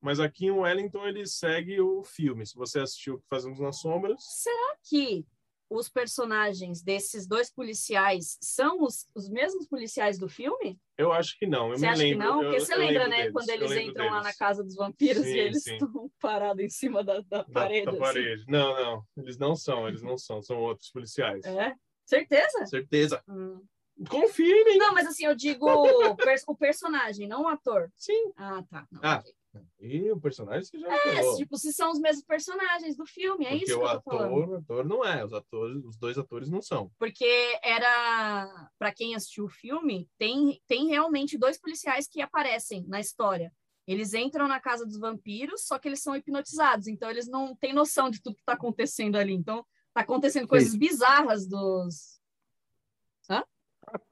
Mas 0.00 0.20
aqui 0.20 0.46
em 0.46 0.50
Wellington 0.50 1.06
ele 1.06 1.26
segue 1.26 1.80
o 1.80 2.04
filme. 2.04 2.46
Se 2.46 2.54
você 2.56 2.80
assistiu 2.80 3.14
o 3.14 3.18
que 3.18 3.26
fazemos 3.28 3.58
nas 3.60 3.80
sombras, 3.80 4.22
Será 4.42 4.76
que 4.88 5.26
os 5.70 5.88
personagens 5.88 6.82
desses 6.82 7.26
dois 7.26 7.50
policiais 7.52 8.38
são 8.40 8.82
os, 8.82 9.06
os 9.14 9.28
mesmos 9.28 9.66
policiais 9.68 10.18
do 10.18 10.28
filme? 10.28 10.78
eu 10.96 11.12
acho 11.12 11.38
que 11.38 11.46
não. 11.46 11.70
Eu 11.70 11.76
Você 11.78 11.82
me 11.82 11.88
acha 11.92 12.02
lembro. 12.02 12.18
que 12.18 12.24
não? 12.26 12.40
Porque 12.40 12.56
eu- 12.56 12.60
você 12.60 12.74
eu 12.74 12.78
lembra, 12.78 13.06
né? 13.08 13.16
deles, 13.18 13.32
Quando 13.32 13.50
eles 13.50 13.70
entram 13.72 14.04
lá 14.06 14.16
na 14.16 14.22
deles. 14.22 14.36
casa 14.36 14.64
dos 14.64 14.74
vampiros 14.74 15.22
Sim, 15.24 15.34
e 15.34 15.38
eles 15.38 15.62
sim. 15.62 15.74
estão 15.74 16.10
parados 16.20 16.64
em 16.64 16.68
cima 16.70 17.04
da, 17.04 17.20
da 17.20 17.42
Da- 17.42 17.44
parede. 17.44 17.84
da 17.84 17.90
assim. 17.92 18.00
parede. 18.00 18.44
Não, 18.48 18.74
não. 18.82 19.04
Eles 19.18 19.36
não 19.38 19.54
são, 19.54 19.86
eles 19.86 20.02
não 20.02 20.16
são. 20.18 20.40
São 20.42 20.56
outros 20.58 20.90
policiais. 20.90 21.44
É? 21.44 21.74
Certeza? 22.04 22.66
Certeza. 22.66 23.22
Hum. 23.28 23.60
Confirmem. 24.08 24.78
Não, 24.78 24.94
mas 24.94 25.06
assim, 25.08 25.24
eu 25.26 25.34
digo 25.34 25.68
o 25.68 26.16
pers- 26.16 26.44
o 26.46 26.54
personagem, 26.56 27.26
não 27.28 27.42
o 27.42 27.48
ator. 27.48 27.90
Sim. 27.96 28.32
Ah, 28.36 28.62
tá. 28.70 28.86
Não, 28.90 29.00
Ah, 29.02 29.18
ok. 29.18 29.32
E 29.80 30.10
o 30.10 30.20
personagem 30.20 30.64
você 30.64 30.78
já 30.78 30.92
É, 30.92 31.16
falou. 31.22 31.36
tipo, 31.36 31.56
se 31.56 31.72
são 31.72 31.90
os 31.92 31.98
mesmos 31.98 32.24
personagens 32.24 32.96
do 32.96 33.06
filme, 33.06 33.44
é 33.46 33.50
Porque 33.50 33.64
isso 33.64 33.78
que 33.78 33.84
o 33.84 33.86
eu 33.88 33.94
tô 33.94 34.00
falando. 34.10 34.26
ator, 34.32 34.48
o 34.48 34.54
ator 34.56 34.84
não 34.86 35.04
é. 35.04 35.24
Os 35.24 35.32
atores, 35.32 35.84
os 35.84 35.96
dois 35.96 36.18
atores 36.18 36.48
não 36.48 36.60
são. 36.62 36.90
Porque 36.98 37.58
era, 37.62 38.70
para 38.78 38.92
quem 38.92 39.14
assistiu 39.14 39.44
o 39.44 39.48
filme, 39.50 40.08
tem, 40.18 40.60
tem 40.66 40.88
realmente 40.88 41.36
dois 41.38 41.58
policiais 41.60 42.06
que 42.08 42.20
aparecem 42.20 42.84
na 42.88 43.00
história. 43.00 43.52
Eles 43.86 44.12
entram 44.12 44.46
na 44.46 44.60
casa 44.60 44.84
dos 44.84 44.98
vampiros, 44.98 45.62
só 45.66 45.78
que 45.78 45.88
eles 45.88 46.02
são 46.02 46.14
hipnotizados, 46.14 46.88
então 46.88 47.08
eles 47.10 47.26
não 47.26 47.56
têm 47.56 47.72
noção 47.72 48.10
de 48.10 48.20
tudo 48.20 48.34
que 48.36 48.42
está 48.42 48.52
acontecendo 48.52 49.16
ali. 49.16 49.32
Então, 49.32 49.64
tá 49.94 50.02
acontecendo 50.02 50.46
coisas 50.46 50.74
bizarras 50.76 51.46
dos. 51.46 52.18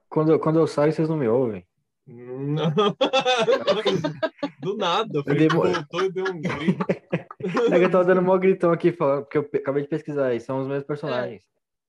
Quando, 0.08 0.32
eu- 0.32 0.40
quando 0.40 0.58
eu 0.58 0.66
saio, 0.66 0.92
vocês 0.92 1.08
não 1.08 1.16
me 1.16 1.28
ouvem. 1.28 1.66
Não. 2.06 2.70
Do 4.60 4.76
nada. 4.76 5.22
Felipe 5.24 5.48
demo- 5.48 5.62
voltou 5.72 6.02
e 6.04 6.12
deu 6.12 6.24
um 6.24 6.40
grito. 6.40 6.84
É 7.72 7.78
que 7.78 7.84
eu 7.84 7.90
tava 7.90 8.04
dando 8.04 8.20
um 8.28 8.38
gritão 8.40 8.72
aqui, 8.72 8.90
falando, 8.90 9.22
porque 9.22 9.38
eu 9.38 9.48
acabei 9.54 9.82
de 9.82 9.88
pesquisar 9.88 10.28
aí, 10.28 10.40
são 10.40 10.58
os 10.60 10.66
mesmos 10.66 10.84
personagens. 10.86 11.44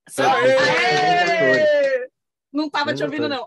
São- 0.08 0.30
Aê! 0.30 0.56
Aê! 0.56 2.08
Não 2.52 2.70
tava 2.70 2.94
te 2.94 3.02
ouvindo, 3.02 3.28
não. 3.28 3.44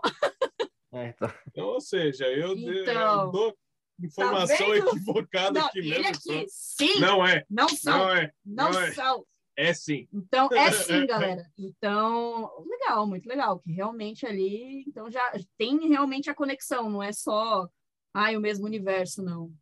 É, 0.92 1.08
então. 1.08 1.30
Então, 1.48 1.64
ou 1.68 1.80
seja, 1.80 2.26
eu, 2.26 2.54
de- 2.54 2.66
eu 2.66 2.82
Então. 2.82 3.30
dou 3.30 3.56
informação 4.02 4.70
vendo? 4.70 4.88
equivocada 4.88 5.58
Não, 5.60 5.66
aqui 5.68 5.78
ele 5.78 5.88
mesmo. 6.00 6.08
aqui, 6.08 6.44
sim, 6.48 7.00
Não 7.00 7.26
é. 7.26 7.44
não 7.48 7.68
são, 7.68 7.98
Não 7.98 8.10
é. 8.14 8.30
não, 8.44 8.70
não 8.72 8.80
é. 8.82 8.92
são. 8.92 9.24
É 9.56 9.74
sim. 9.74 10.08
Então, 10.12 10.48
é 10.52 10.70
sim, 10.72 11.04
galera. 11.06 11.44
Então, 11.58 12.50
legal, 12.66 13.06
muito 13.06 13.26
legal, 13.26 13.58
que 13.60 13.70
realmente 13.70 14.26
ali, 14.26 14.84
então 14.86 15.10
já 15.10 15.32
tem 15.58 15.88
realmente 15.88 16.30
a 16.30 16.34
conexão, 16.34 16.88
não 16.90 17.02
é 17.02 17.12
só, 17.12 17.68
ai, 18.14 18.36
o 18.36 18.40
mesmo 18.40 18.64
universo, 18.64 19.22
não. 19.22 19.52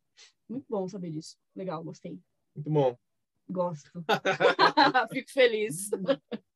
Muito 0.49 0.67
bom 0.69 0.89
saber 0.89 1.11
disso. 1.11 1.37
Legal, 1.55 1.83
gostei. 1.83 2.19
Muito 2.55 2.71
bom. 2.71 2.97
Gosto. 3.49 3.91
Fico 5.13 5.31
feliz. 5.33 5.91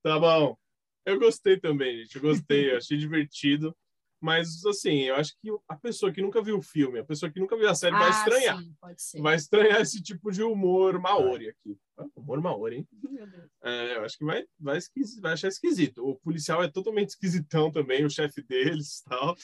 Tá 0.03 0.19
bom. 0.19 0.57
Eu 1.05 1.19
gostei 1.19 1.59
também, 1.61 1.99
gente. 1.99 2.17
Eu 2.17 2.23
gostei, 2.23 2.73
eu 2.73 2.79
achei 2.79 2.97
divertido. 2.97 3.77
Mas, 4.25 4.65
assim, 4.65 5.01
eu 5.03 5.17
acho 5.17 5.35
que 5.39 5.51
a 5.69 5.77
pessoa 5.77 6.11
que 6.11 6.23
nunca 6.23 6.41
viu 6.43 6.57
o 6.57 6.63
filme, 6.63 6.99
a 6.99 7.05
pessoa 7.05 7.31
que 7.31 7.39
nunca 7.39 7.59
viu 7.59 7.69
a 7.69 7.75
série, 7.75 7.95
vai 7.95 8.09
Ah, 8.09 8.11
estranhar. 8.11 8.59
sim, 8.59 8.75
pode 8.81 9.03
ser. 9.03 9.21
Vai 9.21 9.35
estranhar 9.37 9.81
esse 9.83 10.03
tipo 10.03 10.33
de 10.33 10.43
humor 10.43 10.99
maori 10.99 11.51
aqui. 11.51 11.77
Ah, 11.99 12.07
Humor 12.17 12.41
maori, 12.41 12.77
hein? 12.77 12.89
É, 13.63 13.97
eu 13.97 14.03
acho 14.05 14.17
que 14.17 14.25
vai, 14.25 14.45
vai, 14.59 14.79
vai 15.21 15.33
achar 15.35 15.49
esquisito. 15.49 16.07
O 16.07 16.17
policial 16.17 16.63
é 16.63 16.69
totalmente 16.69 17.11
esquisitão 17.11 17.71
também, 17.71 18.05
o 18.05 18.11
chefe 18.11 18.43
deles 18.43 19.01
e 19.01 19.05
tal. 19.11 19.37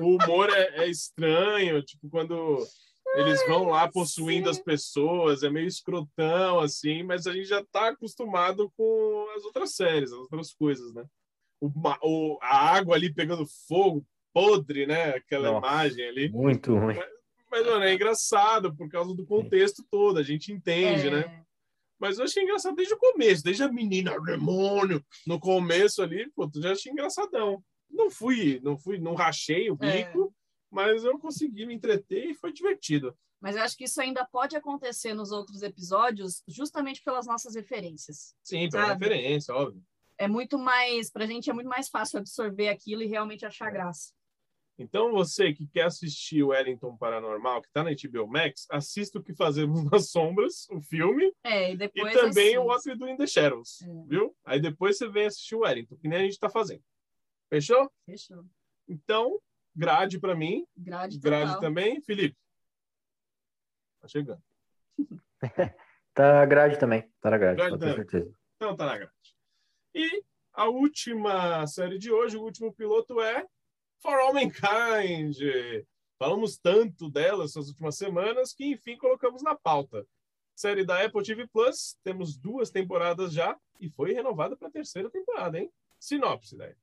O 0.00 0.16
humor 0.16 0.48
é, 0.48 0.84
é 0.84 0.88
estranho, 0.88 1.82
tipo, 1.82 2.08
quando 2.08 2.66
eles 3.16 3.46
vão 3.46 3.64
lá 3.64 3.86
possuindo 3.86 4.48
as 4.48 4.58
pessoas, 4.58 5.42
é 5.42 5.50
meio 5.50 5.66
escrotão, 5.66 6.60
assim, 6.60 7.02
mas 7.02 7.26
a 7.26 7.32
gente 7.34 7.48
já 7.48 7.62
tá 7.64 7.88
acostumado 7.88 8.70
com 8.78 9.26
as 9.36 9.44
outras 9.44 9.74
séries, 9.74 10.10
as 10.10 10.18
outras 10.18 10.54
coisas, 10.54 10.92
né? 10.94 11.04
O, 11.60 12.38
a 12.42 12.74
água 12.74 12.94
ali 12.96 13.12
pegando 13.12 13.46
fogo, 13.66 14.04
podre, 14.32 14.86
né? 14.86 15.10
Aquela 15.14 15.50
Nossa. 15.52 15.66
imagem 15.66 16.08
ali. 16.08 16.28
Muito 16.30 16.76
ruim. 16.76 16.96
Mas, 17.50 17.64
mano, 17.64 17.84
é 17.84 17.94
engraçado 17.94 18.74
por 18.76 18.88
causa 18.90 19.14
do 19.14 19.24
contexto 19.24 19.82
todo, 19.90 20.18
a 20.18 20.22
gente 20.22 20.52
entende, 20.52 21.06
É, 21.06 21.10
né? 21.10 21.42
Mas 21.98 22.18
eu 22.18 22.24
achei 22.24 22.42
engraçado 22.42 22.76
desde 22.76 22.92
o 22.92 22.98
começo, 22.98 23.42
desde 23.42 23.62
a 23.62 23.72
menina 23.72 24.20
demônio 24.20 25.02
no 25.26 25.40
começo 25.40 26.02
ali, 26.02 26.30
pô, 26.32 26.46
tu 26.46 26.60
já 26.60 26.72
achei 26.72 26.92
engraçadão. 26.92 27.64
Não 27.88 28.10
fui, 28.10 28.60
não 28.62 28.76
fui, 28.76 28.98
não 28.98 29.14
rachei 29.14 29.70
o 29.70 29.78
É. 29.80 30.04
bico, 30.04 30.34
mas 30.70 31.04
eu 31.04 31.18
consegui 31.18 31.64
me 31.64 31.72
entreter 31.74 32.26
e 32.26 32.34
foi 32.34 32.52
divertido. 32.52 33.16
Mas 33.40 33.56
eu 33.56 33.62
acho 33.62 33.76
que 33.76 33.84
isso 33.84 33.98
ainda 34.02 34.26
pode 34.26 34.56
acontecer 34.56 35.14
nos 35.14 35.30
outros 35.30 35.62
episódios, 35.62 36.42
justamente 36.46 37.02
pelas 37.02 37.26
nossas 37.26 37.54
referências. 37.54 38.34
Sim, 38.42 38.68
pela 38.68 38.88
Sabe? 38.88 39.04
referência, 39.04 39.54
óbvio. 39.54 39.82
É 40.18 40.26
muito 40.28 40.58
mais, 40.58 41.10
pra 41.10 41.26
gente 41.26 41.50
é 41.50 41.52
muito 41.52 41.68
mais 41.68 41.88
fácil 41.88 42.18
absorver 42.18 42.68
aquilo 42.68 43.02
e 43.02 43.06
realmente 43.06 43.44
É. 43.44 43.48
achar 43.48 43.70
graça. 43.70 44.12
Então, 44.78 45.10
você 45.10 45.54
que 45.54 45.66
quer 45.66 45.84
assistir 45.86 46.42
o 46.42 46.48
Wellington 46.48 46.96
Paranormal, 46.98 47.62
que 47.62 47.70
tá 47.72 47.82
na 47.82 47.90
HBO 47.92 48.26
Max, 48.26 48.66
assista 48.70 49.18
o 49.18 49.22
que 49.22 49.34
fazemos 49.34 49.82
nas 49.90 50.10
sombras, 50.10 50.68
o 50.70 50.80
filme, 50.82 51.32
É, 51.42 51.72
e 51.72 51.74
e 51.76 51.88
também 52.12 52.48
assim, 52.48 52.58
o 52.58 52.64
What 52.66 52.88
We 52.88 52.94
Do 52.96 53.08
in 53.08 53.16
the 53.16 53.26
Shadows, 53.26 53.80
É. 53.82 53.86
viu? 54.06 54.36
Aí 54.44 54.60
depois 54.60 54.98
você 54.98 55.08
vem 55.08 55.26
assistir 55.26 55.54
o 55.54 55.60
Wellington, 55.60 55.96
que 55.96 56.08
nem 56.08 56.18
a 56.18 56.22
gente 56.22 56.38
tá 56.38 56.50
fazendo. 56.50 56.82
Fechou? 57.48 57.90
Fechou. 58.04 58.44
Então, 58.86 59.40
grade 59.74 60.18
para 60.20 60.34
mim, 60.34 60.66
Grade 60.76 61.18
grade 61.18 61.46
total. 61.54 61.60
também. 61.60 62.00
Felipe. 62.02 62.36
Tá 64.00 64.08
chegando. 64.08 64.42
Tá 66.14 66.32
na 66.32 66.46
grade 66.46 66.78
também. 66.78 67.02
Tá 67.20 67.30
na 67.30 67.36
grade, 67.36 67.56
Grade 67.56 67.70
pode 67.72 67.80
ter 67.84 67.90
também. 67.92 68.08
certeza. 68.10 68.34
Então 68.56 68.74
tá 68.74 68.86
na 68.86 68.96
grade. 68.96 69.12
E 69.98 70.22
a 70.52 70.68
última 70.68 71.66
série 71.66 71.98
de 71.98 72.12
hoje, 72.12 72.36
o 72.36 72.42
último 72.42 72.70
piloto 72.70 73.18
é 73.18 73.46
For 74.02 74.12
All 74.12 74.34
Mankind. 74.34 75.38
Falamos 76.18 76.58
tanto 76.58 77.08
dela 77.10 77.44
essas 77.44 77.68
últimas 77.68 77.96
semanas 77.96 78.52
que, 78.52 78.66
enfim, 78.66 78.98
colocamos 78.98 79.42
na 79.42 79.54
pauta. 79.54 80.06
Série 80.54 80.84
da 80.84 81.02
Apple 81.02 81.22
TV 81.22 81.48
Plus, 81.48 81.96
temos 82.04 82.36
duas 82.36 82.68
temporadas 82.70 83.32
já 83.32 83.58
e 83.80 83.88
foi 83.88 84.12
renovada 84.12 84.54
para 84.54 84.68
a 84.68 84.70
terceira 84.70 85.08
temporada, 85.08 85.58
hein? 85.58 85.72
Sinopse, 85.98 86.58
daí. 86.58 86.74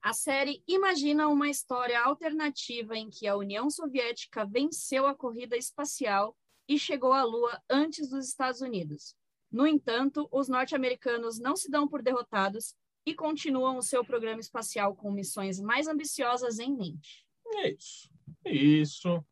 A 0.00 0.12
série 0.12 0.62
imagina 0.68 1.26
uma 1.26 1.50
história 1.50 2.00
alternativa 2.00 2.96
em 2.96 3.10
que 3.10 3.26
a 3.26 3.36
União 3.36 3.68
Soviética 3.68 4.46
venceu 4.46 5.08
a 5.08 5.14
corrida 5.14 5.56
espacial 5.56 6.36
e 6.68 6.78
chegou 6.78 7.12
à 7.12 7.24
Lua 7.24 7.60
antes 7.68 8.08
dos 8.08 8.28
Estados 8.28 8.60
Unidos. 8.60 9.16
No 9.52 9.66
entanto, 9.66 10.26
os 10.32 10.48
norte-americanos 10.48 11.38
não 11.38 11.54
se 11.54 11.70
dão 11.70 11.86
por 11.86 12.02
derrotados 12.02 12.74
e 13.04 13.14
continuam 13.14 13.76
o 13.76 13.82
seu 13.82 14.04
programa 14.04 14.40
espacial 14.40 14.96
com 14.96 15.12
missões 15.12 15.60
mais 15.60 15.86
ambiciosas 15.86 16.58
em 16.58 16.74
mente. 16.74 17.26
É 17.56 17.70
isso. 17.70 18.10
É 18.44 18.52
isso. 18.52 19.24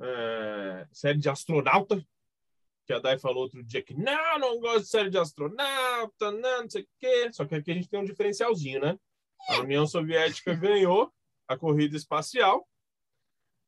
É, 0.00 0.88
série 0.92 1.18
de 1.18 1.28
astronauta. 1.28 2.04
Que 2.84 2.92
a 2.92 2.98
Dai 2.98 3.16
falou 3.16 3.44
outro 3.44 3.62
dia 3.62 3.80
que 3.80 3.94
não, 3.94 4.38
não 4.40 4.58
gosto 4.58 4.80
de 4.80 4.88
série 4.88 5.10
de 5.10 5.16
astronauta, 5.16 6.32
não, 6.32 6.62
não 6.62 6.70
sei 6.70 6.82
o 6.82 6.88
quê. 6.98 7.32
Só 7.32 7.44
que 7.44 7.54
aqui 7.54 7.70
a 7.70 7.74
gente 7.74 7.88
tem 7.88 8.00
um 8.00 8.04
diferencialzinho, 8.04 8.80
né? 8.80 8.98
A 9.48 9.60
União 9.60 9.86
Soviética 9.86 10.54
ganhou 10.54 11.12
a 11.46 11.56
corrida 11.56 11.96
espacial. 11.96 12.68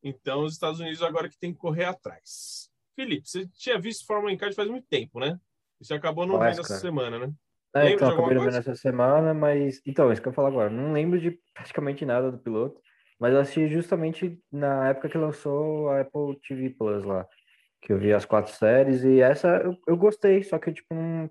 Então, 0.03 0.43
os 0.43 0.53
Estados 0.53 0.81
Unidos 0.81 1.01
agora 1.01 1.29
que 1.29 1.39
tem 1.39 1.53
que 1.53 1.59
correr 1.59 1.85
atrás. 1.85 2.69
Felipe, 2.95 3.27
você 3.27 3.47
tinha 3.47 3.79
visto 3.79 4.05
Fórmula 4.05 4.31
Incar 4.31 4.53
faz 4.53 4.69
muito 4.69 4.87
tempo, 4.87 5.19
né? 5.19 5.39
Você 5.79 5.93
acabou 5.93 6.25
não 6.25 6.39
vendo 6.39 6.61
essa 6.61 6.79
semana, 6.79 7.19
né? 7.19 7.33
É, 7.75 7.89
então, 7.91 8.07
acabei 8.07 8.37
coisa? 8.37 8.51
nessa 8.51 8.75
semana, 8.75 9.33
mas. 9.33 9.81
Então, 9.85 10.11
isso 10.11 10.21
que 10.21 10.27
eu 10.27 10.31
ia 10.31 10.35
falar 10.35 10.47
agora. 10.47 10.69
Não 10.69 10.93
lembro 10.93 11.19
de 11.19 11.37
praticamente 11.53 12.05
nada 12.05 12.31
do 12.31 12.37
piloto, 12.37 12.79
mas 13.19 13.33
eu 13.33 13.39
assisti 13.41 13.67
justamente 13.67 14.39
na 14.51 14.89
época 14.89 15.09
que 15.09 15.17
lançou 15.17 15.89
a 15.89 16.01
Apple 16.01 16.39
TV 16.47 16.69
Plus 16.69 17.03
lá. 17.03 17.27
Que 17.81 17.91
eu 17.93 17.97
vi 17.99 18.13
as 18.13 18.25
quatro 18.25 18.51
séries 18.53 19.03
e 19.03 19.19
essa 19.19 19.57
eu, 19.57 19.77
eu 19.87 19.97
gostei, 19.97 20.41
só 20.43 20.57
que, 20.57 20.71
tipo, 20.71 20.93
não. 20.95 21.29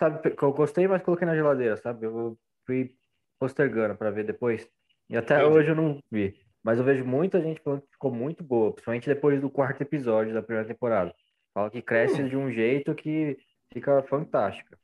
Sabe, 0.00 0.36
eu 0.40 0.52
gostei, 0.52 0.86
mas 0.86 1.02
coloquei 1.02 1.26
na 1.26 1.34
geladeira, 1.34 1.76
sabe? 1.76 2.06
Eu 2.06 2.38
fui 2.66 2.94
postergando 3.40 3.96
pra 3.96 4.10
ver 4.10 4.24
depois. 4.24 4.68
E 5.08 5.16
até 5.16 5.36
Entendi. 5.42 5.56
hoje 5.56 5.68
eu 5.70 5.74
não 5.74 6.00
vi. 6.10 6.38
Mas 6.62 6.78
eu 6.78 6.84
vejo 6.84 7.04
muita 7.04 7.40
gente 7.40 7.60
falando 7.60 7.82
que 7.82 7.92
ficou 7.92 8.10
muito 8.12 8.42
boa, 8.44 8.72
principalmente 8.72 9.08
depois 9.08 9.40
do 9.40 9.50
quarto 9.50 9.80
episódio 9.82 10.34
da 10.34 10.42
primeira 10.42 10.68
temporada. 10.68 11.14
Fala 11.54 11.70
que 11.70 11.80
cresce 11.80 12.22
Hum. 12.22 12.28
de 12.28 12.36
um 12.36 12.50
jeito 12.50 12.94
que 12.94 13.36
fica 13.76 14.02
fantástica. 14.04 14.78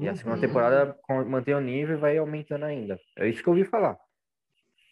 E 0.00 0.08
a 0.08 0.16
segunda 0.16 0.34
Uhum. 0.34 0.40
temporada 0.40 0.98
mantém 1.28 1.54
o 1.54 1.60
nível 1.60 1.96
e 1.96 2.00
vai 2.00 2.18
aumentando 2.18 2.64
ainda. 2.64 3.00
É 3.16 3.28
isso 3.28 3.40
que 3.40 3.48
eu 3.48 3.52
ouvi 3.52 3.64
falar. 3.64 3.96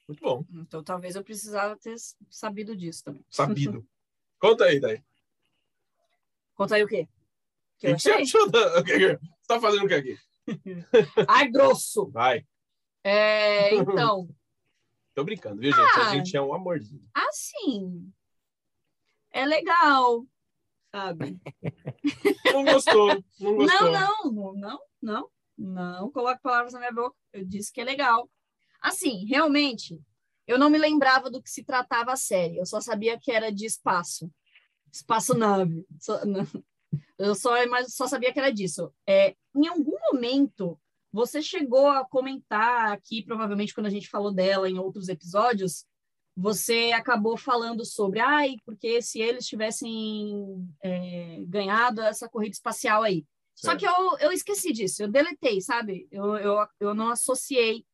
Muito 0.07 0.21
bom. 0.23 0.45
Então, 0.53 0.85
talvez 0.85 1.17
eu 1.17 1.25
precisava 1.25 1.77
ter 1.77 1.97
sabido 2.31 2.77
disso 2.77 3.03
também. 3.05 3.25
Sabido. 3.29 3.85
Conta 4.39 4.65
aí, 4.67 4.79
Dai. 4.79 5.03
Conta 6.55 6.77
aí 6.77 6.85
o 6.85 6.89
quê? 6.89 7.09
Que 7.77 7.89
que 7.89 7.93
eu 7.93 7.99
você 7.99 8.13
achei? 8.13 8.25
Você 8.27 9.19
tá 9.49 9.61
fazendo 9.61 9.85
o 9.85 9.89
que 9.89 9.95
aqui? 9.95 10.17
Ai, 11.29 11.49
grosso! 11.51 12.09
Vai. 12.13 12.47
É, 13.03 13.75
então, 13.75 14.29
Tô 15.13 15.25
brincando, 15.25 15.61
viu, 15.61 15.73
gente? 15.73 15.81
A 15.99 16.01
Ah. 16.09 16.15
gente 16.15 16.37
é 16.37 16.41
um 16.41 16.55
amorzinho. 16.55 17.05
assim, 17.13 18.13
é 19.33 19.45
legal, 19.45 20.25
sabe? 20.95 21.41
Não 22.53 22.65
gostou, 22.65 23.09
não 23.41 23.57
gostou. 23.57 23.91
Não, 23.91 24.33
não, 24.33 24.55
não, 24.55 24.81
não, 25.03 25.29
não 25.59 26.11
coloque 26.13 26.41
palavras 26.41 26.73
na 26.73 26.79
minha 26.79 26.93
boca. 26.93 27.17
Eu 27.33 27.45
disse 27.45 27.73
que 27.73 27.81
é 27.81 27.85
legal. 27.85 28.31
Assim, 28.81 29.25
realmente, 29.27 30.01
eu 30.47 30.57
não 30.57 30.71
me 30.71 30.79
lembrava 30.79 31.29
do 31.29 31.43
que 31.43 31.51
se 31.51 31.65
tratava 31.65 32.13
a 32.13 32.17
série. 32.17 32.59
Eu 32.59 32.67
só 32.67 32.81
sabia 32.81 33.19
que 33.19 33.33
era 33.33 33.51
de 33.51 33.67
espaço, 33.67 34.31
espaço-nave. 34.93 35.85
Só- 35.99 36.25
não. 36.25 36.47
Eu 37.19 37.35
só, 37.35 37.51
mas 37.67 37.95
só 37.95 38.07
sabia 38.07 38.33
que 38.33 38.39
era 38.39 38.53
disso. 38.53 38.93
É, 39.05 39.35
em 39.57 39.67
algum 39.67 39.97
momento, 40.13 40.79
você 41.13 41.43
chegou 41.43 41.89
a 41.89 42.05
comentar 42.05 42.93
aqui, 42.93 43.25
provavelmente 43.25 43.75
quando 43.75 43.87
a 43.87 43.91
gente 43.91 44.09
falou 44.09 44.33
dela 44.33 44.71
em 44.71 44.79
outros 44.79 45.09
episódios, 45.09 45.87
você 46.37 46.93
acabou 46.93 47.37
falando 47.37 47.85
sobre, 47.85 48.19
ai, 48.21 48.57
porque 48.65 49.01
se 49.01 49.21
eles 49.21 49.47
tivessem 49.47 50.69
é, 50.83 51.39
ganhado 51.47 52.01
essa 52.03 52.29
corrida 52.29 52.55
espacial 52.55 53.03
aí. 53.03 53.25
Só 53.55 53.71
Certo. 53.71 53.81
que 53.81 53.87
eu, 53.87 54.19
eu 54.19 54.33
esqueci 54.33 54.73
disso, 54.73 55.03
eu 55.03 55.09
deletei, 55.09 55.61
sabe? 55.61 56.09
Eu, 56.11 56.37
eu, 56.37 56.67
eu 56.81 56.95
não 56.95 57.09
associei 57.11 57.85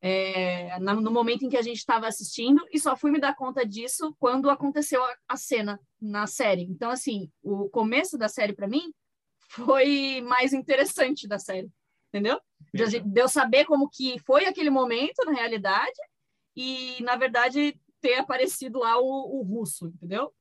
é, 0.00 0.78
no 0.80 1.10
momento 1.10 1.44
em 1.44 1.48
que 1.48 1.56
a 1.56 1.62
gente 1.62 1.78
estava 1.78 2.06
assistindo 2.06 2.62
e 2.72 2.80
só 2.80 2.96
fui 2.96 3.10
me 3.10 3.20
dar 3.20 3.34
conta 3.34 3.66
disso 3.66 4.14
quando 4.18 4.48
aconteceu 4.50 5.02
a, 5.02 5.14
a 5.28 5.36
cena 5.36 5.78
na 6.00 6.26
série. 6.26 6.62
Então, 6.62 6.90
assim, 6.90 7.30
o 7.42 7.68
começo 7.68 8.16
da 8.16 8.28
série, 8.28 8.54
para 8.54 8.68
mim, 8.68 8.92
foi 9.48 10.22
mais 10.22 10.52
interessante 10.52 11.28
da 11.28 11.38
série, 11.38 11.70
entendeu? 12.08 12.40
De, 12.72 13.00
de 13.00 13.20
eu 13.20 13.28
saber 13.28 13.66
como 13.66 13.88
que 13.90 14.18
foi 14.20 14.46
aquele 14.46 14.70
momento, 14.70 15.24
na 15.24 15.32
realidade, 15.32 15.98
e, 16.56 17.02
na 17.02 17.16
verdade, 17.16 17.78
ter 18.00 18.14
aparecido 18.16 18.78
lá 18.80 18.98
o, 18.98 19.40
o 19.40 19.42
russo, 19.42 19.86
entendeu? 19.86 20.32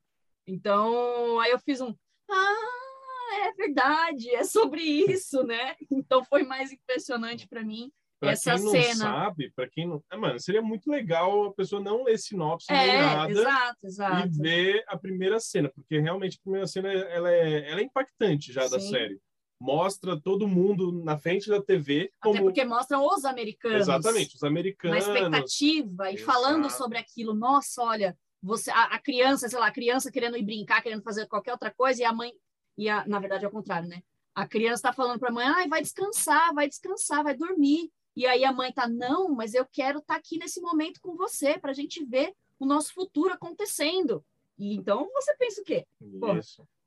Então, 0.45 1.39
aí 1.39 1.51
eu 1.51 1.59
fiz 1.59 1.79
um. 1.81 1.95
Ah, 2.29 3.45
é 3.45 3.53
verdade, 3.53 4.29
é 4.29 4.43
sobre 4.43 4.81
isso, 4.81 5.43
né? 5.43 5.75
Então 5.91 6.23
foi 6.23 6.43
mais 6.43 6.71
impressionante 6.71 7.47
para 7.47 7.63
mim 7.63 7.91
Pra 8.23 8.31
essa 8.31 8.55
quem 8.55 8.63
não 8.63 8.71
cena. 8.71 8.93
sabe, 8.95 9.51
para 9.51 9.69
quem 9.69 9.87
não. 9.87 10.01
É, 10.09 10.15
mano, 10.15 10.39
seria 10.39 10.61
muito 10.61 10.89
legal 10.89 11.45
a 11.45 11.53
pessoa 11.53 11.81
não 11.81 12.03
ler 12.03 12.17
sinopse 12.17 12.71
nem 12.71 12.79
É, 12.79 12.99
nada 12.99 13.31
exato, 13.31 13.77
e 13.83 13.85
exato. 13.85 14.41
ver 14.41 14.83
a 14.87 14.97
primeira 14.97 15.39
cena, 15.41 15.69
porque 15.75 15.99
realmente 15.99 16.37
a 16.37 16.41
primeira 16.43 16.65
cena 16.67 16.89
ela 16.91 17.29
é, 17.29 17.69
ela 17.69 17.81
é 17.81 17.83
impactante 17.83 18.53
já 18.53 18.61
da 18.67 18.79
Sim. 18.79 18.91
série. 18.91 19.19
Mostra 19.63 20.19
todo 20.19 20.45
mundo 20.45 20.91
na 20.91 21.17
frente 21.17 21.49
da 21.49 21.61
TV 21.61 22.11
Até 22.19 22.37
como 22.37 22.43
porque 22.43 22.65
mostram 22.65 23.07
os 23.07 23.23
americanos 23.23 23.79
exatamente 23.79 24.35
os 24.35 24.41
na 24.41 24.49
americanos. 24.49 24.97
expectativa 25.07 26.11
e 26.11 26.17
falando 26.17 26.65
Exato. 26.65 26.83
sobre 26.83 26.97
aquilo. 26.97 27.33
Nossa, 27.33 27.81
olha, 27.81 28.17
você, 28.41 28.69
a, 28.71 28.83
a 28.87 28.99
criança, 28.99 29.47
sei 29.47 29.57
lá, 29.57 29.67
a 29.67 29.71
criança 29.71 30.11
querendo 30.11 30.35
ir 30.35 30.43
brincar, 30.43 30.81
querendo 30.81 31.01
fazer 31.01 31.27
qualquer 31.27 31.53
outra 31.53 31.71
coisa, 31.71 32.01
e 32.01 32.05
a 32.05 32.11
mãe, 32.11 32.33
e 32.77 32.89
a, 32.89 33.07
na 33.07 33.19
verdade 33.19 33.45
é 33.45 33.47
o 33.47 33.51
contrário, 33.51 33.87
né? 33.87 34.03
A 34.35 34.45
criança 34.45 34.75
está 34.75 34.91
falando 34.91 35.19
para 35.19 35.29
a 35.29 35.33
mãe, 35.33 35.47
ai, 35.47 35.69
vai 35.69 35.81
descansar, 35.81 36.53
vai 36.53 36.67
descansar, 36.67 37.23
vai 37.23 37.33
dormir. 37.33 37.89
E 38.17 38.27
aí 38.27 38.43
a 38.43 38.51
mãe 38.51 38.73
tá, 38.73 38.85
não, 38.85 39.29
mas 39.29 39.53
eu 39.53 39.65
quero 39.65 39.99
estar 39.99 40.17
aqui 40.17 40.37
nesse 40.37 40.59
momento 40.59 40.99
com 40.99 41.15
você, 41.15 41.57
para 41.57 41.71
a 41.71 41.73
gente 41.73 42.03
ver 42.03 42.33
o 42.59 42.65
nosso 42.65 42.93
futuro 42.93 43.33
acontecendo. 43.33 44.25
E 44.59 44.75
então 44.75 45.09
você 45.13 45.33
pensa 45.37 45.61
o 45.61 45.63
quê? 45.63 45.87
Pô. 46.19 46.33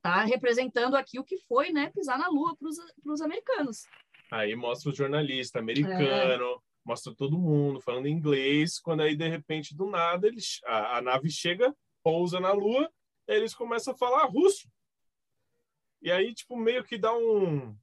Tá 0.06 0.24
representando 0.24 0.96
aqui 0.96 1.18
o 1.18 1.24
que 1.24 1.36
foi, 1.48 1.70
né, 1.70 1.90
pisar 1.90 2.18
na 2.18 2.28
lua 2.28 2.56
para 2.56 3.12
os 3.12 3.20
americanos. 3.20 3.84
Aí 4.30 4.54
mostra 4.54 4.90
o 4.90 4.94
jornalista 4.94 5.58
americano, 5.58 6.62
mostra 6.84 7.14
todo 7.14 7.38
mundo 7.38 7.80
falando 7.80 8.08
inglês, 8.08 8.78
quando 8.78 9.02
aí 9.02 9.16
de 9.16 9.28
repente 9.28 9.74
do 9.74 9.86
nada 9.86 10.26
eles, 10.26 10.60
a, 10.64 10.98
a 10.98 11.02
nave 11.02 11.30
chega, 11.30 11.74
pousa 12.02 12.40
na 12.40 12.52
lua, 12.52 12.90
eles 13.26 13.54
começam 13.54 13.94
a 13.94 13.96
falar 13.96 14.24
russo. 14.26 14.68
E 16.02 16.10
aí 16.10 16.34
tipo 16.34 16.56
meio 16.56 16.84
que 16.84 16.98
dá 16.98 17.14
um 17.14 17.76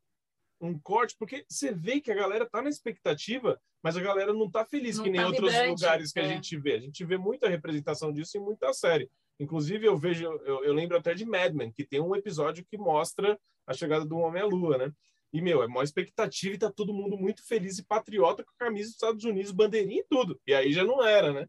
um 0.62 0.80
corte, 0.80 1.14
porque 1.20 1.45
você 1.50 1.74
vê 1.74 2.00
que 2.00 2.10
a 2.10 2.16
galera 2.16 2.50
tá 2.50 2.62
na 2.62 2.70
expectativa 2.70 3.60
mas 3.84 3.98
a 3.98 4.02
galera 4.02 4.32
não 4.32 4.50
tá 4.50 4.64
feliz 4.64 4.95
Não 4.95 5.04
que 5.04 5.10
nem 5.10 5.20
tá 5.20 5.28
outros 5.28 5.52
vibrante, 5.52 5.82
lugares 5.82 6.14
que 6.14 6.20
a 6.22 6.24
é. 6.24 6.30
gente 6.30 6.58
vê. 6.58 6.76
A 6.76 6.80
gente 6.80 7.04
vê 7.04 7.18
muita 7.18 7.50
representação 7.50 8.14
disso 8.14 8.38
em 8.38 8.41
muita 8.41 8.72
série. 8.72 9.12
Inclusive, 9.40 9.86
eu 9.86 9.98
vejo, 9.98 10.24
eu, 10.24 10.64
eu 10.64 10.74
lembro 10.74 10.98
até 10.98 11.14
de 11.14 11.26
Mad 11.26 11.54
Men, 11.54 11.72
que 11.72 11.86
tem 11.86 12.00
um 12.00 12.16
episódio 12.16 12.66
que 12.66 12.78
mostra 12.78 13.40
a 13.66 13.74
chegada 13.74 14.06
do 14.06 14.18
Homem 14.18 14.42
à 14.42 14.46
Lua, 14.46 14.78
né? 14.78 14.92
E, 15.32 15.42
meu, 15.42 15.64
é 15.64 15.68
maior 15.68 15.84
expectativa 15.84 16.54
e 16.54 16.60
tá 16.60 16.72
todo 16.72 16.94
mundo 16.94 17.18
muito 17.18 17.46
feliz 17.46 17.80
e 17.80 17.86
patriota 17.86 18.44
com 18.44 18.52
a 18.52 18.66
camisa 18.66 18.90
dos 18.90 18.96
Estados 18.96 19.24
Unidos, 19.24 19.52
bandeirinha 19.52 20.02
e 20.02 20.06
tudo. 20.08 20.40
E 20.46 20.54
aí 20.54 20.72
já 20.72 20.84
não 20.84 21.04
era, 21.04 21.34
né? 21.34 21.48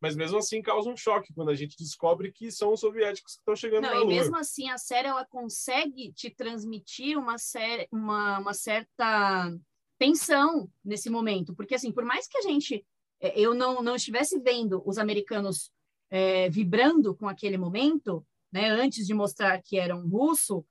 Mas 0.00 0.16
mesmo 0.16 0.38
assim 0.38 0.62
causa 0.62 0.90
um 0.90 0.96
choque 0.96 1.32
quando 1.34 1.50
a 1.50 1.54
gente 1.54 1.76
descobre 1.76 2.32
que 2.32 2.50
são 2.50 2.72
os 2.72 2.80
soviéticos 2.80 3.34
que 3.34 3.38
estão 3.40 3.56
chegando 3.56 3.82
na 3.82 3.90
Não, 3.90 3.96
e 3.96 4.04
Lua. 4.04 4.14
mesmo 4.14 4.36
assim, 4.36 4.70
a 4.70 4.78
série 4.78 5.08
ela 5.08 5.26
consegue 5.26 6.12
te 6.12 6.30
transmitir 6.30 7.18
uma, 7.18 7.38
série, 7.38 7.86
uma, 7.92 8.38
uma 8.38 8.54
certa 8.54 9.54
tensão 9.98 10.70
nesse 10.84 11.10
momento. 11.10 11.54
Porque, 11.54 11.74
assim, 11.74 11.92
por 11.92 12.04
mais 12.04 12.26
que 12.26 12.38
a 12.38 12.42
gente, 12.42 12.86
eh, 13.20 13.38
eu 13.38 13.54
não, 13.54 13.82
não 13.82 13.96
estivesse 13.96 14.38
vendo 14.38 14.82
os 14.86 14.96
americanos 14.98 15.72
eh, 16.10 16.48
vibrando 16.50 17.14
com 17.14 17.28
aquele 17.28 17.58
momento, 17.58 18.26
né, 18.52 18.68
antes 18.70 19.06
de 19.06 19.14
mostrar 19.14 19.60
que 19.62 19.78
era 19.78 19.96
um 19.96 20.08
russo, 20.08 20.64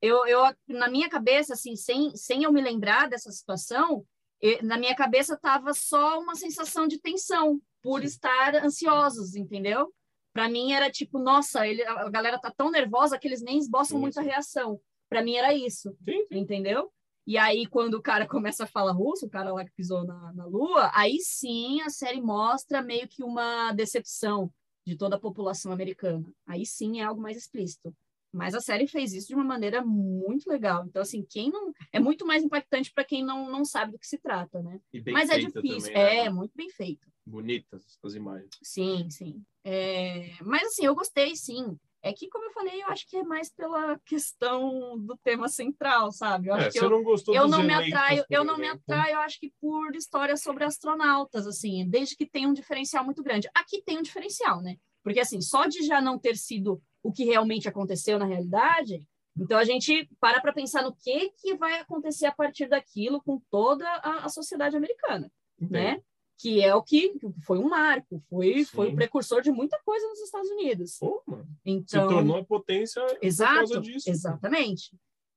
eu, 0.00 0.26
eu 0.26 0.42
na 0.68 0.88
minha 0.88 1.08
cabeça, 1.08 1.54
assim, 1.54 1.74
sem, 1.74 2.14
sem 2.14 2.44
eu 2.44 2.52
me 2.52 2.60
lembrar 2.60 3.08
dessa 3.08 3.30
situação, 3.30 4.04
eh, 4.42 4.62
na 4.62 4.78
minha 4.78 4.94
cabeça 4.94 5.34
estava 5.34 5.74
só 5.74 6.20
uma 6.20 6.34
sensação 6.34 6.86
de 6.86 7.00
tensão 7.00 7.60
por 7.82 8.04
estar 8.04 8.54
ansiosos, 8.56 9.34
entendeu? 9.34 9.92
Para 10.32 10.48
mim 10.48 10.72
era 10.72 10.90
tipo, 10.90 11.18
nossa, 11.18 11.66
ele, 11.66 11.82
a 11.82 12.08
galera 12.08 12.38
tá 12.38 12.52
tão 12.56 12.70
nervosa 12.70 13.18
que 13.18 13.26
eles 13.26 13.42
nem 13.42 13.58
esboçam 13.58 13.96
Sim, 13.96 14.02
muita 14.02 14.22
sim. 14.22 14.28
reação. 14.28 14.80
Para 15.08 15.22
mim 15.22 15.36
era 15.36 15.54
isso, 15.54 15.96
Sim, 16.04 16.26
entendeu? 16.30 16.92
E 17.28 17.36
aí, 17.36 17.66
quando 17.66 17.92
o 17.92 18.00
cara 18.00 18.26
começa 18.26 18.64
a 18.64 18.66
falar 18.66 18.92
russo, 18.92 19.26
o 19.26 19.28
cara 19.28 19.52
lá 19.52 19.62
que 19.62 19.70
pisou 19.72 20.02
na, 20.02 20.32
na 20.32 20.46
Lua, 20.46 20.90
aí 20.94 21.18
sim 21.20 21.78
a 21.82 21.90
série 21.90 22.22
mostra 22.22 22.80
meio 22.80 23.06
que 23.06 23.22
uma 23.22 23.70
decepção 23.72 24.50
de 24.86 24.96
toda 24.96 25.16
a 25.16 25.20
população 25.20 25.70
americana. 25.70 26.24
Aí 26.46 26.64
sim 26.64 27.02
é 27.02 27.04
algo 27.04 27.20
mais 27.20 27.36
explícito. 27.36 27.94
Mas 28.32 28.54
a 28.54 28.62
série 28.62 28.86
fez 28.86 29.12
isso 29.12 29.28
de 29.28 29.34
uma 29.34 29.44
maneira 29.44 29.84
muito 29.84 30.48
legal. 30.48 30.86
Então, 30.86 31.02
assim, 31.02 31.22
quem 31.22 31.50
não. 31.50 31.70
É 31.92 32.00
muito 32.00 32.24
mais 32.26 32.42
impactante 32.42 32.90
para 32.94 33.04
quem 33.04 33.22
não, 33.22 33.50
não 33.50 33.62
sabe 33.62 33.92
do 33.92 33.98
que 33.98 34.06
se 34.06 34.16
trata, 34.16 34.62
né? 34.62 34.80
Mas 35.12 35.28
é 35.28 35.38
difícil. 35.38 35.62
também, 35.62 35.94
né? 35.94 36.16
É, 36.24 36.30
muito 36.30 36.52
bem 36.56 36.70
feito. 36.70 37.06
Bonitas 37.26 37.98
as 38.02 38.14
imagens. 38.14 38.48
Sim, 38.62 39.10
sim. 39.10 39.44
É, 39.62 40.30
Mas 40.40 40.62
assim, 40.68 40.86
eu 40.86 40.94
gostei, 40.94 41.36
sim. 41.36 41.78
É 42.02 42.12
que, 42.12 42.28
como 42.28 42.44
eu 42.44 42.52
falei, 42.52 42.82
eu 42.82 42.88
acho 42.88 43.08
que 43.08 43.16
é 43.16 43.24
mais 43.24 43.50
pela 43.50 43.98
questão 44.00 44.98
do 44.98 45.16
tema 45.16 45.48
central, 45.48 46.12
sabe? 46.12 46.48
Eu 46.48 46.54
acho 46.54 46.68
É, 46.68 46.70
que 46.70 46.78
eu, 46.78 46.90
não 46.90 47.02
gostou 47.02 47.34
eu 47.34 47.48
não 47.48 47.62
me 47.62 47.72
atraio, 47.72 48.24
eu 48.30 48.44
não 48.44 48.56
me 48.56 48.68
atraio, 48.68 49.14
eu 49.14 49.20
acho 49.20 49.40
que 49.40 49.52
por 49.60 49.94
histórias 49.96 50.42
sobre 50.42 50.64
astronautas, 50.64 51.46
assim, 51.46 51.88
desde 51.88 52.16
que 52.16 52.26
tem 52.26 52.46
um 52.46 52.52
diferencial 52.52 53.04
muito 53.04 53.22
grande. 53.22 53.48
Aqui 53.54 53.82
tem 53.82 53.98
um 53.98 54.02
diferencial, 54.02 54.62
né? 54.62 54.76
Porque 55.02 55.20
assim, 55.20 55.40
só 55.40 55.66
de 55.66 55.84
já 55.84 56.00
não 56.00 56.18
ter 56.18 56.36
sido 56.36 56.80
o 57.02 57.12
que 57.12 57.24
realmente 57.24 57.68
aconteceu 57.68 58.18
na 58.18 58.26
realidade, 58.26 59.02
então 59.36 59.58
a 59.58 59.64
gente 59.64 60.08
para 60.20 60.40
para 60.40 60.52
pensar 60.52 60.82
no 60.82 60.94
que 60.94 61.30
que 61.40 61.54
vai 61.56 61.80
acontecer 61.80 62.26
a 62.26 62.32
partir 62.32 62.68
daquilo 62.68 63.22
com 63.22 63.40
toda 63.50 63.88
a, 63.88 64.24
a 64.24 64.28
sociedade 64.28 64.76
americana 64.76 65.30
né? 65.60 66.00
Que 66.38 66.62
é 66.62 66.72
o 66.74 66.82
que 66.82 67.14
foi 67.42 67.58
um 67.58 67.68
marco, 67.68 68.22
foi, 68.30 68.64
foi 68.64 68.86
Sim. 68.86 68.92
o 68.92 68.96
precursor 68.96 69.42
de 69.42 69.50
muita 69.50 69.78
coisa 69.84 70.06
nos 70.08 70.20
Estados 70.20 70.48
Unidos. 70.50 70.96
Pô, 70.98 71.22
mano, 71.26 71.44
se 71.44 71.58
Então, 71.64 72.08
tornou 72.08 72.36
a 72.36 72.44
potência 72.44 73.02
por 73.02 73.08
causa 73.08 73.26
exato, 73.26 73.80
disso. 73.80 74.08
exatamente. 74.08 74.96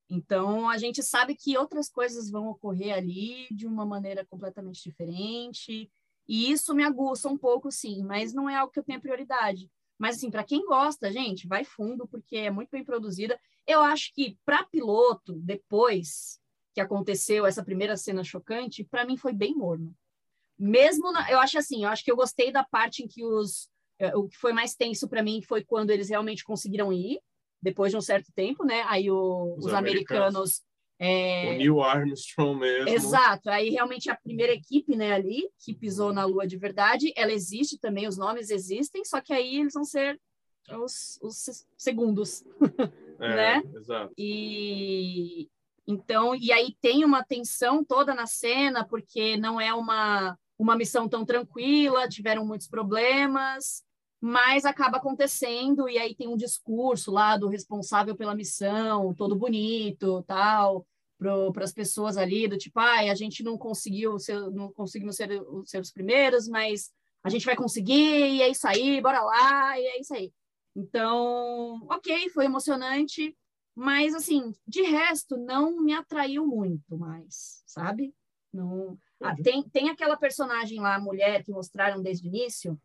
Então 0.09 0.69
a 0.69 0.77
gente 0.77 1.01
sabe 1.01 1.35
que 1.35 1.57
outras 1.57 1.89
coisas 1.89 2.29
vão 2.29 2.47
ocorrer 2.49 2.93
ali 2.93 3.47
de 3.49 3.65
uma 3.65 3.85
maneira 3.85 4.25
completamente 4.25 4.83
diferente, 4.83 5.89
e 6.27 6.51
isso 6.51 6.75
me 6.75 6.83
aguça 6.83 7.27
um 7.27 7.37
pouco, 7.37 7.71
sim, 7.71 8.03
mas 8.03 8.33
não 8.33 8.49
é 8.49 8.55
algo 8.55 8.71
que 8.71 8.79
eu 8.79 8.83
tenha 8.83 8.99
prioridade. 8.99 9.71
Mas 9.97 10.17
assim, 10.17 10.29
para 10.29 10.43
quem 10.43 10.65
gosta, 10.65 11.11
gente, 11.11 11.47
vai 11.47 11.63
fundo 11.63 12.07
porque 12.07 12.35
é 12.35 12.51
muito 12.51 12.69
bem 12.71 12.83
produzida. 12.83 13.39
Eu 13.67 13.81
acho 13.81 14.13
que 14.13 14.37
para 14.45 14.63
piloto, 14.63 15.33
depois 15.35 16.39
que 16.73 16.81
aconteceu 16.81 17.45
essa 17.45 17.63
primeira 17.63 17.97
cena 17.97 18.23
chocante, 18.23 18.83
para 18.83 19.05
mim 19.05 19.17
foi 19.17 19.33
bem 19.33 19.53
morno. 19.55 19.95
Mesmo, 20.61 21.11
na- 21.11 21.29
eu 21.31 21.39
acho 21.39 21.57
assim, 21.57 21.83
eu 21.83 21.89
acho 21.89 22.03
que 22.03 22.11
eu 22.11 22.15
gostei 22.15 22.51
da 22.51 22.63
parte 22.63 23.01
em 23.03 23.07
que 23.07 23.23
os 23.25 23.67
eh, 23.99 24.15
o 24.15 24.27
que 24.27 24.37
foi 24.37 24.53
mais 24.53 24.75
tenso 24.75 25.07
para 25.07 25.21
mim 25.23 25.41
foi 25.41 25.63
quando 25.63 25.89
eles 25.91 26.09
realmente 26.09 26.43
conseguiram 26.43 26.91
ir 26.93 27.19
depois 27.61 27.91
de 27.91 27.97
um 27.97 28.01
certo 28.01 28.31
tempo, 28.33 28.63
né? 28.63 28.83
Aí 28.87 29.09
o- 29.11 29.55
Os 29.57 29.65
os, 29.65 29.73
americanos, 29.73 30.61
é, 30.99 31.49
O 31.49 31.53
Neil 31.57 31.81
Armstrong 31.83 32.59
mesmo. 32.59 32.89
Exato. 32.93 33.49
Aí 33.49 33.69
realmente 33.69 34.09
a 34.09 34.15
primeira 34.15 34.53
equipe, 34.53 34.95
né, 34.95 35.13
ali, 35.13 35.49
que 35.59 35.73
pisou 35.73 36.11
na 36.13 36.25
Lua 36.25 36.45
de 36.47 36.57
verdade, 36.57 37.11
ela 37.15 37.31
existe 37.31 37.77
também, 37.79 38.07
os 38.07 38.17
nomes 38.17 38.49
existem, 38.51 39.03
só 39.05 39.19
que 39.21 39.33
aí 39.33 39.57
eles 39.57 39.73
vão 39.73 39.83
ser 39.83 40.19
os, 40.69 41.19
os 41.21 41.37
se- 41.37 41.65
segundos. 41.77 42.43
É, 43.23 43.35
né? 43.35 43.63
Exato. 43.75 44.11
E 44.17 45.47
então, 45.87 46.33
e 46.35 46.51
aí 46.51 46.75
tem 46.81 47.05
uma 47.05 47.23
tensão 47.23 47.83
toda 47.83 48.15
na 48.15 48.25
cena, 48.25 48.83
porque 48.83 49.37
não 49.37 49.61
é 49.61 49.71
uma, 49.75 50.35
uma 50.61 50.75
missão 50.75 51.09
tão 51.09 51.25
tranquila, 51.25 52.07
tiveram 52.07 52.45
muitos 52.45 52.67
problemas, 52.67 53.83
mas 54.21 54.63
acaba 54.63 54.97
acontecendo, 54.97 55.89
e 55.89 55.97
aí 55.97 56.13
tem 56.15 56.27
um 56.27 56.37
discurso 56.37 57.11
lá 57.11 57.35
do 57.35 57.47
responsável 57.47 58.15
pela 58.15 58.35
missão, 58.35 59.13
todo 59.15 59.35
bonito, 59.35 60.23
tal, 60.27 60.85
para 61.17 61.63
as 61.63 61.73
pessoas 61.73 62.15
ali, 62.15 62.47
do 62.47 62.57
tipo, 62.57 62.79
ai, 62.79 63.09
a 63.09 63.15
gente 63.15 63.43
não 63.43 63.57
conseguiu 63.57 64.19
ser, 64.19 64.39
não 64.51 64.71
conseguimos 64.71 65.15
ser, 65.15 65.29
ser 65.65 65.79
os 65.79 65.91
primeiros, 65.91 66.47
mas 66.47 66.91
a 67.23 67.29
gente 67.29 67.45
vai 67.45 67.55
conseguir, 67.55 68.35
e 68.35 68.41
é 68.43 68.49
isso 68.49 68.67
aí, 68.67 69.01
bora 69.01 69.21
lá, 69.21 69.79
e 69.79 69.83
é 69.83 69.99
isso 69.99 70.13
aí. 70.13 70.31
Então, 70.75 71.87
ok, 71.89 72.29
foi 72.29 72.45
emocionante, 72.45 73.35
mas 73.75 74.13
assim, 74.13 74.53
de 74.67 74.83
resto, 74.83 75.37
não 75.37 75.81
me 75.81 75.93
atraiu 75.93 76.45
muito 76.45 76.95
mais, 76.97 77.63
sabe? 77.65 78.13
Não. 78.53 78.97
Ah, 79.21 79.31
Entendi. 79.33 79.43
tem, 79.43 79.69
tem 79.69 79.89
aquela 79.89 80.17
personagem 80.17 80.79
lá, 80.79 80.95
a 80.95 80.99
mulher, 80.99 81.43
que 81.43 81.51
mostraram 81.51 82.01
desde 82.01 82.25
o 82.25 82.29
início, 82.29 82.79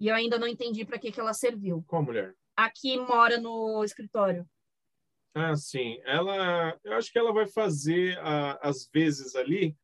e 0.00 0.08
eu 0.08 0.14
ainda 0.14 0.38
não 0.38 0.48
entendi 0.48 0.84
para 0.84 0.98
que, 0.98 1.12
que 1.12 1.20
ela 1.20 1.34
serviu. 1.34 1.84
Qual 1.86 2.02
mulher? 2.02 2.34
A 2.56 2.70
que 2.70 2.96
mora 2.98 3.38
no 3.38 3.84
escritório. 3.84 4.48
Ah, 5.34 5.54
sim. 5.54 6.00
Ela, 6.04 6.76
eu 6.82 6.94
acho 6.94 7.12
que 7.12 7.18
ela 7.18 7.32
vai 7.32 7.46
fazer 7.46 8.18
a- 8.18 8.58
as 8.62 8.88
vezes 8.92 9.36
ali 9.36 9.76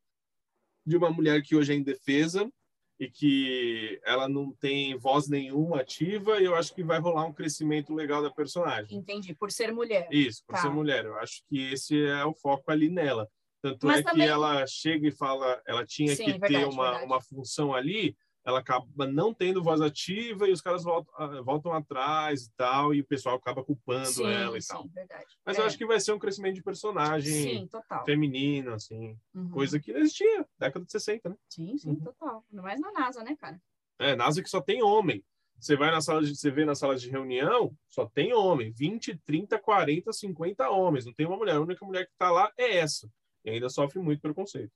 de 0.87 0.97
uma 0.97 1.11
mulher 1.11 1.43
que 1.43 1.55
hoje 1.55 1.73
é 1.73 1.77
indefesa 1.77 2.51
e 2.99 3.09
que 3.11 4.01
ela 4.05 4.29
não 4.29 4.53
tem 4.53 4.97
voz 4.97 5.29
nenhuma 5.29 5.81
ativa 5.81 6.41
e 6.41 6.45
eu 6.45 6.55
acho 6.55 6.75
que 6.75 6.83
vai 6.83 6.99
rolar 6.99 7.25
um 7.27 7.33
crescimento 7.33 7.93
legal 7.95 8.23
da 8.23 8.31
personagem. 8.31 8.97
Entendi, 8.97 9.35
por 9.35 9.51
ser 9.53 9.73
mulher. 9.73 10.09
Isso, 10.11 10.43
por 10.47 10.55
Tá. 10.57 10.63
ser 10.63 10.71
mulher. 10.71 11.05
Eu 11.05 11.17
acho 11.19 11.43
que 11.49 11.73
esse 11.73 12.05
é 12.07 12.25
o 12.25 12.35
foco 12.35 12.71
ali 12.71 12.89
nela. 12.89 13.29
Tanto 13.65 13.87
Mas 13.87 14.01
é 14.01 14.03
também- 14.03 14.27
que 14.27 14.31
ela 14.31 14.67
chega 14.67 15.09
e 15.09 15.11
fala, 15.11 15.59
ela 15.67 15.87
tinha 15.87 16.15
Sim, 16.15 16.23
que 16.25 16.31
verdade, 16.33 16.53
ter 16.53 16.67
uma, 16.67 16.85
verdade. 16.91 17.05
uma 17.07 17.19
função 17.23 17.75
ali, 17.75 18.15
ela 18.45 18.59
acaba 18.59 19.07
não 19.07 19.33
tendo 19.33 19.63
voz 19.63 19.81
ativa 19.81 20.47
e 20.47 20.53
os 20.53 20.61
caras 20.61 20.85
voltam, 20.85 21.15
ah, 21.17 21.41
voltam 21.41 21.73
atrás 21.73 22.43
e 22.43 22.53
tal, 22.59 22.93
e 22.93 23.01
o 23.01 23.07
pessoal 23.07 23.37
acaba 23.37 23.65
culpando 23.65 24.05
Sim, 24.05 24.27
ela 24.27 24.59
e 24.59 24.61
sim, 24.61 24.69
tal. 24.69 24.87
verdade. 24.89 25.25
Mas 25.47 25.57
É, 25.57 25.63
eu 25.63 25.65
acho 25.65 25.79
que 25.79 25.87
vai 25.87 25.99
ser 25.99 26.13
um 26.13 26.19
crescimento 26.19 26.57
de 26.57 26.63
personagem 26.63 27.33
Sim, 27.33 27.71
feminino, 28.05 28.75
assim, 28.75 29.19
Uhum. 29.35 29.49
coisa 29.49 29.81
que 29.81 29.95
não 29.95 30.01
existia, 30.01 30.47
década 30.59 30.85
de 30.85 30.93
60, 30.93 31.31
né? 31.31 31.37
Sim, 31.49 31.79
sim, 31.79 31.89
Uhum. 31.89 32.01
total. 32.01 32.45
Ainda 32.51 32.63
mais 32.63 32.79
na 32.79 32.93
NASA, 32.93 33.25
né, 33.25 33.35
cara? 33.41 33.59
É, 33.99 34.15
NASA 34.15 34.43
que 34.43 34.51
só 34.51 34.61
tem 34.61 34.83
homem. 34.83 35.25
Você 35.59 35.75
vai 35.75 35.91
na 35.91 36.03
sala 36.03 36.21
de, 36.23 36.37
você 36.37 36.51
vê 36.51 36.67
na 36.67 36.75
sala 36.75 36.97
de 36.97 37.09
reunião, 37.09 37.75
só 37.89 38.05
tem 38.05 38.35
homem, 38.35 38.71
20, 38.73 39.17
30, 39.25 39.59
40, 39.59 40.13
50 40.13 40.69
homens, 40.69 41.07
não 41.07 41.15
tem 41.15 41.25
uma 41.25 41.37
mulher. 41.39 41.55
A 41.57 41.61
única 41.63 41.83
mulher 41.87 42.05
que 42.07 42.13
tá 42.19 42.31
lá 42.31 42.53
é 42.59 42.77
essa. 42.77 43.09
E 43.45 43.51
ainda 43.51 43.69
sofre 43.69 44.01
muito 44.01 44.21
preconceito. 44.21 44.73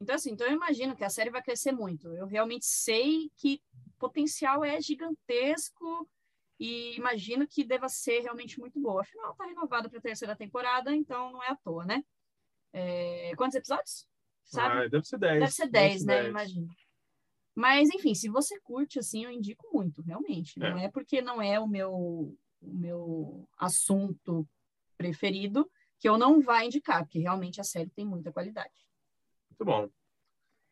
Então, 0.00 0.14
assim, 0.14 0.32
então 0.32 0.46
eu 0.46 0.52
imagino 0.52 0.94
que 0.94 1.04
a 1.04 1.08
série 1.10 1.30
vai 1.30 1.42
crescer 1.42 1.72
muito. 1.72 2.08
Eu 2.14 2.26
realmente 2.26 2.66
sei 2.66 3.30
que 3.36 3.60
o 3.74 3.98
potencial 3.98 4.64
é 4.64 4.80
gigantesco 4.80 6.08
e 6.60 6.94
imagino 6.96 7.46
que 7.46 7.64
deva 7.64 7.88
ser 7.88 8.20
realmente 8.20 8.60
muito 8.60 8.80
boa. 8.80 9.02
Afinal, 9.02 9.34
tá 9.34 9.46
renovada 9.46 9.88
para 9.88 9.98
a 9.98 10.02
terceira 10.02 10.36
temporada, 10.36 10.94
então 10.94 11.32
não 11.32 11.42
é 11.42 11.48
à 11.48 11.56
toa, 11.56 11.84
né? 11.84 12.04
É, 12.72 13.32
Quantos 13.36 13.56
episódios? 13.56 14.06
Sabe? 14.44 14.84
Ah, 14.84 14.88
deve 14.88 15.04
ser 15.04 15.18
10. 15.18 15.38
Deve 15.40 15.52
ser 15.52 15.68
10, 15.68 16.04
né? 16.04 16.28
Imagino. 16.28 16.68
Mas, 17.54 17.88
enfim, 17.88 18.14
se 18.14 18.28
você 18.28 18.60
curte, 18.60 18.98
assim, 18.98 19.24
eu 19.24 19.30
indico 19.30 19.66
muito, 19.72 20.02
realmente. 20.02 20.58
Não 20.58 20.78
é 20.78 20.90
porque 20.90 21.22
não 21.22 21.40
é 21.40 21.58
o 21.58 21.66
meu, 21.66 21.90
o 21.90 22.36
meu 22.60 23.48
assunto 23.56 24.46
preferido 24.96 25.70
que 25.98 26.08
eu 26.08 26.18
não 26.18 26.40
vá 26.40 26.64
indicar, 26.64 27.04
porque 27.04 27.18
realmente 27.18 27.60
a 27.60 27.64
série 27.64 27.90
tem 27.90 28.04
muita 28.04 28.32
qualidade. 28.32 28.74
Muito 29.50 29.64
bom. 29.64 29.90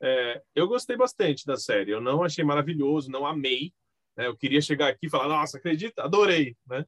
É, 0.01 0.43
eu 0.55 0.69
gostei 0.69 0.97
bastante 0.97 1.47
da 1.47 1.57
série. 1.57 1.91
Eu 1.91 2.01
não 2.01 2.23
achei 2.23 2.45
maravilhoso, 2.45 3.11
não 3.11 3.27
amei. 3.27 3.73
né? 4.17 4.27
Eu 4.27 4.37
queria 4.37 4.61
chegar 4.61 4.89
aqui 4.89 5.07
e 5.07 5.11
falar, 5.11 5.29
nossa, 5.29 5.59
acredita? 5.59 6.03
Adorei, 6.03 6.57
né? 6.67 6.85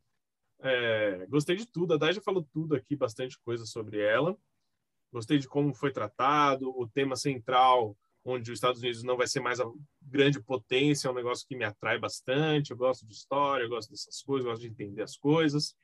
É, 0.60 1.26
gostei 1.28 1.56
de 1.56 1.66
tudo. 1.66 1.94
A 1.94 1.96
Dai 1.96 2.12
já 2.12 2.20
falou 2.20 2.46
tudo 2.52 2.74
aqui, 2.74 2.94
bastante 2.96 3.38
coisa 3.40 3.64
sobre 3.64 4.00
ela. 4.00 4.36
Gostei 5.12 5.38
de 5.38 5.48
como 5.48 5.72
foi 5.72 5.92
tratado, 5.92 6.68
o 6.78 6.86
tema 6.88 7.16
central, 7.16 7.96
onde 8.24 8.50
os 8.50 8.58
Estados 8.58 8.80
Unidos 8.82 9.02
não 9.02 9.16
vai 9.16 9.26
ser 9.26 9.40
mais 9.40 9.60
a 9.60 9.64
grande 10.02 10.42
potência, 10.42 11.08
é 11.08 11.10
um 11.10 11.14
negócio 11.14 11.46
que 11.46 11.56
me 11.56 11.64
atrai 11.64 11.98
bastante. 11.98 12.70
Eu 12.72 12.76
gosto 12.76 13.06
de 13.06 13.14
história, 13.14 13.64
eu 13.64 13.68
gosto 13.68 13.90
dessas 13.90 14.20
coisas, 14.22 14.46
gosto 14.46 14.62
de 14.62 14.68
entender 14.68 15.02
as 15.02 15.16
coisas. 15.16 15.74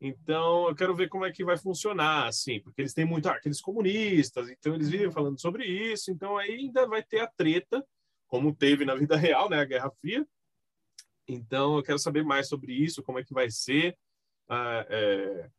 Então, 0.00 0.66
eu 0.68 0.74
quero 0.74 0.94
ver 0.94 1.08
como 1.08 1.26
é 1.26 1.32
que 1.32 1.44
vai 1.44 1.58
funcionar, 1.58 2.26
assim, 2.26 2.58
porque 2.60 2.80
eles 2.80 2.94
têm 2.94 3.04
muito 3.04 3.28
ah, 3.28 3.32
aqueles 3.32 3.60
comunistas, 3.60 4.48
então 4.48 4.74
eles 4.74 4.88
vivem 4.88 5.10
falando 5.10 5.38
sobre 5.38 5.66
isso, 5.66 6.10
então 6.10 6.38
ainda 6.38 6.86
vai 6.86 7.02
ter 7.02 7.20
a 7.20 7.26
treta, 7.26 7.86
como 8.26 8.54
teve 8.54 8.86
na 8.86 8.94
vida 8.94 9.14
real, 9.18 9.50
né, 9.50 9.60
a 9.60 9.64
Guerra 9.64 9.90
Fria. 9.90 10.26
Então, 11.28 11.76
eu 11.76 11.82
quero 11.82 11.98
saber 11.98 12.24
mais 12.24 12.48
sobre 12.48 12.72
isso, 12.72 13.02
como 13.02 13.18
é 13.18 13.24
que 13.24 13.34
vai 13.34 13.50
ser. 13.50 13.96
Ah, 14.48 14.86
é, 14.88 15.50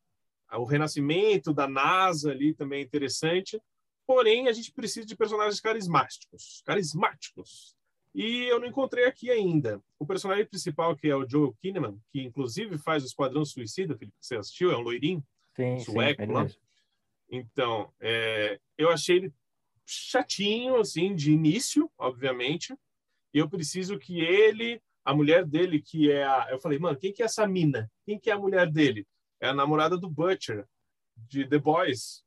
o 0.53 0.65
renascimento 0.65 1.53
da 1.53 1.68
NASA 1.68 2.31
ali 2.31 2.53
também 2.53 2.80
é 2.81 2.84
interessante. 2.84 3.61
Porém, 4.07 4.47
a 4.49 4.51
gente 4.51 4.73
precisa 4.73 5.05
de 5.05 5.15
personagens 5.15 5.61
carismáticos. 5.61 6.61
Carismáticos. 6.65 7.76
E 8.13 8.43
eu 8.43 8.59
não 8.59 8.67
encontrei 8.67 9.05
aqui 9.05 9.31
ainda. 9.31 9.81
O 9.97 10.05
personagem 10.05 10.45
principal, 10.45 10.95
que 10.95 11.07
é 11.07 11.15
o 11.15 11.27
Joel 11.27 11.55
Kinnaman, 11.61 11.97
que 12.11 12.21
inclusive 12.21 12.77
faz 12.77 13.03
o 13.03 13.05
Esquadrão 13.05 13.45
Suicida, 13.45 13.97
Felipe, 13.97 14.17
você 14.19 14.35
assistiu? 14.35 14.71
É 14.71 14.77
um 14.77 14.81
loirinho, 14.81 15.23
Sim, 15.55 15.79
sueco 15.79 16.25
sim, 16.25 16.31
lá. 16.31 16.43
mesmo. 16.43 16.59
Então, 17.29 17.93
é, 17.99 18.59
eu 18.77 18.89
achei 18.89 19.17
ele 19.17 19.33
chatinho, 19.85 20.75
assim, 20.77 21.15
de 21.15 21.31
início, 21.31 21.89
obviamente. 21.97 22.75
E 23.33 23.38
eu 23.38 23.49
preciso 23.49 23.97
que 23.97 24.19
ele, 24.19 24.81
a 25.05 25.13
mulher 25.13 25.45
dele, 25.45 25.81
que 25.81 26.11
é 26.11 26.25
a... 26.25 26.47
Eu 26.49 26.59
falei, 26.59 26.77
mano, 26.77 26.97
quem 26.97 27.13
que 27.13 27.21
é 27.21 27.25
essa 27.25 27.47
mina? 27.47 27.89
Quem 28.05 28.19
que 28.19 28.29
é 28.29 28.33
a 28.33 28.38
mulher 28.38 28.69
dele? 28.69 29.07
É 29.39 29.47
a 29.47 29.53
namorada 29.53 29.97
do 29.97 30.09
Butcher, 30.09 30.65
de 31.15 31.47
The 31.47 31.57
Boys. 31.57 32.23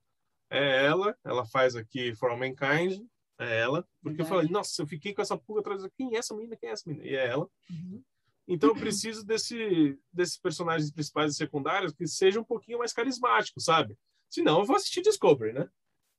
É 0.50 0.86
ela, 0.86 1.16
ela 1.24 1.44
faz 1.44 1.76
aqui 1.76 2.14
For 2.14 2.30
All 2.30 2.38
Mankind, 2.38 3.00
é 3.38 3.60
ela. 3.60 3.86
Porque 4.02 4.22
eu 4.22 4.26
falei, 4.26 4.48
nossa, 4.48 4.82
eu 4.82 4.86
fiquei 4.86 5.14
com 5.14 5.22
essa 5.22 5.36
pulga 5.36 5.60
atrás, 5.60 5.86
quem 5.96 6.14
é 6.14 6.18
essa 6.18 6.34
menina? 6.34 6.56
Quem 6.56 6.68
é 6.68 6.72
essa 6.72 6.88
menina? 6.88 7.06
E 7.06 7.14
é 7.14 7.26
ela. 7.26 7.48
Uhum. 7.70 8.02
Então 8.46 8.70
eu 8.70 8.76
preciso 8.76 9.24
desse, 9.24 9.98
desses 10.12 10.36
personagens 10.36 10.90
principais 10.90 11.32
e 11.32 11.36
secundários 11.36 11.92
que 11.92 12.06
sejam 12.06 12.42
um 12.42 12.44
pouquinho 12.44 12.78
mais 12.78 12.92
carismáticos, 12.92 13.64
sabe? 13.64 13.96
Senão 14.28 14.58
eu 14.58 14.64
vou 14.64 14.76
assistir 14.76 15.00
Discovery, 15.00 15.52
né? 15.52 15.68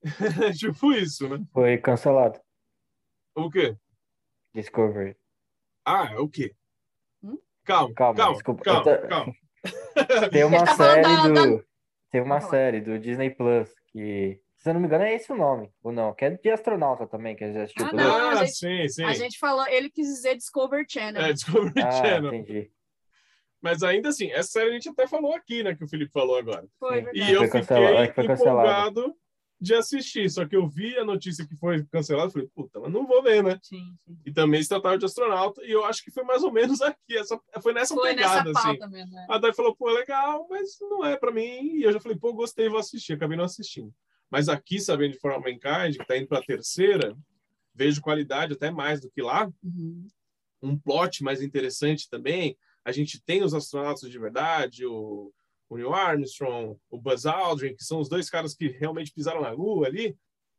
tipo 0.58 0.92
isso, 0.92 1.28
né? 1.28 1.44
Foi 1.52 1.78
cancelado. 1.78 2.40
O 3.34 3.50
quê? 3.50 3.76
Discovery. 4.54 5.16
Ah, 5.84 6.20
o 6.20 6.28
quê? 6.28 6.54
Hum? 7.22 7.38
Calma, 7.64 7.94
Calma, 7.94 8.16
calma, 8.16 8.32
desculpa. 8.34 8.62
calma, 8.64 8.82
tô- 8.82 9.08
calma. 9.08 9.34
Tem 10.32 10.44
uma 10.44 10.64
tá 10.64 10.74
série 10.76 11.32
do. 11.32 11.66
Tem 12.10 12.20
uma 12.22 12.40
série 12.40 12.80
do 12.80 12.98
Disney 12.98 13.30
Plus 13.30 13.72
que, 13.88 14.40
se 14.66 14.70
eu 14.70 14.74
não 14.74 14.80
me 14.80 14.88
engano, 14.88 15.04
é 15.04 15.14
esse 15.14 15.30
o 15.30 15.36
nome, 15.36 15.70
ou 15.80 15.92
não? 15.92 16.12
Que 16.12 16.24
é 16.24 16.30
de 16.30 16.50
astronauta 16.50 17.06
também, 17.06 17.36
que 17.36 17.52
já 17.52 17.62
assistiu 17.62 17.86
Ah, 17.86 17.92
não. 17.92 18.14
a 18.16 18.30
Ah, 18.30 18.44
gente- 18.44 18.56
sim, 18.56 18.88
sim. 18.88 19.04
A 19.04 19.14
gente 19.14 19.38
falou, 19.38 19.64
ele 19.68 19.88
quis 19.88 20.08
dizer 20.08 20.34
Discover 20.34 20.84
Channel. 20.88 21.22
É, 21.22 21.32
Discovery 21.32 21.72
Ah, 21.80 21.90
Channel. 21.92 22.34
entendi. 22.34 22.70
Mas 23.62 23.84
ainda 23.84 24.08
assim, 24.08 24.28
essa 24.32 24.50
série 24.50 24.70
a 24.70 24.72
gente 24.72 24.88
até 24.88 25.06
falou 25.06 25.32
aqui, 25.34 25.62
né? 25.62 25.74
Que 25.76 25.84
o 25.84 25.88
Felipe 25.88 26.10
falou 26.10 26.36
agora. 26.36 26.66
Foi 26.80 26.96
verdade. 27.02 27.18
E 27.18 27.32
eu 27.32 27.38
Foi 27.38 27.46
fiquei 27.46 27.60
cancelado, 27.60 27.96
é 27.98 28.08
cancelado. 28.08 28.40
empolgado 29.00 29.14
de 29.60 29.74
assistir. 29.74 30.28
Só 30.30 30.44
que 30.46 30.56
eu 30.56 30.68
vi 30.68 30.96
a 30.98 31.04
notícia 31.04 31.46
que 31.46 31.54
foi 31.56 31.84
cancelado, 31.86 32.32
falei, 32.32 32.48
puta, 32.54 32.80
mas 32.80 32.92
não 32.92 33.06
vou 33.06 33.22
ver, 33.22 33.42
né? 33.44 33.58
Sim, 33.62 33.94
sim. 34.04 34.18
E 34.26 34.32
também 34.32 34.60
se 34.62 34.68
tratava 34.68 34.98
de 34.98 35.04
astronauta, 35.06 35.64
e 35.64 35.70
eu 35.70 35.84
acho 35.84 36.02
que 36.04 36.10
foi 36.10 36.24
mais 36.24 36.42
ou 36.42 36.52
menos 36.52 36.82
aqui. 36.82 37.16
Essa, 37.16 37.40
foi 37.62 37.72
nessa 37.72 37.94
Foi 37.94 38.14
pegada, 38.14 38.52
nessa 38.52 38.68
assim. 38.70 38.78
mesmo. 38.90 39.12
né? 39.14 39.26
A 39.30 39.38
Dai 39.38 39.52
falou, 39.54 39.74
pô, 39.76 39.88
legal, 39.90 40.44
mas 40.50 40.76
não 40.80 41.04
é 41.04 41.16
pra 41.16 41.30
mim. 41.30 41.76
E 41.78 41.82
eu 41.84 41.92
já 41.92 42.00
falei, 42.00 42.18
pô, 42.18 42.32
gostei, 42.34 42.68
vou 42.68 42.80
assistir. 42.80 43.12
Acabei 43.14 43.36
não 43.38 43.44
assistindo. 43.44 43.92
Mas 44.30 44.48
aqui, 44.48 44.80
sabendo 44.80 45.12
de 45.12 45.18
For 45.18 45.32
All 45.32 45.40
Mankind, 45.40 45.96
que 45.96 46.06
tá 46.06 46.16
indo 46.16 46.26
pra 46.26 46.42
terceira, 46.42 47.16
vejo 47.74 48.00
qualidade 48.00 48.54
até 48.54 48.70
mais 48.70 49.00
do 49.00 49.10
que 49.10 49.22
lá. 49.22 49.50
Uhum. 49.62 50.08
Um 50.62 50.78
plot 50.78 51.22
mais 51.22 51.42
interessante 51.42 52.08
também. 52.08 52.56
A 52.84 52.92
gente 52.92 53.22
tem 53.22 53.42
os 53.42 53.54
astronautas 53.54 54.10
de 54.10 54.18
verdade, 54.18 54.86
o, 54.86 55.32
o 55.68 55.76
Neil 55.76 55.92
Armstrong, 55.92 56.78
o 56.90 56.98
Buzz 56.98 57.26
Aldrin, 57.26 57.74
que 57.74 57.84
são 57.84 58.00
os 58.00 58.08
dois 58.08 58.30
caras 58.30 58.54
que 58.54 58.68
realmente 58.68 59.12
pisaram 59.12 59.42
na 59.42 59.50
Lua 59.50 59.86
ali. 59.86 60.16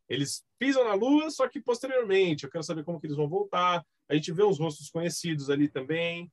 Eles 0.08 0.46
pisam 0.58 0.86
na 0.86 0.94
Lua, 0.94 1.30
só 1.30 1.48
que 1.48 1.60
posteriormente. 1.60 2.44
Eu 2.44 2.50
quero 2.50 2.64
saber 2.64 2.84
como 2.84 3.00
que 3.00 3.08
eles 3.08 3.18
vão 3.18 3.28
voltar. 3.28 3.86
A 4.08 4.16
gente 4.16 4.32
vê 4.32 4.44
uns 4.44 4.60
rostos 4.60 4.90
conhecidos 4.90 5.50
ali 5.50 5.68
também. 5.68 6.32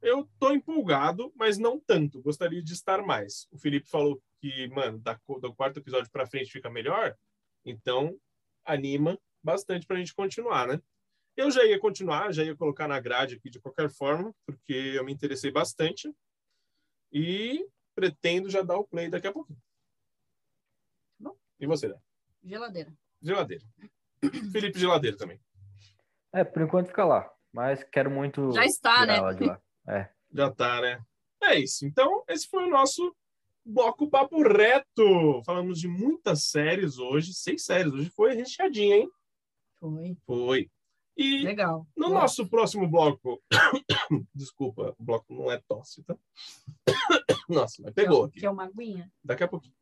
Eu 0.00 0.28
tô 0.38 0.52
empolgado, 0.52 1.32
mas 1.34 1.58
não 1.58 1.78
tanto. 1.78 2.22
Gostaria 2.22 2.62
de 2.62 2.72
estar 2.72 3.02
mais. 3.02 3.48
O 3.50 3.58
Felipe 3.58 3.88
falou 3.88 4.22
que, 4.40 4.68
mano, 4.68 4.98
da, 4.98 5.18
do 5.40 5.54
quarto 5.54 5.78
episódio 5.78 6.10
para 6.10 6.26
frente 6.26 6.52
fica 6.52 6.70
melhor. 6.70 7.16
Então, 7.64 8.18
anima 8.64 9.18
bastante 9.42 9.86
pra 9.86 9.96
gente 9.96 10.14
continuar, 10.14 10.68
né? 10.68 10.80
Eu 11.36 11.50
já 11.50 11.64
ia 11.64 11.78
continuar, 11.78 12.32
já 12.32 12.44
ia 12.44 12.56
colocar 12.56 12.88
na 12.88 12.98
grade 12.98 13.36
aqui 13.36 13.48
de 13.48 13.60
qualquer 13.60 13.88
forma, 13.88 14.34
porque 14.44 14.72
eu 14.72 15.04
me 15.04 15.12
interessei 15.12 15.50
bastante. 15.50 16.12
E 17.12 17.66
pretendo 17.94 18.50
já 18.50 18.62
dar 18.62 18.76
o 18.76 18.84
play 18.84 19.08
daqui 19.08 19.26
a 19.26 19.32
pouquinho. 19.32 19.58
Bom. 21.18 21.36
E 21.58 21.66
você, 21.66 21.88
né? 21.88 21.96
Geladeira. 22.44 22.92
Geladeira. 23.20 23.64
Felipe 24.52 24.78
Geladeira 24.78 25.16
também. 25.16 25.40
É, 26.32 26.44
por 26.44 26.62
enquanto 26.62 26.88
fica 26.88 27.04
lá. 27.04 27.32
Mas 27.52 27.82
quero 27.84 28.10
muito 28.10 28.52
Já 28.52 28.64
está, 28.64 29.00
tirar 29.00 29.34
né? 29.34 29.58
É. 29.88 30.08
Já 30.32 30.50
tá, 30.50 30.80
né? 30.80 31.00
É 31.42 31.58
isso. 31.58 31.86
Então, 31.86 32.22
esse 32.28 32.46
foi 32.46 32.64
o 32.64 32.70
nosso 32.70 33.14
bloco 33.64 34.08
papo 34.08 34.42
reto. 34.42 35.42
Falamos 35.44 35.80
de 35.80 35.88
muitas 35.88 36.44
séries 36.44 36.98
hoje, 36.98 37.32
seis 37.32 37.64
séries. 37.64 37.92
Hoje 37.92 38.10
foi 38.10 38.34
recheadinha, 38.34 38.96
hein? 38.96 39.10
Foi. 39.80 40.16
Foi. 40.26 40.70
E 41.16 41.42
Legal. 41.42 41.86
no 41.96 42.10
nosso 42.10 42.48
próximo 42.48 42.86
bloco. 42.88 43.42
Desculpa, 44.34 44.94
o 44.98 45.02
bloco 45.02 45.34
não 45.34 45.50
é 45.50 45.60
tosse, 45.66 46.04
tá? 46.04 46.16
Nossa, 47.48 47.82
mas 47.82 47.92
pegou 47.92 48.24
aqui. 48.24 48.40
Que 48.40 48.46
é 48.46 48.50
uma 48.50 48.64
aguinha. 48.64 49.10
Daqui 49.24 49.42
a 49.42 49.48
pouquinho. 49.48 49.74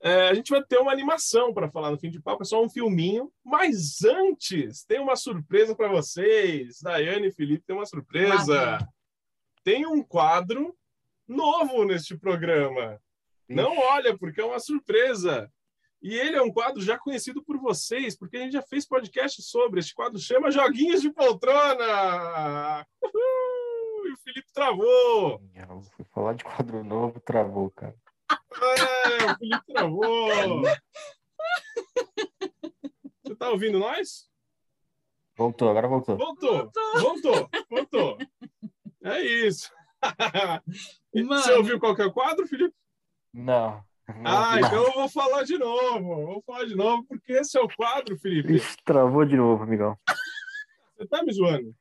É, 0.00 0.28
a 0.28 0.34
gente 0.34 0.50
vai 0.50 0.62
ter 0.62 0.78
uma 0.78 0.92
animação 0.92 1.52
para 1.52 1.70
falar 1.70 1.90
no 1.90 1.98
fim 1.98 2.10
de 2.10 2.20
papo, 2.20 2.42
é 2.42 2.44
só 2.46 2.62
um 2.62 2.68
filminho. 2.68 3.32
Mas 3.42 4.04
antes, 4.04 4.84
tem 4.84 5.00
uma 5.00 5.16
surpresa 5.16 5.74
para 5.74 5.88
vocês. 5.88 6.78
Daiane 6.80 7.28
e 7.28 7.32
Felipe 7.32 7.64
tem 7.66 7.74
uma 7.74 7.86
surpresa. 7.86 8.54
Maravilha. 8.54 8.94
Tem 9.64 9.86
um 9.86 10.02
quadro 10.02 10.76
novo 11.26 11.84
neste 11.84 12.16
programa. 12.16 13.00
Não 13.48 13.78
olha, 13.78 14.16
porque 14.16 14.40
é 14.40 14.44
uma 14.44 14.60
surpresa. 14.60 15.50
E 16.02 16.14
ele 16.14 16.36
é 16.36 16.42
um 16.42 16.52
quadro 16.52 16.82
já 16.82 16.98
conhecido 16.98 17.42
por 17.42 17.58
vocês, 17.58 18.14
porque 18.14 18.36
a 18.36 18.40
gente 18.40 18.52
já 18.52 18.62
fez 18.62 18.86
podcast 18.86 19.42
sobre. 19.42 19.80
Este 19.80 19.94
quadro 19.94 20.18
chama 20.18 20.50
Joguinhos 20.50 21.00
de 21.00 21.10
Poltrona. 21.10 22.86
Uhul! 23.02 24.06
E 24.06 24.12
o 24.12 24.18
Felipe 24.18 24.52
travou. 24.52 25.42
Fui 25.96 26.04
falar 26.12 26.34
de 26.34 26.44
quadro 26.44 26.84
novo, 26.84 27.18
travou, 27.20 27.70
cara. 27.70 27.96
É, 28.30 29.32
o 29.32 29.38
Felipe 29.38 29.66
travou. 29.72 30.62
Você 33.24 33.34
tá 33.34 33.48
ouvindo 33.48 33.78
nós? 33.78 34.28
Voltou, 35.34 35.70
agora 35.70 35.88
voltou. 35.88 36.18
Voltou, 36.18 36.70
voltou, 37.00 37.48
voltou. 37.70 38.18
É 39.04 39.20
isso. 39.22 39.70
Mano. 41.14 41.42
Você 41.42 41.52
ouviu 41.52 41.78
qual 41.78 41.94
que 41.94 42.02
é 42.02 42.06
o 42.06 42.12
quadro, 42.12 42.46
Felipe? 42.46 42.74
Não. 43.32 43.82
Ah, 44.24 44.56
Não. 44.56 44.66
então 44.66 44.84
eu 44.84 44.92
vou 44.92 45.08
falar 45.08 45.44
de 45.44 45.56
novo. 45.58 46.26
Vou 46.26 46.42
falar 46.46 46.64
de 46.64 46.74
novo, 46.76 47.04
porque 47.08 47.32
esse 47.32 47.56
é 47.56 47.60
o 47.60 47.68
quadro, 47.68 48.16
Felipe. 48.18 48.54
Ixi, 48.54 48.76
travou 48.84 49.24
de 49.24 49.36
novo, 49.36 49.62
amigão. 49.62 49.96
Você 50.96 51.06
tá 51.06 51.22
me 51.22 51.32
zoando? 51.32 51.74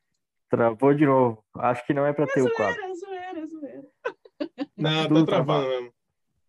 Travou 0.49 0.93
de 0.93 1.05
novo. 1.05 1.43
Acho 1.55 1.85
que 1.85 1.93
não 1.93 2.05
é 2.05 2.13
pra 2.13 2.27
ter 2.27 2.41
o 2.41 2.53
quadro. 2.53 2.79
Zoeira, 2.95 2.95
zoeira, 2.95 3.47
zoeira. 3.47 3.83
Não, 4.77 5.03
tá 5.03 5.07
Tudo 5.09 5.25
travando 5.25 5.67
mesmo. 5.67 5.93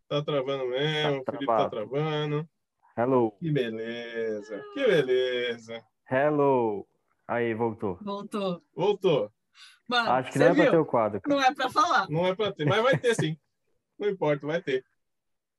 Tá 0.09 0.23
travando 0.23 0.67
mesmo, 0.67 1.25
Tá 1.25 1.33
o 1.33 1.37
Felipe 1.37 1.47
tá 1.47 1.69
travado. 1.69 1.71
travando. 1.71 2.49
Hello. 2.97 3.33
Que 3.41 3.51
beleza, 3.51 4.63
que 4.75 4.87
beleza. 4.87 5.85
Hello. 6.11 6.87
Aí, 7.27 7.53
voltou. 7.55 7.99
Voltou. 8.03 8.63
Voltou. 8.77 9.33
Mano, 9.89 10.11
Acho 10.13 10.33
que 10.33 10.39
não 10.39 10.47
é 10.47 10.55
pra 10.55 10.63
viu? 10.63 10.71
ter 10.73 10.79
o 10.79 10.87
quadro. 10.87 11.21
cara. 11.21 11.37
Não 11.37 11.43
é 11.45 11.55
pra 11.55 11.69
falar. 11.71 12.09
Não 12.11 12.27
é 12.27 12.35
pra 12.35 12.53
ter, 12.53 12.65
mas 12.65 12.83
vai 12.83 12.99
ter 12.99 13.15
sim. 13.15 13.37
Não 13.99 14.09
importa, 14.09 14.47
vai 14.47 14.61
ter. 14.63 14.85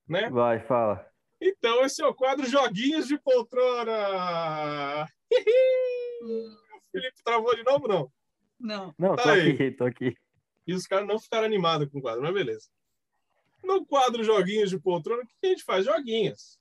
Né? 0.07 0.29
Vai, 0.29 0.59
fala. 0.65 1.05
Então, 1.41 1.83
esse 1.85 2.01
é 2.01 2.05
o 2.07 2.13
quadro 2.13 2.45
Joguinhos 2.47 3.07
de 3.07 3.17
Poltrona. 3.19 5.07
O 6.23 6.79
Felipe 6.91 7.23
travou 7.23 7.55
de 7.55 7.63
novo, 7.63 7.87
não? 7.87 8.11
Não. 8.59 8.93
Não, 8.97 9.15
tô 9.15 9.23
Tá 9.23 9.33
aí. 9.33 9.51
aqui, 9.51 9.71
tô 9.71 9.85
aqui. 9.85 10.15
E 10.65 10.73
os 10.73 10.87
caras 10.87 11.07
não 11.07 11.19
ficaram 11.19 11.45
animados 11.45 11.87
com 11.89 11.99
o 11.99 12.01
quadro, 12.01 12.21
mas 12.23 12.33
beleza. 12.33 12.67
No 13.63 13.85
quadro 13.85 14.23
Joguinhos 14.23 14.69
de 14.69 14.79
Poltrona, 14.79 15.23
o 15.23 15.27
que 15.27 15.33
a 15.45 15.47
gente 15.49 15.63
faz? 15.63 15.85
Joguinhos. 15.85 16.57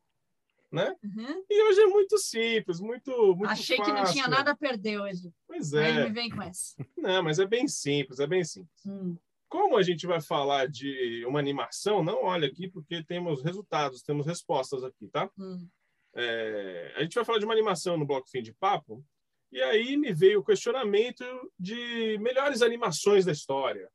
Né? 0.74 0.92
Uhum. 1.04 1.44
E 1.48 1.62
hoje 1.62 1.80
é 1.82 1.86
muito 1.86 2.18
simples, 2.18 2.80
muito, 2.80 3.36
muito 3.36 3.48
Achei 3.48 3.76
que 3.76 3.92
não 3.92 3.98
fácil. 3.98 4.14
tinha 4.14 4.26
nada 4.26 4.50
a 4.50 4.56
perder 4.56 5.00
hoje. 5.00 5.30
Pois 5.46 5.72
Aí 5.72 5.98
é. 5.98 6.04
me 6.04 6.10
vem 6.10 6.28
com 6.28 6.42
essa. 6.42 6.74
Não, 6.98 7.22
mas 7.22 7.38
é 7.38 7.46
bem 7.46 7.68
simples, 7.68 8.18
é 8.18 8.26
bem 8.26 8.42
simples. 8.42 8.84
Hum. 8.84 9.16
Como 9.48 9.76
a 9.76 9.82
gente 9.82 10.04
vai 10.04 10.20
falar 10.20 10.66
de 10.66 11.24
uma 11.28 11.38
animação, 11.38 12.02
não 12.02 12.24
olha 12.24 12.48
aqui, 12.48 12.68
porque 12.68 13.04
temos 13.04 13.40
resultados, 13.40 14.02
temos 14.02 14.26
respostas 14.26 14.82
aqui, 14.82 15.06
tá? 15.06 15.30
Hum. 15.38 15.68
É, 16.16 16.92
a 16.96 17.02
gente 17.02 17.14
vai 17.14 17.24
falar 17.24 17.38
de 17.38 17.44
uma 17.44 17.54
animação 17.54 17.96
no 17.96 18.04
bloco 18.04 18.28
fim 18.28 18.42
de 18.42 18.52
papo, 18.52 19.04
E 19.52 19.62
aí 19.62 19.96
me 19.96 20.12
veio 20.12 20.40
o 20.40 20.44
questionamento 20.44 21.24
de 21.56 22.18
melhores 22.18 22.62
animações 22.62 23.24
da 23.24 23.30
história, 23.30 23.88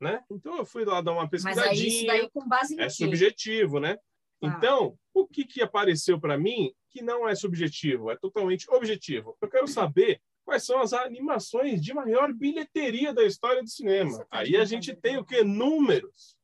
né? 0.00 0.20
Então 0.28 0.58
eu 0.58 0.66
fui 0.66 0.84
lá 0.84 1.00
dar 1.00 1.12
uma 1.12 1.22
Mas 1.22 1.30
pesquisadinha. 1.30 1.70
aí 1.70 1.86
isso 1.86 2.06
daí 2.06 2.30
com 2.30 2.48
base 2.48 2.74
em 2.74 2.80
É 2.80 2.88
subjetivo, 2.88 3.78
né? 3.78 3.96
Tá. 4.50 4.56
Então, 4.56 4.98
o 5.12 5.26
que, 5.26 5.44
que 5.44 5.62
apareceu 5.62 6.20
para 6.20 6.38
mim 6.38 6.74
que 6.90 7.02
não 7.02 7.28
é 7.28 7.34
subjetivo, 7.34 8.10
é 8.10 8.16
totalmente 8.16 8.70
objetivo? 8.70 9.36
Eu 9.40 9.48
quero 9.48 9.66
saber 9.66 10.20
quais 10.44 10.64
são 10.64 10.80
as 10.80 10.92
animações 10.92 11.82
de 11.82 11.92
maior 11.94 12.32
bilheteria 12.32 13.12
da 13.12 13.24
história 13.24 13.62
do 13.62 13.68
cinema. 13.68 14.18
Tá 14.18 14.26
Aí 14.30 14.56
a 14.56 14.64
gente 14.64 14.92
brincadeira. 14.92 15.00
tem 15.00 15.18
o 15.18 15.24
quê? 15.24 15.42
Números. 15.42 16.36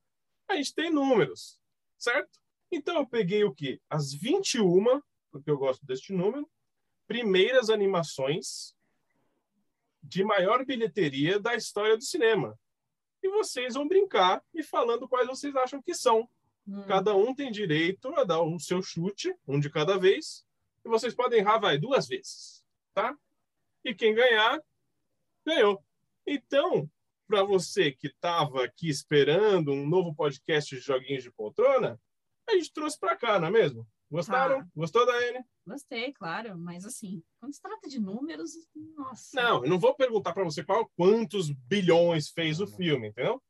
A 0.48 0.56
gente 0.56 0.74
tem 0.74 0.90
números, 0.90 1.60
certo? 1.96 2.40
Então 2.72 2.96
eu 2.96 3.06
peguei 3.06 3.44
o 3.44 3.54
quê? 3.54 3.80
As 3.88 4.12
21, 4.12 5.00
porque 5.30 5.50
eu 5.50 5.58
gosto 5.58 5.84
deste 5.84 6.12
número, 6.12 6.48
primeiras 7.06 7.70
animações 7.70 8.74
de 10.02 10.24
maior 10.24 10.64
bilheteria 10.64 11.38
da 11.38 11.54
história 11.54 11.96
do 11.96 12.02
cinema. 12.02 12.58
E 13.22 13.28
vocês 13.28 13.74
vão 13.74 13.86
brincar 13.86 14.42
e 14.54 14.62
falando 14.62 15.08
quais 15.08 15.26
vocês 15.26 15.54
acham 15.54 15.82
que 15.82 15.94
são. 15.94 16.28
Hum, 16.66 16.82
Cada 16.86 17.14
um 17.14 17.34
tem 17.34 17.50
direito 17.50 18.14
a 18.16 18.24
dar 18.24 18.42
um 18.42 18.58
seu 18.58 18.82
chute, 18.82 19.34
um 19.46 19.58
de 19.58 19.70
cada 19.70 19.98
vez. 19.98 20.44
E 20.84 20.88
vocês 20.88 21.14
podem 21.14 21.40
errar, 21.40 21.58
vai, 21.58 21.78
duas 21.78 22.06
vezes, 22.06 22.64
tá? 22.94 23.16
E 23.84 23.94
quem 23.94 24.14
ganhar, 24.14 24.60
ganhou. 25.44 25.82
Então, 26.26 26.90
para 27.26 27.42
você 27.42 27.92
que 27.92 28.08
estava 28.08 28.64
aqui 28.64 28.88
esperando 28.88 29.72
um 29.72 29.86
novo 29.86 30.14
podcast 30.14 30.74
de 30.74 30.80
joguinhos 30.80 31.22
de 31.22 31.30
poltrona, 31.30 32.00
a 32.48 32.52
gente 32.52 32.72
trouxe 32.72 32.98
para 32.98 33.16
cá, 33.16 33.38
não 33.38 33.48
é 33.48 33.50
mesmo? 33.50 33.86
Gostaram? 34.10 34.58
Tá. 34.58 34.66
Gostou 34.74 35.06
da 35.06 35.22
N? 35.28 35.44
Gostei, 35.64 36.12
claro, 36.12 36.58
mas 36.58 36.84
assim, 36.84 37.22
quando 37.38 37.54
se 37.54 37.62
trata 37.62 37.88
de 37.88 38.00
números, 38.00 38.50
nossa. 38.96 39.40
Não, 39.40 39.62
eu 39.62 39.70
não 39.70 39.78
vou 39.78 39.94
perguntar 39.94 40.32
para 40.32 40.42
você 40.42 40.64
qual, 40.64 40.90
quantos 40.96 41.50
bilhões 41.50 42.28
fez 42.28 42.60
o 42.60 42.66
filme, 42.66 43.08
entendeu? 43.08 43.40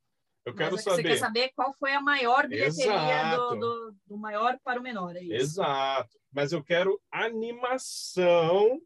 Eu 0.44 0.54
Mas 0.54 0.58
quero 0.58 0.74
é 0.74 0.78
Você 0.78 0.90
saber. 0.90 1.02
quer 1.02 1.16
saber 1.18 1.52
qual 1.54 1.74
foi 1.74 1.92
a 1.92 2.00
maior 2.00 2.48
bilheteria 2.48 3.36
do, 3.36 3.54
do, 3.56 3.96
do 4.06 4.16
maior 4.18 4.58
para 4.64 4.80
o 4.80 4.82
menor, 4.82 5.14
é 5.16 5.22
isso? 5.22 5.34
Exato. 5.34 6.18
Mas 6.32 6.52
eu 6.52 6.62
quero 6.64 7.00
animação. 7.10 8.80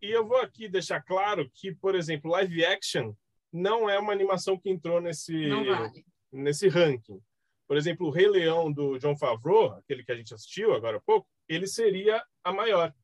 E 0.00 0.10
eu 0.10 0.26
vou 0.26 0.38
aqui 0.38 0.68
deixar 0.68 1.02
claro 1.02 1.50
que, 1.54 1.74
por 1.74 1.94
exemplo, 1.94 2.30
live 2.30 2.64
action 2.64 3.12
não 3.52 3.90
é 3.90 3.98
uma 3.98 4.12
animação 4.12 4.58
que 4.58 4.70
entrou 4.70 5.00
nesse, 5.00 5.48
vale. 5.48 6.04
nesse 6.32 6.68
ranking. 6.68 7.20
Por 7.66 7.76
exemplo, 7.76 8.06
o 8.06 8.10
Rei 8.10 8.28
Leão 8.28 8.72
do 8.72 8.98
John 8.98 9.16
Favreau, 9.16 9.72
aquele 9.72 10.04
que 10.04 10.12
a 10.12 10.16
gente 10.16 10.32
assistiu 10.32 10.72
agora 10.74 10.96
há 10.96 11.00
pouco, 11.00 11.28
ele 11.48 11.66
seria 11.66 12.22
a 12.42 12.52
maior 12.52 12.94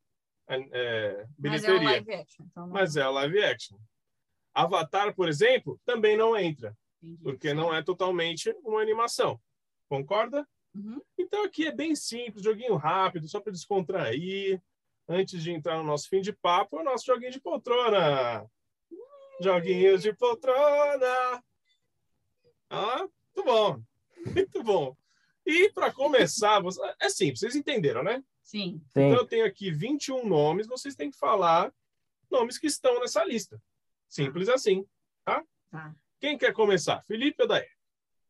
é, 0.49 1.27
Mas 1.39 1.65
é 1.65 1.69
bilheteria. 1.69 1.83
live 1.83 2.15
action. 2.15 2.47
Então 2.47 2.67
não 2.67 2.73
Mas 2.73 2.97
é 2.97 3.03
a 3.03 3.11
live 3.11 3.43
action. 3.43 3.79
Avatar, 4.55 5.15
por 5.15 5.29
exemplo, 5.29 5.79
também 5.85 6.17
não 6.17 6.37
entra, 6.37 6.75
entendi. 7.03 7.23
porque 7.23 7.53
não 7.55 7.75
é 7.75 7.83
totalmente 7.83 8.51
uma 8.65 8.81
animação. 8.81 9.41
Concorda? 9.89 10.47
Uhum. 10.75 11.01
Então 11.19 11.45
aqui 11.45 11.67
é 11.67 11.73
bem 11.73 11.95
simples, 11.97 12.45
joguinho 12.45 12.77
rápido, 12.77 13.29
só 13.29 13.41
para 13.41 13.53
descontrair. 13.53 14.61
Antes 15.09 15.43
de 15.43 15.53
entrar 15.53 15.77
no 15.79 15.85
nosso 15.85 16.09
fim 16.09 16.21
de 16.21 16.33
papo, 16.33 16.79
é 16.79 16.81
o 16.81 16.85
nosso 16.85 17.07
joguinho 17.07 17.31
de 17.31 17.41
poltrona. 17.41 18.45
Joguinhos 19.41 20.03
de 20.03 20.13
poltrona. 20.13 21.43
Ah, 22.69 22.99
muito 22.99 23.45
bom. 23.45 23.83
Muito 24.35 24.63
bom. 24.63 24.97
E 25.47 25.71
para 25.73 25.93
começar, 25.93 26.61
você- 26.61 26.81
é 27.01 27.09
simples, 27.09 27.39
vocês 27.41 27.55
entenderam, 27.55 28.03
né? 28.03 28.23
Sim. 28.43 28.81
Sim. 28.89 29.01
Então 29.03 29.19
eu 29.19 29.27
tenho 29.27 29.47
aqui 29.47 29.71
21 29.71 30.27
nomes, 30.27 30.67
vocês 30.67 30.97
têm 30.97 31.11
que 31.11 31.19
falar 31.19 31.73
nomes 32.31 32.59
que 32.59 32.67
estão 32.67 32.99
nessa 32.99 33.25
lista. 33.25 33.61
Simples 34.09 34.49
assim. 34.49 34.85
Tá. 35.25 35.45
Quem 36.21 36.37
quer 36.39 36.53
começar? 36.53 37.03
Felipe 37.05 37.43
ou 37.43 37.49
Daí? 37.49 37.67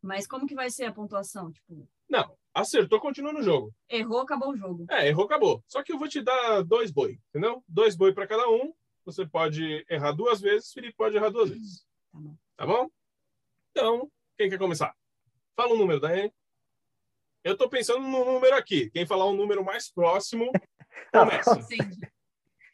Mas 0.03 0.27
como 0.27 0.47
que 0.47 0.55
vai 0.55 0.71
ser 0.71 0.85
a 0.85 0.93
pontuação? 0.93 1.51
Tipo, 1.53 1.89
Não, 2.09 2.37
acertou, 2.55 3.01
continua 3.01 3.33
no 3.33 3.43
jogo. 3.43 3.75
errou, 3.89 4.21
acabou 4.21 4.51
o 4.51 4.57
jogo. 4.57 4.87
É, 4.91 5.09
errou, 5.09 5.25
acabou. 5.25 5.63
Só 5.67 5.83
que 5.83 5.93
eu 5.93 5.99
vou 5.99 6.09
te 6.09 6.21
dar 6.23 6.63
dois 6.63 6.91
boi, 6.91 7.19
entendeu? 7.31 7.63
Dois 7.69 7.97
boi 7.97 8.13
para 8.13 8.27
cada 8.27 8.49
um. 8.49 8.73
Você 9.05 9.27
pode 9.27 9.85
errar 9.89 10.13
duas 10.13 10.41
vezes, 10.41 10.73
Felipe 10.73 10.97
pode 10.97 11.17
errar 11.17 11.31
duas 11.31 11.51
vezes. 11.51 11.87
Tá 12.13 12.19
bom. 12.19 12.37
Tá 12.57 12.67
bom? 12.67 12.91
Então, 13.71 14.11
quem 14.37 14.49
quer 14.51 14.59
começar? 14.59 14.95
Fala 15.57 15.75
um 15.75 15.79
número, 15.79 16.01
Daiane. 16.01 16.33
Eu 17.45 17.57
tô 17.57 17.69
pensando 17.69 18.01
no 18.01 18.25
número 18.25 18.57
aqui. 18.57 18.91
Quem 18.91 19.07
falar 19.07 19.27
um 19.27 19.37
número 19.37 19.65
mais 19.65 19.91
próximo, 19.91 20.51
começa. 21.13 21.59
Entendi. 21.61 22.01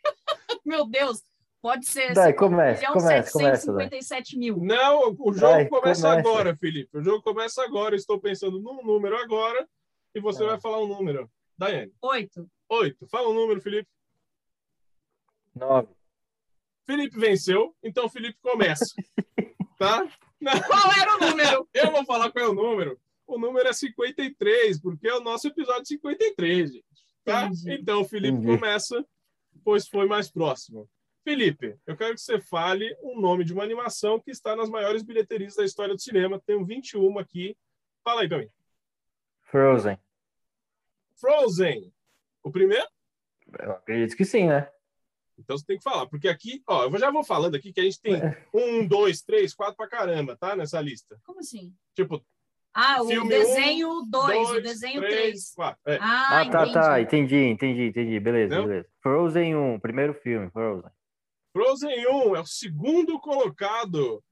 Meu 0.65 0.87
Deus, 0.87 1.23
pode 1.63 1.87
ser 1.87 2.13
Vai, 2.13 2.33
5 2.33 2.39
começa, 2.39 2.87
começa, 2.89 3.33
começa, 3.33 3.73
vai. 3.73 3.85
757 3.85 4.37
mil. 4.39 4.57
Não, 4.59 5.13
o 5.19 5.33
jogo 5.33 5.53
Vai, 5.53 5.69
começa, 5.69 6.03
começa. 6.09 6.09
agora, 6.19 6.57
Felipe. 6.57 6.99
O 6.99 7.03
jogo 7.03 7.23
começa 7.23 7.63
agora. 7.65 7.95
Estou 7.97 8.21
pensando 8.21 8.61
num 8.61 8.83
número 8.83 9.17
agora 9.17 9.67
e 10.15 10.21
você 10.21 10.43
É. 10.45 10.49
vai 10.49 10.61
falar 10.61 10.83
um 10.83 10.89
número. 10.89 11.31
Daiane. 11.57 11.93
Oito. 12.03 12.51
Oito. 12.69 13.07
Fala 13.07 13.29
um 13.31 13.35
número, 13.35 13.61
Felipe. 13.61 13.89
Nove. 15.55 15.89
Felipe 16.85 17.17
venceu, 17.19 17.75
então 17.83 18.09
Felipe 18.09 18.39
começa. 18.43 18.87
tá? 19.79 20.05
Qual 20.67 20.93
era 21.01 21.17
o 21.17 21.21
número? 21.31 21.69
Eu 21.73 21.93
vou 21.93 22.05
falar 22.05 22.31
qual 22.33 22.45
é 22.45 22.49
o 22.49 22.55
número. 22.55 22.99
O 23.27 23.39
número 23.39 23.69
é 23.69 23.73
53, 23.73 24.81
porque 24.81 25.07
é 25.07 25.15
o 25.15 25.21
nosso 25.21 25.47
episódio 25.47 25.87
53, 25.87 26.73
gente. 26.73 26.85
Tá? 27.25 27.45
Entendi. 27.47 27.73
Então 27.75 28.01
o 28.01 28.05
Felipe 28.05 28.37
Entendi. 28.37 28.59
começa, 28.59 29.05
pois 29.65 29.87
foi 29.87 30.07
mais 30.09 30.29
próximo. 30.31 30.89
Felipe, 31.25 31.77
eu 31.87 31.97
quero 31.97 32.15
que 32.15 32.21
você 32.21 32.41
fale 32.41 32.97
um 33.03 33.21
nome 33.21 33.45
de 33.45 33.53
uma 33.53 33.63
animação 33.63 34.19
que 34.19 34.31
está 34.31 34.57
nas 34.57 34.69
maiores 34.69 35.03
bilheterias 35.03 35.55
da 35.55 35.65
história 35.65 35.95
do 35.95 36.01
cinema. 36.01 36.41
Tenho 36.45 36.65
21 36.65 37.19
aqui. 37.19 37.57
Fala 38.03 38.23
aí 38.23 38.29
pra 38.29 38.39
mim. 38.39 38.49
Frozen. 39.43 39.99
Frozen. 41.21 41.93
O 42.43 42.51
primeiro? 42.51 42.87
Eu 43.61 43.73
acredito 43.73 44.17
que 44.17 44.25
sim, 44.25 44.49
né? 44.49 44.69
Então 45.39 45.57
você 45.57 45.65
tem 45.65 45.79
que 45.79 45.83
falar, 45.85 46.07
porque 46.07 46.29
aqui, 46.29 46.63
ó, 46.69 46.85
eu 46.85 46.99
já 46.99 47.11
vou 47.11 47.25
falando 47.25 47.55
aqui 47.55 47.73
que 47.73 47.81
a 47.81 47.85
gente 47.85 48.01
tem 48.01 48.15
um, 48.53 48.87
dois, 48.87 49.23
três, 49.23 49.55
quatro 49.55 49.77
pra 49.77 49.89
caramba, 49.89 50.37
tá? 50.37 50.55
Nessa 50.55 50.81
lista. 50.81 51.19
Como 51.25 51.41
assim? 51.41 51.73
Tipo, 51.95 52.25
Ah, 52.75 53.03
o 53.03 53.07
desenho 53.29 54.03
2, 54.09 54.49
o 54.49 54.53
dois, 54.53 54.63
desenho 54.63 55.01
três, 55.01 55.21
3. 55.23 55.55
quatro. 55.55 55.81
É. 55.87 55.99
Ah, 56.01 56.41
Ah, 56.41 56.51
tá, 56.51 56.73
tá. 56.73 57.01
Entendi, 57.01 57.37
entendi, 57.37 57.83
entendi. 57.89 58.21
Beleza, 58.21 58.57
Não? 58.57 58.67
beleza. 58.67 58.89
Frozen 59.01 59.57
1, 59.57 59.81
primeiro 59.81 60.15
filme, 60.15 60.51
Frozen. 60.51 60.91
Frozen 61.53 62.07
1 62.07 62.37
é 62.37 62.41
o 62.41 62.47
segundo 62.47 63.21
colocado 63.21 64.23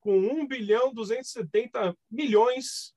com 0.00 0.18
1 0.18 0.46
bilhão 0.46 0.92
270 0.92 1.96
milhões 2.10 2.94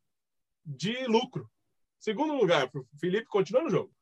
de 0.66 1.08
lucro. 1.08 1.50
Segundo 1.98 2.34
lugar, 2.34 2.70
Felipe 3.00 3.26
continua 3.26 3.64
no 3.64 3.70
jogo. 3.70 3.94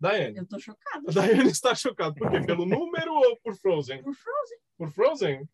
Daiane. 0.00 0.38
Eu 0.38 0.46
tô 0.46 0.58
chocada. 0.58 1.10
A 1.10 1.12
Daiane 1.12 1.50
está 1.50 1.74
chocada. 1.74 2.14
Por 2.14 2.30
quê? 2.30 2.40
Pelo 2.40 2.64
número 2.64 3.12
ou 3.12 3.36
por 3.38 3.56
Frozen? 3.56 4.02
Por 4.02 4.14
Frozen. 4.14 4.58
Por 4.76 4.90
Frozen? 4.90 5.48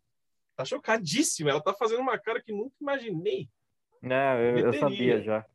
Tá 0.55 0.63
chocadíssima. 0.63 1.49
Ela 1.49 1.61
tá 1.61 1.73
fazendo 1.73 2.01
uma 2.01 2.17
cara 2.19 2.41
que 2.41 2.53
nunca 2.53 2.75
imaginei. 2.79 3.49
Não, 4.01 4.39
eu, 4.39 4.57
eu 4.71 4.73
sabia 4.73 5.21
já. 5.21 5.45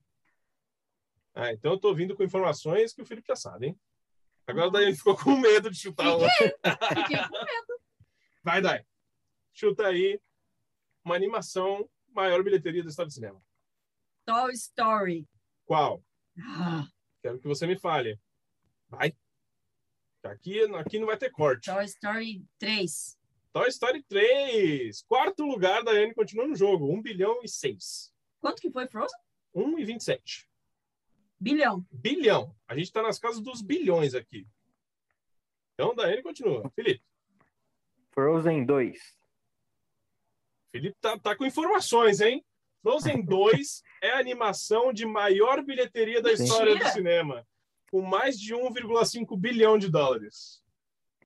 Ah, 1.35 1.53
então 1.53 1.73
eu 1.73 1.79
tô 1.79 1.95
vindo 1.95 2.17
com 2.17 2.25
informações 2.25 2.93
que 2.93 3.01
o 3.01 3.07
Felipe 3.07 3.29
já 3.29 3.37
sabe, 3.37 3.69
hein? 3.69 3.81
Agora 4.51 4.67
a 4.67 4.71
Daiane 4.71 4.97
ficou 4.97 5.17
com 5.17 5.37
medo 5.37 5.71
de 5.71 5.79
chutar 5.79 6.17
o 6.17 6.21
Fiquei 6.21 7.19
com 7.19 7.45
medo. 7.45 7.81
Vai, 8.43 8.61
Dai. 8.61 8.85
Chuta 9.53 9.87
aí 9.87 10.21
uma 11.05 11.15
animação 11.15 11.89
maior 12.09 12.43
bilheteria 12.43 12.83
da 12.83 12.91
história 12.91 13.09
do 13.09 13.13
cinema. 13.13 13.43
Toy 14.25 14.53
Story. 14.53 15.29
Qual? 15.65 16.03
Ah, 16.39 16.87
Quero 17.23 17.39
que 17.39 17.47
você 17.47 17.67
me 17.67 17.79
fale. 17.79 18.19
Vai. 18.89 19.15
Aqui, 20.23 20.61
aqui 20.75 20.99
não 20.99 21.07
vai 21.07 21.17
ter 21.17 21.31
corte. 21.31 21.71
Toy 21.71 21.85
Story 21.85 22.45
3. 22.59 23.19
Toy 23.53 23.69
Story 23.69 24.03
3. 24.05 25.03
Quarto 25.03 25.45
lugar 25.45 25.83
da 25.83 25.93
Anne 25.93 26.15
continua 26.15 26.47
no 26.47 26.55
jogo. 26.55 26.93
1 26.93 27.03
bilhão 27.03 27.41
e 27.43 27.49
6. 27.49 28.13
Quanto 28.41 28.61
que 28.61 28.71
foi 28.71 28.87
Frozen? 28.87 29.19
1 29.55 29.79
e 29.79 29.85
27. 29.85 30.49
Bilhão. 31.41 31.85
Bilhão. 31.91 32.55
A 32.69 32.75
gente 32.75 32.85
está 32.87 33.03
nas 33.03 33.19
casas 33.19 33.41
dos 33.41 33.63
bilhões 33.63 34.15
aqui. 34.15 34.47
Então, 35.75 35.95
da 35.95 36.05
Anne 36.05 36.23
continua. 36.23 36.71
Felipe. 36.75 37.03
Frozen 38.13 38.65
2. 38.67 39.01
Felipe 40.71 40.97
tá, 41.01 41.19
tá 41.19 41.35
com 41.37 41.45
informações, 41.47 42.21
hein? 42.21 42.45
Frozen 42.83 43.23
2 43.25 43.83
é 44.03 44.11
a 44.13 44.19
animação 44.19 44.93
de 44.93 45.07
maior 45.07 45.63
bilheteria 45.63 46.21
da 46.23 46.33
história 46.33 46.77
do 46.77 46.85
cinema, 46.89 47.47
com 47.91 48.03
mais 48.03 48.39
de 48.39 48.55
1,5 48.55 49.39
bilhão 49.39 49.79
de 49.79 49.89
dólares. 49.91 50.63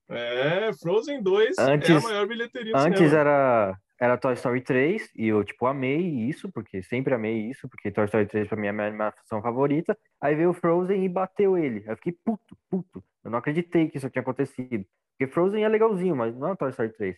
É, 0.07 0.71
Frozen 0.73 1.21
2 1.21 1.57
é 1.57 1.61
a 1.61 1.65
Antes- 1.73 2.03
maior 2.03 2.27
bilheteria 2.27 2.73
do 2.73 2.77
Antes 2.77 2.99
cinema. 2.99 3.17
era 3.19 3.79
era 3.99 4.17
Toy 4.17 4.33
Story 4.33 4.61
3, 4.61 5.11
e 5.15 5.27
eu, 5.27 5.43
tipo, 5.43 5.65
amei 5.65 6.01
isso, 6.01 6.51
porque 6.51 6.83
sempre 6.83 7.13
amei 7.13 7.49
isso, 7.49 7.67
porque 7.69 7.91
Toy 7.91 8.05
Story 8.05 8.25
3 8.25 8.47
pra 8.47 8.57
mim 8.57 8.67
é 8.67 8.69
a 8.69 8.73
minha 8.73 8.87
animação 8.87 9.41
favorita. 9.41 9.97
Aí 10.19 10.35
veio 10.35 10.53
Frozen 10.53 11.05
e 11.05 11.09
bateu 11.09 11.57
ele. 11.57 11.83
Eu 11.87 11.95
fiquei 11.95 12.11
puto, 12.11 12.57
puto. 12.69 13.03
Eu 13.23 13.31
não 13.31 13.39
acreditei 13.39 13.89
que 13.89 13.97
isso 13.97 14.09
tinha 14.09 14.21
acontecido. 14.21 14.85
Porque 15.17 15.31
Frozen 15.31 15.63
é 15.63 15.69
legalzinho, 15.69 16.15
mas 16.15 16.35
não 16.35 16.49
é 16.49 16.55
Toy 16.55 16.69
Story 16.71 16.91
3. 16.91 17.17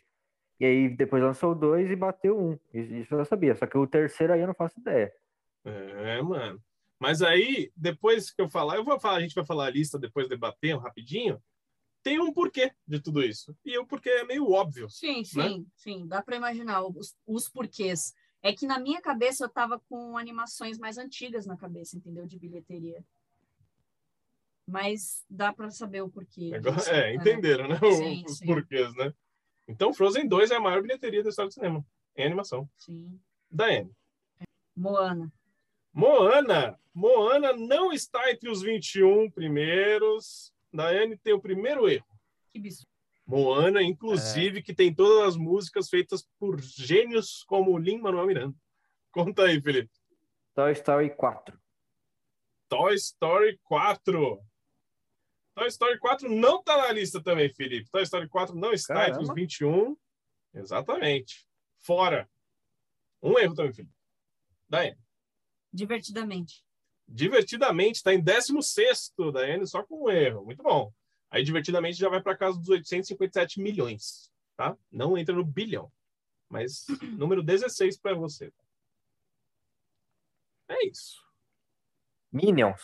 E 0.59 0.65
aí 0.65 0.89
depois 0.89 1.21
lançou 1.21 1.55
2 1.55 1.89
e 1.89 1.95
bateu 1.95 2.39
um. 2.39 2.59
Isso 2.73 2.93
isso 2.93 3.13
eu 3.13 3.19
já 3.19 3.25
sabia. 3.25 3.55
Só 3.55 3.65
que 3.65 3.77
o 3.77 3.87
terceiro 3.87 4.33
aí 4.33 4.41
eu 4.41 4.47
não 4.47 4.53
faço 4.53 4.79
ideia. 4.79 5.11
É, 5.65 6.21
mano. 6.21 6.61
Mas 6.99 7.21
aí, 7.21 7.71
depois 7.75 8.31
que 8.31 8.41
eu 8.41 8.49
falar, 8.49 8.75
eu 8.75 8.83
vou 8.83 8.99
falar, 8.99 9.17
a 9.17 9.21
gente 9.21 9.35
vai 9.35 9.45
falar 9.45 9.65
a 9.65 9.69
lista 9.69 9.99
depois 9.99 10.27
debater 10.27 10.75
rapidinho. 10.77 11.41
Tem 12.07 12.21
um 12.21 12.31
porquê 12.31 12.71
de 12.87 13.01
tudo 13.01 13.21
isso. 13.21 13.53
E 13.65 13.77
o 13.77 13.85
porquê 13.85 14.09
é 14.09 14.23
meio 14.23 14.49
óbvio. 14.49 14.89
Sim, 14.89 15.25
sim, 15.25 15.67
sim. 15.75 16.07
Dá 16.07 16.21
para 16.21 16.37
imaginar 16.37 16.81
os, 16.85 17.13
os 17.25 17.49
porquês. 17.49 18.13
É 18.41 18.53
que 18.53 18.65
na 18.65 18.79
minha 18.79 19.01
cabeça 19.01 19.43
eu 19.43 19.49
tava 19.49 19.77
com 19.89 20.17
animações 20.17 20.77
mais 20.79 20.97
antigas 20.97 21.45
na 21.45 21.57
cabeça, 21.57 21.97
entendeu? 21.97 22.25
De 22.25 22.39
bilheteria. 22.39 23.03
Mas 24.65 25.25
dá 25.29 25.51
para 25.51 25.69
saber 25.69 26.01
o 26.01 26.09
porquê. 26.09 26.53
Agora, 26.55 26.77
disso, 26.77 26.89
é, 26.91 26.93
né? 26.93 27.15
entenderam, 27.15 27.67
né? 27.67 27.77
Sim, 27.77 28.23
os 28.25 28.37
sim. 28.37 28.45
porquês, 28.45 28.95
né? 28.95 29.13
Então, 29.67 29.93
Frozen 29.93 30.29
2 30.29 30.51
é 30.51 30.55
a 30.55 30.61
maior 30.61 30.81
bilheteria 30.81 31.21
da 31.21 31.29
história 31.29 31.49
do 31.49 31.53
cinema. 31.53 31.85
Em 32.15 32.25
animação. 32.25 32.69
Sim. 32.77 33.19
Daiane. 33.51 33.91
Moana. 34.73 35.29
Moana. 35.91 36.79
Moana 36.93 37.51
não 37.51 37.91
está 37.91 38.31
entre 38.31 38.49
os 38.49 38.61
21 38.61 39.29
primeiros. 39.29 40.53
Daiane 40.77 41.17
tem 41.17 41.33
o 41.33 41.41
primeiro 41.41 41.89
erro. 41.89 42.05
Que 42.53 42.59
bicho. 42.59 42.85
Moana, 43.25 43.81
É. 43.81 43.83
inclusive, 43.83 44.61
que 44.61 44.73
tem 44.73 44.93
todas 44.93 45.29
as 45.29 45.35
músicas 45.35 45.89
feitas 45.89 46.25
por 46.39 46.61
gênios 46.61 47.43
como 47.43 47.71
o 47.73 47.77
Lin-Manuel 47.77 48.27
Miranda. 48.27 48.55
Conta 49.11 49.43
aí, 49.45 49.59
Felipe. 49.61 49.89
Toy 50.53 50.71
Story 50.73 51.09
4. 51.15 51.59
Toy 52.69 52.93
Story 52.95 53.59
4. 53.63 54.39
Toy 55.55 55.67
Story 55.67 55.97
4 55.99 56.29
não 56.29 56.59
está 56.59 56.77
na 56.77 56.91
lista 56.91 57.21
também, 57.21 57.51
Felipe. 57.53 57.89
Toy 57.89 58.03
Story 58.03 58.29
4 58.29 58.55
não 58.55 58.71
está 58.71 58.93
entre 59.09 59.11
os 59.13 59.17
Caramba. 59.27 59.33
21. 59.33 59.97
Exatamente. 60.53 61.47
Fora. 61.79 62.29
Um 63.21 63.37
erro 63.39 63.55
também, 63.55 63.73
Felipe. 63.73 63.93
Daiane. 64.69 64.99
Divertidamente. 65.73 66.63
Divertidamente 67.07 67.97
está 67.97 68.13
em 68.13 68.21
16 68.21 69.13
Daiane, 69.33 69.65
só 69.65 69.81
com 69.83 70.05
um 70.05 70.09
erro. 70.09 70.43
Muito 70.43 70.61
bom. 70.61 70.91
Aí, 71.29 71.43
divertidamente, 71.43 71.97
já 71.97 72.09
vai 72.09 72.21
para 72.21 72.37
casa 72.37 72.57
dos 72.57 72.69
857 72.69 73.61
milhões. 73.61 74.31
Tá? 74.55 74.75
Não 74.91 75.17
entra 75.17 75.35
no 75.35 75.45
bilhão. 75.45 75.91
Mas 76.49 76.85
número 77.17 77.43
16 77.43 77.97
para 77.97 78.15
você. 78.15 78.51
É 80.67 80.87
isso. 80.87 81.21
Minions. 82.31 82.81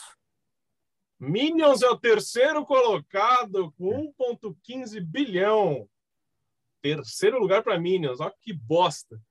Minions 1.19 1.81
é 1.81 1.89
o 1.89 1.97
terceiro 1.97 2.65
colocado 2.65 3.71
com 3.73 4.13
1,15 4.17 5.01
bilhão. 5.01 5.89
Terceiro 6.81 7.39
lugar 7.39 7.63
para 7.63 7.79
Minions. 7.79 8.19
Olha 8.19 8.33
que 8.41 8.53
bosta. 8.53 9.21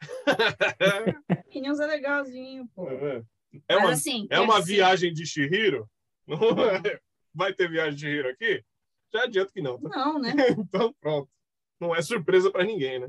Minions 1.54 1.80
é 1.80 1.86
legalzinho, 1.86 2.68
pô. 2.74 2.88
É, 2.88 3.24
Mas 3.68 3.78
uma, 3.78 3.90
assim, 3.92 4.26
é 4.30 4.40
uma 4.40 4.56
terceiro- 4.56 4.76
viagem 4.82 5.12
de 5.12 5.26
Shihiro? 5.26 5.88
Vai 7.34 7.52
ter 7.54 7.70
viagem 7.70 7.94
de 7.94 8.00
Shihiro 8.00 8.28
aqui? 8.28 8.64
Já 9.12 9.24
adianto 9.24 9.52
que 9.52 9.62
não. 9.62 9.80
tá? 9.80 9.88
Não, 9.88 10.18
né? 10.18 10.32
Então, 10.58 10.92
pronto. 11.00 11.30
Não 11.80 11.94
é 11.94 12.02
surpresa 12.02 12.50
para 12.50 12.64
ninguém, 12.64 12.98
né? 12.98 13.08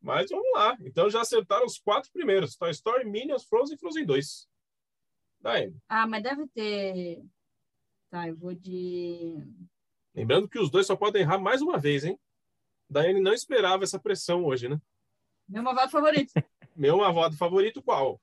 Mas 0.00 0.30
vamos 0.30 0.48
lá. 0.54 0.76
Então 0.80 1.08
já 1.10 1.20
acertaram 1.22 1.64
os 1.66 1.78
quatro 1.78 2.10
primeiros: 2.12 2.56
Toy 2.56 2.70
Story, 2.70 3.04
Minions, 3.04 3.44
Frozen 3.44 3.76
e 3.76 3.78
Frozen 3.78 4.04
2. 4.04 4.48
Daí. 5.40 5.72
Ah, 5.88 6.06
mas 6.06 6.22
deve 6.22 6.46
ter. 6.48 7.22
Tá, 8.10 8.28
eu 8.28 8.36
vou 8.36 8.54
de. 8.54 9.36
Lembrando 10.14 10.48
que 10.48 10.58
os 10.58 10.70
dois 10.70 10.86
só 10.86 10.96
podem 10.96 11.22
errar 11.22 11.38
mais 11.38 11.62
uma 11.62 11.78
vez, 11.78 12.04
hein? 12.04 12.18
Daiane 12.90 13.20
não 13.20 13.32
esperava 13.32 13.84
essa 13.84 13.98
pressão 13.98 14.44
hoje, 14.44 14.68
né? 14.68 14.80
Meu 15.48 15.62
malvado 15.62 15.90
favorito. 15.90 16.32
Meu 16.76 16.98
malvado 16.98 17.36
favorito, 17.36 17.82
qual? 17.82 18.20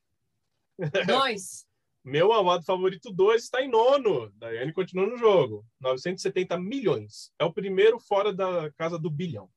Dois. 1.07 1.65
Meu 2.03 2.29
malvado 2.29 2.63
favorito 2.63 3.11
2 3.11 3.43
está 3.43 3.63
em 3.63 3.69
nono. 3.69 4.31
Daiane 4.35 4.71
continua 4.71 5.07
no 5.07 5.17
jogo. 5.17 5.65
970 5.79 6.57
milhões. 6.59 7.31
É 7.39 7.45
o 7.45 7.51
primeiro 7.51 7.99
fora 7.99 8.31
da 8.31 8.71
casa 8.73 8.99
do 8.99 9.09
bilhão. 9.09 9.49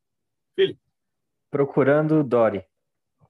Procurando 1.51 2.25
Dory. 2.25 2.65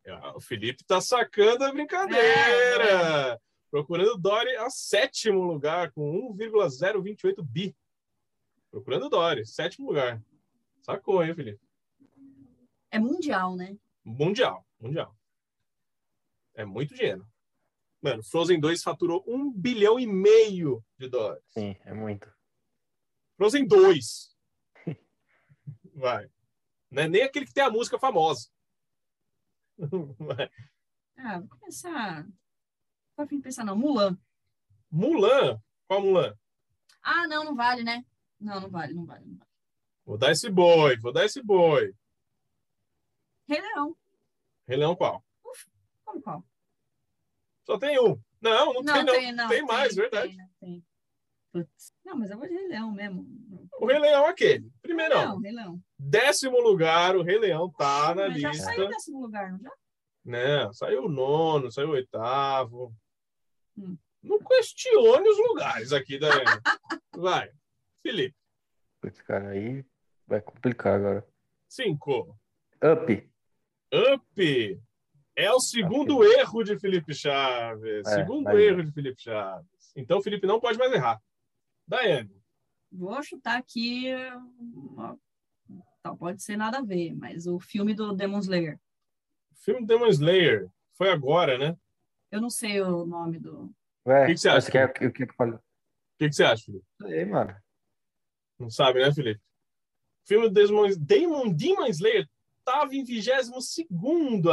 Ah, 0.07 0.37
O 0.37 0.41
Felipe 0.41 0.85
tá 0.85 1.01
sacando 1.01 1.65
a 1.65 1.73
brincadeira. 1.73 3.41
Procurando 3.71 4.17
Dory 4.17 4.57
a 4.57 4.71
sétimo 4.71 5.43
lugar, 5.43 5.93
com 5.93 6.33
1,028 6.37 7.43
bi. 7.43 7.77
Procurando 8.71 9.11
Dory, 9.11 9.45
sétimo 9.45 9.89
lugar. 9.89 10.23
Sacou, 10.83 11.23
hein, 11.23 11.35
Felipe? 11.35 11.61
É 12.91 12.99
mundial, 12.99 13.57
né? 13.57 13.77
Mundial, 14.05 14.65
mundial. 14.81 15.15
É 16.55 16.65
muito 16.65 16.95
dinheiro. 16.95 17.27
Mano, 18.01 18.23
Frozen 18.23 18.61
2 18.61 18.83
faturou 18.83 19.25
um 19.27 19.53
bilhão 19.53 19.99
e 19.99 20.07
meio 20.07 20.85
de 20.97 21.09
dólares. 21.09 21.43
Sim, 21.49 21.77
é 21.85 21.93
muito. 21.93 22.33
Frozen 23.37 23.67
2. 23.67 24.37
Vai. 25.95 26.31
Não 26.91 27.03
é 27.03 27.09
nem 27.09 27.23
aquele 27.23 27.47
que 27.47 27.53
tem 27.53 27.65
a 27.65 27.71
música 27.71 27.99
famosa. 27.99 28.49
Vai. 30.19 30.51
Ah, 31.17 31.41
vou 31.41 31.49
começar. 31.49 32.27
Fim 33.29 33.39
de 33.39 33.43
pensar, 33.43 33.65
não? 33.65 33.77
Mulan. 33.77 34.17
Mulan. 34.91 35.61
Qual 35.89 36.01
Mulan? 36.01 36.39
Ah, 37.03 37.27
não, 37.27 37.45
não 37.45 37.57
vale, 37.57 37.83
né? 37.83 38.05
Não, 38.39 38.61
não 38.61 38.71
vale, 38.71 38.95
não 38.95 39.05
vale. 39.05 39.25
Não 39.25 39.37
vale. 39.37 39.51
Vou 40.05 40.17
dar 40.17 40.31
esse 40.31 40.49
boi, 40.49 40.97
vou 40.99 41.13
dar 41.13 41.25
esse 41.25 41.43
boi. 41.43 41.95
Rei 43.49 43.61
Leão. 43.61 43.97
Rei 44.67 44.77
Leão 44.77 44.95
qual? 44.95 45.25
Como 46.05 46.23
qual? 46.23 46.45
Só 47.69 47.79
tem 47.79 48.01
um. 48.01 48.19
Não, 48.41 48.73
não, 48.73 48.83
tem 48.83 49.05
não. 49.05 49.13
tem, 49.13 49.33
não. 49.33 49.49
Tem 49.49 49.63
mais, 49.63 49.95
verdade. 49.95 50.29
Tem, 50.29 50.37
né? 50.39 50.49
tem. 50.59 50.85
Putz. 51.53 51.93
Não, 52.03 52.17
mas 52.17 52.31
eu 52.31 52.39
vou 52.39 52.49
de 52.49 52.55
Rei 52.55 52.67
Leão 52.69 52.91
mesmo. 52.91 53.27
O 53.79 53.87
Rei 53.87 53.99
Leão 53.99 54.25
é 54.25 54.31
aquele. 54.31 54.61
Rei 54.61 54.73
Primeirão. 54.81 55.21
Leão, 55.21 55.41
Rei 55.41 55.53
Leão. 55.53 55.81
Décimo 55.99 56.59
lugar, 56.61 57.15
o 57.15 57.23
Rei 57.23 57.39
Leão 57.39 57.71
tá 57.71 58.15
na 58.15 58.29
mas 58.31 58.41
já 58.41 58.49
lista. 58.51 58.65
saiu 58.65 58.89
décimo 58.89 59.21
lugar, 59.21 59.53
não 59.53 59.59
já? 59.59 59.71
Né? 60.25 60.73
Saiu 60.73 61.05
o 61.05 61.09
nono, 61.11 61.71
saiu 61.71 61.89
o 61.89 61.93
oitavo. 61.93 62.95
Hum. 63.77 63.99
Não 64.23 64.39
questione 64.39 65.29
os 65.29 65.39
lugares 65.39 65.93
aqui, 65.93 66.19
Daiane. 66.19 66.45
Vai. 67.15 67.51
Felipe. 68.03 68.35
Putz, 69.01 69.21
cara, 69.21 69.51
aí 69.51 69.85
vai 70.27 70.41
complicar 70.41 70.95
agora. 70.95 71.27
Cinco. 71.69 72.35
Up. 72.83 73.31
Up. 73.93 74.81
É 75.39 75.53
o 75.53 75.61
segundo 75.61 76.25
erro 76.25 76.65
de 76.65 76.77
Felipe 76.81 77.15
Chaves. 77.15 78.05
É, 78.09 78.17
segundo 78.17 78.59
erro 78.59 78.83
de 78.83 78.91
Felipe 78.91 79.23
Chaves. 79.23 79.93
Então, 79.95 80.19
o 80.19 80.23
Felipe 80.23 80.49
não 80.49 80.59
pode 80.59 80.77
mais 80.77 80.93
errar. 80.93 81.23
Daiane. 81.87 82.37
Vou 82.91 83.23
chutar 83.23 83.57
aqui. 83.57 84.09
Tá, 86.03 86.17
pode 86.17 86.43
ser 86.43 86.57
nada 86.57 86.79
a 86.79 86.83
ver, 86.83 87.15
mas 87.15 87.47
o 87.47 87.61
filme 87.61 87.95
do 87.95 88.13
Demon 88.13 88.41
Slayer. 88.41 88.81
Filme 89.55 89.87
Demon 89.87 90.09
Slayer. 90.09 90.69
Foi 90.95 91.09
agora, 91.09 91.57
né? 91.57 91.79
Eu 92.33 92.41
não 92.41 92.51
sei 92.51 92.81
o 92.83 93.07
nome 93.07 93.39
do. 93.39 93.73
Ué, 94.09 94.25
O 94.25 94.27
que 94.27 94.33
que 94.35 94.41
você 94.41 94.49
acha, 94.49 94.61
Você 94.63 94.73
quer 94.73 94.89
o 94.89 94.93
que 94.93 95.05
eu? 95.05 95.09
O 95.09 95.13
que, 96.19 96.29
que 96.29 96.33
você 96.33 96.43
acha, 96.43 96.65
Felipe? 96.65 96.85
Aí, 97.05 97.25
mano. 97.25 97.55
Não 98.59 98.71
sabe, 98.71 98.99
né, 98.99 99.15
Felipe? 99.15 99.41
O 99.41 100.27
filme 100.27 100.49
do 100.49 100.53
Demon, 100.53 100.89
Demon, 100.99 101.53
Demon 101.53 101.87
Slayer 101.87 102.29
estava 102.69 102.95
em 102.95 103.05
22 103.05 103.51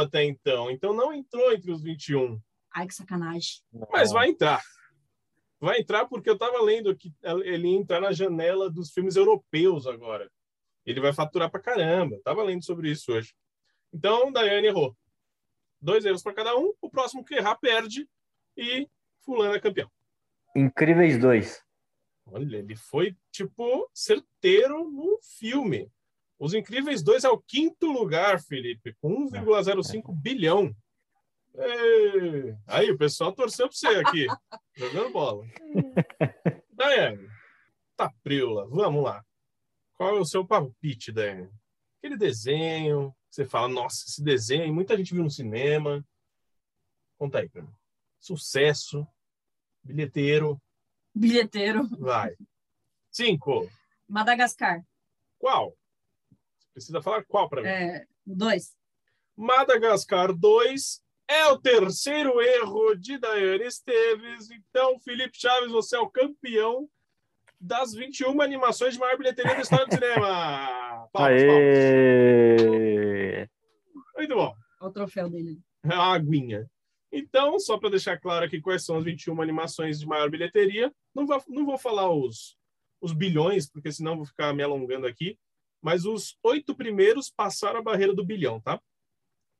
até 0.00 0.24
então. 0.24 0.70
Então, 0.70 0.94
não 0.94 1.12
entrou 1.12 1.52
entre 1.52 1.70
os 1.70 1.82
21. 1.82 2.40
Ai, 2.74 2.86
que 2.86 2.94
sacanagem. 2.94 3.62
Mas 3.90 4.10
vai 4.12 4.28
entrar. 4.28 4.62
Vai 5.60 5.80
entrar 5.80 6.06
porque 6.06 6.28
eu 6.28 6.34
estava 6.34 6.60
lendo 6.60 6.96
que 6.96 7.12
ele 7.44 7.68
ia 7.68 7.78
entrar 7.78 8.00
na 8.00 8.12
janela 8.12 8.70
dos 8.70 8.90
filmes 8.90 9.16
europeus 9.16 9.86
agora. 9.86 10.30
Ele 10.84 11.00
vai 11.00 11.12
faturar 11.12 11.50
pra 11.50 11.60
caramba. 11.60 12.20
Tava 12.22 12.42
lendo 12.42 12.64
sobre 12.64 12.90
isso 12.90 13.12
hoje. 13.12 13.34
Então, 13.92 14.30
Daiane 14.30 14.68
errou. 14.68 14.96
Dois 15.80 16.04
erros 16.04 16.22
para 16.22 16.34
cada 16.34 16.56
um. 16.56 16.72
O 16.80 16.90
próximo 16.90 17.24
que 17.24 17.34
errar 17.34 17.56
perde. 17.56 18.08
E 18.56 18.88
fulano 19.24 19.54
é 19.54 19.60
campeão. 19.60 19.90
Incríveis 20.54 21.18
2. 21.18 21.62
Olha, 22.26 22.56
ele 22.56 22.76
foi, 22.76 23.16
tipo, 23.30 23.88
certeiro 23.94 24.90
no 24.90 25.18
filme. 25.38 25.90
Os 26.38 26.52
Incríveis 26.54 27.02
2 27.02 27.24
é 27.24 27.28
o 27.30 27.38
quinto 27.40 27.86
lugar, 27.90 28.40
Felipe, 28.40 28.94
com 29.00 29.28
1,05 29.30 30.12
bilhão. 30.14 30.74
Ê, 31.54 32.54
Aí, 32.66 32.90
o 32.90 32.98
pessoal 32.98 33.32
torceu 33.32 33.66
para 33.68 33.76
você 33.76 33.86
aqui, 33.88 34.26
jogando 34.76 35.10
bola. 35.12 35.44
Daiane, 36.72 37.26
Taprila, 37.96 38.68
vamos 38.68 39.02
lá. 39.02 39.24
Qual 39.94 40.16
é 40.16 40.20
o 40.20 40.24
seu 40.26 40.46
palpite, 40.46 41.10
Daiane? 41.10 41.50
Aquele 41.98 42.18
desenho, 42.18 43.14
Você 43.30 43.46
fala, 43.46 43.68
nossa, 43.68 44.04
esse 44.06 44.22
desenho, 44.22 44.72
muita 44.74 44.96
gente 44.96 45.14
viu 45.14 45.24
no 45.24 45.30
cinema. 45.30 46.04
Conta 47.18 47.38
aí 47.38 47.48
pra 47.48 47.62
mim. 47.62 47.72
Sucesso, 48.20 49.06
bilheteiro, 49.82 50.60
Bilheteiro. 51.14 51.88
vai. 51.98 52.36
Cinco. 53.10 53.66
Madagascar. 54.06 54.84
Qual? 55.38 55.74
Precisa 56.76 57.00
falar 57.00 57.24
qual 57.24 57.48
pra 57.48 57.62
mim? 57.62 57.68
É, 57.68 58.04
dois. 58.26 58.76
Madagascar 59.34 60.30
2 60.30 61.02
é 61.26 61.46
o 61.46 61.58
terceiro 61.58 62.38
erro 62.38 62.94
de 62.94 63.16
Daiane 63.16 63.64
Esteves. 63.64 64.50
Então, 64.50 65.00
Felipe 65.00 65.40
Chaves, 65.40 65.70
você 65.70 65.96
é 65.96 65.98
o 65.98 66.10
campeão 66.10 66.86
das 67.58 67.94
21 67.94 68.42
animações 68.42 68.92
de 68.92 69.00
maior 69.00 69.16
bilheteria 69.16 69.54
da 69.54 69.62
história 69.62 69.86
do 69.86 69.94
cinema. 69.94 71.08
Palmas, 71.14 71.42
palmas. 71.48 71.78
Aê! 72.68 73.48
Muito 74.14 74.34
bom. 74.34 74.54
Olha 74.78 74.90
o 74.90 74.92
troféu 74.92 75.30
dele. 75.30 75.58
Uma 75.82 76.14
aguinha. 76.14 76.70
Então, 77.10 77.58
só 77.58 77.78
para 77.78 77.88
deixar 77.88 78.20
claro 78.20 78.44
aqui 78.44 78.60
quais 78.60 78.84
são 78.84 78.98
as 78.98 79.04
21 79.04 79.40
animações 79.40 79.98
de 79.98 80.06
maior 80.06 80.28
bilheteria, 80.28 80.92
não 81.14 81.26
vou, 81.26 81.42
não 81.48 81.64
vou 81.64 81.78
falar 81.78 82.12
os, 82.12 82.54
os 83.00 83.14
bilhões, 83.14 83.66
porque 83.66 83.90
senão 83.90 84.18
vou 84.18 84.26
ficar 84.26 84.52
me 84.52 84.62
alongando 84.62 85.06
aqui, 85.06 85.38
mas 85.86 86.04
os 86.04 86.36
oito 86.42 86.74
primeiros 86.74 87.30
passaram 87.30 87.78
a 87.78 87.82
barreira 87.82 88.12
do 88.12 88.24
bilhão, 88.24 88.60
tá? 88.60 88.82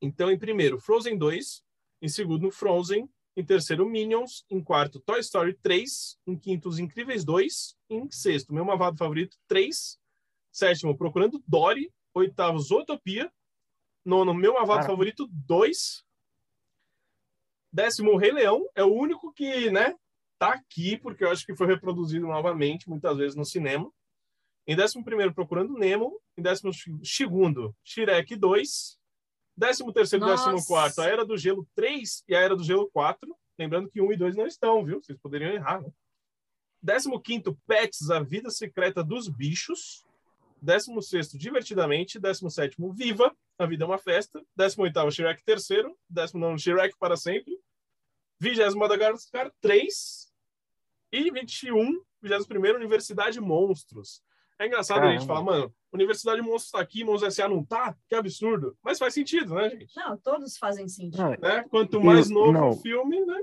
Então, 0.03 0.29
em 0.29 0.37
primeiro, 0.37 0.77
Frozen 0.81 1.17
2, 1.17 1.63
em 2.03 2.09
segundo, 2.09 2.51
Frozen, 2.51 3.09
em 3.37 3.45
terceiro, 3.45 3.89
Minions, 3.89 4.45
em 4.51 4.61
quarto, 4.61 4.99
Toy 4.99 5.21
Story 5.21 5.57
3, 5.63 6.19
em 6.27 6.37
quinto, 6.37 6.69
Os 6.69 6.81
Incríveis 6.81 7.25
2, 7.25 7.77
em 7.89 8.11
sexto, 8.11 8.53
meu 8.53 8.65
malvado 8.65 8.97
favorito, 8.97 9.37
3, 9.47 10.01
sétimo, 10.51 10.99
Procurando 10.99 11.41
Dory, 11.47 11.93
oitavo, 12.13 12.59
Zootopia, 12.59 13.33
nono, 14.05 14.35
meu 14.35 14.55
malvado 14.55 14.81
Cara. 14.81 14.91
favorito, 14.91 15.29
2, 15.31 16.05
décimo, 17.73 18.17
Rei 18.17 18.33
Leão, 18.33 18.69
é 18.75 18.83
o 18.83 18.93
único 18.93 19.33
que, 19.33 19.71
né, 19.71 19.95
tá 20.41 20.55
aqui, 20.55 20.97
porque 20.97 21.23
eu 21.23 21.31
acho 21.31 21.47
que 21.47 21.55
foi 21.55 21.69
reproduzido 21.69 22.27
novamente, 22.27 22.89
muitas 22.89 23.17
vezes 23.17 23.37
no 23.37 23.45
cinema. 23.45 23.89
Em 24.67 24.75
décimo 24.75 25.05
primeiro, 25.05 25.33
Procurando 25.33 25.75
Nemo. 25.75 26.21
Em 26.37 26.43
décimo 26.43 26.71
segundo, 27.05 27.75
Shrek 27.85 28.35
2. 28.35 28.99
Décimo 29.57 29.93
terceiro 29.93 30.25
e 30.25 30.29
Nossa. 30.29 30.51
décimo 30.51 30.67
quarto, 30.67 31.01
A 31.01 31.07
Era 31.07 31.25
do 31.25 31.37
Gelo 31.37 31.67
3 31.75 32.25
e 32.29 32.35
A 32.35 32.41
Era 32.41 32.57
do 32.57 32.63
Gelo 32.63 32.91
4. 32.93 33.35
Lembrando 33.59 33.89
que 33.89 34.03
1 34.03 34.13
e 34.13 34.17
2 34.17 34.37
não 34.37 34.47
estão, 34.47 34.85
viu? 34.85 35.03
Vocês 35.03 35.19
poderiam 35.19 35.51
errar, 35.51 35.81
né? 35.81 35.91
Décimo 36.83 37.21
quinto, 37.21 37.59
Pets, 37.67 38.11
A 38.11 38.21
Vida 38.21 38.51
Secreta 38.51 39.03
dos 39.03 39.29
Bichos. 39.29 40.05
Décimo 40.61 41.01
sexto, 41.01 41.39
Divertidamente. 41.39 42.19
Décimo 42.19 42.51
sétimo, 42.51 42.93
Viva, 42.93 43.35
A 43.59 43.67
Vida 43.67 43.85
é 43.85 43.87
uma 43.87 43.99
Festa. 43.99 44.45
Décimo 44.55 44.85
oitavo, 44.85 45.11
Shrek 45.11 45.43
terceiro. 45.43 45.97
Décimo 46.09 46.41
nono, 46.41 46.59
Shrek 46.59 46.95
para 46.99 47.17
sempre. 47.17 47.59
Vigésimo, 48.39 48.81
Madagascar 48.81 49.51
3. 49.61 50.33
E 51.13 51.31
21, 51.31 52.03
21 52.21 52.75
Universidade 52.75 53.41
Monstros. 53.41 54.23
É 54.59 54.67
engraçado 54.67 55.01
a 55.05 55.11
gente 55.13 55.27
Caramba. 55.27 55.27
falar, 55.27 55.43
mano, 55.61 55.75
Universidade 55.93 56.41
Monstros 56.41 56.71
tá 56.73 56.81
aqui, 56.81 57.05
Monstros 57.05 57.35
S.A. 57.39 57.49
não 57.49 57.63
tá? 57.65 57.95
Que 58.09 58.15
absurdo. 58.15 58.77
Mas 58.83 58.99
faz 58.99 59.13
sentido, 59.15 59.55
né, 59.55 59.69
gente? 59.71 59.95
Não, 59.97 60.17
todos 60.17 60.57
fazem 60.57 60.89
sentido. 60.89 61.23
Não, 61.23 61.31
Né? 61.31 61.65
Quanto 61.71 62.01
mais 62.03 62.31
o- 62.31 62.35
novo 62.35 62.53
não. 62.53 62.69
o 62.71 62.77
filme, 62.77 63.25
né? 63.27 63.41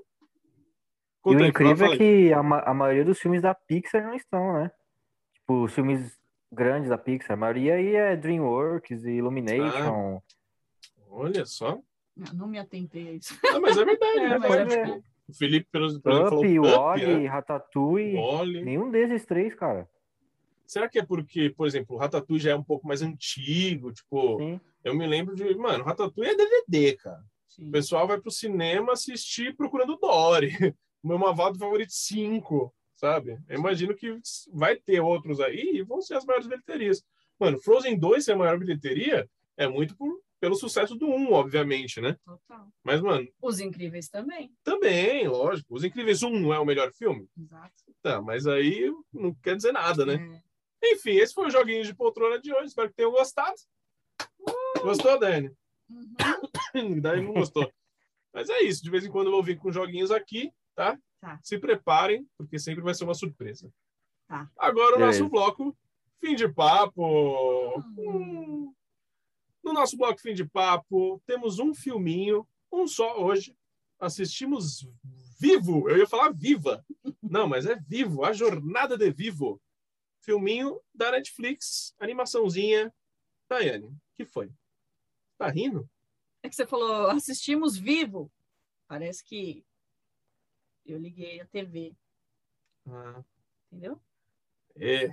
E 1.25 1.35
o 1.35 1.45
incrível 1.45 1.93
é 1.93 1.97
que 1.97 2.33
a, 2.33 2.43
ma- 2.43 2.63
a 2.65 2.73
maioria 2.73 3.05
dos 3.05 3.19
filmes 3.19 3.41
da 3.41 3.53
Pixar 3.53 4.03
não 4.05 4.13
estão, 4.15 4.53
né? 4.53 4.71
Tipo, 5.35 5.63
os 5.63 5.73
filmes 5.73 6.19
grandes 6.51 6.89
da 6.89 6.97
Pixar. 6.97 7.33
A 7.33 7.37
maioria 7.39 7.75
aí 7.75 7.95
é 7.95 8.15
DreamWorks 8.17 9.05
e 9.05 9.11
Illumination. 9.11 10.21
Olha 11.09 11.45
só. 11.45 11.79
Não, 12.15 12.33
não 12.33 12.47
me 12.47 12.59
atentei 12.59 13.07
a 13.07 13.11
isso. 13.13 13.39
Ah, 13.47 13.59
mas 13.59 13.77
é 13.77 13.85
verdade, 13.85 14.19
É, 14.19 14.29
né? 14.29 14.37
mas 14.39 14.51
é 14.73 14.85
Tipo, 14.85 15.03
o 15.29 15.33
Felipe, 15.33 15.67
por 15.71 15.81
exemplo, 15.83 16.11
falou 16.11 16.39
Up, 16.39 16.59
Up, 16.59 16.67
Wally, 16.67 17.05
né? 17.19 17.27
Ratatouille. 17.27 18.17
Wall-E. 18.17 18.63
Nenhum 18.65 18.91
desses 18.91 19.25
três, 19.25 19.55
cara. 19.55 19.87
Será 20.73 20.89
que 20.89 20.97
é 20.97 21.05
porque, 21.05 21.51
por 21.51 21.67
exemplo, 21.67 21.95
o 21.95 21.99
Ratatouille 21.99 22.41
já 22.43 22.49
é 22.51 22.55
um 22.55 22.63
pouco 22.63 22.87
mais 22.87 23.03
antigo? 23.03 23.93
Tipo, 23.93 24.39
Sim. 24.39 24.59
eu 24.83 24.95
me 24.95 25.05
lembro 25.05 25.35
de. 25.35 25.53
Mano, 25.55 25.83
Ratatouille 25.83 26.31
é 26.31 26.35
DVD, 26.35 26.97
cara. 26.97 27.23
Sim. 27.47 27.67
O 27.67 27.71
pessoal 27.71 28.07
vai 28.07 28.19
pro 28.19 28.31
cinema 28.31 28.93
assistir 28.93 29.55
Procurando 29.55 29.95
Dory. 29.97 30.49
O 31.03 31.07
meu 31.09 31.19
Mavado 31.19 31.59
favorito 31.59 31.91
5, 31.91 32.73
sabe? 32.95 33.37
Eu 33.49 33.59
imagino 33.59 33.93
que 33.93 34.17
vai 34.53 34.77
ter 34.77 35.01
outros 35.01 35.41
aí 35.41 35.71
e 35.75 35.83
vão 35.83 36.01
ser 36.01 36.15
as 36.15 36.23
maiores 36.25 36.47
bilheterias. 36.47 37.03
Mano, 37.37 37.59
Frozen 37.59 37.99
2 37.99 38.23
ser 38.23 38.31
a 38.31 38.35
maior 38.37 38.57
bilheteria 38.57 39.29
é 39.57 39.67
muito 39.67 39.97
por- 39.97 40.21
pelo 40.39 40.55
sucesso 40.55 40.95
do 40.95 41.07
1, 41.07 41.33
obviamente, 41.33 41.99
né? 41.99 42.15
Total. 42.25 42.67
Mas, 42.81 43.01
mano, 43.01 43.27
Os 43.41 43.59
Incríveis 43.59 44.07
também. 44.07 44.49
também, 44.63 45.27
lógico. 45.27 45.75
Os 45.75 45.83
Incríveis 45.83 46.23
1 46.23 46.39
não 46.39 46.53
é 46.53 46.59
o 46.59 46.65
melhor 46.65 46.89
filme? 46.93 47.27
Exato. 47.37 47.73
Tá, 48.01 48.21
mas 48.21 48.47
aí 48.47 48.89
não 49.13 49.33
quer 49.35 49.57
dizer 49.57 49.73
nada, 49.73 50.05
né? 50.05 50.15
É. 50.15 50.52
Enfim, 50.83 51.11
esse 51.11 51.33
foi 51.33 51.47
o 51.47 51.49
joguinho 51.49 51.83
de 51.83 51.95
poltrona 51.95 52.39
de 52.39 52.53
hoje. 52.53 52.67
Espero 52.67 52.89
que 52.89 52.95
tenham 52.95 53.11
gostado. 53.11 53.55
Gostou, 54.81 55.17
Dani? 55.17 55.49
Uhum. 55.89 56.99
Daí 57.01 57.21
não 57.21 57.33
gostou. 57.33 57.71
Mas 58.33 58.49
é 58.49 58.61
isso. 58.63 58.83
De 58.83 58.89
vez 58.89 59.05
em 59.05 59.09
quando 59.09 59.27
eu 59.27 59.31
vou 59.31 59.43
vir 59.43 59.57
com 59.57 59.71
joguinhos 59.71 60.11
aqui, 60.11 60.51
tá? 60.75 60.99
Tá. 61.21 61.39
Se 61.41 61.57
preparem, 61.57 62.27
porque 62.37 62.59
sempre 62.59 62.83
vai 62.83 62.93
ser 62.93 63.05
uma 63.05 63.13
surpresa. 63.13 63.71
Tá. 64.27 64.49
Agora 64.57 64.97
o 64.97 64.99
nosso 64.99 65.29
bloco, 65.29 65.75
fim 66.19 66.35
de 66.35 66.49
papo. 66.49 67.79
Hum. 67.97 68.73
No 69.63 69.71
nosso 69.71 69.95
bloco 69.95 70.19
fim 70.19 70.33
de 70.33 70.43
papo, 70.43 71.21
temos 71.25 71.59
um 71.59 71.73
filminho, 71.73 72.45
um 72.69 72.85
só 72.85 73.21
hoje. 73.21 73.55
Assistimos 73.99 74.85
Vivo. 75.39 75.89
Eu 75.89 75.97
ia 75.97 76.07
falar 76.07 76.33
Viva. 76.33 76.85
Não, 77.21 77.47
mas 77.47 77.65
é 77.65 77.75
Vivo, 77.75 78.25
a 78.25 78.33
jornada 78.33 78.97
de 78.97 79.09
Vivo. 79.11 79.61
Filminho 80.23 80.79
da 80.95 81.11
Netflix, 81.11 81.93
animaçãozinha. 81.99 82.93
Daiane, 83.49 83.93
que 84.15 84.25
foi? 84.25 84.49
Tá 85.37 85.47
rindo? 85.49 85.87
É 86.41 86.49
que 86.49 86.55
você 86.55 86.65
falou, 86.65 87.07
assistimos 87.11 87.77
vivo. 87.77 88.31
Parece 88.87 89.23
que 89.23 89.65
eu 90.85 90.97
liguei 90.97 91.39
a 91.41 91.45
TV, 91.45 91.93
Ah, 92.87 93.23
entendeu? 93.71 94.01
é. 94.77 95.09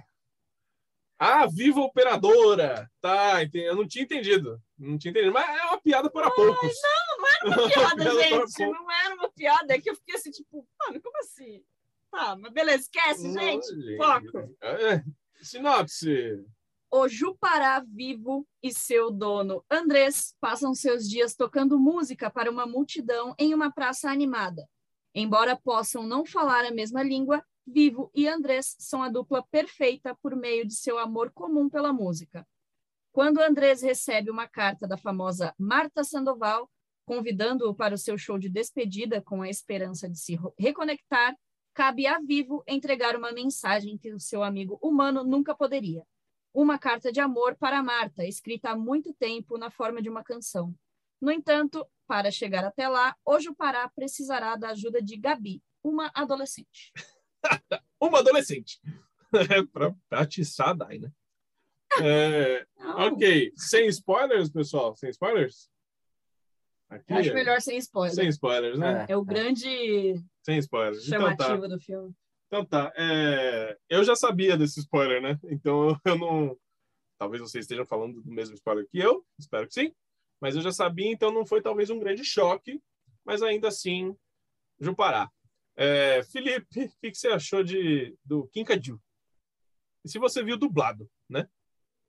Ah, 1.23 1.47
Viva 1.47 1.81
Operadora! 1.81 2.91
Tá, 2.99 3.43
entendi. 3.43 3.66
eu 3.66 3.77
não 3.77 3.87
tinha 3.87 4.05
entendido. 4.05 4.62
Não 4.78 4.97
tinha 4.97 5.11
entendido. 5.11 5.35
Mas 5.35 5.47
é 5.59 5.65
uma 5.66 5.78
piada 5.78 6.09
para 6.11 6.31
poucos. 6.31 6.73
Piada, 7.43 7.69
Piada 7.69 8.05
para 8.05 8.15
gente, 8.23 8.31
poucos. 8.31 8.59
não 8.59 8.91
era 8.91 9.15
uma 9.16 9.28
piada. 9.31 9.74
É 9.74 9.81
que 9.81 9.91
eu 9.91 9.95
fiquei 9.97 10.15
assim, 10.15 10.31
tipo, 10.31 10.66
mano, 10.78 10.99
como 11.03 11.19
assim? 11.19 11.62
Tá, 12.11 12.37
mas 12.37 12.53
beleza, 12.53 12.82
esquece, 12.82 13.28
Não, 13.28 13.41
gente. 13.41 13.97
Foco. 13.97 14.57
É. 14.62 15.03
Sinopse. 15.41 16.45
O 16.91 17.09
Jupará 17.09 17.85
Vivo 17.87 18.47
e 18.61 18.73
seu 18.73 19.12
dono 19.12 19.65
Andrés 19.70 20.35
passam 20.41 20.74
seus 20.74 21.09
dias 21.09 21.37
tocando 21.37 21.78
música 21.78 22.28
para 22.28 22.51
uma 22.51 22.66
multidão 22.66 23.32
em 23.39 23.55
uma 23.55 23.70
praça 23.70 24.11
animada. 24.11 24.69
Embora 25.15 25.57
possam 25.57 26.05
não 26.05 26.24
falar 26.24 26.65
a 26.65 26.73
mesma 26.73 27.03
língua, 27.03 27.45
Vivo 27.66 28.11
e 28.12 28.27
Andrés 28.27 28.74
são 28.81 29.03
a 29.03 29.09
dupla 29.09 29.45
perfeita 29.51 30.16
por 30.20 30.35
meio 30.35 30.66
de 30.66 30.74
seu 30.74 30.99
amor 30.99 31.31
comum 31.32 31.69
pela 31.69 31.93
música. 31.93 32.47
Quando 33.12 33.41
Andrés 33.41 33.82
recebe 33.82 34.31
uma 34.31 34.49
carta 34.49 34.89
da 34.89 34.97
famosa 34.97 35.55
Marta 35.57 36.03
Sandoval, 36.03 36.69
convidando-o 37.05 37.74
para 37.74 37.95
o 37.95 37.99
seu 37.99 38.19
show 38.19 38.39
de 38.39 38.49
despedida 38.49 39.20
com 39.20 39.43
a 39.43 39.49
esperança 39.49 40.09
de 40.09 40.19
se 40.19 40.39
reconectar, 40.59 41.37
cabe 41.75 42.07
a 42.07 42.19
Vivo 42.19 42.63
entregar 42.67 43.17
uma 43.17 43.33
mensagem 43.33 43.97
que 43.99 44.13
o 44.13 44.21
seu 44.21 44.43
amigo 44.43 44.79
humano 44.83 45.25
nunca 45.25 45.55
poderia 45.55 46.05
uma 46.53 46.79
carta 46.79 47.13
de 47.13 47.21
amor 47.21 47.57
para 47.57 47.83
Marta, 47.83 48.25
escrita 48.25 48.71
há 48.71 48.77
muito 48.77 49.13
tempo 49.15 49.57
na 49.57 49.71
forma 49.71 50.03
de 50.03 50.09
uma 50.09 50.23
canção. 50.23 50.75
No 51.21 51.31
entanto, 51.31 51.87
para 52.07 52.31
chegar 52.31 52.65
até 52.65 52.89
lá, 52.89 53.17
o 53.25 53.39
Jupará 53.39 53.89
precisará 53.89 54.57
da 54.57 54.71
ajuda 54.71 55.01
de 55.01 55.17
Gabi, 55.17 55.63
uma 55.83 56.11
adolescente. 56.15 56.93
Uma 58.03 58.21
adolescente. 58.21 58.81
pra, 59.73 59.95
pra 60.09 60.21
atiçar 60.23 60.71
a 60.71 60.73
Dai, 60.73 60.99
né? 60.99 61.13
É, 62.03 62.67
ok. 62.97 63.53
Sem 63.55 63.89
spoilers, 63.89 64.49
pessoal? 64.49 64.97
Sem 64.97 65.11
spoilers? 65.11 65.70
Aqui, 66.91 67.12
acho 67.12 67.31
é- 67.31 67.35
melhor 67.35 67.61
sem 67.61 67.79
spoiler. 67.79 68.15
Sem 68.15 68.29
spoilers, 68.29 68.79
né? 68.79 69.07
É 69.09 69.17
o 69.17 69.25
grande 69.25 70.15
Sem 70.45 70.59
spoilers. 70.59 71.07
Então 71.07 71.37
tá. 71.37 71.45
chamativo 71.45 71.69
do 71.69 71.81
filme. 71.81 72.12
Então 72.49 72.65
tá. 72.65 72.93
É, 72.97 73.79
Eu 73.89 74.05
já 74.05 74.17
sabia 74.17 74.57
desse 74.57 74.81
spoiler, 74.81 75.23
né? 75.23 75.39
Então 75.45 75.97
eu 76.05 76.19
não. 76.19 76.59
Talvez 77.17 77.41
vocês 77.41 77.65
estejam 77.65 77.87
falando 77.87 78.21
do 78.21 78.31
mesmo 78.31 78.55
spoiler 78.55 78.87
que 78.91 78.99
eu, 78.99 79.25
espero 79.39 79.67
que 79.67 79.75
sim. 79.75 79.95
Mas 80.41 80.57
eu 80.57 80.62
já 80.62 80.73
sabia, 80.73 81.11
então 81.11 81.31
não 81.31 81.47
foi 81.47 81.61
talvez 81.61 81.91
um 81.91 81.99
grande 81.99 82.25
choque, 82.25 82.83
mas 83.25 83.43
ainda 83.43 83.69
assim, 83.69 84.17
Jupará. 84.81 85.31
É, 85.77 86.23
Felipe, 86.25 86.85
o 86.87 86.91
que, 87.01 87.11
que 87.11 87.15
você 87.15 87.29
achou 87.29 87.62
de, 87.62 88.17
do 88.25 88.49
Kinkajou? 88.49 88.99
E 90.05 90.09
se 90.09 90.19
você 90.19 90.43
viu 90.43 90.57
dublado, 90.57 91.09
né? 91.29 91.47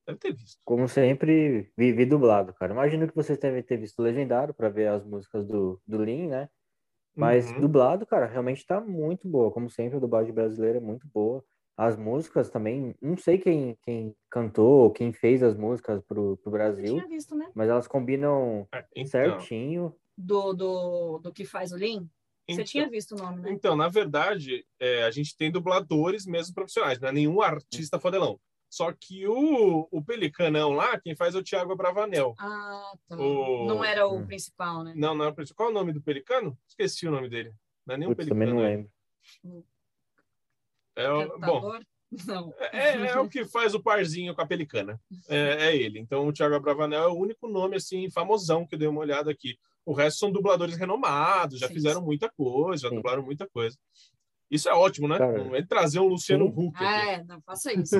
Deve 0.05 0.19
ter 0.19 0.33
visto. 0.33 0.59
Como 0.65 0.87
sempre, 0.87 1.71
vi, 1.77 1.93
vi 1.93 2.05
dublado, 2.05 2.53
cara. 2.53 2.73
Imagino 2.73 3.07
que 3.07 3.15
vocês 3.15 3.37
devem 3.37 3.61
ter 3.61 3.77
visto 3.77 4.01
legendado 4.01 4.53
para 4.53 4.69
ver 4.69 4.87
as 4.87 5.05
músicas 5.05 5.45
do, 5.45 5.79
do 5.87 6.03
Lin, 6.03 6.27
né? 6.27 6.49
Mas 7.15 7.51
Uhum. 7.51 7.61
dublado, 7.61 8.05
cara, 8.05 8.25
realmente 8.25 8.65
tá 8.65 8.79
muito 8.81 9.27
boa. 9.27 9.51
Como 9.51 9.69
sempre, 9.69 9.97
a 9.97 9.99
dublagem 9.99 10.33
brasileira 10.33 10.77
é 10.77 10.81
muito 10.81 11.07
boa. 11.13 11.43
As 11.77 11.97
músicas 11.97 12.49
também, 12.49 12.95
não 13.01 13.17
sei 13.17 13.37
quem, 13.37 13.77
quem 13.83 14.15
cantou, 14.29 14.91
quem 14.91 15.11
fez 15.11 15.41
as 15.41 15.55
músicas 15.55 16.01
pro, 16.03 16.37
pro 16.37 16.49
Eu 16.49 16.51
Brasil, 16.51 16.93
tinha 16.95 17.07
visto, 17.07 17.35
né? 17.35 17.49
mas 17.55 17.69
elas 17.69 17.87
combinam 17.87 18.67
É, 18.73 18.85
então, 18.95 19.09
certinho. 19.09 19.95
Do, 20.17 20.53
do, 20.53 21.19
do 21.19 21.31
que 21.33 21.45
faz 21.45 21.71
o 21.71 21.75
Lean. 21.77 22.01
Você 22.47 22.53
então- 22.53 22.65
tinha 22.65 22.89
visto 22.89 23.13
o 23.15 23.17
nome, 23.17 23.41
né? 23.41 23.51
Então, 23.51 23.75
na 23.75 23.87
verdade, 23.87 24.65
é, 24.79 25.03
a 25.03 25.11
gente 25.11 25.35
tem 25.37 25.51
dubladores 25.51 26.25
mesmo 26.25 26.53
profissionais, 26.53 26.99
não 26.99 27.09
é 27.09 27.11
nenhum 27.11 27.41
artista 27.41 27.99
fodelão. 27.99 28.39
Só 28.71 28.93
que 28.93 29.27
o, 29.27 29.85
o 29.91 30.01
Pelicanão 30.01 30.71
lá, 30.71 30.97
quem 30.97 31.13
faz 31.13 31.35
é 31.35 31.37
o 31.39 31.43
Thiago 31.43 31.75
Bravanel. 31.75 32.33
Ah, 32.39 32.93
tá. 33.05 33.17
O- 33.17 33.65
Não 33.67 33.83
era 33.83 34.07
o 34.07 34.15
Hum. 34.19 34.25
principal, 34.25 34.81
né? 34.85 34.93
Não, 34.95 35.13
não 35.13 35.25
é 35.25 35.27
o 35.27 35.33
principal. 35.35 35.57
Qual 35.57 35.69
é 35.69 35.71
o 35.71 35.73
nome 35.75 35.91
do 35.91 36.01
Pelicano? 36.01 36.57
Esqueci 36.69 37.05
o 37.05 37.11
nome 37.11 37.27
dele. 37.27 37.53
Não 37.85 37.95
é 37.95 37.97
nem 37.97 38.07
o 38.07 38.15
Putz, 38.15 38.29
também 38.29 38.47
Pelicano. 38.47 38.61
não 38.61 38.65
é. 38.65 38.75
lembro. 38.77 38.91
É 40.95 41.09
o, 41.11 41.39
bom? 41.39 41.79
Não. 42.25 42.53
é, 42.71 43.07
é 43.07 43.19
o 43.19 43.27
que 43.27 43.43
faz 43.45 43.73
o 43.73 43.81
parzinho 43.83 44.33
com 44.33 44.41
a 44.41 44.45
Pelicana. 44.47 44.99
É, 45.27 45.67
é 45.67 45.75
ele. 45.75 45.99
Então, 45.99 46.25
o 46.27 46.33
Thiago 46.33 46.59
Bravanel 46.61 47.03
é 47.03 47.07
o 47.07 47.15
único 47.17 47.47
nome, 47.49 47.75
assim, 47.75 48.09
famosão 48.09 48.65
que 48.65 48.75
eu 48.75 48.79
dei 48.79 48.87
uma 48.87 49.01
olhada 49.01 49.29
aqui. 49.31 49.57
O 49.85 49.93
resto 49.93 50.19
são 50.19 50.31
dubladores 50.31 50.77
renomados, 50.77 51.59
já 51.59 51.67
Sim, 51.67 51.73
fizeram 51.73 51.99
sim. 51.99 52.05
muita 52.05 52.29
coisa, 52.29 52.83
já 52.83 52.89
Sim. 52.89 52.95
dublaram 52.95 53.23
muita 53.23 53.47
coisa. 53.49 53.77
Isso 54.49 54.67
é 54.69 54.73
ótimo, 54.73 55.07
né? 55.07 55.17
Cara, 55.17 55.43
Não 55.43 55.55
é 55.55 55.61
trazer 55.61 55.99
um 55.99 56.07
Luciano 56.07 56.47
sim. 56.47 56.53
Huck 56.67 56.83
aqui. 56.83 57.09
É, 57.09 57.23
não 57.23 57.41
faça 57.41 57.73
isso. 57.73 57.95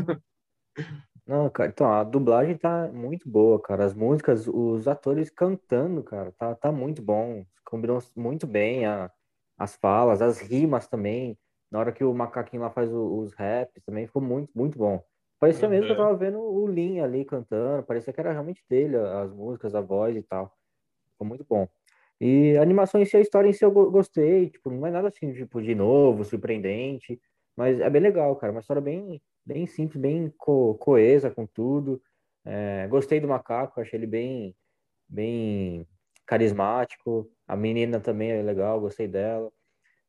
Não, 1.26 1.49
cara, 1.49 1.69
então 1.69 1.91
a 1.91 2.03
dublagem 2.03 2.57
tá 2.57 2.88
muito 2.91 3.30
boa, 3.30 3.61
cara. 3.61 3.85
As 3.85 3.93
músicas, 3.93 4.48
os 4.48 4.88
atores 4.88 5.30
cantando, 5.30 6.03
cara, 6.03 6.31
tá, 6.34 6.56
tá 6.56 6.72
muito 6.72 7.02
bom. 7.02 7.45
Combinam 7.65 7.99
muito 8.15 8.48
bem 8.48 8.85
a, 8.85 9.11
as 9.57 9.76
falas, 9.76 10.22
as 10.22 10.39
rimas 10.39 10.88
também. 10.88 11.38
Na 11.72 11.80
hora 11.80 11.91
que 11.91 12.03
o 12.03 12.14
macaquinho 12.14 12.61
lá 12.64 12.69
faz 12.72 12.91
o- 12.91 13.19
os 13.19 13.34
raps 13.34 13.81
também, 13.85 14.07
ficou 14.07 14.22
muito, 14.22 14.52
muito 14.56 14.77
bom. 14.77 15.02
Parecia 15.39 15.69
mesmo 15.69 15.85
que 15.88 15.91
eu 15.93 15.95
Uhum. 15.98 16.03
tava 16.06 16.18
vendo 16.18 16.39
o 16.39 16.68
Lin 16.68 16.99
ali 16.99 17.23
cantando, 17.26 17.84
parecia 17.85 18.11
que 18.14 18.19
era 18.19 18.31
realmente 18.31 18.64
dele, 18.69 18.98
as 18.98 19.31
músicas, 19.34 19.73
a 19.76 19.81
voz 19.81 20.15
e 20.15 20.22
tal. 20.23 20.52
Ficou 21.14 21.27
muito 21.27 21.45
bom. 21.48 21.68
E 22.19 22.57
a 22.57 22.61
animação 22.61 23.02
em 23.02 23.06
si, 23.06 23.18
a 23.18 23.22
história 23.22 23.49
em 23.49 23.53
si 23.53 23.65
eu 23.65 23.72
go- 23.72 23.89
gostei, 23.91 24.49
tipo, 24.49 24.69
não 24.72 24.85
é 24.88 24.91
nada 24.91 25.07
assim, 25.10 25.34
tipo, 25.34 25.61
de 25.61 25.76
novo, 25.76 26.23
surpreendente, 26.23 27.19
mas 27.57 27.80
é 27.80 27.89
bem 27.89 28.02
legal, 28.02 28.35
cara. 28.38 28.52
Uma 28.53 28.61
história 28.61 28.81
bem, 28.81 29.22
bem 29.45 29.65
simples, 29.68 30.01
bem 30.01 30.30
co- 30.38 30.76
coesa 30.76 31.31
com 31.31 31.45
tudo. 31.47 32.01
É, 32.45 32.88
gostei 32.88 33.19
do 33.19 33.27
macaco, 33.27 33.80
achei 33.81 33.99
ele 33.99 34.07
bem, 34.07 34.55
bem 35.09 35.88
carismático. 36.26 37.30
A 37.47 37.55
menina 37.55 37.99
também 37.99 38.31
é 38.31 38.41
legal, 38.43 38.80
gostei 38.81 39.07
dela. 39.07 39.51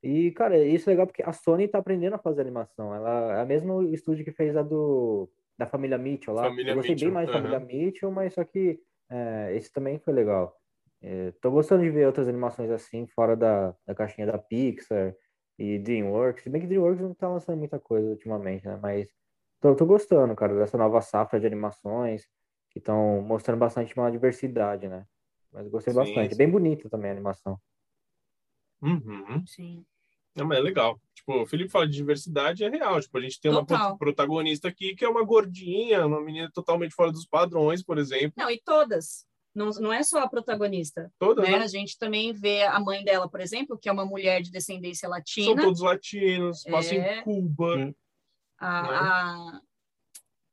E, 0.02 0.32
cara, 0.32 0.58
isso 0.58 0.88
é 0.90 0.92
legal 0.92 1.06
porque 1.06 1.22
a 1.22 1.32
Sony 1.32 1.68
tá 1.68 1.78
aprendendo 1.78 2.14
a 2.14 2.18
fazer 2.18 2.40
animação. 2.40 2.94
Ela 2.94 3.40
é 3.40 3.44
o 3.44 3.46
mesmo 3.46 3.82
estúdio 3.94 4.24
que 4.24 4.32
fez 4.32 4.56
a 4.56 4.62
do 4.62 5.30
da 5.58 5.66
família 5.66 5.98
Mitchell 5.98 6.34
lá. 6.34 6.48
Família 6.48 6.72
Eu 6.72 6.76
gostei 6.76 6.96
bem 6.96 7.10
Mitchell, 7.10 7.12
mais 7.12 7.28
da 7.28 7.32
família 7.32 7.58
aham. 7.58 7.66
Mitchell, 7.66 8.10
mas 8.10 8.34
só 8.34 8.44
que 8.44 8.80
é, 9.10 9.54
esse 9.56 9.72
também 9.72 9.98
foi 10.00 10.12
legal. 10.12 10.56
É, 11.00 11.32
tô 11.40 11.50
gostando 11.50 11.82
de 11.82 11.90
ver 11.90 12.06
outras 12.06 12.28
animações 12.28 12.70
assim, 12.70 13.06
fora 13.08 13.36
da, 13.36 13.76
da 13.86 13.94
caixinha 13.94 14.26
da 14.26 14.38
Pixar 14.38 15.14
e 15.58 15.78
DreamWorks. 15.78 16.42
Se 16.44 16.50
bem 16.50 16.60
que 16.60 16.66
DreamWorks 16.66 17.00
não 17.02 17.14
tá 17.14 17.28
lançando 17.28 17.58
muita 17.58 17.78
coisa 17.78 18.08
ultimamente, 18.10 18.64
né? 18.66 18.78
Mas 18.82 19.08
tô, 19.62 19.74
tô 19.76 19.86
gostando, 19.86 20.34
cara, 20.34 20.54
dessa 20.54 20.76
nova 20.76 21.00
safra 21.00 21.40
de 21.40 21.46
animações 21.46 22.26
que 22.70 22.78
estão 22.78 23.22
mostrando 23.22 23.58
bastante 23.58 23.94
uma 23.96 24.10
diversidade, 24.10 24.88
né? 24.88 25.06
Mas 25.52 25.68
gostei 25.68 25.92
Sim, 25.92 25.98
bastante. 26.00 26.30
sim. 26.32 26.36
Bem 26.38 26.50
bonita 26.50 26.88
também 26.90 27.10
a 27.10 27.14
animação. 27.14 27.58
Uhum. 28.82 29.44
Sim. 29.46 29.84
Não, 30.34 30.46
mas 30.46 30.58
é 30.58 30.62
legal. 30.62 30.98
Tipo, 31.14 31.42
o 31.42 31.46
Felipe 31.46 31.70
fala 31.70 31.86
de 31.86 31.92
diversidade, 31.94 32.64
é 32.64 32.68
real. 32.68 32.98
Tipo, 33.00 33.18
a 33.18 33.20
gente 33.20 33.38
tem 33.40 33.50
uma 33.50 33.64
Total. 33.64 33.90
pro- 33.90 33.98
protagonista 33.98 34.68
aqui 34.68 34.94
que 34.96 35.04
é 35.04 35.08
uma 35.08 35.22
gordinha, 35.24 36.06
uma 36.06 36.20
menina 36.22 36.50
totalmente 36.52 36.94
fora 36.94 37.12
dos 37.12 37.26
padrões, 37.26 37.82
por 37.84 37.98
exemplo. 37.98 38.32
Não, 38.36 38.50
e 38.50 38.58
todas. 38.64 39.26
Não, 39.54 39.68
não 39.68 39.92
é 39.92 40.02
só 40.02 40.20
a 40.20 40.28
protagonista. 40.28 41.12
Todas, 41.18 41.44
Né? 41.44 41.58
né? 41.58 41.64
A 41.64 41.66
gente 41.66 41.98
também 41.98 42.32
vê 42.32 42.62
a 42.62 42.80
mãe 42.80 43.04
dela, 43.04 43.28
por 43.28 43.40
exemplo, 43.40 43.78
que 43.78 43.88
é 43.90 43.92
uma 43.92 44.06
mulher 44.06 44.40
de 44.40 44.50
descendência 44.50 45.06
São 45.06 45.10
latina. 45.10 45.62
todos 45.62 45.80
latinos, 45.82 46.62
passam 46.64 46.96
É. 46.96 47.18
em 47.20 47.22
Cuba. 47.24 47.76
Né? 47.76 47.94
A, 48.68 49.60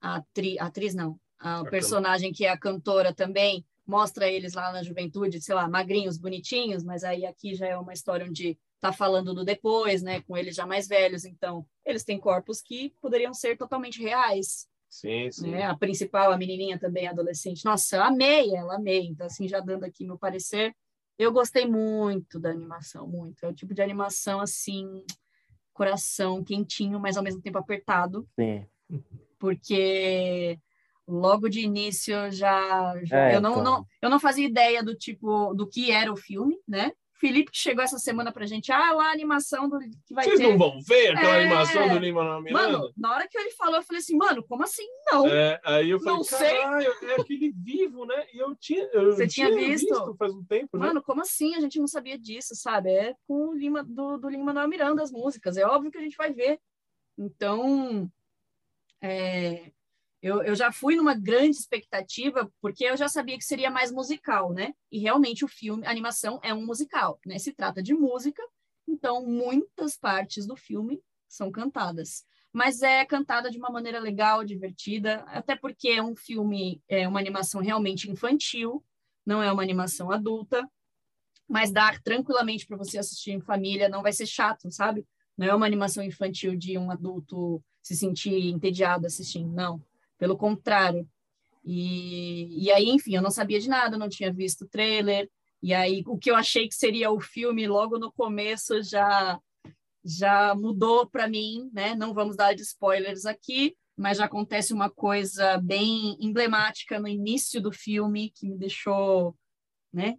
a, 0.01 0.15
atri, 0.15 0.59
atriz, 0.59 0.95
não. 0.95 1.19
A 1.39 1.59
A 1.59 1.65
personagem 1.65 2.31
que 2.33 2.45
é 2.45 2.49
a 2.49 2.57
cantora 2.57 3.13
também 3.13 3.65
mostra 3.85 4.27
eles 4.27 4.53
lá 4.53 4.71
na 4.71 4.83
juventude, 4.83 5.41
sei 5.41 5.55
lá, 5.55 5.67
magrinhos, 5.67 6.17
bonitinhos, 6.17 6.83
mas 6.83 7.03
aí 7.03 7.25
aqui 7.25 7.55
já 7.55 7.67
é 7.67 7.77
uma 7.77 7.93
história 7.93 8.25
onde 8.25 8.57
tá 8.79 8.93
falando 8.93 9.33
do 9.33 9.43
depois, 9.43 10.01
né, 10.01 10.21
com 10.21 10.37
eles 10.37 10.55
já 10.55 10.65
mais 10.65 10.87
velhos, 10.87 11.25
então 11.25 11.65
eles 11.83 12.03
têm 12.03 12.19
corpos 12.19 12.61
que 12.61 12.93
poderiam 13.01 13.33
ser 13.33 13.57
totalmente 13.57 14.01
reais, 14.01 14.69
Sim, 14.89 15.31
sim. 15.31 15.51
né? 15.51 15.63
A 15.63 15.77
principal, 15.77 16.31
a 16.31 16.37
menininha 16.37 16.79
também 16.79 17.07
adolescente. 17.07 17.63
Nossa, 17.63 17.97
eu 17.97 18.03
amei 18.03 18.55
ela, 18.55 18.75
amei. 18.75 19.05
Então 19.05 19.27
assim, 19.27 19.47
já 19.47 19.59
dando 19.59 19.83
aqui 19.83 20.03
meu 20.03 20.17
parecer, 20.17 20.75
eu 21.17 21.31
gostei 21.31 21.65
muito 21.67 22.39
da 22.39 22.49
animação, 22.49 23.07
muito. 23.07 23.43
É 23.43 23.47
o 23.47 23.53
tipo 23.53 23.73
de 23.73 23.81
animação 23.81 24.39
assim, 24.39 25.05
coração 25.79 26.43
quentinho, 26.43 26.99
mas 26.99 27.15
ao 27.15 27.23
mesmo 27.23 27.41
tempo 27.41 27.57
apertado 27.57 28.27
Sim. 28.37 28.65
porque 29.39 30.59
logo 31.07 31.47
de 31.49 31.61
início 31.61 32.29
já, 32.31 32.93
já- 33.03 33.29
É, 33.29 33.35
eu 33.37 33.41
não, 33.41 33.51
então. 33.51 33.63
não 33.63 33.85
eu 34.01 34.09
não 34.09 34.19
fazia 34.19 34.45
ideia 34.45 34.83
do 34.83 34.93
tipo 34.93 35.53
do 35.53 35.65
que 35.67 35.89
era 35.89 36.11
o 36.11 36.17
filme, 36.17 36.57
né? 36.67 36.91
Felipe 37.19 37.51
que 37.51 37.57
chegou 37.57 37.83
essa 37.83 37.99
semana 37.99 38.31
pra 38.31 38.45
gente, 38.45 38.71
ah, 38.71 38.93
lá 38.93 39.09
a 39.09 39.11
animação 39.11 39.67
do 39.67 39.77
que 39.79 40.13
vai 40.13 40.23
Vocês 40.23 40.39
ter. 40.39 40.47
não 40.47 40.57
vão 40.57 40.79
ver 40.81 41.09
aquela 41.15 41.35
É. 41.37 41.41
animação 41.41 41.89
do 41.89 41.97
Lima 41.99 42.41
Miranda? 42.41 42.71
Mano, 42.71 42.93
na 42.95 43.11
hora 43.13 43.27
que 43.27 43.37
ele 43.37 43.51
falou, 43.51 43.75
eu 43.75 43.83
falei 43.83 43.99
assim, 43.99 44.15
mano, 44.15 44.41
como 44.43 44.63
assim 44.63 44.87
não? 45.11 45.27
É, 45.27 45.59
aí 45.65 45.89
eu 45.89 45.99
falei, 45.99 46.13
Não 46.15 46.23
sei. 46.23 46.57
é 46.57 47.15
aquele 47.19 47.51
vivo, 47.51 48.05
né? 48.05 48.25
E 48.33 48.37
eu 48.39 48.55
tinha, 48.55 48.83
eu 48.93 49.11
Você 49.11 49.27
tinha 49.27 49.53
visto? 49.53 50.15
faz 50.17 50.33
um 50.33 50.43
tempo, 50.45 50.77
né? 50.77 50.87
Mano, 50.87 51.01
como 51.03 51.21
assim? 51.21 51.55
A 51.55 51.59
gente 51.59 51.77
não 51.79 51.87
sabia 51.87 52.17
disso, 52.17 52.55
sabe? 52.55 52.89
É 52.89 53.13
com 53.27 53.49
o 53.49 53.53
Lima 53.53 53.83
do, 53.83 54.17
do 54.17 54.29
Lima 54.29 54.45
Manuel 54.45 54.67
Miranda 54.69 55.03
as 55.03 55.11
músicas. 55.11 55.57
É 55.57 55.65
óbvio 55.65 55.91
que 55.91 55.97
a 55.97 56.01
gente 56.01 56.15
vai 56.17 56.31
ver. 56.33 56.57
Então, 57.17 58.09
é, 59.01 59.71
eu, 60.21 60.43
eu 60.43 60.55
já 60.55 60.71
fui 60.71 60.95
numa 60.95 61.13
grande 61.13 61.57
expectativa, 61.57 62.51
porque 62.61 62.83
eu 62.83 62.97
já 62.97 63.07
sabia 63.07 63.37
que 63.37 63.43
seria 63.43 63.71
mais 63.71 63.91
musical, 63.91 64.53
né? 64.53 64.73
E 64.91 64.99
realmente 64.99 65.45
o 65.45 65.47
filme, 65.47 65.85
a 65.85 65.89
animação 65.89 66.39
é 66.43 66.53
um 66.53 66.65
musical, 66.65 67.19
né? 67.25 67.39
Se 67.39 67.53
trata 67.53 67.81
de 67.81 67.93
música, 67.93 68.41
então 68.87 69.25
muitas 69.25 69.97
partes 69.97 70.45
do 70.45 70.55
filme 70.55 71.01
são 71.27 71.51
cantadas. 71.51 72.25
Mas 72.51 72.81
é 72.81 73.05
cantada 73.05 73.49
de 73.49 73.57
uma 73.57 73.69
maneira 73.69 73.99
legal, 73.99 74.43
divertida, 74.43 75.23
até 75.27 75.55
porque 75.55 75.89
é 75.89 76.03
um 76.03 76.15
filme, 76.15 76.81
é 76.89 77.07
uma 77.07 77.19
animação 77.19 77.61
realmente 77.61 78.09
infantil, 78.09 78.83
não 79.25 79.41
é 79.41 79.51
uma 79.51 79.61
animação 79.61 80.11
adulta, 80.11 80.67
mas 81.47 81.71
dá 81.71 81.97
tranquilamente 81.99 82.65
para 82.65 82.77
você 82.77 82.97
assistir 82.97 83.31
em 83.31 83.41
família, 83.41 83.87
não 83.87 84.01
vai 84.01 84.11
ser 84.11 84.25
chato, 84.25 84.69
sabe? 84.71 85.05
Não 85.37 85.47
é 85.47 85.55
uma 85.55 85.65
animação 85.65 86.03
infantil 86.03 86.55
de 86.55 86.77
um 86.77 86.91
adulto 86.91 87.63
se 87.81 87.95
sentir 87.95 88.49
entediado 88.49 89.05
assistindo, 89.05 89.51
não. 89.51 89.81
Pelo 90.19 90.37
contrário. 90.37 91.09
E, 91.65 92.65
e 92.65 92.71
aí, 92.71 92.89
enfim, 92.89 93.15
eu 93.15 93.21
não 93.21 93.31
sabia 93.31 93.59
de 93.59 93.67
nada, 93.67 93.97
não 93.97 94.07
tinha 94.07 94.31
visto 94.31 94.67
trailer. 94.67 95.27
E 95.61 95.73
aí, 95.73 96.03
o 96.05 96.17
que 96.17 96.29
eu 96.29 96.35
achei 96.35 96.67
que 96.67 96.75
seria 96.75 97.09
o 97.11 97.19
filme 97.19 97.67
logo 97.67 97.97
no 97.97 98.11
começo 98.11 98.83
já 98.83 99.39
já 100.03 100.55
mudou 100.55 101.09
para 101.09 101.27
mim, 101.27 101.69
né? 101.73 101.93
Não 101.93 102.13
vamos 102.13 102.35
dar 102.35 102.53
de 102.53 102.61
spoilers 102.61 103.25
aqui, 103.25 103.75
mas 103.99 104.17
já 104.17 104.25
acontece 104.25 104.73
uma 104.73 104.89
coisa 104.89 105.57
bem 105.57 106.17
emblemática 106.21 106.97
no 106.99 107.07
início 107.07 107.61
do 107.61 107.71
filme 107.71 108.31
que 108.31 108.47
me 108.47 108.57
deixou, 108.57 109.37
né, 109.91 110.17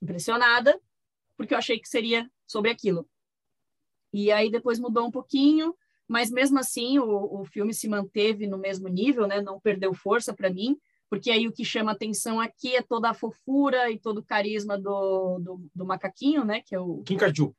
impressionada, 0.00 0.80
porque 1.36 1.52
eu 1.52 1.58
achei 1.58 1.78
que 1.80 1.88
seria 1.88 2.30
sobre 2.46 2.70
aquilo. 2.70 3.08
E 4.12 4.30
aí 4.30 4.48
depois 4.48 4.78
mudou 4.78 5.04
um 5.06 5.10
pouquinho, 5.10 5.76
mas 6.08 6.30
mesmo 6.30 6.58
assim 6.58 6.98
o, 6.98 7.40
o 7.40 7.44
filme 7.44 7.74
se 7.74 7.88
manteve 7.88 8.46
no 8.46 8.58
mesmo 8.58 8.88
nível, 8.88 9.26
né? 9.26 9.40
Não 9.40 9.60
perdeu 9.60 9.92
força 9.94 10.32
para 10.34 10.50
mim, 10.50 10.76
porque 11.08 11.30
aí 11.30 11.46
o 11.46 11.52
que 11.52 11.64
chama 11.64 11.92
atenção 11.92 12.40
aqui 12.40 12.76
é 12.76 12.82
toda 12.82 13.10
a 13.10 13.14
fofura 13.14 13.90
e 13.90 13.98
todo 13.98 14.18
o 14.18 14.24
carisma 14.24 14.78
do, 14.78 15.38
do, 15.38 15.70
do 15.74 15.86
macaquinho, 15.86 16.44
né? 16.44 16.62
Que 16.62 16.74
é 16.74 16.80
o 16.80 17.02
Kinkaju. 17.02 17.54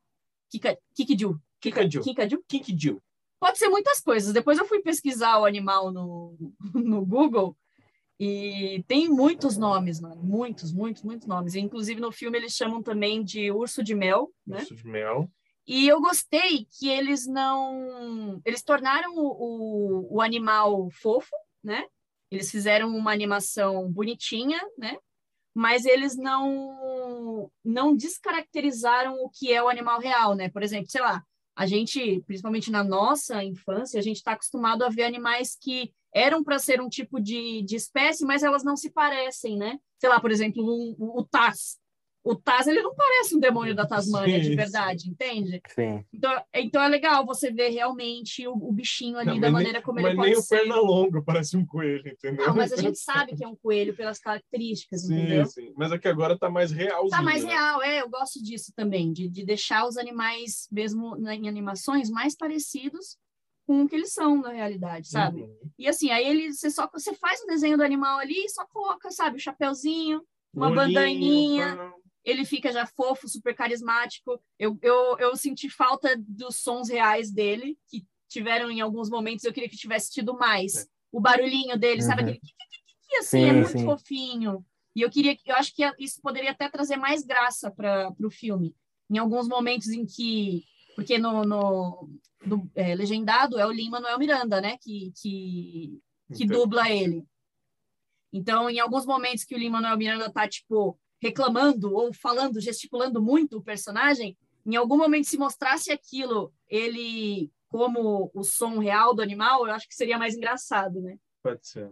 Kika, 0.49 0.77
Kikiju. 0.95 1.39
Kikaju. 1.59 2.01
Kikaju. 2.47 3.01
Pode 3.39 3.57
ser 3.57 3.69
muitas 3.69 3.99
coisas. 3.99 4.33
Depois 4.33 4.57
eu 4.57 4.65
fui 4.65 4.81
pesquisar 4.81 5.39
o 5.39 5.45
animal 5.45 5.91
no, 5.91 6.35
no 6.73 7.05
Google 7.05 7.55
e 8.19 8.83
tem 8.87 9.07
muitos 9.07 9.57
nomes, 9.57 9.99
mano. 9.99 10.23
Muitos, 10.23 10.71
muitos, 10.71 11.03
muitos 11.03 11.27
nomes. 11.27 11.53
E, 11.53 11.59
inclusive 11.59 12.01
no 12.01 12.11
filme 12.11 12.37
eles 12.37 12.53
chamam 12.53 12.81
também 12.81 13.23
de 13.23 13.51
urso 13.51 13.83
de 13.83 13.93
mel, 13.93 14.31
né? 14.45 14.59
Urso 14.59 14.75
de 14.75 14.87
mel. 14.87 15.29
E 15.67 15.85
eu 15.85 15.99
gostei 15.99 16.65
que 16.79 16.87
eles 16.87 17.27
não. 17.27 18.41
Eles 18.45 18.63
tornaram 18.63 19.13
o, 19.17 19.27
o, 19.27 20.15
o 20.15 20.21
animal 20.21 20.89
fofo, 20.91 21.35
né? 21.61 21.85
Eles 22.31 22.49
fizeram 22.49 22.95
uma 22.95 23.11
animação 23.11 23.91
bonitinha, 23.91 24.61
né? 24.77 24.97
Mas 25.53 25.85
eles 25.85 26.15
não 26.15 27.51
não 27.65 27.95
descaracterizaram 27.95 29.15
o 29.15 29.29
que 29.29 29.51
é 29.51 29.61
o 29.61 29.67
animal 29.67 29.99
real, 29.99 30.35
né? 30.35 30.49
Por 30.49 30.63
exemplo, 30.63 30.89
sei 30.89 31.01
lá, 31.01 31.21
a 31.53 31.65
gente, 31.65 32.21
principalmente 32.25 32.71
na 32.71 32.83
nossa 32.83 33.43
infância, 33.43 33.99
a 33.99 34.03
gente 34.03 34.17
está 34.17 34.33
acostumado 34.33 34.83
a 34.83 34.89
ver 34.89 35.03
animais 35.03 35.57
que 35.59 35.91
eram 36.13 36.43
para 36.43 36.59
ser 36.59 36.79
um 36.79 36.87
tipo 36.87 37.19
de, 37.19 37.61
de 37.63 37.75
espécie, 37.75 38.23
mas 38.25 38.41
elas 38.41 38.63
não 38.63 38.77
se 38.77 38.89
parecem, 38.89 39.57
né? 39.57 39.77
Sei 39.99 40.07
lá, 40.07 40.21
por 40.21 40.31
exemplo, 40.31 40.63
um, 40.63 40.95
o 40.97 41.25
Taz 41.25 41.77
o 42.23 42.35
Taz 42.35 42.67
ele 42.67 42.81
não 42.81 42.93
parece 42.93 43.35
um 43.35 43.39
demônio 43.39 43.73
da 43.75 43.85
Tasmânia 43.85 44.41
Sim, 44.41 44.49
de 44.49 44.55
verdade, 44.55 45.09
entende? 45.09 45.61
Sim. 45.67 46.03
Então, 46.11 46.43
então 46.53 46.81
é 46.83 46.87
legal 46.87 47.25
você 47.25 47.51
ver 47.51 47.69
realmente 47.69 48.45
o, 48.47 48.53
o 48.53 48.71
bichinho 48.71 49.17
ali 49.17 49.27
Não, 49.27 49.39
da 49.39 49.47
mas 49.47 49.53
maneira 49.53 49.77
nem, 49.79 49.83
como 49.85 49.99
mas 49.99 50.07
ele 50.07 50.15
pode 50.15 50.29
nem 50.29 50.37
o 50.37 50.41
ser. 50.41 50.57
perna 50.57 50.75
longa 50.79 51.21
parece 51.21 51.55
um 51.55 51.65
coelho, 51.65 52.07
entendeu? 52.09 52.45
Não, 52.47 52.55
mas 52.55 52.73
a 52.73 52.77
gente 52.77 52.97
sabe 52.99 53.35
que 53.35 53.43
é 53.43 53.47
um 53.47 53.55
coelho 53.55 53.95
pelas 53.95 54.19
características, 54.19 55.03
Sim, 55.03 55.13
entendeu? 55.15 55.45
sim. 55.45 55.73
Mas 55.77 55.91
aqui 55.91 56.07
agora 56.07 56.37
tá 56.37 56.49
mais 56.49 56.71
realzinho. 56.71 57.11
Tá 57.11 57.21
mais 57.21 57.43
né? 57.43 57.51
real, 57.51 57.81
é, 57.81 58.01
eu 58.01 58.09
gosto 58.09 58.41
disso 58.43 58.73
também, 58.75 59.13
de, 59.13 59.29
de 59.29 59.45
deixar 59.45 59.87
os 59.87 59.95
animais, 59.97 60.67
mesmo 60.71 61.15
na- 61.17 61.35
em 61.35 61.47
animações, 61.47 62.09
mais 62.09 62.35
parecidos 62.35 63.17
com 63.65 63.83
o 63.83 63.87
que 63.87 63.95
eles 63.95 64.11
são 64.13 64.41
na 64.41 64.51
realidade, 64.51 65.09
sabe? 65.09 65.41
Uhum. 65.41 65.57
E 65.77 65.87
assim, 65.87 66.09
aí 66.09 66.25
ele, 66.25 66.53
você 66.53 66.69
só 66.69 66.89
você 66.91 67.13
faz 67.13 67.41
o 67.41 67.47
desenho 67.47 67.77
do 67.77 67.83
animal 67.83 68.17
ali 68.19 68.45
e 68.45 68.49
só 68.49 68.65
coloca, 68.65 69.11
sabe, 69.11 69.37
o 69.37 69.39
chapeuzinho, 69.39 70.21
uma 70.53 70.67
Olhinho, 70.67 70.75
bandaninha, 70.75 71.75
pá. 71.75 71.93
Ele 72.27 72.43
fica 72.43 72.73
já 72.73 72.85
fofo, 72.85 73.25
super 73.29 73.55
carismático. 73.55 74.37
Eu, 74.59 74.77
eu, 74.81 75.17
eu 75.17 75.35
senti 75.37 75.69
falta 75.69 76.13
dos 76.27 76.57
sons 76.57 76.89
reais 76.89 77.31
dele, 77.31 77.79
que 77.89 78.05
tiveram 78.27 78.69
em 78.69 78.81
alguns 78.81 79.09
momentos, 79.09 79.45
eu 79.45 79.53
queria 79.53 79.69
que 79.69 79.77
tivesse 79.77 80.11
tido 80.11 80.37
mais. 80.37 80.75
É. 80.75 80.85
O 81.09 81.21
barulhinho 81.21 81.77
dele, 81.77 82.01
sabe? 82.01 82.23
Uhum. 82.23 82.27
Aquele 82.27 82.39
que, 82.41 83.07
que, 83.07 83.15
assim, 83.15 83.43
é 83.45 83.47
Sim, 83.47 83.53
muito 83.53 83.71
sim. 83.71 83.85
fofinho. 83.85 84.65
E 84.93 85.01
eu 85.03 85.09
queria, 85.09 85.37
eu 85.45 85.55
acho 85.55 85.73
que 85.73 85.89
isso 85.97 86.19
poderia 86.21 86.51
até 86.51 86.67
trazer 86.69 86.97
mais 86.97 87.23
graça 87.23 87.71
para 87.71 88.13
o 88.21 88.29
filme. 88.29 88.75
Em 89.09 89.17
alguns 89.17 89.47
momentos 89.47 89.87
em 89.87 90.05
que, 90.05 90.65
porque 90.97 91.17
no, 91.17 91.45
no 91.45 92.09
do, 92.45 92.69
é, 92.75 92.93
legendado 92.93 93.57
é 93.57 93.65
o 93.65 93.71
Lin 93.71 93.89
Manuel 93.89 94.19
Miranda, 94.19 94.59
né? 94.59 94.77
Que, 94.81 95.13
que, 95.15 96.01
que 96.35 96.43
Então, 96.43 96.59
dubla 96.59 96.89
ele. 96.89 97.23
Então, 98.33 98.69
em 98.69 98.81
alguns 98.81 99.05
momentos 99.05 99.45
que 99.45 99.55
o 99.55 99.57
Lin 99.57 99.69
Manuel 99.69 99.95
Miranda 99.95 100.29
tá 100.29 100.45
tipo 100.45 100.99
reclamando 101.21 101.93
ou 101.93 102.13
falando, 102.13 102.61
gesticulando 102.61 103.21
muito 103.21 103.57
o 103.57 103.63
personagem, 103.63 104.37
em 104.65 104.75
algum 104.75 104.97
momento 104.97 105.27
se 105.27 105.37
mostrasse 105.37 105.91
aquilo, 105.91 106.53
ele 106.67 107.51
como 107.69 108.31
o 108.33 108.43
som 108.43 108.79
real 108.79 109.13
do 109.13 109.21
animal, 109.21 109.65
eu 109.65 109.73
acho 109.73 109.87
que 109.87 109.95
seria 109.95 110.17
mais 110.17 110.35
engraçado, 110.35 111.01
né? 111.01 111.17
Pode 111.43 111.67
ser. 111.67 111.91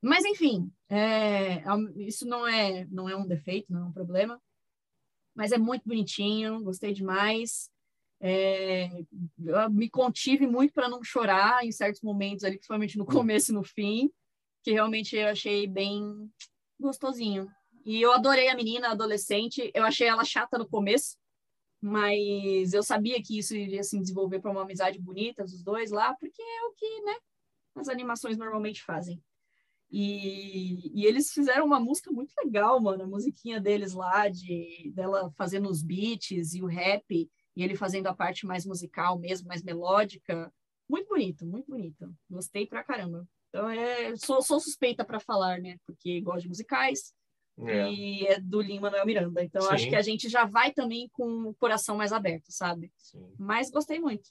Mas 0.00 0.24
enfim, 0.24 0.70
é, 0.88 1.62
isso 1.96 2.26
não 2.26 2.46
é 2.46 2.86
não 2.90 3.08
é 3.08 3.16
um 3.16 3.26
defeito, 3.26 3.72
não 3.72 3.80
é 3.80 3.84
um 3.84 3.92
problema. 3.92 4.40
Mas 5.34 5.52
é 5.52 5.58
muito 5.58 5.88
bonitinho, 5.88 6.62
gostei 6.62 6.92
demais. 6.92 7.70
É, 8.20 8.88
eu 9.38 9.70
me 9.70 9.88
contive 9.88 10.46
muito 10.46 10.72
para 10.72 10.88
não 10.88 11.02
chorar 11.04 11.64
em 11.64 11.70
certos 11.70 12.02
momentos 12.02 12.44
ali, 12.44 12.56
principalmente 12.56 12.98
no 12.98 13.06
começo 13.06 13.52
e 13.52 13.54
no 13.54 13.62
fim, 13.62 14.10
que 14.62 14.72
realmente 14.72 15.16
eu 15.16 15.28
achei 15.28 15.66
bem 15.66 16.30
gostosinho. 16.78 17.48
E 17.84 18.00
eu 18.00 18.12
adorei 18.12 18.48
a 18.48 18.56
menina, 18.56 18.90
adolescente. 18.90 19.70
Eu 19.74 19.84
achei 19.84 20.06
ela 20.06 20.24
chata 20.24 20.58
no 20.58 20.68
começo, 20.68 21.16
mas 21.80 22.72
eu 22.72 22.82
sabia 22.82 23.22
que 23.22 23.38
isso 23.38 23.54
iria 23.56 23.82
se 23.82 23.98
desenvolver 23.98 24.40
para 24.40 24.50
uma 24.50 24.62
amizade 24.62 24.98
bonita 24.98 25.44
dos 25.44 25.62
dois 25.62 25.90
lá, 25.90 26.14
porque 26.14 26.42
é 26.42 26.64
o 26.64 26.72
que, 26.72 27.02
né, 27.02 27.14
as 27.76 27.88
animações 27.88 28.36
normalmente 28.36 28.82
fazem. 28.82 29.22
E, 29.90 31.00
e 31.00 31.06
eles 31.06 31.32
fizeram 31.32 31.64
uma 31.64 31.80
música 31.80 32.12
muito 32.12 32.32
legal, 32.44 32.80
mano, 32.80 33.04
a 33.04 33.06
musiquinha 33.06 33.58
deles 33.58 33.94
lá, 33.94 34.28
de 34.28 34.92
dela 34.94 35.32
fazendo 35.36 35.68
os 35.70 35.82
beats 35.82 36.54
e 36.54 36.62
o 36.62 36.66
rap, 36.66 37.04
e 37.10 37.62
ele 37.62 37.74
fazendo 37.74 38.06
a 38.06 38.14
parte 38.14 38.46
mais 38.46 38.66
musical 38.66 39.18
mesmo, 39.18 39.48
mais 39.48 39.62
melódica. 39.62 40.52
Muito 40.88 41.08
bonito, 41.08 41.46
muito 41.46 41.70
bonito. 41.70 42.14
Gostei 42.28 42.66
pra 42.66 42.84
caramba. 42.84 43.26
Então, 43.48 43.68
é, 43.70 44.14
sou, 44.16 44.42
sou 44.42 44.60
suspeita 44.60 45.04
para 45.04 45.18
falar, 45.18 45.58
né? 45.58 45.78
Porque 45.86 46.20
gosto 46.20 46.42
de 46.42 46.48
musicais 46.48 47.14
É. 47.66 47.90
e 47.90 48.26
é 48.26 48.38
do 48.40 48.60
Lin 48.60 48.78
Manuel 48.80 49.04
Miranda. 49.06 49.42
Então, 49.42 49.62
Sim. 49.62 49.68
acho 49.74 49.88
que 49.88 49.96
a 49.96 50.02
gente 50.02 50.28
já 50.28 50.44
vai 50.44 50.72
também 50.72 51.08
com 51.12 51.24
o 51.48 51.54
coração 51.54 51.96
mais 51.96 52.12
aberto, 52.12 52.52
sabe? 52.52 52.92
Sim. 52.96 53.26
Mas 53.38 53.70
gostei 53.70 53.98
muito. 53.98 54.28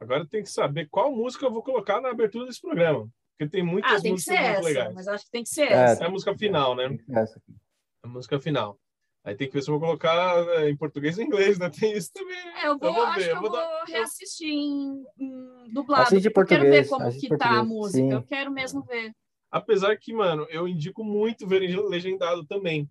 Agora 0.00 0.26
tem 0.26 0.42
que 0.42 0.48
saber 0.50 0.88
qual 0.88 1.12
música 1.14 1.44
eu 1.46 1.50
vou 1.52 1.62
colocar 1.62 2.00
na 2.00 2.10
abertura 2.10 2.46
desse 2.46 2.60
programa. 2.60 3.08
Porque 3.36 3.50
tem 3.50 3.62
muitas 3.64 3.90
Ah, 3.90 3.94
tem 3.94 4.02
que 4.02 4.10
músicas 4.12 4.34
ser 4.36 4.40
muito 4.42 4.58
essa, 4.58 4.68
legais. 4.68 4.94
mas 4.94 5.08
acho 5.08 5.24
que 5.24 5.30
tem 5.30 5.42
que 5.42 5.48
ser 5.48 5.62
É, 5.62 5.72
essa. 5.72 6.04
É 6.04 6.06
a 6.06 6.10
música 6.10 6.36
final, 6.36 6.74
né? 6.76 6.88
Que 6.96 7.04
ser 7.04 7.18
essa 7.18 7.38
aqui. 7.38 7.54
A 8.02 8.08
música 8.08 8.38
final. 8.40 8.78
Aí 9.24 9.34
tem 9.34 9.48
que 9.48 9.52
ver 9.54 9.62
se 9.62 9.68
eu 9.70 9.78
vou 9.78 9.86
colocar 9.86 10.44
né, 10.46 10.70
em 10.70 10.76
português 10.76 11.18
ou 11.18 11.24
em 11.24 11.26
inglês, 11.26 11.58
né? 11.58 11.68
Tem 11.70 11.92
isso 11.92 12.10
também. 12.14 12.36
É, 12.38 12.66
eu 12.68 12.78
vou, 12.78 12.92
vou 12.94 13.02
acho 13.04 13.18
ver, 13.18 13.24
que 13.26 13.30
eu 13.30 13.34
eu 13.36 13.40
vou 13.42 13.50
vou 13.50 13.58
dar- 13.58 13.84
reassistir 13.84 14.48
em, 14.48 15.04
em 15.18 15.72
dublado. 15.72 16.02
Assiste 16.04 16.26
eu 16.26 16.32
quero 16.46 16.64
ver 16.64 16.86
português, 16.86 16.88
como 16.88 17.10
que 17.20 17.26
em 17.26 17.28
tá 17.28 17.34
a 17.34 17.38
português, 17.38 17.68
música. 17.68 17.98
sim. 17.98 18.12
Eu 18.12 18.22
quero 18.22 18.50
mesmo 18.50 18.82
ver. 18.82 19.12
Apesar 19.50 19.96
que, 19.98 20.12
mano, 20.12 20.46
eu 20.50 20.68
indico 20.68 21.02
muito 21.02 21.46
ver 21.46 21.60
legendado 21.88 22.44
também. 22.46 22.88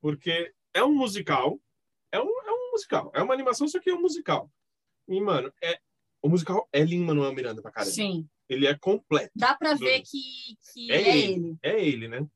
Porque 0.00 0.52
é 0.72 0.82
um 0.84 0.94
musical. 0.94 1.58
É 2.12 2.20
um, 2.20 2.42
é 2.46 2.50
um 2.52 2.70
musical. 2.72 3.10
É 3.14 3.22
uma 3.22 3.34
animação, 3.34 3.66
só 3.68 3.80
que 3.80 3.90
é 3.90 3.94
um 3.94 4.00
musical. 4.00 4.50
E, 5.08 5.20
mano, 5.20 5.52
é, 5.62 5.78
o 6.22 6.28
musical 6.28 6.68
é 6.72 6.82
Lin 6.84 7.04
Manuel 7.04 7.32
Miranda 7.32 7.60
pra 7.62 7.72
caramba. 7.72 7.92
Sim. 7.92 8.28
Ele 8.48 8.66
é 8.66 8.74
completo. 8.78 9.32
Dá 9.34 9.54
pra 9.54 9.74
Do- 9.74 9.80
ver 9.80 10.00
que, 10.02 10.20
que 10.72 10.90
É 10.92 10.96
é, 11.02 11.18
ele. 11.18 11.32
ele. 11.32 11.56
É 11.62 11.84
ele, 11.84 12.08
né? 12.08 12.26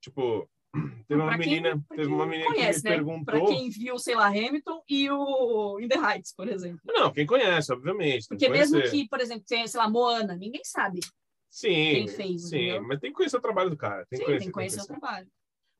Tipo, 0.00 0.48
teve 1.08 1.20
uma 1.20 1.36
quem- 1.38 1.38
menina, 1.48 1.84
teve 1.88 2.06
uma 2.06 2.26
menina 2.26 2.50
conhece, 2.50 2.82
que 2.82 2.88
me 2.90 2.96
né? 2.96 3.02
Pra 3.24 3.32
perguntou. 3.34 3.46
quem 3.56 3.70
viu, 3.70 3.98
sei 3.98 4.14
lá, 4.14 4.26
Hamilton 4.28 4.82
e 4.88 5.10
o 5.10 5.80
In 5.80 5.88
the 5.88 5.96
Heights, 5.98 6.32
por 6.36 6.48
exemplo. 6.48 6.80
Não, 6.84 7.10
quem 7.12 7.26
conhece, 7.26 7.72
obviamente. 7.72 8.26
Porque 8.28 8.44
que 8.46 8.52
mesmo 8.52 8.80
que, 8.82 9.08
por 9.08 9.20
exemplo, 9.20 9.44
tenha, 9.48 9.66
sei 9.66 9.80
lá, 9.80 9.88
Moana, 9.88 10.36
ninguém 10.36 10.62
sabe. 10.64 11.00
Sim, 11.56 11.70
quem 11.70 12.08
fez, 12.08 12.50
sim, 12.50 12.56
entendeu? 12.56 12.82
mas 12.86 13.00
tem 13.00 13.10
que 13.10 13.16
conhecer 13.16 13.38
o 13.38 13.40
trabalho 13.40 13.70
do 13.70 13.78
cara. 13.78 14.04
Tem 14.10 14.18
Sim, 14.18 14.24
que 14.24 14.26
conhecer, 14.26 14.44
tem 14.44 14.48
que 14.48 14.52
conhecer 14.52 14.82
o 14.82 14.86
trabalho. 14.86 15.26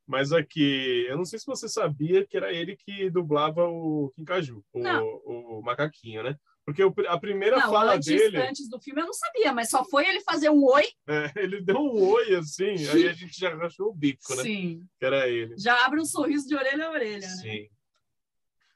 Mas 0.07 0.31
aqui, 0.31 1.05
eu 1.07 1.15
não 1.15 1.23
sei 1.23 1.37
se 1.37 1.45
você 1.45 1.69
sabia 1.69 2.25
que 2.25 2.35
era 2.35 2.51
ele 2.51 2.75
que 2.75 3.11
dublava 3.11 3.63
o 3.67 4.11
Kinkaju, 4.15 4.65
o, 4.73 5.59
o 5.59 5.61
macaquinho, 5.61 6.23
né? 6.23 6.35
Porque 6.65 6.81
a 7.07 7.19
primeira 7.19 7.59
Não, 7.59 7.69
fala 7.69 7.93
antes, 7.93 8.07
dele, 8.07 8.37
antes 8.37 8.67
do 8.67 8.79
filme 8.79 9.01
eu 9.01 9.05
não 9.05 9.13
sabia, 9.13 9.53
mas 9.53 9.69
só 9.69 9.85
foi 9.85 10.07
ele 10.07 10.19
fazer 10.21 10.49
um 10.49 10.65
oi. 10.65 10.87
é, 11.07 11.31
ele 11.35 11.61
deu 11.61 11.77
um 11.77 12.09
oi 12.09 12.33
assim, 12.33 12.87
aí 12.87 13.07
a 13.07 13.13
gente 13.13 13.39
já 13.39 13.55
achou 13.57 13.89
o 13.89 13.95
bico, 13.95 14.33
né? 14.35 14.41
Sim. 14.41 14.83
Que 14.97 15.05
era 15.05 15.29
ele. 15.29 15.55
Já 15.59 15.85
abre 15.85 16.01
um 16.01 16.05
sorriso 16.05 16.47
de 16.47 16.55
orelha 16.55 16.87
a 16.87 16.91
orelha, 16.91 17.27
né? 17.27 17.35
Sim. 17.35 17.69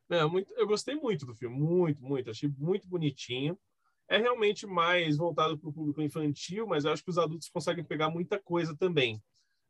Não, 0.08 0.30
muito, 0.30 0.54
eu 0.54 0.68
gostei 0.68 0.94
muito 0.94 1.26
do 1.26 1.34
filme, 1.34 1.58
muito, 1.58 2.04
muito. 2.04 2.30
Achei 2.30 2.48
muito 2.60 2.88
bonitinho. 2.88 3.58
É 4.12 4.18
realmente 4.18 4.68
mais 4.68 5.16
voltado 5.16 5.58
para 5.58 5.70
o 5.70 5.74
público 5.74 6.02
infantil, 6.02 6.68
mas 6.68 6.84
eu 6.84 6.92
acho 6.92 7.02
que 7.04 7.10
os 7.10 7.18
adultos 7.18 7.48
conseguem 7.48 7.84
pegar 7.84 8.10
muita 8.10 8.38
coisa 8.38 8.76
também. 8.76 9.22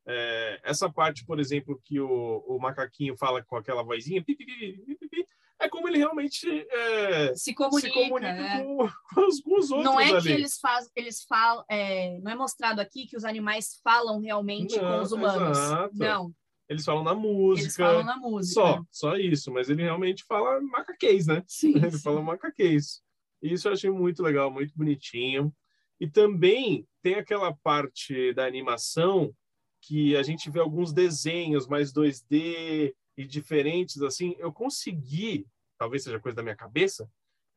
É, 0.07 0.59
essa 0.63 0.91
parte, 0.91 1.23
por 1.23 1.39
exemplo, 1.39 1.79
que 1.85 1.99
o, 1.99 2.43
o 2.47 2.59
macaquinho 2.59 3.15
fala 3.15 3.43
com 3.43 3.55
aquela 3.55 3.83
vozinha, 3.83 4.23
pi, 4.23 4.35
pi, 4.35 4.45
pi, 4.45 5.25
é 5.59 5.69
como 5.69 5.87
ele 5.87 5.99
realmente 5.99 6.47
é, 6.71 7.35
Se 7.35 7.53
comunica. 7.53 7.87
se 7.87 7.93
comunica 7.93 8.27
é. 8.27 8.63
com, 8.63 8.77
com 9.13 9.27
os, 9.27 9.41
com 9.41 9.59
os 9.59 9.69
outros 9.69 9.85
Não 9.85 9.99
é 10.01 10.09
ali. 10.09 10.21
que 10.23 10.29
eles 10.29 10.57
fazem, 10.59 10.89
eles 10.95 11.23
falam, 11.23 11.63
é, 11.69 12.19
não 12.21 12.31
é 12.31 12.35
mostrado 12.35 12.81
aqui 12.81 13.05
que 13.05 13.15
os 13.15 13.23
animais 13.23 13.79
falam 13.83 14.19
realmente 14.19 14.73
com 14.79 14.83
Não, 14.85 15.01
os 15.03 15.11
humanos. 15.11 15.55
exato. 15.57 15.95
Não, 15.95 16.33
Eles 16.67 16.83
falam 16.83 17.03
na 17.03 17.11
eles 17.11 17.21
música, 17.21 17.85
falam 17.85 18.03
na 18.03 18.17
música. 18.17 18.53
só, 18.59 18.83
só 18.91 19.15
isso. 19.17 19.51
Mas 19.51 19.69
ele 19.69 19.83
realmente 19.83 20.23
fala 20.25 20.59
macaquês, 20.61 21.27
né? 21.27 21.43
Sim, 21.45 21.73
Ele 21.77 21.91
sim. 21.91 21.99
fala 21.99 22.23
macaquês. 22.23 23.03
E 23.41 23.53
Isso 23.53 23.67
eu 23.67 23.73
achei 23.73 23.89
muito 23.89 24.21
legal, 24.21 24.51
muito 24.51 24.73
bonitinho. 24.75 25.53
E 25.99 26.07
também 26.09 26.87
tem 27.01 27.15
aquela 27.15 27.53
parte 27.53 28.33
da 28.33 28.45
animação 28.45 29.33
que 29.81 30.15
a 30.15 30.23
gente 30.23 30.49
vê 30.49 30.59
alguns 30.59 30.93
desenhos 30.93 31.67
mais 31.67 31.91
2D 31.91 32.93
e 33.17 33.25
diferentes, 33.25 34.01
assim. 34.01 34.35
Eu 34.37 34.51
consegui, 34.51 35.47
talvez 35.77 36.03
seja 36.03 36.19
coisa 36.19 36.35
da 36.35 36.43
minha 36.43 36.55
cabeça, 36.55 37.09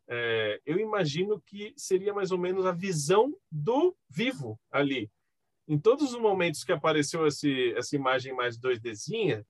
é, 0.08 0.60
eu 0.66 0.78
imagino 0.78 1.40
que 1.40 1.72
seria 1.76 2.12
mais 2.12 2.30
ou 2.30 2.38
menos 2.38 2.66
a 2.66 2.72
visão 2.72 3.34
do 3.50 3.96
vivo 4.08 4.58
ali. 4.70 5.10
Em 5.66 5.78
todos 5.78 6.12
os 6.12 6.20
momentos 6.20 6.62
que 6.62 6.72
apareceu 6.72 7.26
esse, 7.26 7.72
essa 7.74 7.96
imagem 7.96 8.34
mais 8.34 8.58
2Dzinha, 8.58 9.44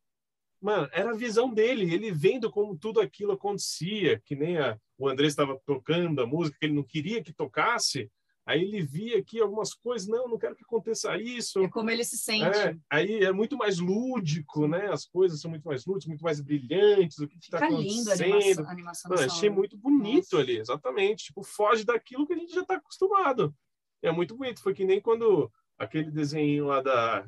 mano, 0.61 0.89
era 0.93 1.11
a 1.11 1.17
visão 1.17 1.53
dele, 1.53 1.93
ele 1.93 2.13
vendo 2.13 2.51
como 2.51 2.79
tudo 2.79 3.01
aquilo 3.01 3.33
acontecia, 3.33 4.21
que 4.25 4.37
nem 4.37 4.59
a, 4.59 4.79
o 4.99 5.09
André 5.09 5.27
estava 5.27 5.59
tocando 5.67 6.21
a 6.21 6.27
música 6.27 6.57
que 6.59 6.67
ele 6.67 6.75
não 6.75 6.83
queria 6.83 7.23
que 7.23 7.33
tocasse, 7.33 8.11
aí 8.47 8.63
ele 8.63 8.83
via 8.83 9.19
aqui 9.19 9.41
algumas 9.41 9.73
coisas, 9.75 10.07
não, 10.07 10.29
não 10.29 10.39
quero 10.39 10.55
que 10.55 10.65
aconteça 10.65 11.17
isso. 11.17 11.61
É 11.61 11.69
como 11.69 11.91
ele 11.91 12.05
se 12.05 12.19
sente. 12.19 12.59
É, 12.59 12.77
aí 12.91 13.25
é 13.25 13.33
muito 13.33 13.57
mais 13.57 13.79
lúdico, 13.79 14.69
né? 14.69 14.89
As 14.93 15.07
coisas 15.07 15.41
são 15.41 15.51
muito 15.51 15.67
mais 15.67 15.85
lúdicas, 15.87 16.09
muito 16.09 16.23
mais 16.23 16.41
brilhantes, 16.41 17.19
o 17.19 17.27
que 17.27 17.39
está 17.39 17.59
Fica 17.59 17.71
lindo 17.71 18.11
a 18.11 18.15
acontecendo. 18.15 18.69
animação, 18.69 19.13
achei 19.13 19.51
muito 19.51 19.77
bonito 19.77 20.33
Nossa. 20.33 20.39
ali, 20.39 20.59
exatamente. 20.59 21.25
Tipo, 21.25 21.43
foge 21.43 21.85
daquilo 21.85 22.27
que 22.27 22.35
a 22.35 22.39
gente 22.39 22.55
já 22.55 22.61
está 22.63 22.77
acostumado. 22.77 23.55
É 24.03 24.13
muito 24.13 24.37
bonito. 24.37 24.63
Foi 24.63 24.75
que 24.75 24.85
nem 24.85 25.01
quando 25.01 25.51
aquele 25.79 26.11
desenho 26.11 26.67
lá 26.67 26.83
da, 26.83 27.27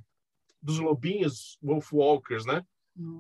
dos 0.61 0.79
lobinhos, 0.79 1.59
Wolfwalkers, 1.63 2.45
né? 2.45 2.63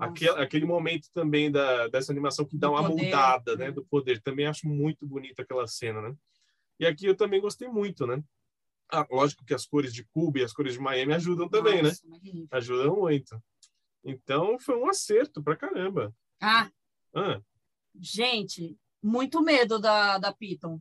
Aquele, 0.01 0.31
aquele 0.31 0.65
momento 0.65 1.09
também 1.13 1.51
da, 1.51 1.89
dessa 1.89 2.13
animação 2.13 2.45
que 2.45 2.57
dá 2.57 2.69
Do 2.69 2.75
uma 2.75 2.89
poder, 2.89 3.05
mudada, 3.05 3.57
né? 3.57 3.67
né? 3.67 3.71
Do 3.71 3.85
poder. 3.85 4.23
Também 4.23 4.47
acho 4.47 4.67
muito 4.69 5.07
bonita 5.07 5.43
aquela 5.43 5.67
cena, 5.67 6.01
né? 6.01 6.15
E 6.81 6.87
aqui 6.87 7.07
eu 7.07 7.17
também 7.17 7.41
gostei 7.41 7.69
muito, 7.69 8.07
né? 8.07 8.23
Ah, 8.91 9.07
lógico 9.11 9.45
que 9.45 9.55
as 9.55 9.67
cores 9.67 9.93
de 9.93 10.05
Cuba 10.05 10.39
e 10.39 10.45
as 10.45 10.53
cores 10.53 10.75
de 10.75 10.81
Miami 10.81 11.13
ajudam 11.15 11.49
também, 11.49 11.83
né? 11.83 11.89
Nossa, 11.89 12.07
magnífico. 12.09 12.49
Ajudam 12.51 12.97
muito. 12.97 13.43
Então 14.05 14.59
foi 14.59 14.77
um 14.77 14.89
acerto 14.89 15.43
pra 15.43 15.57
caramba. 15.57 16.15
Ah, 16.41 16.71
Ah, 17.15 17.41
gente, 17.99 18.79
muito 19.03 19.43
medo 19.43 19.79
da, 19.79 20.19
da 20.19 20.33
Piton. 20.33 20.81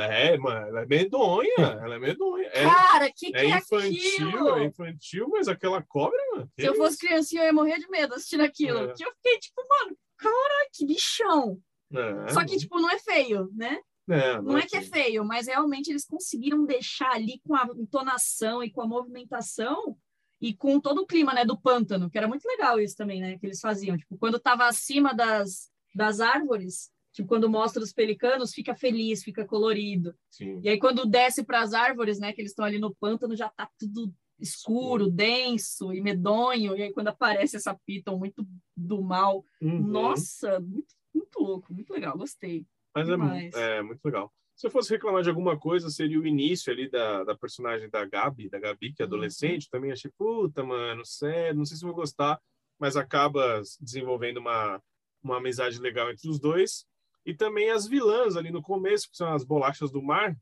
É, 0.00 0.38
mano, 0.38 0.66
ela 0.68 0.82
é 0.82 0.86
medonha, 0.86 1.54
ela 1.84 1.94
é 1.94 1.98
medonha. 1.98 2.48
É, 2.48 2.64
Cara, 2.64 3.12
que 3.14 3.30
que 3.30 3.36
é 3.36 3.50
é, 3.50 3.56
infantil, 3.58 4.28
aquilo? 4.28 4.56
é 4.56 4.64
infantil, 4.64 5.28
mas 5.28 5.48
aquela 5.48 5.82
cobra, 5.82 6.18
mano. 6.32 6.50
Se 6.58 6.66
eu 6.66 6.74
fosse 6.74 6.98
criancinha, 6.98 7.42
eu 7.42 7.46
ia 7.46 7.52
morrer 7.52 7.78
de 7.78 7.88
medo 7.88 8.14
assistindo 8.14 8.42
aquilo. 8.42 8.78
É. 8.78 8.86
Porque 8.88 9.04
eu 9.04 9.12
fiquei 9.14 9.38
tipo, 9.38 9.62
mano, 9.68 9.96
cara, 10.16 10.68
que 10.72 10.86
bichão. 10.86 11.60
É, 11.92 12.32
Só 12.32 12.44
que, 12.44 12.56
tipo, 12.56 12.80
não 12.80 12.90
é 12.90 12.98
feio, 12.98 13.50
né? 13.54 13.78
é, 14.08 14.40
Não 14.40 14.56
é 14.58 14.62
que 14.62 14.76
é 14.76 14.82
feio, 14.82 15.24
mas 15.24 15.46
realmente 15.46 15.90
eles 15.90 16.06
conseguiram 16.06 16.64
deixar 16.64 17.12
ali 17.12 17.40
com 17.46 17.54
a 17.54 17.68
entonação 17.76 18.62
e 18.62 18.70
com 18.70 18.80
a 18.80 18.86
movimentação 18.86 19.96
e 20.40 20.54
com 20.54 20.80
todo 20.80 21.02
o 21.02 21.06
clima, 21.06 21.32
né, 21.32 21.44
do 21.44 21.60
pântano, 21.60 22.10
que 22.10 22.18
era 22.18 22.26
muito 22.26 22.44
legal 22.44 22.80
isso 22.80 22.96
também, 22.96 23.20
né, 23.20 23.38
que 23.38 23.46
eles 23.46 23.60
faziam. 23.60 23.96
Tipo, 23.96 24.18
quando 24.18 24.40
tava 24.40 24.66
acima 24.66 25.14
das, 25.14 25.70
das 25.94 26.18
árvores, 26.18 26.90
tipo, 27.12 27.28
quando 27.28 27.48
mostra 27.48 27.82
os 27.82 27.92
pelicanos, 27.92 28.52
fica 28.52 28.74
feliz, 28.74 29.22
fica 29.22 29.44
colorido. 29.44 30.14
Sim. 30.30 30.60
E 30.62 30.68
aí 30.68 30.78
quando 30.78 31.06
desce 31.06 31.44
para 31.44 31.60
as 31.60 31.72
árvores, 31.72 32.18
né, 32.18 32.32
que 32.32 32.40
eles 32.40 32.52
estão 32.52 32.64
ali 32.64 32.78
no 32.78 32.94
pântano, 32.94 33.36
já 33.36 33.48
tá 33.48 33.68
tudo 33.78 34.12
escuro, 34.38 35.08
denso 35.10 35.92
e 35.92 36.00
medonho. 36.00 36.76
E 36.76 36.82
aí 36.82 36.92
quando 36.92 37.08
aparece 37.08 37.56
essa 37.56 37.74
piton 37.86 38.18
muito 38.18 38.46
do 38.76 39.00
mal, 39.02 39.44
Uhum. 39.60 39.80
nossa, 39.82 40.58
muito, 40.58 40.94
muito 41.14 41.38
louco, 41.40 41.72
muito 41.72 41.92
legal, 41.92 42.16
gostei. 42.18 42.66
Mas 42.94 43.08
é, 43.08 43.78
é 43.78 43.82
muito 43.82 44.04
legal. 44.04 44.32
Se 44.56 44.66
eu 44.66 44.70
fosse 44.70 44.90
reclamar 44.90 45.22
de 45.22 45.28
alguma 45.30 45.58
coisa, 45.58 45.88
seria 45.90 46.20
o 46.20 46.26
início 46.26 46.72
ali 46.72 46.88
da, 46.90 47.24
da 47.24 47.34
personagem 47.36 47.88
da 47.88 48.04
Gabi, 48.04 48.48
da 48.50 48.58
Gabi, 48.58 48.92
que 48.92 49.02
é 49.02 49.04
Uhum. 49.04 49.08
adolescente. 49.12 49.68
Também 49.70 49.92
achei, 49.92 50.10
puta, 50.16 50.62
mano, 50.64 51.04
sério, 51.04 51.56
não 51.56 51.64
sei 51.64 51.76
se 51.76 51.84
vou 51.84 51.94
gostar, 51.94 52.38
mas 52.78 52.96
acaba 52.96 53.62
desenvolvendo 53.80 54.38
uma, 54.38 54.80
uma 55.22 55.38
amizade 55.38 55.78
legal 55.80 56.10
entre 56.10 56.28
os 56.28 56.38
dois. 56.38 56.84
E 57.24 57.34
também 57.34 57.70
as 57.70 57.86
vilãs 57.86 58.36
ali 58.36 58.50
no 58.50 58.62
começo, 58.62 59.10
que 59.10 59.16
são 59.16 59.32
as 59.32 59.44
bolachas 59.44 59.90
do 59.90 60.02
mar, 60.02 60.36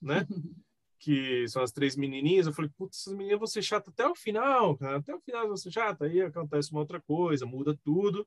né? 0.00 0.26
que 0.98 1.48
são 1.48 1.62
as 1.62 1.72
três 1.72 1.96
menininhas. 1.96 2.46
Eu 2.46 2.52
falei, 2.52 2.70
putz, 2.76 3.00
essas 3.00 3.14
meninas 3.14 3.38
vão 3.38 3.46
ser 3.46 3.62
chatas 3.62 3.92
até 3.92 4.06
o 4.06 4.14
final, 4.14 4.76
cara. 4.76 4.98
Até 4.98 5.14
o 5.14 5.20
final 5.20 5.48
vão 5.48 5.56
ser 5.56 5.70
chatas. 5.70 6.08
Aí 6.08 6.20
acontece 6.20 6.70
uma 6.70 6.80
outra 6.80 7.00
coisa, 7.00 7.46
muda 7.46 7.76
tudo. 7.82 8.26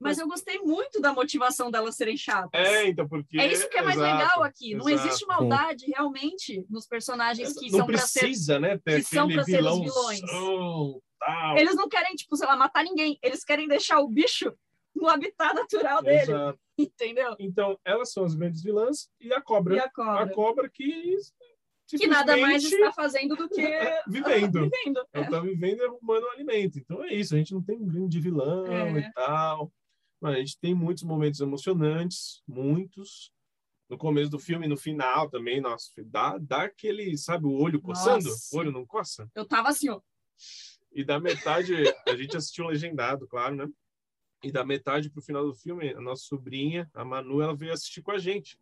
Mas 0.00 0.18
eu 0.18 0.28
gostei 0.28 0.58
muito 0.60 1.00
da 1.00 1.12
motivação 1.12 1.70
delas 1.70 1.96
serem 1.96 2.16
chatas. 2.16 2.50
É, 2.52 2.86
então, 2.86 3.08
porque. 3.08 3.38
É 3.40 3.50
isso 3.50 3.68
que 3.68 3.78
é 3.78 3.82
mais 3.82 3.96
exato, 3.96 4.16
legal 4.16 4.42
aqui. 4.44 4.74
Não 4.74 4.88
exato. 4.88 5.08
existe 5.08 5.26
maldade 5.26 5.86
realmente 5.86 6.64
nos 6.68 6.86
personagens 6.86 7.52
que 7.52 7.70
não 7.70 7.78
são 7.78 7.86
para 7.86 7.98
ser. 7.98 8.20
precisa, 8.20 8.60
né? 8.60 8.78
Ter 8.78 8.96
que 8.96 9.02
são 9.04 9.28
pra 9.28 9.42
ser 9.42 9.64
os 9.64 9.80
vilões. 9.80 10.20
Eles 11.56 11.74
não 11.74 11.88
querem, 11.88 12.14
tipo, 12.14 12.36
sei 12.36 12.46
lá, 12.46 12.56
matar 12.56 12.84
ninguém. 12.84 13.18
Eles 13.22 13.44
querem 13.44 13.66
deixar 13.66 13.98
o 13.98 14.08
bicho 14.08 14.52
no 15.00 15.08
habitat 15.08 15.54
natural 15.54 16.02
dele. 16.02 16.22
Exato. 16.22 16.58
Entendeu? 16.76 17.34
Então, 17.38 17.78
elas 17.84 18.12
são 18.12 18.24
as 18.24 18.34
grandes 18.34 18.62
vilãs 18.62 19.08
e 19.20 19.32
a 19.32 19.40
cobra. 19.40 19.76
E 19.76 19.80
a 19.80 19.90
cobra. 19.90 20.24
A 20.24 20.28
cobra 20.32 20.68
que. 20.68 21.16
Que 21.88 22.06
nada 22.06 22.36
mais 22.36 22.62
está 22.64 22.92
fazendo 22.92 23.34
do 23.34 23.48
que 23.48 23.62
Vivendo. 24.06 24.68
vivendo. 24.70 25.06
Ela 25.12 25.30
tá 25.30 25.40
vivendo 25.40 25.78
e 25.80 25.84
arrumando 25.86 26.24
o 26.24 26.30
alimento. 26.30 26.78
Então 26.78 27.02
é 27.02 27.14
isso, 27.14 27.34
a 27.34 27.38
gente 27.38 27.54
não 27.54 27.62
tem 27.62 27.78
um 27.78 27.86
grande 27.86 28.20
vilão 28.20 28.66
É. 28.66 28.98
e 29.00 29.12
tal. 29.12 29.72
Mas 30.20 30.34
a 30.34 30.38
gente 30.38 30.58
tem 30.60 30.74
muitos 30.74 31.02
momentos 31.04 31.40
emocionantes, 31.40 32.42
muitos. 32.46 33.32
No 33.88 33.96
começo 33.96 34.30
do 34.30 34.38
filme, 34.38 34.68
no 34.68 34.76
final 34.76 35.30
também, 35.30 35.62
nossa, 35.62 35.90
dá, 36.04 36.36
dá 36.36 36.64
aquele, 36.64 37.16
sabe, 37.16 37.46
o 37.46 37.52
olho 37.52 37.80
coçando? 37.80 38.24
Nossa. 38.28 38.54
O 38.54 38.58
olho 38.58 38.70
não 38.70 38.84
coça? 38.84 39.26
Eu 39.34 39.46
tava 39.46 39.70
assim, 39.70 39.88
ó. 39.88 39.98
E 40.92 41.02
da 41.02 41.18
metade, 41.18 41.74
a 42.06 42.14
gente 42.14 42.36
assistiu 42.36 42.66
legendado, 42.66 43.26
claro, 43.26 43.54
né? 43.54 43.66
E 44.42 44.52
da 44.52 44.64
metade 44.64 45.10
pro 45.10 45.20
final 45.22 45.44
do 45.44 45.54
filme, 45.54 45.90
a 45.90 46.00
nossa 46.00 46.22
sobrinha, 46.24 46.88
a 46.94 47.04
Manu, 47.04 47.40
ela 47.42 47.56
veio 47.56 47.72
assistir 47.72 48.02
com 48.02 48.12
a 48.12 48.18
gente. 48.18 48.58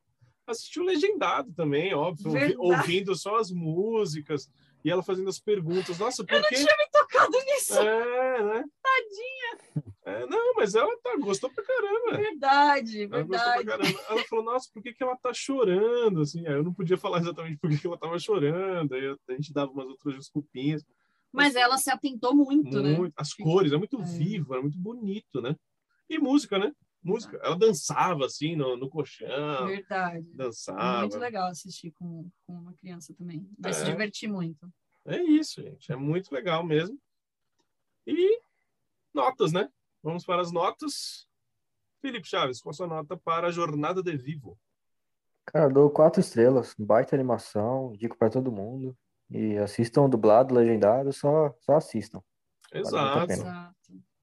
Assistiu 0.46 0.84
legendado 0.84 1.52
também, 1.52 1.92
óbvio, 1.92 2.30
Verdade. 2.30 2.54
ouvindo 2.58 3.14
só 3.16 3.36
as 3.36 3.50
músicas 3.50 4.48
e 4.84 4.90
ela 4.90 5.02
fazendo 5.02 5.28
as 5.28 5.40
perguntas. 5.40 5.98
Nossa, 5.98 6.24
por 6.24 6.34
Eu 6.34 6.40
não 6.40 6.48
quê? 6.48 6.54
tinha 6.54 6.76
me 6.78 6.86
tocado 6.90 7.32
nisso. 7.44 7.74
É, 7.78 8.42
né? 8.42 8.64
Tadinha. 8.80 9.84
É, 10.04 10.26
não, 10.26 10.54
mas 10.54 10.74
ela 10.76 10.96
tá, 11.02 11.16
gostou 11.16 11.50
pra 11.50 11.64
caramba. 11.64 12.16
Verdade, 12.16 13.02
Ela 13.02 13.08
verdade. 13.24 13.64
caramba. 13.64 14.00
Ela 14.08 14.24
falou, 14.24 14.44
nossa, 14.44 14.70
por 14.72 14.80
que, 14.82 14.94
que 14.94 15.02
ela 15.02 15.16
tá 15.16 15.34
chorando? 15.34 16.20
Assim, 16.22 16.46
eu 16.46 16.62
não 16.62 16.72
podia 16.72 16.96
falar 16.96 17.18
exatamente 17.18 17.58
por 17.58 17.68
que, 17.68 17.78
que 17.78 17.86
ela 17.86 17.98
tava 17.98 18.16
chorando. 18.18 18.94
Aí 18.94 19.04
a 19.28 19.32
gente 19.32 19.52
dava 19.52 19.72
umas 19.72 19.88
outras 19.88 20.14
desculpinhas. 20.14 20.84
Mas 21.32 21.56
ela 21.56 21.76
se 21.76 21.90
atentou 21.90 22.34
muito, 22.34 22.80
né? 22.80 22.96
Muito. 22.96 23.12
As 23.16 23.34
cores, 23.34 23.72
é 23.72 23.76
muito 23.76 24.00
É. 24.00 24.04
vivo, 24.04 24.54
é 24.54 24.60
muito 24.62 24.78
bonito, 24.78 25.42
né? 25.42 25.56
E 26.08 26.18
música, 26.18 26.58
né? 26.58 26.72
Música. 27.02 27.38
Ela 27.42 27.56
dançava 27.56 28.26
assim 28.26 28.56
no, 28.56 28.76
no 28.76 28.88
colchão, 28.88 29.66
Verdade. 29.66 30.26
dançava. 30.34 31.00
Muito 31.00 31.18
legal 31.18 31.48
assistir 31.48 31.92
com, 31.92 32.28
com 32.46 32.52
uma 32.54 32.72
criança 32.74 33.14
também. 33.14 33.48
Vai 33.58 33.72
se 33.72 33.82
É. 33.82 33.84
divertir 33.84 34.28
muito. 34.28 34.68
É 35.04 35.22
isso, 35.22 35.62
gente. 35.62 35.92
É 35.92 35.96
muito 35.96 36.32
legal 36.34 36.64
mesmo. 36.64 36.98
E 38.06 38.40
notas, 39.14 39.52
né? 39.52 39.68
Vamos 40.02 40.24
para 40.24 40.42
as 40.42 40.50
notas. 40.50 41.26
Felipe 42.00 42.26
Chaves, 42.28 42.60
qual 42.60 42.70
a 42.70 42.74
sua 42.74 42.86
nota 42.86 43.16
para 43.16 43.48
a 43.48 43.52
Jornada 43.52 44.02
de 44.02 44.16
Vivo? 44.16 44.58
Cara, 45.44 45.66
eu 45.66 45.72
dou 45.72 45.90
quatro 45.90 46.20
estrelas, 46.20 46.74
baita 46.78 47.14
animação, 47.14 47.92
digo 47.96 48.16
pra 48.16 48.28
todo 48.30 48.50
mundo. 48.52 48.96
E 49.30 49.56
assistam 49.58 50.08
dublado, 50.08 50.54
legendado, 50.54 51.12
só, 51.12 51.52
só 51.60 51.76
assistam. 51.76 52.20
Exato. 52.72 53.26
pena. 53.28 53.75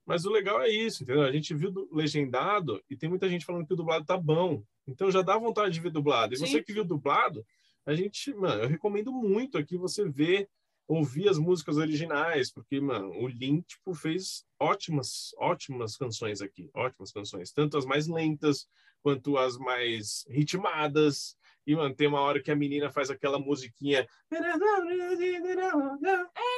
Mas 0.05 0.25
o 0.25 0.31
legal 0.31 0.61
é 0.61 0.69
isso, 0.69 1.03
entendeu? 1.03 1.23
A 1.23 1.31
gente 1.31 1.53
viu 1.53 1.71
do 1.71 1.87
legendado 1.93 2.81
e 2.89 2.97
tem 2.97 3.09
muita 3.09 3.29
gente 3.29 3.45
falando 3.45 3.65
que 3.65 3.73
o 3.73 3.77
dublado 3.77 4.05
tá 4.05 4.17
bom. 4.17 4.63
Então 4.87 5.09
já 5.09 5.21
dá 5.21 5.37
vontade 5.37 5.73
de 5.73 5.79
ver 5.79 5.91
dublado. 5.91 6.33
E 6.33 6.37
Sim. 6.37 6.45
você 6.45 6.61
que 6.61 6.73
viu 6.73 6.83
dublado, 6.83 7.45
a 7.85 7.93
gente, 7.93 8.33
mano, 8.33 8.63
eu 8.63 8.67
recomendo 8.67 9.11
muito 9.11 9.57
aqui 9.57 9.77
você 9.77 10.07
ver, 10.07 10.49
ouvir 10.87 11.29
as 11.29 11.37
músicas 11.37 11.77
originais, 11.77 12.51
porque, 12.51 12.79
mano, 12.79 13.09
o 13.11 13.27
Lin, 13.27 13.61
tipo, 13.61 13.93
fez 13.93 14.45
ótimas, 14.59 15.33
ótimas 15.37 15.95
canções 15.95 16.41
aqui. 16.41 16.69
Ótimas 16.73 17.11
canções. 17.11 17.51
Tanto 17.51 17.77
as 17.77 17.85
mais 17.85 18.07
lentas, 18.07 18.67
quanto 19.01 19.37
as 19.37 19.57
mais 19.57 20.25
ritmadas. 20.29 21.37
E, 21.65 21.75
mano, 21.75 21.95
tem 21.95 22.07
uma 22.07 22.19
hora 22.19 22.41
que 22.43 22.51
a 22.51 22.55
menina 22.55 22.89
faz 22.91 23.09
aquela 23.09 23.39
musiquinha. 23.39 24.05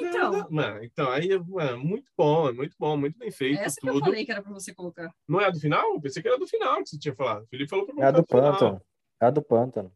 então. 0.01 0.49
Mano, 0.49 0.83
então, 0.83 1.09
aí, 1.11 1.37
mano, 1.39 1.77
muito 1.83 2.11
bom, 2.17 2.51
muito 2.53 2.75
bom, 2.79 2.97
muito 2.97 3.17
bem 3.17 3.31
feito 3.31 3.59
Essa 3.61 3.79
que 3.79 3.87
eu 3.87 3.93
tudo. 3.93 4.05
falei 4.05 4.25
que 4.25 4.31
era 4.31 4.41
pra 4.41 4.51
você 4.51 4.73
colocar. 4.73 5.13
Não 5.27 5.39
é 5.39 5.45
a 5.45 5.49
do 5.49 5.59
final? 5.59 5.93
Eu 5.93 6.01
pensei 6.01 6.21
que 6.21 6.27
era 6.27 6.37
do 6.39 6.47
final 6.47 6.81
que 6.83 6.89
você 6.89 6.97
tinha 6.99 7.15
falado. 7.15 7.43
O 7.43 7.47
Felipe 7.47 7.69
falou 7.69 7.85
pra 7.85 8.03
É 8.03 8.07
a 8.07 8.11
do 8.11 8.25
final. 8.27 8.51
pântano. 8.51 8.81
É 9.21 9.25
a 9.25 9.29
do 9.29 9.41
pântano. 9.43 9.93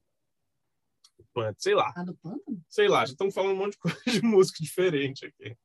Pântano, 1.33 1.55
Sei 1.59 1.75
lá, 1.75 1.93
A 1.95 2.03
do 2.03 2.15
Pântano? 2.15 2.61
sei 2.69 2.87
lá. 2.87 3.05
Já 3.05 3.11
estamos 3.11 3.33
falando 3.33 3.53
um 3.53 3.57
monte 3.57 3.73
de 3.73 3.77
coisa 3.79 3.99
de 4.05 4.21
música 4.25 4.57
diferente 4.61 5.25
aqui. 5.25 5.55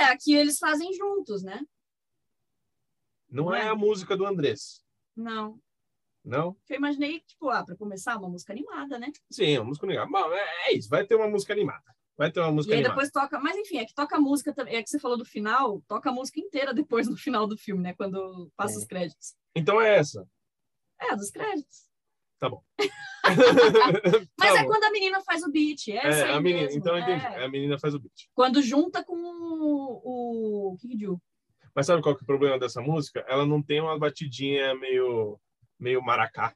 É, 0.00 0.04
aqui 0.04 0.34
eles 0.34 0.58
fazem 0.58 0.92
juntos, 0.94 1.42
né? 1.42 1.60
Não 3.30 3.46
Não 3.46 3.54
é 3.54 3.66
é? 3.66 3.68
a 3.68 3.74
música 3.74 4.16
do 4.16 4.24
Andrés, 4.26 4.82
Não. 5.16 5.58
Não? 6.28 6.56
Eu 6.68 6.76
imaginei, 6.76 7.20
tipo, 7.20 7.48
ah, 7.50 7.64
pra 7.64 7.76
começar, 7.76 8.16
uma 8.18 8.28
música 8.28 8.52
animada, 8.52 8.98
né? 8.98 9.10
Sim, 9.30 9.58
uma 9.58 9.64
música 9.66 9.86
animada. 9.86 10.10
Bom, 10.10 10.32
é 10.32 10.72
isso, 10.74 10.88
vai 10.88 11.04
ter 11.06 11.14
uma 11.14 11.28
música 11.28 11.52
animada. 11.52 11.82
Vai 12.16 12.30
ter 12.32 12.40
uma 12.40 12.50
música 12.50 12.72
E 12.72 12.76
aí 12.76 12.80
animada. 12.80 12.94
depois 13.00 13.10
toca. 13.12 13.38
Mas 13.40 13.56
enfim, 13.56 13.78
é 13.78 13.84
que 13.86 13.94
toca 13.94 14.16
a 14.16 14.20
música 14.20 14.52
também. 14.52 14.74
É 14.76 14.82
que 14.82 14.90
você 14.90 14.98
falou 14.98 15.16
do 15.16 15.24
final, 15.24 15.80
toca 15.86 16.10
a 16.10 16.12
música 16.12 16.40
inteira 16.40 16.74
depois 16.74 17.08
no 17.08 17.16
final 17.16 17.46
do 17.46 17.56
filme, 17.56 17.82
né? 17.82 17.94
Quando 17.94 18.50
passa 18.56 18.74
É. 18.74 18.78
os 18.78 18.84
créditos. 18.84 19.34
Então 19.54 19.80
é 19.80 19.96
essa. 19.98 20.26
É, 21.00 21.12
a 21.12 21.14
dos 21.14 21.30
créditos. 21.30 21.86
Tá 22.40 22.48
bom. 22.48 22.62
Mas 23.28 23.36
Tá 24.36 24.46
é 24.58 24.62
bom. 24.62 24.66
quando 24.68 24.84
a 24.84 24.90
menina 24.90 25.20
faz 25.22 25.42
o 25.42 25.50
beat. 25.50 25.88
É, 25.88 25.96
É, 25.96 26.22
a 26.32 26.40
menina, 26.40 26.62
mesmo, 26.66 26.78
então 26.80 26.96
eu 26.96 27.02
entendi. 27.02 27.24
é. 27.24 27.44
A 27.44 27.48
menina 27.48 27.78
faz 27.78 27.94
o 27.94 28.00
beat. 28.00 28.28
Quando 28.34 28.62
junta 28.62 29.04
com 29.04 29.14
o. 29.16 30.72
O 30.72 30.76
King 30.78 30.98
Ju. 31.04 31.20
Mas 31.74 31.86
sabe 31.86 32.02
qual 32.02 32.14
que 32.16 32.22
é 32.22 32.24
o 32.24 32.26
problema 32.26 32.58
dessa 32.58 32.80
música? 32.80 33.24
Ela 33.28 33.46
não 33.46 33.62
tem 33.62 33.80
uma 33.80 33.96
batidinha 33.98 34.74
meio, 34.74 35.38
meio 35.78 36.02
maracá, 36.02 36.54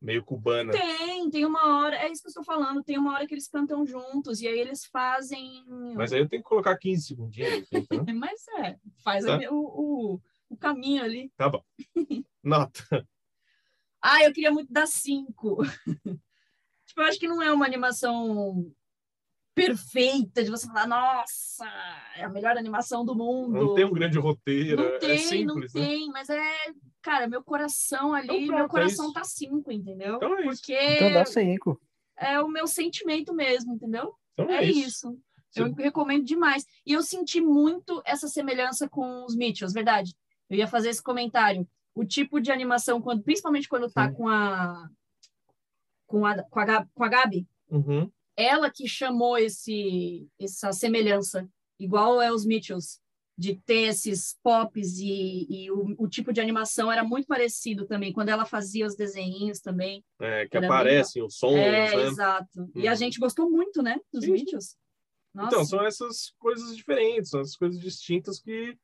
meio 0.00 0.24
cubana. 0.24 0.72
Tem, 0.72 1.30
tem 1.30 1.44
uma 1.46 1.78
hora. 1.78 1.96
É 1.96 2.10
isso 2.10 2.22
que 2.22 2.28
eu 2.28 2.30
estou 2.30 2.44
falando. 2.44 2.82
Tem 2.82 2.98
uma 2.98 3.14
hora 3.14 3.26
que 3.26 3.34
eles 3.34 3.48
cantam 3.48 3.86
juntos. 3.86 4.40
E 4.40 4.48
aí 4.48 4.58
eles 4.58 4.84
fazem. 4.86 5.64
Mas 5.94 6.12
aí 6.12 6.20
eu 6.20 6.28
tenho 6.28 6.42
que 6.42 6.48
colocar 6.48 6.76
15 6.76 7.06
segundinhos. 7.06 7.66
Então, 7.72 8.04
Mas 8.14 8.46
é, 8.58 8.76
faz 9.02 9.24
Tá. 9.24 9.38
o, 9.50 9.54
o, 10.14 10.20
o 10.50 10.56
caminho 10.56 11.02
ali. 11.02 11.32
tá 11.36 11.48
bom. 11.48 11.62
Nota. 12.42 13.06
Ah, 14.02 14.22
eu 14.22 14.32
queria 14.32 14.52
muito 14.52 14.70
dar 14.72 14.86
cinco. 14.86 15.58
tipo, 16.86 17.00
eu 17.00 17.04
acho 17.04 17.18
que 17.18 17.26
não 17.28 17.42
é 17.42 17.50
uma 17.50 17.64
animação 17.64 18.70
perfeita, 19.54 20.42
de 20.42 20.50
você 20.50 20.66
falar, 20.66 20.86
nossa, 20.86 21.64
é 22.16 22.24
a 22.24 22.28
melhor 22.28 22.56
animação 22.56 23.04
do 23.04 23.14
mundo. 23.14 23.52
Não 23.52 23.74
tem 23.74 23.84
um 23.84 23.92
grande 23.92 24.18
roteiro, 24.18 24.82
Não 24.82 24.88
é- 24.90 24.98
tem, 24.98 25.10
é 25.12 25.18
simples, 25.18 25.46
não 25.46 25.56
né? 25.56 25.66
tem, 25.72 26.08
mas 26.08 26.28
é, 26.28 26.42
cara, 27.00 27.28
meu 27.28 27.42
coração 27.42 28.12
ali, 28.12 28.26
Então 28.26 28.36
pronto, 28.46 28.54
meu 28.56 28.64
é 28.64 28.68
coração 28.68 29.04
isso. 29.06 29.14
tá 29.14 29.24
cinco, 29.24 29.70
entendeu? 29.72 30.16
Então 30.16 30.36
é 30.36 30.46
isso. 30.46 30.60
Porque 30.60 30.72
Então 30.78 31.12
dá 31.12 31.24
cinco. 31.24 31.80
é 32.16 32.40
o 32.40 32.48
meu 32.48 32.66
sentimento 32.66 33.32
mesmo, 33.34 33.74
entendeu? 33.74 34.14
Então 34.34 34.50
É, 34.50 34.64
é, 34.64 34.64
isso. 34.70 35.10
isso. 35.10 35.18
Eu 35.56 35.72
recomendo 35.74 36.24
demais. 36.24 36.66
E 36.84 36.92
eu 36.92 37.02
senti 37.02 37.40
muito 37.40 38.02
essa 38.04 38.26
semelhança 38.26 38.88
com 38.88 39.24
os 39.24 39.36
Mitchells, 39.36 39.72
verdade. 39.72 40.12
Eu 40.50 40.56
ia 40.58 40.66
fazer 40.66 40.88
esse 40.88 41.02
comentário. 41.02 41.66
O 41.94 42.04
tipo 42.04 42.40
de 42.40 42.50
animação, 42.50 43.00
quando, 43.00 43.22
principalmente 43.22 43.68
quando 43.68 43.88
tá 43.88 44.08
Sim. 44.08 44.14
com 44.14 44.28
a 44.28 44.88
com 46.06 46.26
a, 46.26 46.42
com 46.42 46.60
a, 46.60 46.64
Gab- 46.64 46.88
com 46.92 47.04
a 47.04 47.08
Gabi, 47.08 47.46
Uhum. 47.70 48.10
Ela 48.36 48.70
que 48.70 48.88
chamou 48.88 49.36
esse 49.38 50.26
essa 50.40 50.72
semelhança, 50.72 51.48
igual 51.78 52.20
é 52.20 52.32
os 52.32 52.44
Mitchells, 52.44 52.98
de 53.36 53.56
ter 53.66 53.88
esses 53.88 54.38
pops 54.42 54.98
e, 54.98 55.46
e 55.50 55.70
o, 55.70 55.94
o 55.98 56.08
tipo 56.08 56.32
de 56.32 56.40
animação 56.40 56.90
era 56.90 57.02
muito 57.02 57.26
parecido 57.26 57.84
também, 57.86 58.12
quando 58.12 58.28
ela 58.28 58.44
fazia 58.44 58.86
os 58.86 58.94
desenhinhos 58.94 59.60
também. 59.60 60.04
É, 60.20 60.46
que 60.46 60.56
aparecem 60.56 61.22
os 61.22 61.36
sons, 61.36 61.54
é, 61.56 61.96
né? 61.96 62.02
exato. 62.06 62.70
E 62.76 62.86
a 62.86 62.92
Uhum. 62.92 62.96
gente 62.96 63.18
gostou 63.18 63.50
muito, 63.50 63.82
né, 63.82 63.98
dos 64.12 64.24
Sim. 64.24 64.32
Mitchells. 64.32 64.76
Nossa, 65.34 65.48
Então, 65.48 65.64
são 65.64 65.84
essas 65.84 66.32
coisas 66.38 66.76
diferentes, 66.76 67.30
são 67.30 67.40
essas 67.40 67.56
coisas 67.56 67.80
distintas 67.80 68.38
que 68.40 68.78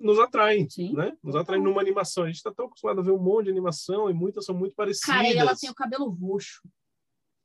nos 0.00 0.18
atraem, 0.18 0.68
Sim, 0.68 0.94
né? 0.94 1.14
Nos 1.22 1.36
atraem 1.36 1.62
numa 1.62 1.80
animação. 1.80 2.24
A 2.24 2.26
gente 2.26 2.36
está 2.36 2.52
tão 2.52 2.64
acostumado 2.66 3.00
a 3.00 3.02
ver 3.04 3.12
um 3.12 3.18
monte 3.22 3.44
de 3.44 3.50
animação 3.50 4.08
e 4.08 4.14
muitas 4.14 4.46
são 4.46 4.54
muito 4.54 4.74
parecidas. 4.74 5.14
Cara, 5.14 5.28
e 5.28 5.36
ela 5.36 5.54
tem 5.54 5.68
o 5.68 5.74
cabelo 5.74 6.08
roxo. 6.08 6.62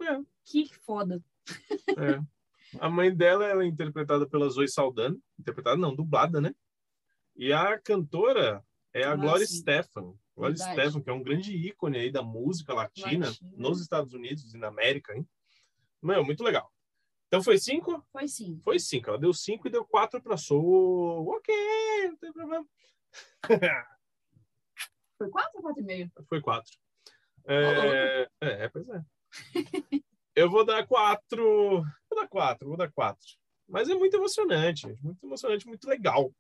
É. 0.02 0.20
Que 0.46 0.74
foda. 0.74 1.24
É. 1.98 2.22
A 2.80 2.90
mãe 2.90 3.14
dela 3.16 3.46
ela 3.46 3.64
é 3.64 3.68
interpretada 3.68 4.28
pela 4.30 4.50
Zoe 4.50 4.68
Saldana, 4.68 5.18
interpretada 5.40 5.78
não, 5.78 5.96
dublada, 5.96 6.40
né? 6.40 6.54
E 7.36 7.52
a 7.52 7.80
cantora 7.80 8.64
é 8.94 9.04
a 9.04 9.14
Ah, 9.14 9.16
Gloria 9.16 9.46
sim. 9.48 9.58
Stefan. 9.58 10.14
Gloria 10.36 10.56
Verdade. 10.56 10.74
Stefan, 10.82 11.02
que 11.02 11.10
é 11.10 11.14
um 11.14 11.24
grande 11.24 11.54
ícone 11.56 11.98
aí 11.98 12.12
da 12.12 12.22
música 12.22 12.74
latina, 12.74 13.28
Latina. 13.28 13.52
nos 13.58 13.82
Estados 13.82 14.14
Unidos 14.14 14.54
e 14.54 14.58
na 14.58 14.68
América, 14.68 15.16
hein? 15.16 15.28
Meu, 16.02 16.24
muito 16.24 16.44
legal. 16.44 16.72
Então 17.28 17.44
foi 17.44 17.58
cinco? 17.58 18.04
Foi 18.12 18.28
sim. 18.28 18.60
Foi 18.64 18.80
cinco. 18.80 19.10
Ela 19.10 19.20
deu 19.20 19.34
cinco 19.34 19.68
e 19.68 19.72
deu 19.72 19.86
quatro 19.86 20.22
para 20.22 20.38
Soul. 20.38 21.28
Ok, 21.30 21.54
não 22.10 22.18
tem 22.18 22.32
problema. 22.34 22.66
Foi 25.18 25.30
quatro 25.30 25.58
ou 25.58 25.62
quatro 25.64 25.82
e 25.82 25.86
meio? 25.86 26.12
Foi 26.28 26.42
quatro. 26.42 26.72
É, 27.48 28.30
é, 28.42 28.68
pois 28.70 28.88
é. 28.90 29.04
Eu 30.36 30.50
vou 30.50 30.66
dar 30.66 30.86
quatro. 30.88 31.82
Vou 32.10 32.20
dar 32.22 32.28
quatro, 32.28 32.68
vou 32.68 32.78
dar 32.78 32.92
quatro. 32.92 33.28
Mas 33.68 33.90
é 33.90 33.94
muito 33.96 34.16
emocionante, 34.16 34.88
muito 35.02 35.24
emocionante, 35.24 35.68
muito 35.68 35.88
legal. 35.88 36.32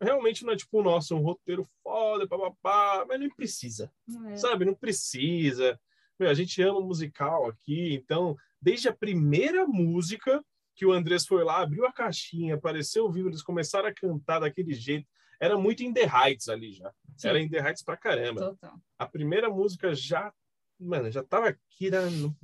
Realmente 0.00 0.44
não 0.44 0.52
é 0.52 0.56
tipo, 0.56 0.82
nossa, 0.82 1.14
um 1.14 1.20
roteiro 1.22 1.66
foda, 1.82 2.26
papapá, 2.28 3.04
mas 3.08 3.18
não 3.20 3.28
precisa, 3.30 3.90
É. 4.30 4.36
sabe? 4.36 4.64
Não 4.64 4.74
precisa. 4.74 5.80
Meu, 6.18 6.28
a 6.30 6.34
gente 6.34 6.60
ama 6.62 6.80
musical 6.80 7.46
aqui, 7.48 7.94
então, 7.94 8.36
desde 8.60 8.88
a 8.88 8.92
primeira 8.92 9.66
música 9.66 10.44
que 10.76 10.84
o 10.86 10.92
Andrés 10.92 11.26
foi 11.26 11.42
lá, 11.42 11.60
abriu 11.62 11.84
a 11.86 11.92
caixinha, 11.92 12.54
apareceu 12.54 13.06
o 13.06 13.10
vivo, 13.10 13.28
eles 13.28 13.42
começaram 13.42 13.88
a 13.88 13.94
cantar 13.94 14.40
daquele 14.40 14.72
jeito. 14.74 15.06
Era 15.40 15.56
muito 15.56 15.82
in 15.82 15.92
the 15.92 16.02
heights 16.06 16.48
ali 16.48 16.72
já. 16.72 16.92
Sim. 17.16 17.28
Era 17.28 17.40
in 17.40 17.48
the 17.48 17.58
heights 17.58 17.82
pra 17.82 17.96
caramba 17.96 18.40
Total. 18.50 18.74
a 18.98 19.06
primeira 19.06 19.48
música 19.48 19.94
já, 19.94 20.32
mano, 20.78 21.10
já 21.10 21.22
tava 21.22 21.48
aqui 21.48 21.90
né, 21.90 22.00
no, 22.06 22.36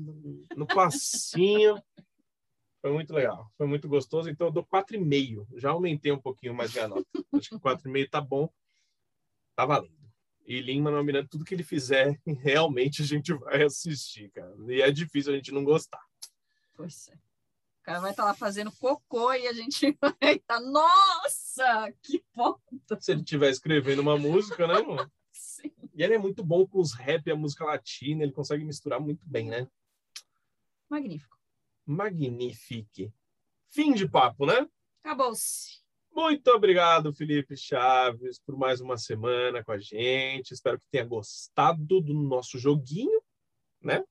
no, 0.56 0.66
passinho. 0.66 1.80
Foi 2.80 2.92
muito 2.92 3.14
legal, 3.14 3.50
foi 3.56 3.66
muito 3.66 3.88
gostoso. 3.88 4.28
Então 4.28 4.48
eu 4.48 4.52
dou 4.52 4.64
4,5. 4.64 5.46
Já 5.56 5.70
aumentei 5.70 6.12
um 6.12 6.20
pouquinho 6.20 6.54
mais 6.54 6.72
minha 6.72 6.88
nota. 6.88 7.06
Acho 7.32 7.50
que 7.50 7.56
4,5 7.56 8.10
tá 8.10 8.20
bom. 8.20 8.48
Tá 9.54 9.64
valendo. 9.64 9.94
E 10.46 10.60
Lin-Manuel 10.60 11.04
Miranda, 11.04 11.28
tudo 11.30 11.44
que 11.44 11.54
ele 11.54 11.62
fizer, 11.62 12.20
realmente 12.42 13.02
a 13.02 13.04
gente 13.04 13.32
vai 13.32 13.62
assistir, 13.62 14.30
cara. 14.30 14.54
E 14.68 14.82
é 14.82 14.90
difícil 14.90 15.32
a 15.32 15.36
gente 15.36 15.52
não 15.52 15.64
gostar. 15.64 16.02
Pois 16.74 17.08
é. 17.08 17.14
O 17.14 17.84
cara 17.84 18.00
vai 18.00 18.10
estar 18.10 18.24
lá 18.24 18.34
fazendo 18.34 18.72
cocô 18.72 19.32
e 19.34 19.46
a 19.46 19.52
gente 19.52 19.96
vai 20.00 20.36
estar. 20.36 20.60
Nossa! 20.60 21.92
Que 22.02 22.22
ponto! 22.32 22.60
Se 22.98 23.12
ele 23.12 23.20
estiver 23.20 23.50
escrevendo 23.50 24.00
uma 24.00 24.18
música, 24.18 24.66
né, 24.66 24.80
mano? 24.82 25.10
Sim. 25.64 25.90
E 25.94 26.02
ele 26.02 26.14
é 26.14 26.18
muito 26.18 26.44
bom 26.44 26.66
com 26.66 26.80
os 26.80 26.92
rap 26.92 27.26
e 27.26 27.30
a 27.30 27.36
música 27.36 27.64
latina, 27.64 28.22
ele 28.22 28.32
consegue 28.32 28.64
misturar 28.64 29.00
muito 29.00 29.26
bem, 29.28 29.48
né? 29.48 29.68
Magnífico. 30.88 31.38
Magnifique. 31.86 33.12
Fim 33.70 33.92
de 33.92 34.08
papo, 34.08 34.46
né? 34.46 34.68
Acabou-se. 35.02 35.82
Muito 36.12 36.48
obrigado, 36.52 37.12
Felipe 37.12 37.56
Chaves, 37.56 38.38
por 38.38 38.56
mais 38.56 38.80
uma 38.80 38.96
semana 38.96 39.64
com 39.64 39.72
a 39.72 39.78
gente. 39.78 40.52
Espero 40.52 40.78
que 40.78 40.86
tenha 40.88 41.04
gostado 41.04 42.00
do 42.00 42.14
nosso 42.14 42.58
joguinho, 42.58 43.20
né? 43.82 44.04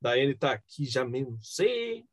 Daiane 0.00 0.34
tá 0.34 0.52
aqui, 0.52 0.84
já 0.84 1.04
mesmo 1.04 1.32
não 1.32 1.42
sei. 1.42 2.04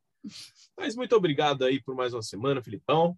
Mas 0.77 0.95
muito 0.95 1.15
obrigado 1.15 1.65
aí 1.65 1.81
por 1.81 1.95
mais 1.95 2.13
uma 2.13 2.21
semana, 2.21 2.61
Filipão. 2.61 3.17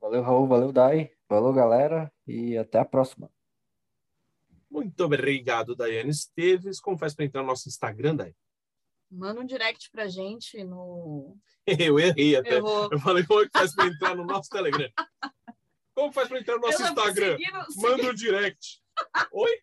Valeu, 0.00 0.22
Raul, 0.22 0.46
valeu, 0.46 0.72
Dai. 0.72 1.10
Valeu, 1.28 1.52
galera. 1.52 2.12
E 2.26 2.56
até 2.56 2.78
a 2.78 2.84
próxima. 2.84 3.30
Muito 4.70 5.00
obrigado, 5.04 5.74
Daiane 5.74 6.10
Esteves. 6.10 6.80
Como 6.80 6.98
faz 6.98 7.14
para 7.14 7.24
entrar 7.24 7.42
no 7.42 7.48
nosso 7.48 7.68
Instagram, 7.68 8.16
Daiane? 8.16 8.36
Manda 9.10 9.40
um 9.40 9.44
direct 9.46 9.90
pra 9.90 10.06
gente 10.06 10.62
no. 10.64 11.36
Eu 11.66 11.98
errei 11.98 12.36
até. 12.36 12.56
Errou. 12.56 12.88
Eu 12.92 12.98
falei, 13.00 13.24
como 13.26 13.40
é 13.42 13.46
que 13.46 13.58
faz 13.58 13.74
para 13.74 13.86
entrar 13.86 14.14
no 14.14 14.24
nosso 14.24 14.50
Telegram? 14.50 14.90
Como 15.94 16.12
faz 16.12 16.28
para 16.28 16.38
entrar 16.40 16.54
no 16.56 16.60
nosso 16.60 16.82
Instagram? 16.82 17.36
seguindo- 17.38 17.66
Manda 17.76 18.10
o 18.10 18.14
direct. 18.14 18.82
Oi? 19.32 19.60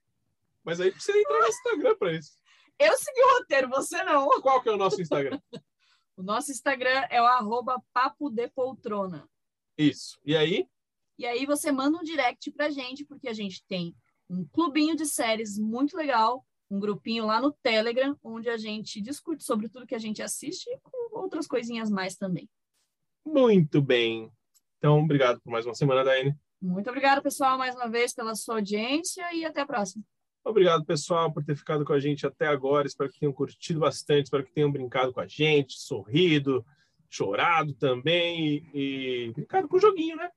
Mas 0.64 0.82
aí 0.82 0.92
precisa 0.92 1.18
entrar 1.18 1.40
no 1.40 1.48
Instagram 1.48 1.96
para 1.98 2.14
isso. 2.14 2.32
Eu 2.80 2.98
segui 2.98 3.22
o 3.22 3.38
roteiro, 3.38 3.70
você 3.70 4.04
não. 4.04 4.28
Qual 4.42 4.62
que 4.62 4.70
é 4.70 4.72
o 4.72 4.78
nosso 4.78 5.02
Instagram? 5.02 5.40
O 6.18 6.24
nosso 6.24 6.50
Instagram 6.50 7.06
é 7.10 7.22
o 7.22 7.26
arroba 7.26 7.76
papo 7.92 8.30
de 8.30 8.48
poltrona. 8.48 9.28
Isso. 9.78 10.18
E 10.24 10.34
aí? 10.34 10.66
E 11.20 11.26
aí 11.26 11.46
você 11.46 11.74
manda 11.74 11.98
um 11.98 12.04
direct 12.04 12.50
pra 12.52 12.70
gente, 12.70 13.04
porque 13.04 13.28
a 13.28 13.34
gente 13.34 13.62
tem 13.68 13.94
um 14.30 14.46
clubinho 14.46 14.96
de 14.96 15.06
séries 15.06 15.58
muito 15.58 15.96
legal, 15.96 16.46
um 16.70 16.80
grupinho 16.80 17.26
lá 17.26 17.40
no 17.40 17.52
Telegram, 17.52 18.18
onde 18.24 18.50
a 18.50 18.58
gente 18.58 19.02
discute 19.02 19.44
sobre 19.44 19.70
tudo 19.70 19.86
que 19.86 19.96
a 19.96 20.00
gente 20.00 20.22
assiste 20.22 20.68
e 20.68 20.80
com 20.82 21.20
outras 21.20 21.48
coisinhas 21.48 21.90
mais 21.90 22.16
também. 22.16 22.50
Muito 23.26 23.82
bem. 23.82 24.32
Então, 24.78 25.00
obrigado 25.00 25.40
por 25.42 25.52
mais 25.52 25.66
uma 25.66 25.76
semana, 25.76 26.04
Daiane. 26.04 26.36
Muito 26.62 26.90
obrigada, 26.90 27.22
pessoal, 27.22 27.58
mais 27.58 27.76
uma 27.76 27.90
vez 27.90 28.14
pela 28.14 28.36
sua 28.36 28.56
audiência 28.56 29.34
e 29.34 29.46
até 29.46 29.62
a 29.62 29.66
próxima. 29.66 30.04
Obrigado, 30.44 30.86
pessoal, 30.86 31.32
por 31.34 31.44
ter 31.44 31.56
ficado 31.56 31.84
com 31.84 31.94
a 31.94 32.00
gente 32.00 32.26
até 32.26 32.48
agora. 32.48 32.88
Espero 32.88 33.10
que 33.12 33.20
tenham 33.20 33.34
curtido 33.34 33.80
bastante, 33.80 34.26
espero 34.26 34.46
que 34.46 34.54
tenham 34.54 34.72
brincado 34.72 35.12
com 35.12 35.20
a 35.20 35.28
gente, 35.28 35.74
sorrido, 35.80 36.64
chorado 37.10 37.74
também 37.74 38.70
e, 38.74 39.28
e 39.28 39.32
brincado 39.34 39.68
com 39.68 39.78
o 39.78 39.80
joguinho, 39.80 40.18
né? 40.18 40.30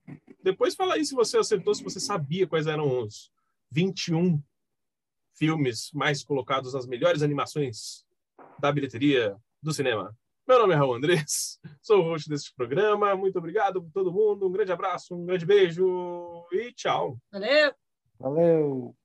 Depois 0.43 0.75
fala 0.75 0.95
aí 0.95 1.05
se 1.05 1.15
você 1.15 1.37
acertou, 1.37 1.75
se 1.75 1.85
você 1.85 2.01
sabia 2.01 2.47
quais 2.47 2.67
eram 2.67 3.03
os 3.03 3.31
21 3.71 4.43
filmes 5.35 5.91
mais 5.93 6.25
colocados 6.25 6.75
nas 6.75 6.87
melhores 6.87 7.23
animações 7.23 8.05
da 8.59 8.73
bilheteria 8.73 9.37
do 9.63 9.73
cinema. 9.73 10.17
Meu 10.47 10.59
nome 10.59 10.75
é 10.75 10.77
Raul 10.77 10.95
Andrés, 10.95 11.61
sou 11.83 12.01
o 12.01 12.05
host 12.05 12.29
deste 12.29 12.55
programa. 12.55 13.15
Muito 13.15 13.39
obrigado 13.39 13.83
por 13.83 13.91
todo 13.93 14.13
mundo. 14.13 14.49
Um 14.49 14.53
grande 14.53 14.73
abraço, 14.73 15.15
um 15.15 15.27
grande 15.27 15.45
beijo 15.45 16.47
e 16.53 16.73
tchau. 16.73 17.19
Valeu! 17.31 17.73
Valeu! 18.19 18.97